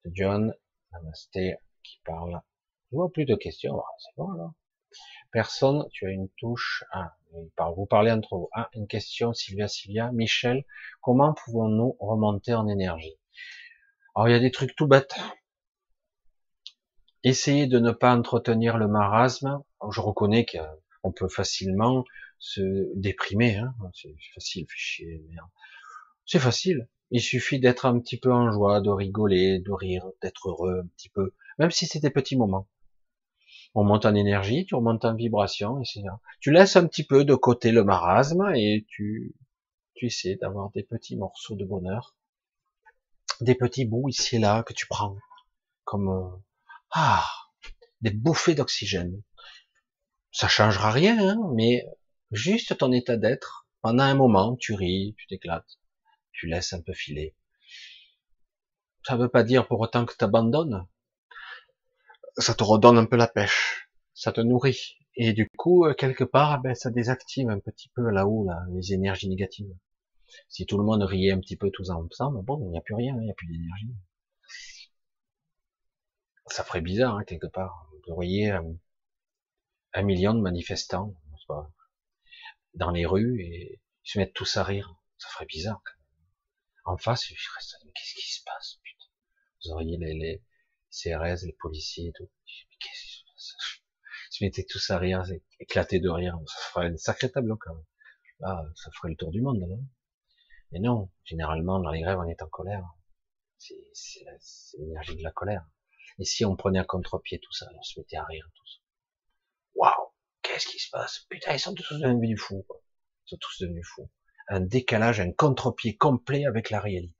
[0.05, 0.53] John,
[0.93, 2.39] Namasté, qui parle.
[2.91, 3.77] Je vois plus de questions.
[3.77, 4.53] Ah, c'est bon là.
[5.31, 6.85] Personne, tu as une touche.
[6.93, 8.49] Ah, vous parlez entre vous.
[8.53, 10.11] Ah, une question, Sylvia, Sylvia.
[10.13, 10.65] Michel,
[11.01, 13.17] comment pouvons-nous remonter en énergie?
[14.15, 15.15] Alors, il y a des trucs tout bêtes.
[17.23, 19.61] Essayez de ne pas entretenir le marasme.
[19.91, 22.05] je reconnais qu'on peut facilement
[22.39, 23.57] se déprimer.
[23.57, 23.73] Hein.
[23.93, 24.65] C'est facile,
[25.29, 25.49] merde.
[26.25, 26.87] C'est facile.
[27.11, 30.87] Il suffit d'être un petit peu en joie, de rigoler, de rire, d'être heureux un
[30.95, 32.67] petit peu, même si c'est des petits moments.
[33.73, 36.03] On monte en énergie, tu remontes en vibration, etc.
[36.39, 39.35] Tu laisses un petit peu de côté le marasme et tu,
[39.95, 42.15] tu essaies d'avoir des petits morceaux de bonheur,
[43.41, 45.17] des petits bouts ici et là que tu prends,
[45.83, 46.29] comme euh,
[46.91, 47.25] ah,
[48.01, 49.21] des bouffées d'oxygène.
[50.31, 51.85] Ça changera rien, hein, mais
[52.31, 53.67] juste ton état d'être.
[53.81, 55.79] Pendant un moment, tu ris, tu t'éclates,
[56.31, 57.35] tu laisses un peu filer.
[59.03, 60.85] Ça veut pas dire pour autant que tu abandonnes.
[62.37, 63.89] Ça te redonne un peu la pêche.
[64.13, 64.97] Ça te nourrit.
[65.15, 68.93] Et du coup, euh, quelque part, ben, ça désactive un petit peu là-haut là, les
[68.93, 69.73] énergies négatives.
[70.47, 72.95] Si tout le monde riait un petit peu tous ensemble, bon, il n'y a plus
[72.95, 73.89] rien, il n'y a plus d'énergie
[76.51, 77.89] ça ferait bizarre hein, quelque part.
[78.07, 78.61] Vous voyez euh,
[79.93, 81.13] un million de manifestants
[82.75, 84.95] dans les rues et ils se mettent tous à rire.
[85.17, 85.81] Ça ferait bizarre.
[86.85, 89.05] En face, qu'est-ce qui se passe putain?
[89.63, 90.43] Vous auriez les, les
[90.91, 92.29] CRS, les policiers et tout.
[92.47, 95.23] Ils se mettaient tous à rire,
[95.59, 96.37] éclater de rire.
[96.45, 97.85] Ça ferait un sacré tableau quand même.
[98.39, 99.59] Là, ça ferait le tour du monde.
[99.59, 99.75] Là.
[100.71, 102.85] Mais non, généralement dans les grèves, on est en colère.
[103.57, 104.25] C'est
[104.77, 105.65] l'énergie de la colère.
[106.19, 108.83] Et si on prenait à contre-pied tout ça, on se mettait à rire tous.
[109.75, 111.25] Waouh, qu'est-ce qui se passe?
[111.29, 112.65] Putain, ils sont tous devenus fous.
[112.67, 112.81] Quoi.
[113.25, 114.09] Ils sont tous devenus fous.
[114.49, 117.15] Un décalage, un contre-pied complet avec la réalité.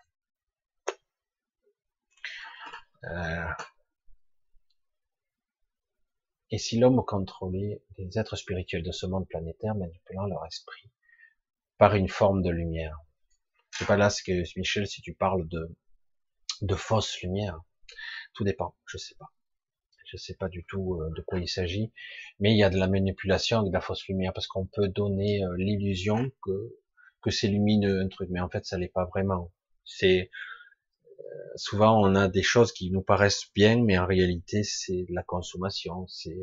[3.05, 3.47] Euh...
[6.51, 10.89] Et si l'homme contrôlait les êtres spirituels de ce monde planétaire, manipulant leur esprit
[11.77, 12.97] par une forme de lumière
[13.71, 15.73] C'est pas là ce que Michel, si tu parles de
[16.61, 17.61] de fausse lumière,
[18.33, 19.31] tout dépend, je sais pas.
[20.11, 21.91] Je sais pas du tout euh, de quoi il s'agit,
[22.39, 25.43] mais il y a de la manipulation, de la fausse lumière, parce qu'on peut donner
[25.43, 26.75] euh, l'illusion que
[27.21, 29.51] que c'est lumineux un truc, mais en fait ça l'est pas vraiment.
[29.85, 30.31] C'est
[31.19, 31.23] euh,
[31.57, 35.23] souvent on a des choses qui nous paraissent bien, mais en réalité c'est de la
[35.23, 36.37] consommation, c'est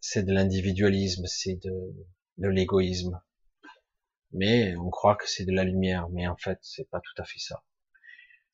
[0.00, 1.94] c'est de l'individualisme, c'est de,
[2.38, 3.20] de l'égoïsme.
[4.32, 7.24] Mais on croit que c'est de la lumière, mais en fait c'est pas tout à
[7.24, 7.62] fait ça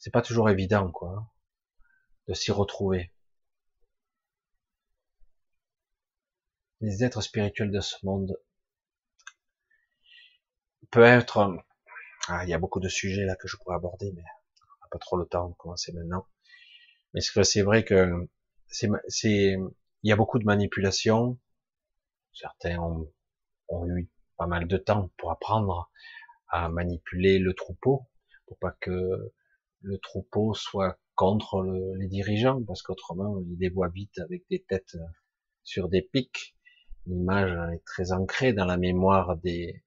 [0.05, 1.33] c'est pas toujours évident, quoi,
[2.29, 3.11] de s'y retrouver.
[6.83, 8.39] Les êtres spirituels de ce monde
[10.91, 11.57] peut être,
[12.29, 14.21] ah, il y a beaucoup de sujets là que je pourrais aborder, mais
[14.61, 16.27] on n'a pas trop le temps de commencer maintenant.
[17.15, 18.29] Mais c'est vrai que
[18.67, 18.91] c'est,
[19.23, 21.39] il y a beaucoup de manipulations.
[22.35, 23.11] Certains ont,
[23.69, 25.91] ont eu pas mal de temps pour apprendre
[26.49, 28.07] à manipuler le troupeau,
[28.47, 29.33] pour pas que
[29.85, 31.63] le troupeau soit contre
[31.99, 35.07] les dirigeants, parce qu'autrement, ils les voient vite avec des têtes euh,
[35.63, 36.57] sur des pics.
[37.07, 39.85] L'image est très ancrée dans la mémoire des,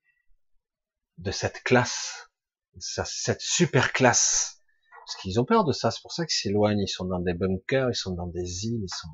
[1.17, 2.30] de cette classe,
[2.77, 4.61] cette super classe.
[5.06, 7.34] Parce qu'ils ont peur de ça, c'est pour ça qu'ils s'éloignent, ils sont dans des
[7.34, 9.08] bunkers, ils sont dans des îles, ils, sont,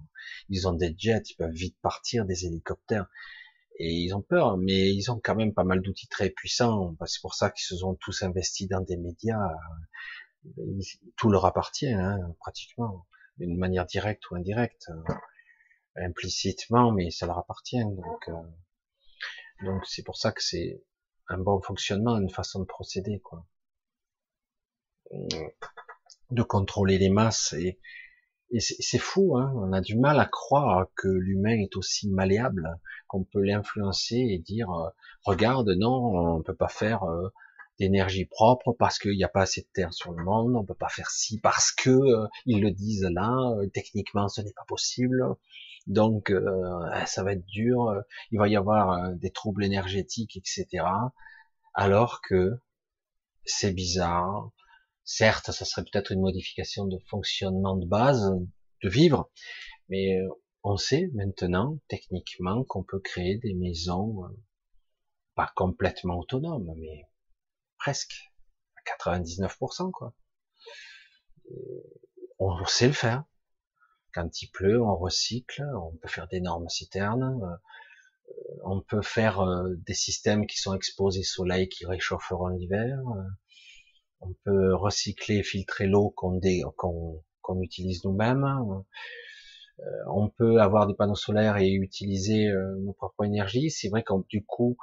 [0.49, 3.07] ils ont des jets, ils peuvent vite partir, des hélicoptères.
[3.79, 6.95] Et ils ont peur, mais ils ont quand même pas mal d'outils très puissants.
[7.05, 9.49] C'est pour ça qu'ils se sont tous investis dans des médias,
[11.17, 13.05] tout leur appartient, hein, pratiquement,
[13.37, 14.89] d'une manière directe ou indirecte.
[15.95, 17.83] implicitement, mais ça leur appartient.
[17.83, 20.83] Donc, euh, donc c'est pour ça que c'est
[21.27, 23.45] un bon fonctionnement, une façon de procéder, quoi.
[26.31, 27.79] De contrôler les masses et,
[28.49, 32.79] et c'est fou, hein on a du mal à croire que l'humain est aussi malléable,
[33.07, 34.89] qu'on peut l'influencer et dire euh,
[35.23, 37.29] regarde, non, on peut pas faire euh,
[37.79, 40.73] d'énergie propre parce qu'il n'y a pas assez de terre sur le monde, on peut
[40.73, 45.23] pas faire ci parce que euh, ils le disent là, techniquement ce n'est pas possible,
[45.87, 46.33] donc
[47.05, 47.93] ça va être dur,
[48.31, 50.85] il va y avoir des troubles énergétiques, etc.
[51.73, 52.53] Alors que
[53.43, 54.51] c'est bizarre,
[55.05, 58.33] Certes, ça serait peut-être une modification de fonctionnement de base,
[58.83, 59.29] de vivre,
[59.89, 60.29] mais euh,
[60.63, 64.29] on sait maintenant, techniquement, qu'on peut créer des maisons, euh,
[65.35, 67.05] pas complètement autonomes, mais
[67.83, 68.31] presque,
[68.77, 70.13] à 99%, quoi.
[71.51, 71.55] Euh,
[72.39, 73.25] on sait le faire.
[74.13, 77.59] Quand il pleut, on recycle, on peut faire d'énormes citernes,
[78.63, 79.43] on peut faire
[79.85, 82.99] des systèmes qui sont exposés au soleil qui réchaufferont l'hiver,
[84.21, 88.45] on peut recycler, filtrer l'eau qu'on utilise nous-mêmes.
[89.79, 93.71] Euh, on peut avoir des panneaux solaires et utiliser euh, nos propres énergies.
[93.71, 94.77] C'est vrai que du coup,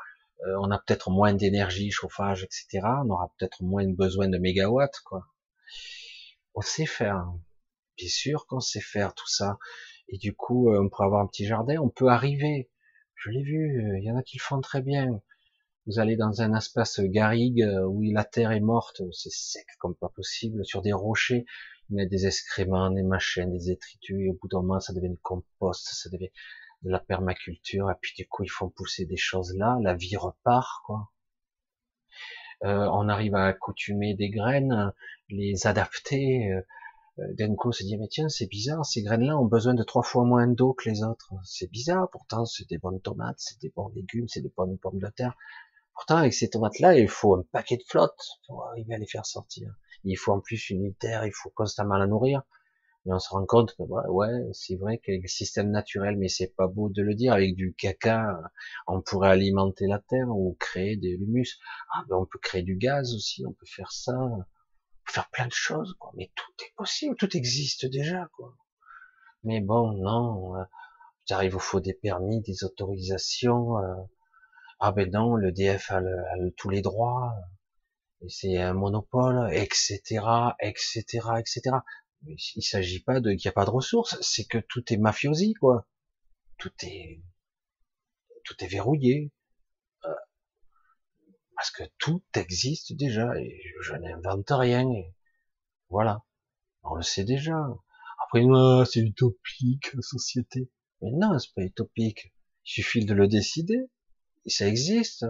[0.46, 2.80] euh, on a peut-être moins d'énergie, chauffage, etc.
[3.04, 5.26] On aura peut-être moins besoin de mégawatts, quoi.
[6.54, 7.32] On sait faire.
[7.96, 9.58] Bien sûr qu'on sait faire tout ça.
[10.08, 11.76] Et du coup, on peut avoir un petit jardin.
[11.80, 12.70] On peut arriver.
[13.14, 13.98] Je l'ai vu.
[13.98, 15.20] Il y en a qui le font très bien.
[15.86, 19.96] Vous allez dans un espace garrigue euh, où la terre est morte, c'est sec comme
[19.96, 21.46] pas possible, sur des rochers,
[21.88, 25.08] il a des excréments, des machines, des étritus, et au bout d'un moment, ça devient
[25.08, 26.30] du compost, ça devient
[26.82, 30.16] de la permaculture, et puis du coup, ils font pousser des choses là, la vie
[30.16, 31.10] repart, quoi.
[32.62, 34.92] Euh, on arrive à accoutumer des graines,
[35.30, 36.52] les adapter,
[37.18, 40.02] d'un coup, on se dit, mais tiens, c'est bizarre, ces graines-là ont besoin de trois
[40.02, 41.32] fois moins d'eau que les autres.
[41.44, 44.98] C'est bizarre, pourtant, c'est des bonnes tomates, c'est des bons légumes, c'est des bonnes pommes
[44.98, 45.36] de terre.
[45.94, 49.26] Pourtant, avec ces tomates-là, il faut un paquet de flotte pour arriver à les faire
[49.26, 49.74] sortir.
[50.04, 52.42] Il faut en plus une terre, il faut constamment la nourrir.
[53.06, 56.54] Mais on se rend compte que ouais, c'est vrai qu'avec le système naturel, mais c'est
[56.54, 58.38] pas beau de le dire, avec du caca,
[58.86, 61.58] on pourrait alimenter la terre ou créer des humus.
[61.94, 64.12] Ah ben on peut créer du gaz aussi, on peut faire ça,
[65.06, 66.12] faire plein de choses, quoi.
[66.16, 68.54] Mais tout est possible, tout existe déjà, quoi.
[69.44, 70.64] Mais bon, non, euh,
[71.26, 73.78] j'arrive, il faut des permis, des autorisations.
[73.78, 73.94] Euh,
[74.80, 76.00] ah ben non, le DF a,
[76.56, 77.34] tous les droits,
[78.28, 80.00] c'est un monopole, etc.,
[80.60, 81.02] etc.,
[81.38, 81.76] etc.
[82.26, 85.54] Il s'agit pas de qu'il n'y a pas de ressources, c'est que tout est mafiosi,
[85.54, 85.88] quoi.
[86.58, 87.22] Tout est,
[88.44, 89.32] tout est verrouillé.
[90.04, 90.14] Euh,
[91.56, 95.14] parce que tout existe déjà, et je n'invente rien, et
[95.88, 96.24] voilà.
[96.82, 97.56] On le sait déjà.
[98.24, 98.42] Après,
[98.86, 100.70] c'est utopique, la société.
[101.02, 102.34] Mais non, c'est pas utopique.
[102.66, 103.88] Il suffit de le décider
[104.50, 105.24] ça existe.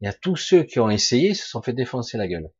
[0.00, 2.50] Il y a tous ceux qui ont essayé se sont fait défoncer la gueule.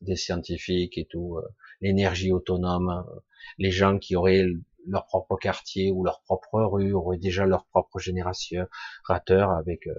[0.00, 1.48] Des scientifiques et tout, euh,
[1.80, 3.20] l'énergie autonome, euh,
[3.58, 4.44] les gens qui auraient
[4.86, 8.66] leur propre quartier ou leur propre rue, auraient déjà leur propre génération
[9.04, 9.94] rateur avec euh,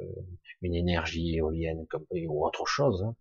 [0.62, 3.04] une énergie éolienne ou autre chose.
[3.04, 3.16] Hein.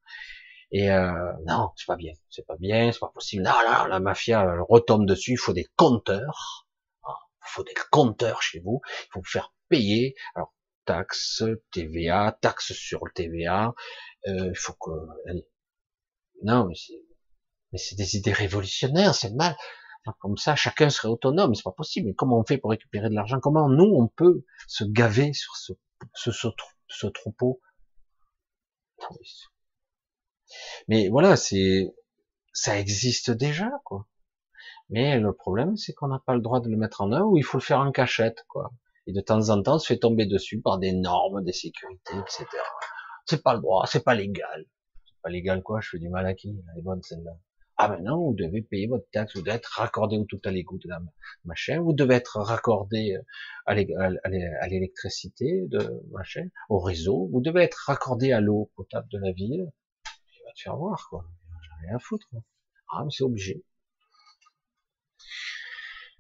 [0.73, 3.43] Et non, c'est pas bien, c'est pas bien, c'est pas possible.
[3.43, 5.33] Non, là, la mafia retombe dessus.
[5.33, 6.69] Il faut des compteurs.
[7.03, 8.81] Ah, il faut des compteurs chez vous.
[8.87, 10.15] Il faut vous faire payer.
[10.37, 10.55] Alors
[10.91, 13.75] taxes, TVA, taxes sur le TVA.
[14.27, 14.91] Euh, il faut que,
[16.43, 17.01] non, mais c'est,
[17.73, 19.57] mais c'est des idées révolutionnaires, c'est mal.
[20.21, 22.09] comme ça, chacun serait autonome, c'est pas possible.
[22.09, 23.41] Mais comment on fait pour récupérer de l'argent?
[23.41, 25.73] Comment nous on peut se gaver sur ce,
[26.15, 26.31] ce,
[26.89, 27.61] ce, troupeau?
[30.89, 31.95] Mais voilà, c'est,
[32.53, 34.07] ça existe déjà, quoi.
[34.91, 37.39] Mais le problème, c'est qu'on n'a pas le droit de le mettre en œuvre ou
[37.39, 38.73] il faut le faire en cachette, quoi
[39.07, 42.47] et de temps en temps se fait tomber dessus par des normes, des sécurités, etc.
[43.27, 44.67] C'est pas le droit, c'est pas légal.
[45.05, 46.49] C'est pas légal quoi, je fais du mal à qui?
[46.73, 47.33] Elle est bonne celle-là.
[47.83, 50.83] Ah ben vous devez payer votre taxe, vous devez être raccordé au tout à l'écoute
[50.83, 51.01] de la
[51.47, 53.23] machin, vous devez être raccordé euh,
[53.67, 59.33] à l'électricité de machin, au réseau, vous devez être raccordé à l'eau potable de la
[59.33, 59.73] ville.
[60.31, 61.25] Tu vas te faire voir quoi.
[61.63, 62.29] J'ai rien à foutre.
[62.91, 63.65] Ah mais c'est obligé.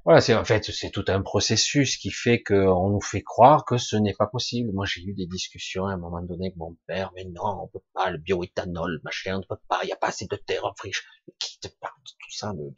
[0.05, 3.77] Voilà, c'est en fait c'est tout un processus qui fait qu'on nous fait croire que
[3.77, 4.73] ce n'est pas possible.
[4.73, 7.69] Moi j'ai eu des discussions à un moment donné avec mon père, mais non, on
[7.69, 10.37] peut pas, le bioéthanol, machin, on ne peut pas, il n'y a pas assez de
[10.37, 11.07] terre en friche.
[11.39, 12.73] qui te parle de tout ça de,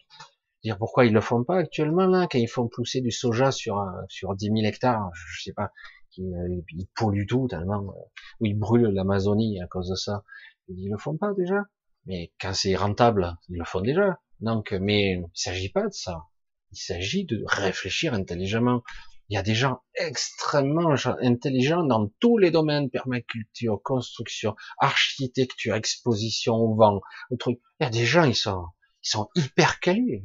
[0.64, 3.80] dire pourquoi ils le font pas actuellement là, quand ils font pousser du soja sur
[4.08, 5.70] sur 10 000 hectares, je sais pas,
[6.10, 8.02] qui, euh, ils polluent tout tellement, euh,
[8.40, 10.24] ou ils brûlent l'Amazonie à cause de ça.
[10.68, 11.62] Ils le font pas déjà.
[12.06, 14.18] Mais quand c'est rentable, ils le font déjà.
[14.40, 16.24] Donc, mais il s'agit pas de ça.
[16.72, 18.82] Il s'agit de réfléchir intelligemment.
[19.28, 26.54] Il y a des gens extrêmement intelligents dans tous les domaines, permaculture, construction, architecture, exposition
[26.54, 27.60] au vent, au truc.
[27.80, 28.64] Il y a des gens, ils sont,
[29.04, 30.24] ils sont hyper calés.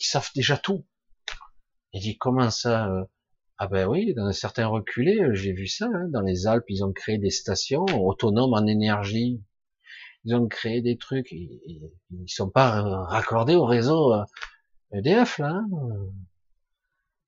[0.00, 0.86] Ils savent déjà tout.
[1.92, 3.04] Il dit, comment ça, euh,
[3.58, 6.82] ah ben oui, dans certains reculés, euh, j'ai vu ça, hein, dans les Alpes, ils
[6.82, 9.42] ont créé des stations autonomes en énergie.
[10.24, 14.12] Ils ont créé des trucs, ils, ils sont pas raccordés au réseau
[14.94, 15.48] EDF, là.
[15.48, 15.66] Hein.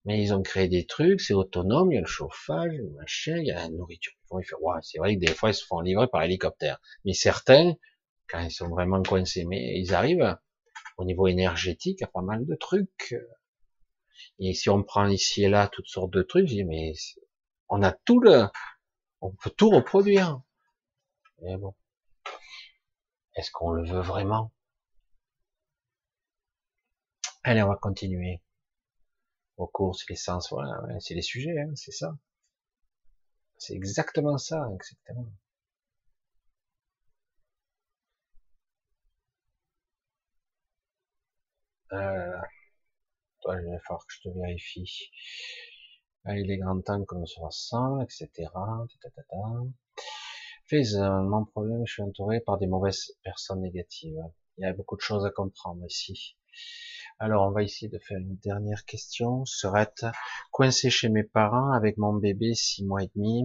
[0.05, 3.39] Mais ils ont créé des trucs, c'est autonome, il y a le chauffage, le machin,
[3.39, 4.13] il y a la nourriture.
[4.83, 6.81] c'est vrai que des fois, ils se font livrer par hélicoptère.
[7.05, 7.75] Mais certains,
[8.29, 10.37] quand ils sont vraiment coincés, mais ils arrivent,
[10.97, 13.17] au niveau énergétique, a pas mal de trucs.
[14.39, 16.93] Et si on prend ici et là toutes sortes de trucs, je dis, mais
[17.69, 18.45] on a tout le,
[19.21, 20.41] on peut tout reproduire.
[21.43, 21.75] Mais bon.
[23.35, 24.53] Est-ce qu'on le veut vraiment?
[27.47, 28.43] Allez, on va continuer.
[29.59, 32.17] Aux courses, l'essence, voilà, c'est les sujets, hein, c'est ça.
[33.59, 35.27] C'est exactement ça, exactement.
[41.93, 42.37] Euh,
[43.41, 45.11] toi, il va falloir que je te vérifie.
[46.27, 48.51] Ah, il est grand temps qu'on se rassemble, etc.
[50.67, 54.23] Fais mon problème, je suis entouré par des mauvaises personnes négatives.
[54.59, 56.37] Il y a beaucoup de choses à comprendre ici.
[57.19, 59.45] Alors, on va essayer de faire une dernière question.
[59.47, 59.93] Serait
[60.51, 63.45] coincé chez mes parents avec mon bébé six mois et demi.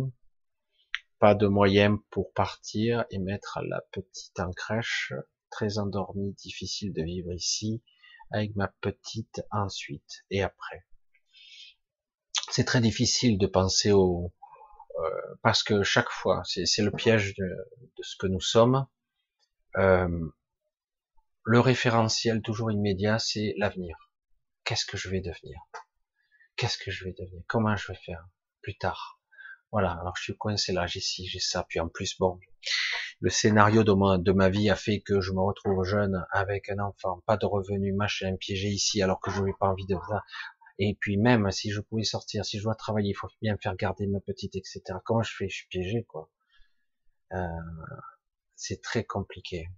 [1.20, 5.14] Pas de moyens pour partir et mettre la petite en crèche.
[5.50, 7.82] Très endormi, difficile de vivre ici
[8.32, 10.86] avec ma petite ensuite et après.
[12.50, 14.34] C'est très difficile de penser au
[15.00, 18.86] euh, parce que chaque fois, c'est le piège de, de, ce que nous sommes.
[19.78, 20.30] Euh,
[21.44, 23.98] le référentiel toujours immédiat, c'est l'avenir.
[24.64, 25.60] Qu'est-ce que je vais devenir?
[26.56, 27.44] Qu'est-ce que je vais devenir?
[27.48, 28.28] Comment je vais faire
[28.62, 29.20] plus tard?
[29.72, 32.40] Voilà, alors je suis coincé là, j'ai ci, j'ai ça, puis en plus, bon,
[33.22, 37.22] le scénario de ma, vie a fait que je me retrouve jeune avec un enfant,
[37.26, 40.24] pas de revenus, machin, piégé ici alors que je n'ai pas envie de ça.
[40.78, 43.76] Et puis même si je pouvais sortir, si je dois travailler, il faut bien faire
[43.76, 44.82] garder ma petite, etc.
[45.06, 45.48] Comment je fais?
[45.48, 46.30] Je suis piégé, quoi.
[47.34, 47.48] Euh,
[48.56, 49.70] c'est très compliqué.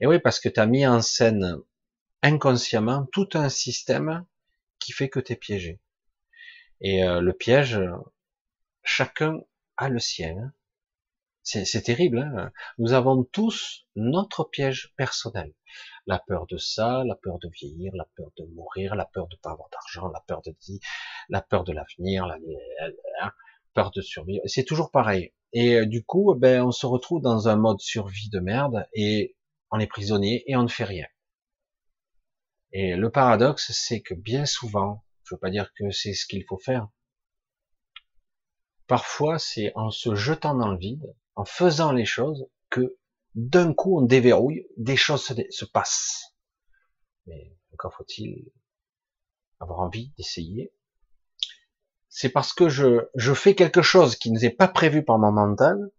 [0.00, 1.56] Et oui, parce que tu as mis en scène
[2.22, 4.24] inconsciemment tout un système
[4.78, 5.80] qui fait que tu es piégé.
[6.80, 7.80] Et euh, le piège,
[8.82, 9.40] chacun
[9.76, 10.52] a le sien.
[11.42, 12.18] C'est terrible.
[12.18, 15.52] Hein Nous avons tous notre piège personnel.
[16.06, 19.36] La peur de ça, la peur de vieillir, la peur de mourir, la peur de
[19.36, 20.54] pas avoir d'argent, la peur de
[21.28, 22.38] la peur de l'avenir, la
[23.74, 24.42] peur de survivre.
[24.46, 25.34] C'est toujours pareil.
[25.52, 29.36] Et euh, du coup, ben, on se retrouve dans un mode survie de merde et
[29.74, 31.06] on est prisonnier et on ne fait rien.
[32.72, 36.44] Et le paradoxe, c'est que bien souvent, je veux pas dire que c'est ce qu'il
[36.44, 36.88] faut faire.
[38.86, 42.96] Parfois, c'est en se jetant dans le vide, en faisant les choses, que
[43.34, 46.36] d'un coup on déverrouille, des choses se, passent.
[47.26, 48.52] Mais encore faut-il
[49.58, 50.72] avoir envie d'essayer.
[52.08, 55.90] C'est parce que je, fais quelque chose qui n'est pas prévu par mon mental,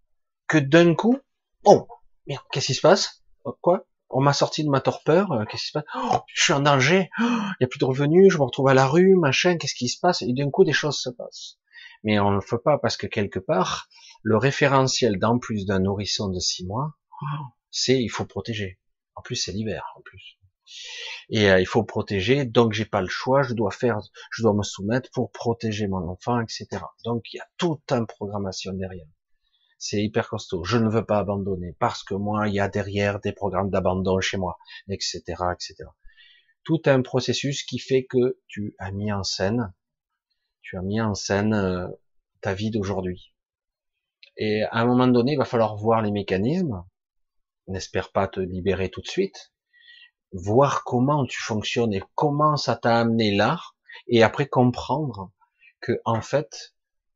[0.47, 1.19] que d'un coup,
[1.65, 1.89] oh,
[2.25, 3.24] merde, qu'est-ce qui se passe?
[3.61, 3.85] Quoi?
[4.09, 5.31] On m'a sorti de ma torpeur.
[5.31, 5.85] Euh, qu'est-ce qui se passe?
[5.95, 7.09] Oh, Je suis en danger.
[7.19, 8.31] Il oh, n'y a plus de revenus.
[8.31, 9.57] Je me retrouve à la rue, machin.
[9.57, 10.21] Qu'est-ce qui se passe?
[10.21, 11.57] Et d'un coup, des choses se passent.
[12.03, 13.87] Mais on ne le fait pas parce que quelque part,
[14.21, 17.25] le référentiel d'en plus d'un nourrisson de six mois, oh,
[17.71, 18.79] c'est il faut protéger.
[19.15, 19.83] En plus, c'est l'hiver.
[19.97, 20.37] En plus.
[21.29, 23.99] Et euh, il faut protéger, donc j'ai pas le choix, je dois faire,
[24.31, 26.67] je dois me soumettre pour protéger mon enfant, etc.
[27.03, 29.05] Donc il y a toute une programmation derrière
[29.87, 30.63] c'est hyper costaud.
[30.63, 34.19] Je ne veux pas abandonner parce que moi, il y a derrière des programmes d'abandon
[34.19, 34.57] chez moi,
[34.89, 35.21] etc.,
[35.53, 35.75] etc.
[36.63, 39.71] Tout un processus qui fait que tu as mis en scène,
[40.63, 41.87] tu as mis en scène euh,
[42.41, 43.35] ta vie d'aujourd'hui.
[44.37, 46.83] Et à un moment donné, il va falloir voir les mécanismes.
[47.67, 49.53] N'espère pas te libérer tout de suite.
[50.31, 53.61] Voir comment tu fonctionnes et comment ça t'a amené là.
[54.07, 55.31] Et après comprendre
[55.79, 56.74] que, en fait,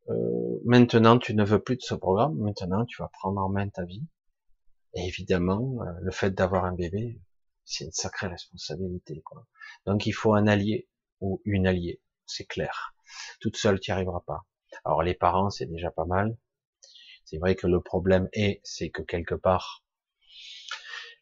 [0.09, 3.69] euh, maintenant tu ne veux plus de ce programme, maintenant tu vas prendre en main
[3.69, 4.05] ta vie.
[4.95, 7.21] Et évidemment, euh, le fait d'avoir un bébé,
[7.63, 9.21] c'est une sacrée responsabilité.
[9.21, 9.45] Quoi.
[9.85, 10.89] Donc il faut un allié
[11.21, 12.95] ou une alliée, c'est clair.
[13.39, 14.45] Toute seule, tu n'y arriveras pas.
[14.85, 16.37] Alors les parents, c'est déjà pas mal.
[17.25, 19.83] C'est vrai que le problème est, c'est que quelque part,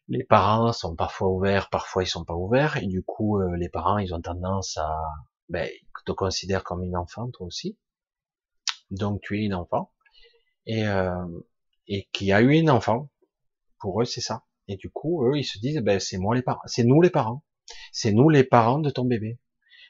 [0.07, 3.67] les parents sont parfois ouverts, parfois ils sont pas ouverts, et du coup, euh, les
[3.67, 4.95] parents, ils ont tendance à,
[5.49, 5.69] ben,
[6.05, 7.77] te considérer comme une enfant, toi aussi
[8.91, 9.91] donc tu es une enfant,
[10.65, 11.25] et, euh,
[11.87, 13.09] et qui a eu une enfant.
[13.79, 14.45] Pour eux, c'est ça.
[14.67, 17.09] Et du coup, eux, ils se disent, ben, c'est moi les parents, c'est nous les
[17.09, 17.43] parents,
[17.91, 19.39] c'est nous les parents de ton bébé.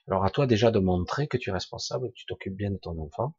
[0.07, 2.77] Alors à toi déjà de montrer que tu es responsable, que tu t'occupes bien de
[2.77, 3.35] ton enfant.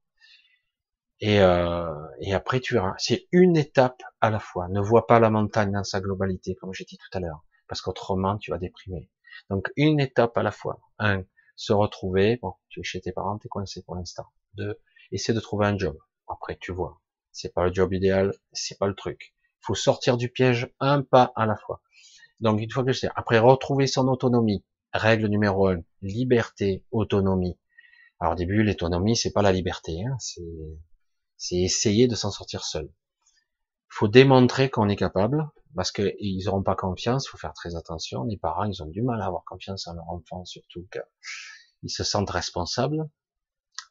[1.21, 2.95] Et, euh, et après tu verras.
[2.99, 4.69] C'est une étape à la fois.
[4.69, 7.81] Ne vois pas la montagne dans sa globalité, comme j'ai dit tout à l'heure, parce
[7.81, 9.11] qu'autrement tu vas déprimer.
[9.51, 10.81] Donc une étape à la fois.
[10.99, 11.25] Un,
[11.57, 12.39] se retrouver.
[12.41, 14.27] Bon, tu es chez tes parents, t'es coincé pour l'instant.
[14.55, 14.79] Deux,
[15.13, 15.97] essayer de trouver un job.
[16.29, 17.01] Après tu vois.
[17.33, 19.35] C'est pas le job idéal, c'est pas le truc.
[19.61, 21.83] Faut sortir du piège un pas à la fois.
[22.41, 27.59] Donc une fois que je sais, après retrouver son autonomie, Règle numéro un, liberté, autonomie.
[28.21, 30.17] Alors au début, l'autonomie, c'est pas la liberté, hein,
[31.37, 32.91] c'est essayer de s'en sortir seul.
[33.89, 38.25] Faut démontrer qu'on est capable, parce qu'ils n'auront pas confiance, faut faire très attention.
[38.25, 42.03] Les parents, ils ont du mal à avoir confiance en leur enfant, surtout qu'ils se
[42.03, 43.09] sentent responsables,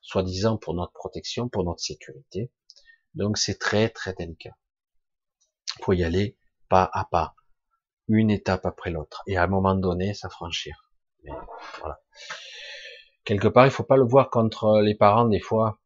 [0.08, 2.50] soi-disant pour notre protection, pour notre sécurité.
[3.14, 4.56] Donc c'est très très délicat.
[5.80, 6.38] Il faut y aller
[6.70, 7.36] pas à pas,
[8.08, 10.88] une étape après l'autre, et à un moment donné, s'affranchir
[11.80, 12.02] voilà.
[13.26, 15.82] Quelque part, il faut pas le voir contre les parents, des fois,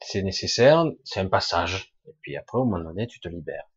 [0.00, 1.94] c'est nécessaire, c'est un passage.
[2.06, 3.68] Et puis après, au moment donné, tu te libères.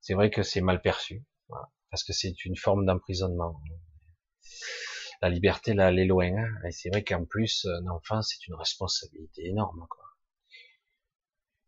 [0.00, 1.22] C'est vrai que c'est mal perçu,
[1.90, 3.60] parce que c'est une forme d'emprisonnement.
[5.22, 6.30] La liberté, là, elle est loin.
[6.32, 6.48] Hein.
[6.66, 9.86] et c'est vrai qu'en plus, un enfant, c'est une responsabilité énorme.
[9.88, 10.04] Quoi.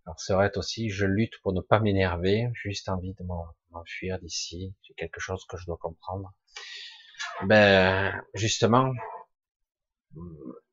[0.06, 3.24] Alors, serait aussi, je lutte pour ne pas m'énerver, juste envie de
[3.70, 4.74] m'enfuir d'ici.
[4.86, 6.32] C'est quelque chose que je dois comprendre.
[7.44, 8.92] Ben, justement,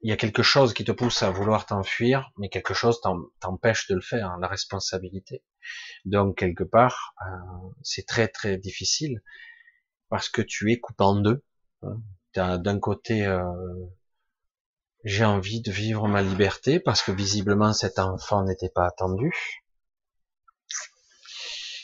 [0.01, 3.01] il y a quelque chose qui te pousse à vouloir t'enfuir, mais quelque chose
[3.39, 5.43] t'empêche de le faire, la responsabilité.
[6.05, 9.21] Donc quelque part, euh, c'est très très difficile
[10.09, 11.43] parce que tu es coupé en deux.
[11.83, 12.01] Hein.
[12.39, 13.43] D'un côté, euh,
[15.03, 19.33] j'ai envie de vivre ma liberté parce que visiblement cet enfant n'était pas attendu.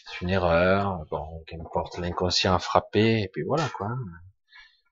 [0.08, 3.90] C'est une erreur, bon, qu'importe, l'inconscient a frappé, et puis voilà quoi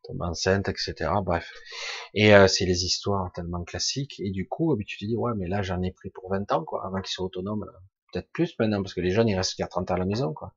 [0.04, 1.12] tombe enceinte, etc.
[1.24, 1.52] Bref.
[2.14, 4.20] Et euh, c'est les histoires tellement classiques.
[4.20, 6.64] Et du coup, tu te dis, ouais, mais là, j'en ai pris pour 20 ans,
[6.64, 7.66] quoi, avant qu'ils soient autonomes.
[8.12, 10.34] Peut-être plus maintenant, parce que les jeunes, ils restent qu'à 30 ans à la maison,
[10.34, 10.54] quoi.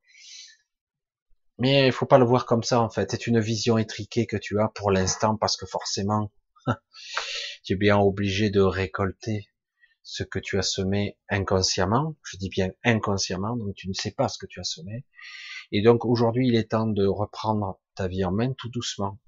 [1.58, 3.10] Mais il faut pas le voir comme ça, en fait.
[3.10, 6.30] C'est une vision étriquée que tu as pour l'instant, parce que forcément,
[7.64, 9.48] tu es bien obligé de récolter
[10.02, 12.14] ce que tu as semé inconsciemment.
[12.22, 15.04] Je dis bien inconsciemment, donc tu ne sais pas ce que tu as semé.
[15.72, 19.18] Et donc aujourd'hui, il est temps de reprendre ta vie en main tout doucement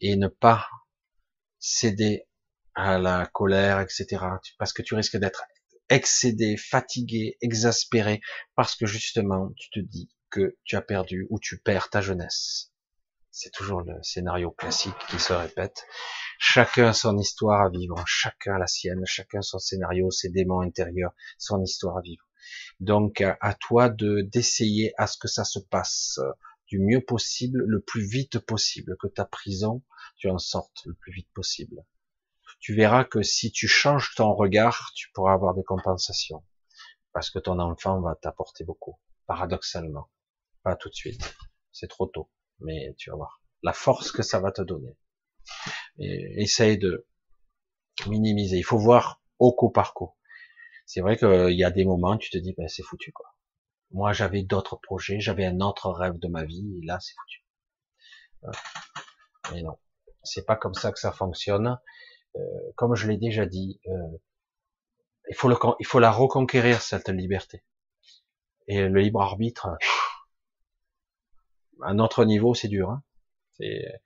[0.00, 0.66] et ne pas
[1.58, 2.26] céder
[2.74, 4.24] à la colère, etc.
[4.58, 5.44] Parce que tu risques d'être
[5.88, 8.20] excédé, fatigué, exaspéré,
[8.54, 12.72] parce que justement, tu te dis que tu as perdu ou tu perds ta jeunesse.
[13.30, 15.86] C'est toujours le scénario classique qui se répète.
[16.38, 20.60] Chacun a son histoire à vivre, chacun a la sienne, chacun son scénario, ses démons
[20.60, 22.24] intérieurs, son histoire à vivre.
[22.80, 26.18] Donc, à toi de d'essayer à ce que ça se passe
[26.68, 29.82] du mieux possible, le plus vite possible, que ta prison,
[30.16, 31.84] tu en sortes le plus vite possible.
[32.60, 36.44] Tu verras que si tu changes ton regard, tu pourras avoir des compensations.
[37.12, 40.08] Parce que ton enfant va t'apporter beaucoup, paradoxalement.
[40.68, 41.34] Pas tout de suite.
[41.72, 42.30] C'est trop tôt.
[42.60, 43.42] Mais tu vas voir.
[43.62, 44.98] La force que ça va te donner.
[45.98, 47.06] Essaye de
[48.06, 48.58] minimiser.
[48.58, 50.10] Il faut voir au coup par coup.
[50.84, 53.34] C'est vrai qu'il y a des moments, tu te dis, ben, c'est foutu, quoi.
[53.92, 57.44] Moi, j'avais d'autres projets, j'avais un autre rêve de ma vie, et là, c'est foutu.
[59.52, 59.78] Mais non,
[60.22, 61.78] c'est pas comme ça que ça fonctionne.
[62.36, 62.40] Euh,
[62.76, 64.18] comme je l'ai déjà dit, euh,
[65.30, 67.64] il faut le, il faut la reconquérir cette liberté.
[68.66, 69.68] Et le libre arbitre,
[71.82, 72.90] à notre niveau, c'est dur.
[72.90, 73.02] Hein
[73.60, 74.00] il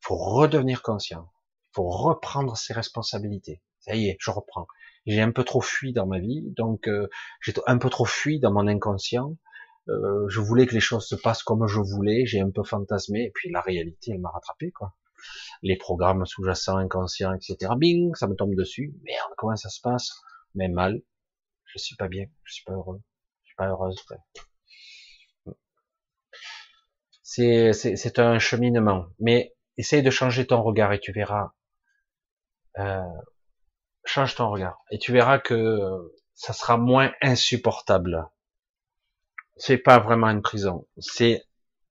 [0.00, 1.30] faut redevenir conscient.
[1.72, 3.62] Faut reprendre ses responsabilités.
[3.80, 4.66] Ça y est, je reprends
[5.06, 7.08] j'ai un peu trop fui dans ma vie, donc euh,
[7.40, 9.36] j'ai un peu trop fui dans mon inconscient.
[9.88, 13.24] Euh, je voulais que les choses se passent comme je voulais, j'ai un peu fantasmé,
[13.24, 14.94] et puis la réalité, elle m'a rattrapé, quoi.
[15.62, 17.72] Les programmes sous-jacents, inconscients, etc.
[17.76, 18.94] Bing, ça me tombe dessus.
[19.04, 20.10] Merde, comment ça se passe?
[20.54, 21.02] Mais mal.
[21.66, 23.00] Je suis pas bien, je suis pas heureux,
[23.44, 23.96] je suis pas heureuse.
[27.28, 31.54] C'est un cheminement, mais essaye de changer ton regard et tu verras.
[32.78, 33.02] Euh,
[34.04, 35.80] change ton regard et tu verras que
[36.34, 38.28] ça sera moins insupportable.
[39.56, 41.44] C'est pas vraiment une prison, c'est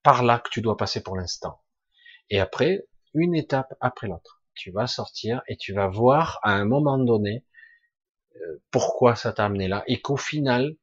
[0.04, 1.62] par là que tu dois passer pour l'instant.
[2.30, 6.64] Et après, une étape après l'autre, tu vas sortir et tu vas voir à un
[6.64, 7.44] moment donné
[8.38, 10.78] euh, pourquoi ça t'a amené là et qu'au final,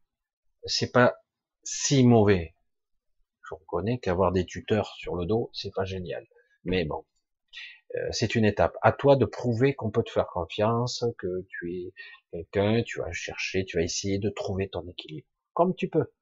[0.67, 1.15] c'est pas
[1.63, 2.55] si mauvais.
[3.53, 6.27] Je reconnais qu'avoir des tuteurs sur le dos, c'est pas génial.
[6.65, 7.05] Mais bon,
[7.97, 8.77] euh, c'est une étape.
[8.83, 11.93] À toi de prouver qu'on peut te faire confiance, que tu es
[12.31, 15.27] quelqu'un, tu vas chercher, tu vas essayer de trouver ton équilibre.
[15.53, 16.13] Comme tu peux.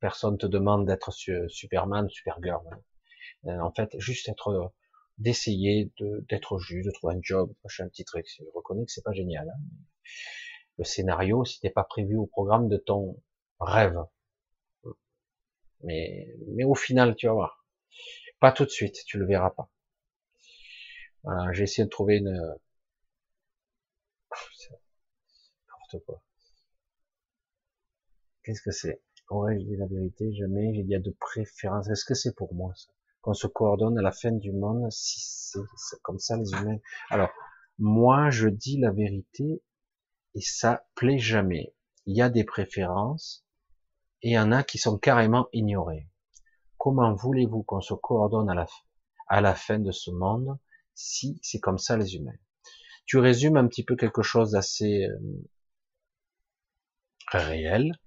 [0.00, 1.12] Personne te demande d'être
[1.48, 2.64] Superman, Supergirl.
[3.46, 4.72] Euh, en fait, juste être
[5.18, 5.92] d'essayer
[6.28, 8.26] d'être juste, de trouver un job, un petit truc.
[8.26, 9.48] Je reconnais que c'est pas génial.
[9.48, 9.60] Hein.
[10.78, 13.22] Le scénario, si t'es pas prévu au programme de ton
[13.60, 13.98] rêve.
[15.82, 17.64] Mais, mais au final, tu vas voir.
[18.40, 19.70] Pas tout de suite, tu le verras pas.
[21.24, 22.32] Voilà, j'ai essayé de trouver une,
[25.68, 26.22] n'importe quoi.
[28.42, 29.02] Qu'est-ce que c'est?
[29.28, 30.32] Aurais-je dit la vérité?
[30.34, 30.72] Jamais.
[30.74, 31.88] Il y a de préférence.
[31.88, 32.90] Est-ce que c'est pour moi ça?
[33.20, 36.78] Qu'on se coordonne à la fin du monde si c'est comme ça les humains?
[37.10, 37.30] Alors,
[37.78, 39.62] moi, je dis la vérité
[40.34, 41.72] et ça plaît jamais.
[42.06, 43.46] Il y a des préférences
[44.22, 46.08] et il y en a qui sont carrément ignorées.
[46.78, 48.66] Comment voulez-vous qu'on se coordonne à la,
[49.28, 50.58] à la fin de ce monde
[50.94, 52.36] si c'est comme ça les humains?
[53.04, 55.18] Tu résumes un petit peu quelque chose d'assez euh,
[57.28, 57.98] réel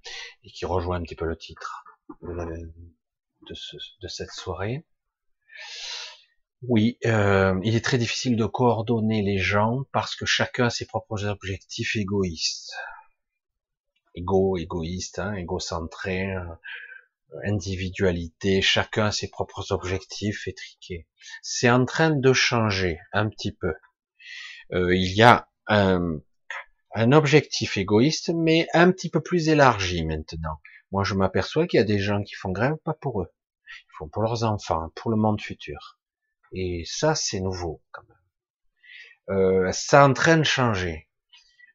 [0.43, 1.85] et qui rejoint un petit peu le titre
[2.21, 4.85] de, cette soirée.
[6.61, 10.85] Oui, euh, il est très difficile de coordonner les gens parce que chacun a ses
[10.85, 12.73] propres objectifs égoïstes.
[14.15, 16.45] Égo, égoïste, hein, égocentré, euh,
[17.43, 21.07] individualité, chacun a ses propres objectifs étriqués.
[21.41, 23.73] C'est en train de changer un petit peu.
[24.73, 26.19] Euh, il y a un,
[26.93, 30.59] un objectif égoïste, mais un petit peu plus élargi maintenant.
[30.91, 33.33] Moi, je m'aperçois qu'il y a des gens qui font grève pas pour eux.
[33.67, 35.99] Ils font pour leurs enfants, pour le monde futur.
[36.53, 39.37] Et ça, c'est nouveau, quand même.
[39.37, 41.04] Euh, ça en train de changer.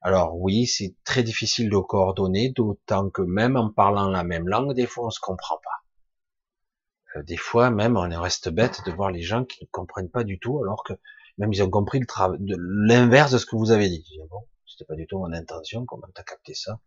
[0.02, 4.72] Alors oui, c'est très difficile de coordonner, d'autant que même en parlant la même langue,
[4.74, 7.18] des fois on se comprend pas.
[7.18, 10.24] Euh, des fois même on reste bête de voir les gens qui ne comprennent pas
[10.24, 10.94] du tout, alors que
[11.36, 12.00] même ils ont compris
[12.38, 14.18] l'inverse de ce que vous avez dit.
[14.30, 16.80] Bon, c'était pas du tout mon intention, comment t'as capté ça?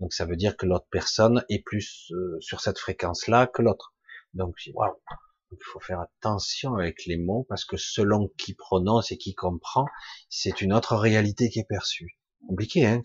[0.00, 3.94] Donc ça veut dire que l'autre personne est plus euh, sur cette fréquence-là que l'autre.
[4.32, 4.94] Donc waouh,
[5.52, 9.86] il faut faire attention avec les mots parce que selon qui prononce et qui comprend,
[10.30, 12.18] c'est une autre réalité qui est perçue.
[12.46, 13.02] Compliqué, hein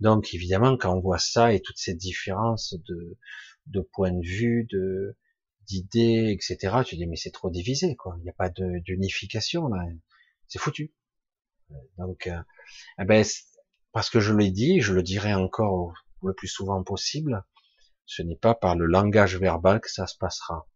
[0.00, 3.16] Donc évidemment, quand on voit ça et toutes ces différences de,
[3.66, 5.16] de points de vue, de
[5.66, 8.14] d'idées, etc., tu dis mais c'est trop divisé, quoi.
[8.18, 9.84] Il n'y a pas d'unification là.
[10.46, 10.94] C'est foutu.
[11.98, 12.40] Donc, euh,
[12.98, 13.24] eh ben,
[13.92, 15.92] parce que je l'ai dit, je le dirai encore
[16.22, 17.44] le plus souvent possible,
[18.06, 20.66] ce n'est pas par le langage verbal que ça se passera.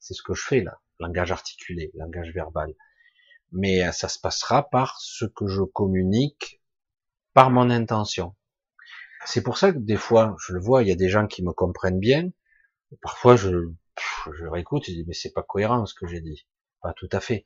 [0.00, 2.74] C'est ce que je fais là, langage articulé, langage verbal.
[3.52, 6.61] Mais euh, ça se passera par ce que je communique,
[7.34, 8.34] par mon intention.
[9.24, 11.44] C'est pour ça que des fois, je le vois, il y a des gens qui
[11.44, 12.30] me comprennent bien.
[13.00, 13.50] Parfois, je,
[14.32, 16.46] je réécoute et je dis, mais c'est pas cohérent ce que j'ai dit
[16.82, 17.44] pas tout à fait.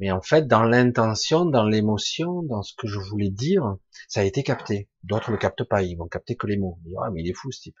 [0.00, 3.76] Mais en fait, dans l'intention, dans l'émotion, dans ce que je voulais dire,
[4.08, 4.88] ça a été capté.
[5.02, 6.78] D'autres le captent pas, ils vont capter que les mots.
[6.80, 7.76] Ils disent, ah, mais il est fou ce type.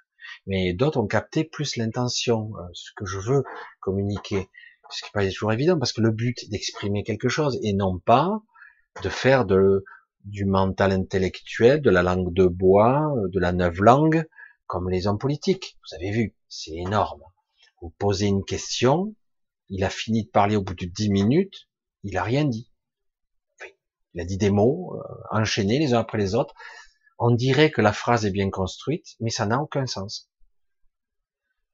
[0.46, 3.44] Mais d'autres ont capté plus l'intention, euh, ce que je veux
[3.80, 4.50] communiquer.
[4.90, 7.98] Ce qui n'est pas toujours évident, parce que le but d'exprimer quelque chose, et non
[7.98, 8.40] pas
[9.02, 9.84] de faire de,
[10.26, 14.26] du mental intellectuel, de la langue de bois, euh, de la neuve langue,
[14.66, 15.78] comme les hommes politiques.
[15.88, 17.22] Vous avez vu, c'est énorme.
[17.80, 19.14] Vous posez une question,
[19.68, 21.68] il a fini de parler au bout de dix minutes,
[22.02, 22.70] il a rien dit.
[24.14, 26.54] il a dit des mots euh, enchaînés les uns après les autres.
[27.18, 30.28] On dirait que la phrase est bien construite, mais ça n'a aucun sens.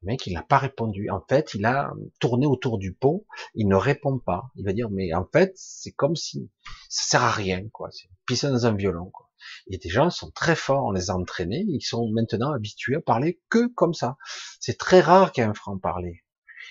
[0.02, 1.10] Le mec, il n'a pas répondu.
[1.10, 3.26] En fait, il a tourné autour du pot.
[3.54, 4.50] Il ne répond pas.
[4.56, 6.50] Il va dire, mais en fait, c'est comme si
[6.88, 7.90] ça sert à rien, quoi.
[7.92, 9.30] C'est pisser dans un violon, quoi.
[9.68, 13.00] Et des gens sont très forts, on les a entraînés, ils sont maintenant habitués à
[13.00, 14.16] parler que comme ça.
[14.60, 16.22] C'est très rare qu'il y ait un franc-parler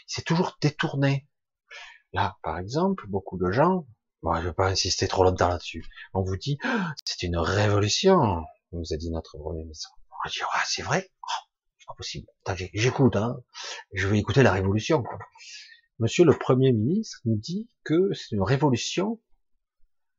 [0.08, 1.27] c'est toujours détourné.
[2.14, 3.88] Là, par exemple, beaucoup de gens,
[4.22, 8.43] moi je vais pas insister trop longtemps là-dessus, on vous dit, ah, c'est une révolution,
[8.74, 9.98] nous a dit notre premier ministre.
[10.26, 11.48] On dit, ah, c'est vrai, oh,
[11.95, 12.28] possible.
[12.74, 13.38] J'écoute, hein.
[13.94, 15.03] je vais écouter la révolution.
[16.00, 19.20] Monsieur le Premier ministre nous dit que c'est une révolution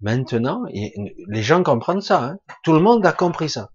[0.00, 0.94] maintenant, et
[1.28, 2.38] les gens comprennent ça, hein.
[2.64, 3.70] tout le monde a compris ça.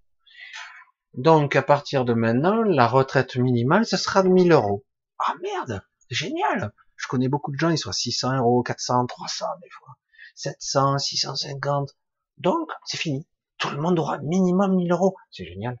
[1.14, 4.84] Donc à partir de maintenant, la retraite minimale, ce sera de 1000 euros.
[5.18, 6.72] Ah merde génial.
[6.96, 9.94] Je connais beaucoup de gens, ils sont à 600 euros, 400, 300 des fois,
[10.34, 11.90] 700, 650.
[12.38, 13.26] Donc, c'est fini.
[13.58, 15.16] Tout le monde aura minimum 1000 euros.
[15.30, 15.76] C'est génial.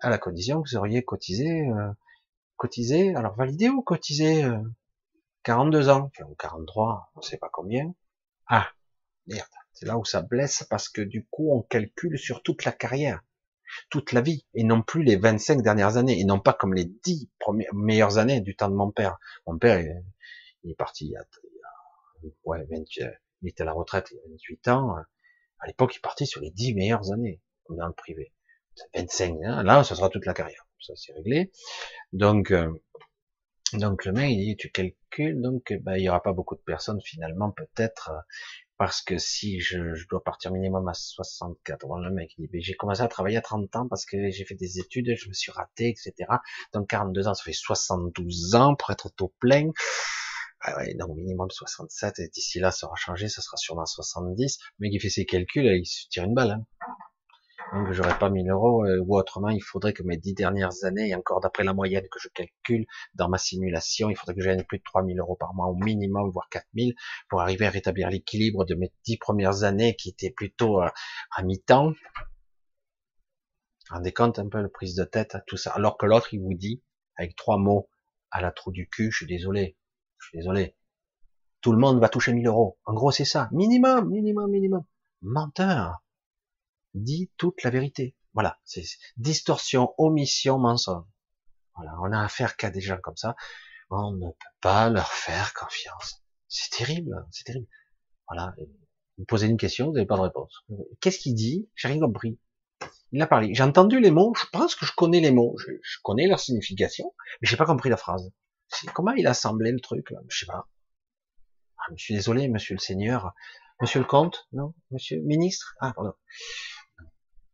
[0.00, 1.90] À la condition que vous auriez cotisé, euh,
[2.56, 4.58] cotisé, alors validé ou cotisé euh,
[5.44, 7.94] 42 ans, enfin, 43, on sait pas combien.
[8.46, 8.68] Ah,
[9.26, 9.48] merde.
[9.72, 13.22] C'est là où ça blesse parce que du coup, on calcule sur toute la carrière
[13.90, 16.84] toute la vie, et non plus les 25 dernières années, et non pas comme les
[16.84, 19.18] 10 premières, meilleures années du temps de mon père.
[19.46, 21.24] Mon père, il, est parti il y a,
[22.44, 22.84] ouais, 20,
[23.42, 24.96] il était à la retraite il y a 28 ans.
[25.58, 28.32] À l'époque, il partait sur les 10 meilleures années, dans le privé.
[28.94, 30.66] 25, hein, là, ça sera toute la carrière.
[30.80, 31.50] Ça, c'est réglé.
[32.12, 32.70] Donc, euh,
[33.72, 36.60] donc le mec, il dit, tu calcul, donc ben, il y aura pas beaucoup de
[36.60, 38.12] personnes finalement peut-être
[38.78, 42.74] parce que si je, je, dois partir minimum à 64, bon, le mec dit, j'ai
[42.74, 45.50] commencé à travailler à 30 ans parce que j'ai fait des études, je me suis
[45.50, 46.12] raté, etc.
[46.72, 49.70] Donc 42 ans, ça fait 72 ans pour être taux plein.
[50.60, 54.58] Ah ouais, donc minimum 67, et d'ici là, ça aura changé, ça sera sûrement 70.
[54.78, 56.50] Le mec, il fait ses calculs, il se tire une balle.
[56.52, 56.64] Hein.
[57.72, 61.08] Donc j'aurais pas 1000 euros, euh, ou autrement, il faudrait que mes dix dernières années,
[61.08, 64.56] et encore d'après la moyenne que je calcule dans ma simulation, il faudrait que j'aie
[64.64, 66.94] plus de 3000 euros par mois au minimum, voire 4000,
[67.28, 70.92] pour arriver à rétablir l'équilibre de mes dix premières années qui étaient plutôt à,
[71.34, 71.92] à mi-temps.
[73.90, 75.72] Rendez compte un peu le prise de tête, tout ça.
[75.72, 76.82] Alors que l'autre, il vous dit,
[77.16, 77.88] avec trois mots,
[78.30, 79.76] à la trou du cul, je suis désolé,
[80.18, 80.76] je suis désolé.
[81.62, 82.78] Tout le monde va toucher 1000 euros.
[82.84, 83.48] En gros, c'est ça.
[83.50, 84.84] Minimum, minimum, minimum.
[85.22, 86.05] Menteur
[86.96, 88.16] dit toute la vérité.
[88.34, 88.84] Voilà, c'est
[89.16, 91.04] distorsion, omission, mensonge.
[91.74, 93.36] Voilà, on a affaire qu'à des gens comme ça.
[93.90, 96.24] On ne peut pas leur faire confiance.
[96.48, 97.68] C'est terrible, c'est terrible.
[98.28, 98.54] Voilà,
[99.18, 100.64] vous posez une question, vous n'avez pas de réponse.
[101.00, 101.70] Qu'est-ce qu'il dit?
[101.74, 102.38] J'ai rien compris.
[103.12, 103.54] Il a parlé.
[103.54, 104.34] J'ai entendu les mots.
[104.36, 105.56] Je pense que je connais les mots.
[105.58, 108.30] Je, connais leur signification, mais j'ai pas compris la phrase.
[108.94, 110.18] Comment il a assemblé le truc là?
[110.28, 110.68] Je sais pas.
[111.78, 113.32] Ah, je suis désolé, Monsieur le Seigneur,
[113.80, 115.76] Monsieur le Comte, non, Monsieur le Ministre?
[115.80, 116.14] Ah pardon.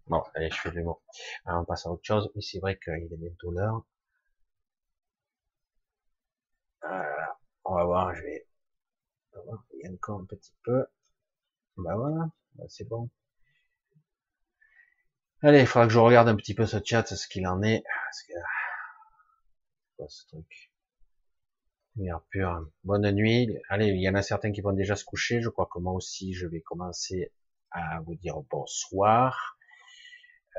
[0.07, 1.01] Bon, allez, je fais mot.
[1.45, 2.31] Alors, on passe à autre chose.
[2.35, 3.85] Oui, c'est vrai qu'il est bientôt l'heure.
[6.83, 7.39] Voilà.
[7.65, 8.47] On va voir, je vais...
[9.75, 10.87] Il y a encore un petit peu.
[11.77, 12.29] Bah voilà,
[12.69, 13.09] c'est bon.
[15.41, 17.83] Allez, il faudra que je regarde un petit peu ce chat, ce qu'il en est.
[19.97, 20.73] Quoi ce truc?
[21.97, 22.71] Lumière pure.
[22.85, 23.59] Bonne nuit.
[23.69, 25.41] Allez, il y en a certains qui vont déjà se coucher.
[25.41, 27.33] Je crois que moi aussi, je vais commencer
[27.71, 29.57] à vous dire bonsoir.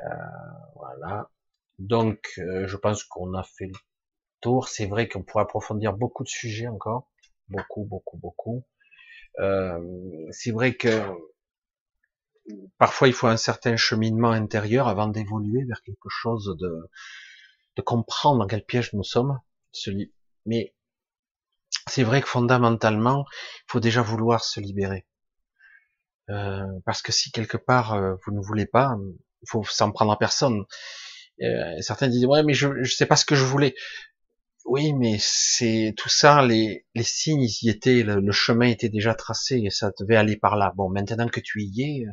[0.02, 0.08] Euh,
[0.74, 1.30] voilà.
[1.78, 3.78] Donc, euh, je pense qu'on a fait le
[4.40, 4.68] tour.
[4.68, 7.08] C'est vrai qu'on pourrait approfondir beaucoup de sujets encore,
[7.48, 8.64] beaucoup, beaucoup, beaucoup.
[9.40, 9.80] Euh,
[10.30, 11.02] c'est vrai que
[12.78, 16.90] parfois il faut un certain cheminement intérieur avant d'évoluer vers quelque chose de,
[17.76, 19.40] de comprendre dans quel piège nous sommes.
[20.46, 20.74] Mais
[21.88, 25.06] c'est vrai que fondamentalement, il faut déjà vouloir se libérer.
[26.26, 28.96] Parce que si quelque part vous ne voulez pas,
[29.48, 30.64] faut s'en prendre à personne.
[31.42, 33.74] Euh, certains disent ouais mais je je sais pas ce que je voulais.
[34.66, 39.60] Oui mais c'est tout ça les les signes y étaient le, chemin était déjà tracé
[39.64, 40.72] et ça devait aller par là.
[40.76, 42.06] Bon maintenant que tu y es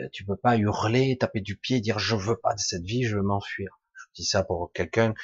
[0.00, 3.04] euh, tu peux pas hurler taper du pied dire je veux pas de cette vie
[3.04, 3.80] je veux m'enfuir.
[3.96, 5.14] Je dis ça pour quelqu'un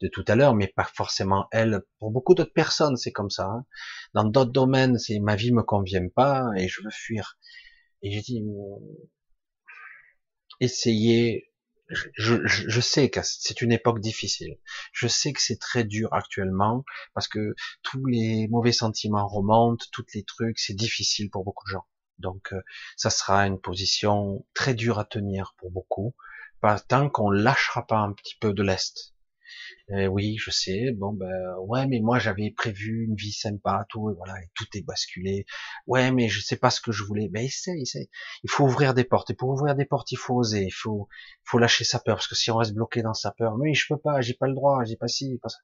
[0.00, 1.82] de tout à l'heure mais pas forcément elle.
[1.98, 3.46] Pour beaucoup d'autres personnes c'est comme ça.
[3.46, 3.66] Hein.
[4.14, 7.36] Dans d'autres domaines c'est ma vie me convient pas et je veux fuir.
[8.02, 8.42] Et j'ai dit
[10.60, 11.46] essayez.
[12.14, 14.58] Je, je, sais que c'est une époque difficile.
[14.92, 20.06] Je sais que c'est très dur actuellement parce que tous les mauvais sentiments remontent, tous
[20.14, 21.86] les trucs, c'est difficile pour beaucoup de gens.
[22.18, 22.62] Donc, euh,
[22.96, 26.14] ça sera une position très dure à tenir pour beaucoup,
[26.88, 29.14] tant qu'on lâchera pas un petit peu de l'est.
[29.90, 30.92] Euh, oui, je sais.
[30.92, 31.30] Bon, ben
[31.66, 35.46] ouais, mais moi j'avais prévu une vie sympa, tout, et voilà, tout est basculé.
[35.86, 37.28] Ouais, mais je sais pas ce que je voulais.
[37.28, 38.08] Ben essaye, essaye.
[38.44, 39.30] Il faut ouvrir des portes.
[39.30, 40.64] Et pour ouvrir des portes, il faut oser.
[40.64, 41.08] Il faut,
[41.44, 43.86] faut lâcher sa peur, parce que si on reste bloqué dans sa peur, mais je
[43.88, 45.58] peux pas, j'ai pas le droit, j'ai pas ci, pas ça.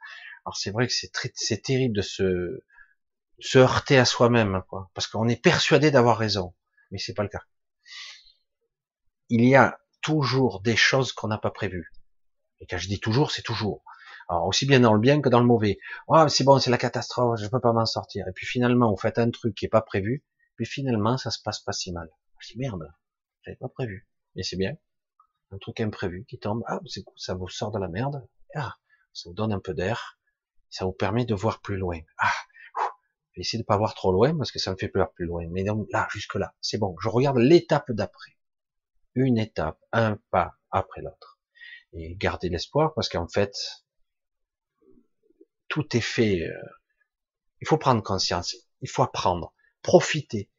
[0.45, 2.63] Alors c'est vrai que c'est très, c'est terrible de se,
[3.39, 6.55] se heurter à soi-même, quoi, parce qu'on est persuadé d'avoir raison,
[6.91, 7.43] mais c'est pas le cas.
[9.29, 11.93] Il y a toujours des choses qu'on n'a pas prévues.
[12.61, 13.83] Et quand je dis toujours, c'est toujours.
[14.29, 15.79] Alors, aussi bien dans le bien que dans le mauvais.
[16.09, 18.27] Oh, c'est bon, c'est la catastrophe, je peux pas m'en sortir.
[18.29, 20.25] Et puis finalement, vous faites un truc qui est pas prévu,
[20.57, 22.11] puis finalement, ça se passe pas si mal.
[22.41, 22.93] Je dis merde,
[23.43, 24.09] j'avais pas prévu.
[24.35, 24.77] Mais c'est bien.
[25.53, 28.27] Un truc imprévu qui tombe, ah, c'est cool, ça vous sort de la merde.
[28.55, 28.77] Ah,
[29.13, 30.19] ça vous donne un peu d'air.
[30.71, 32.01] Ça vous permet de voir plus loin.
[32.19, 32.33] Ah,
[33.37, 35.47] je vais de pas voir trop loin parce que ça me fait peur plus loin.
[35.51, 36.97] Mais donc là, jusque là, c'est bon.
[37.01, 38.37] Je regarde l'étape d'après.
[39.15, 41.36] Une étape, un pas après l'autre.
[41.97, 43.55] Et garder l'espoir parce qu'en fait,
[45.69, 46.43] tout est fait.
[46.43, 46.53] Euh,
[47.61, 50.51] il faut prendre conscience, il faut apprendre, profiter,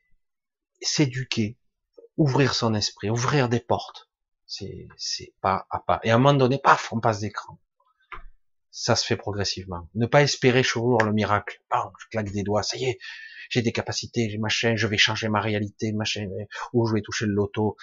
[0.81, 1.57] s'éduquer,
[2.17, 4.09] ouvrir son esprit, ouvrir des portes.
[4.47, 4.87] C'est,
[5.41, 5.99] pas à pas.
[6.03, 7.59] Et à un moment donné, paf, on passe d'écran.
[8.71, 9.89] Ça se fait progressivement.
[9.93, 11.61] Ne pas espérer jour le miracle.
[11.69, 12.99] Bam, je claque des doigts, ça y est,
[13.49, 16.29] j'ai des capacités, j'ai machin, je vais changer ma réalité, machin,
[16.73, 17.77] ou je vais toucher le loto.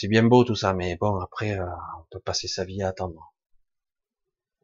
[0.00, 1.66] C'est bien beau tout ça, mais bon, après, euh,
[1.98, 3.34] on peut passer sa vie à attendre.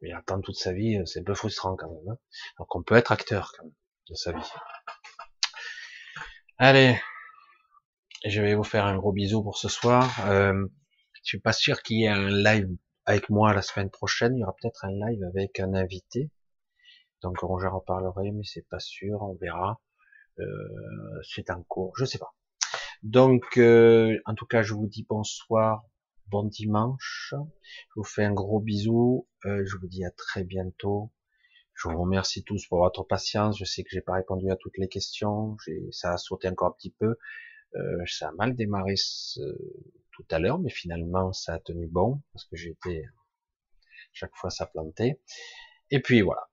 [0.01, 2.07] Mais attendre toute sa vie, c'est un peu frustrant quand même.
[2.07, 2.17] Hein
[2.57, 3.73] Donc on peut être acteur quand même
[4.07, 4.49] de sa vie.
[6.57, 6.97] Allez,
[8.25, 10.09] je vais vous faire un gros bisou pour ce soir.
[10.29, 10.67] Euh,
[11.15, 12.69] je suis pas sûr qu'il y ait un live
[13.03, 14.37] avec moi la semaine prochaine.
[14.37, 16.31] Il y aura peut-être un live avec un invité.
[17.21, 19.81] Donc j'en reparlerai, mais c'est pas sûr, on verra.
[20.39, 22.33] Euh, c'est en cours, je sais pas.
[23.05, 25.83] Donc, euh, en tout cas, je vous dis bonsoir,
[26.29, 27.35] bon dimanche.
[27.35, 29.27] Je vous fais un gros bisou.
[29.45, 31.11] Euh, je vous dis à très bientôt.
[31.75, 33.59] Je vous remercie tous pour votre patience.
[33.59, 35.55] Je sais que j'ai pas répondu à toutes les questions.
[35.91, 37.19] Ça a sauté encore un petit peu.
[37.75, 38.95] Euh, ça a mal démarré
[40.11, 43.03] tout à l'heure, mais finalement ça a tenu bon parce que j'étais
[44.13, 45.21] chaque fois ça plantait.
[45.91, 46.49] Et puis voilà.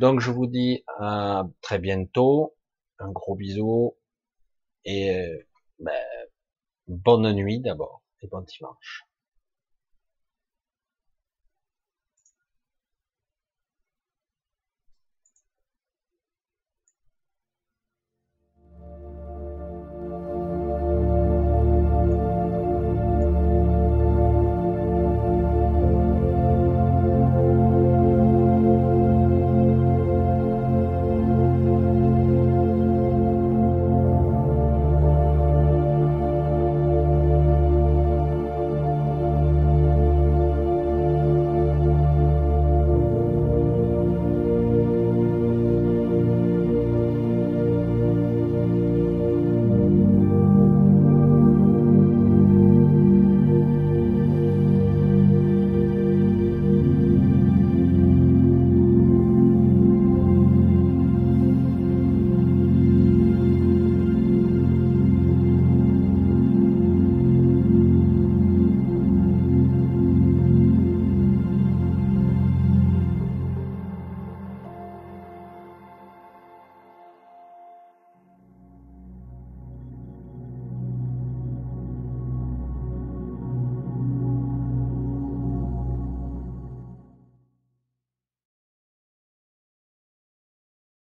[0.00, 2.58] Donc je vous dis à très bientôt.
[2.98, 3.96] Un gros bisou
[4.84, 5.46] et
[5.82, 6.28] ben,
[6.88, 9.04] bonne nuit d'abord et bon dimanche.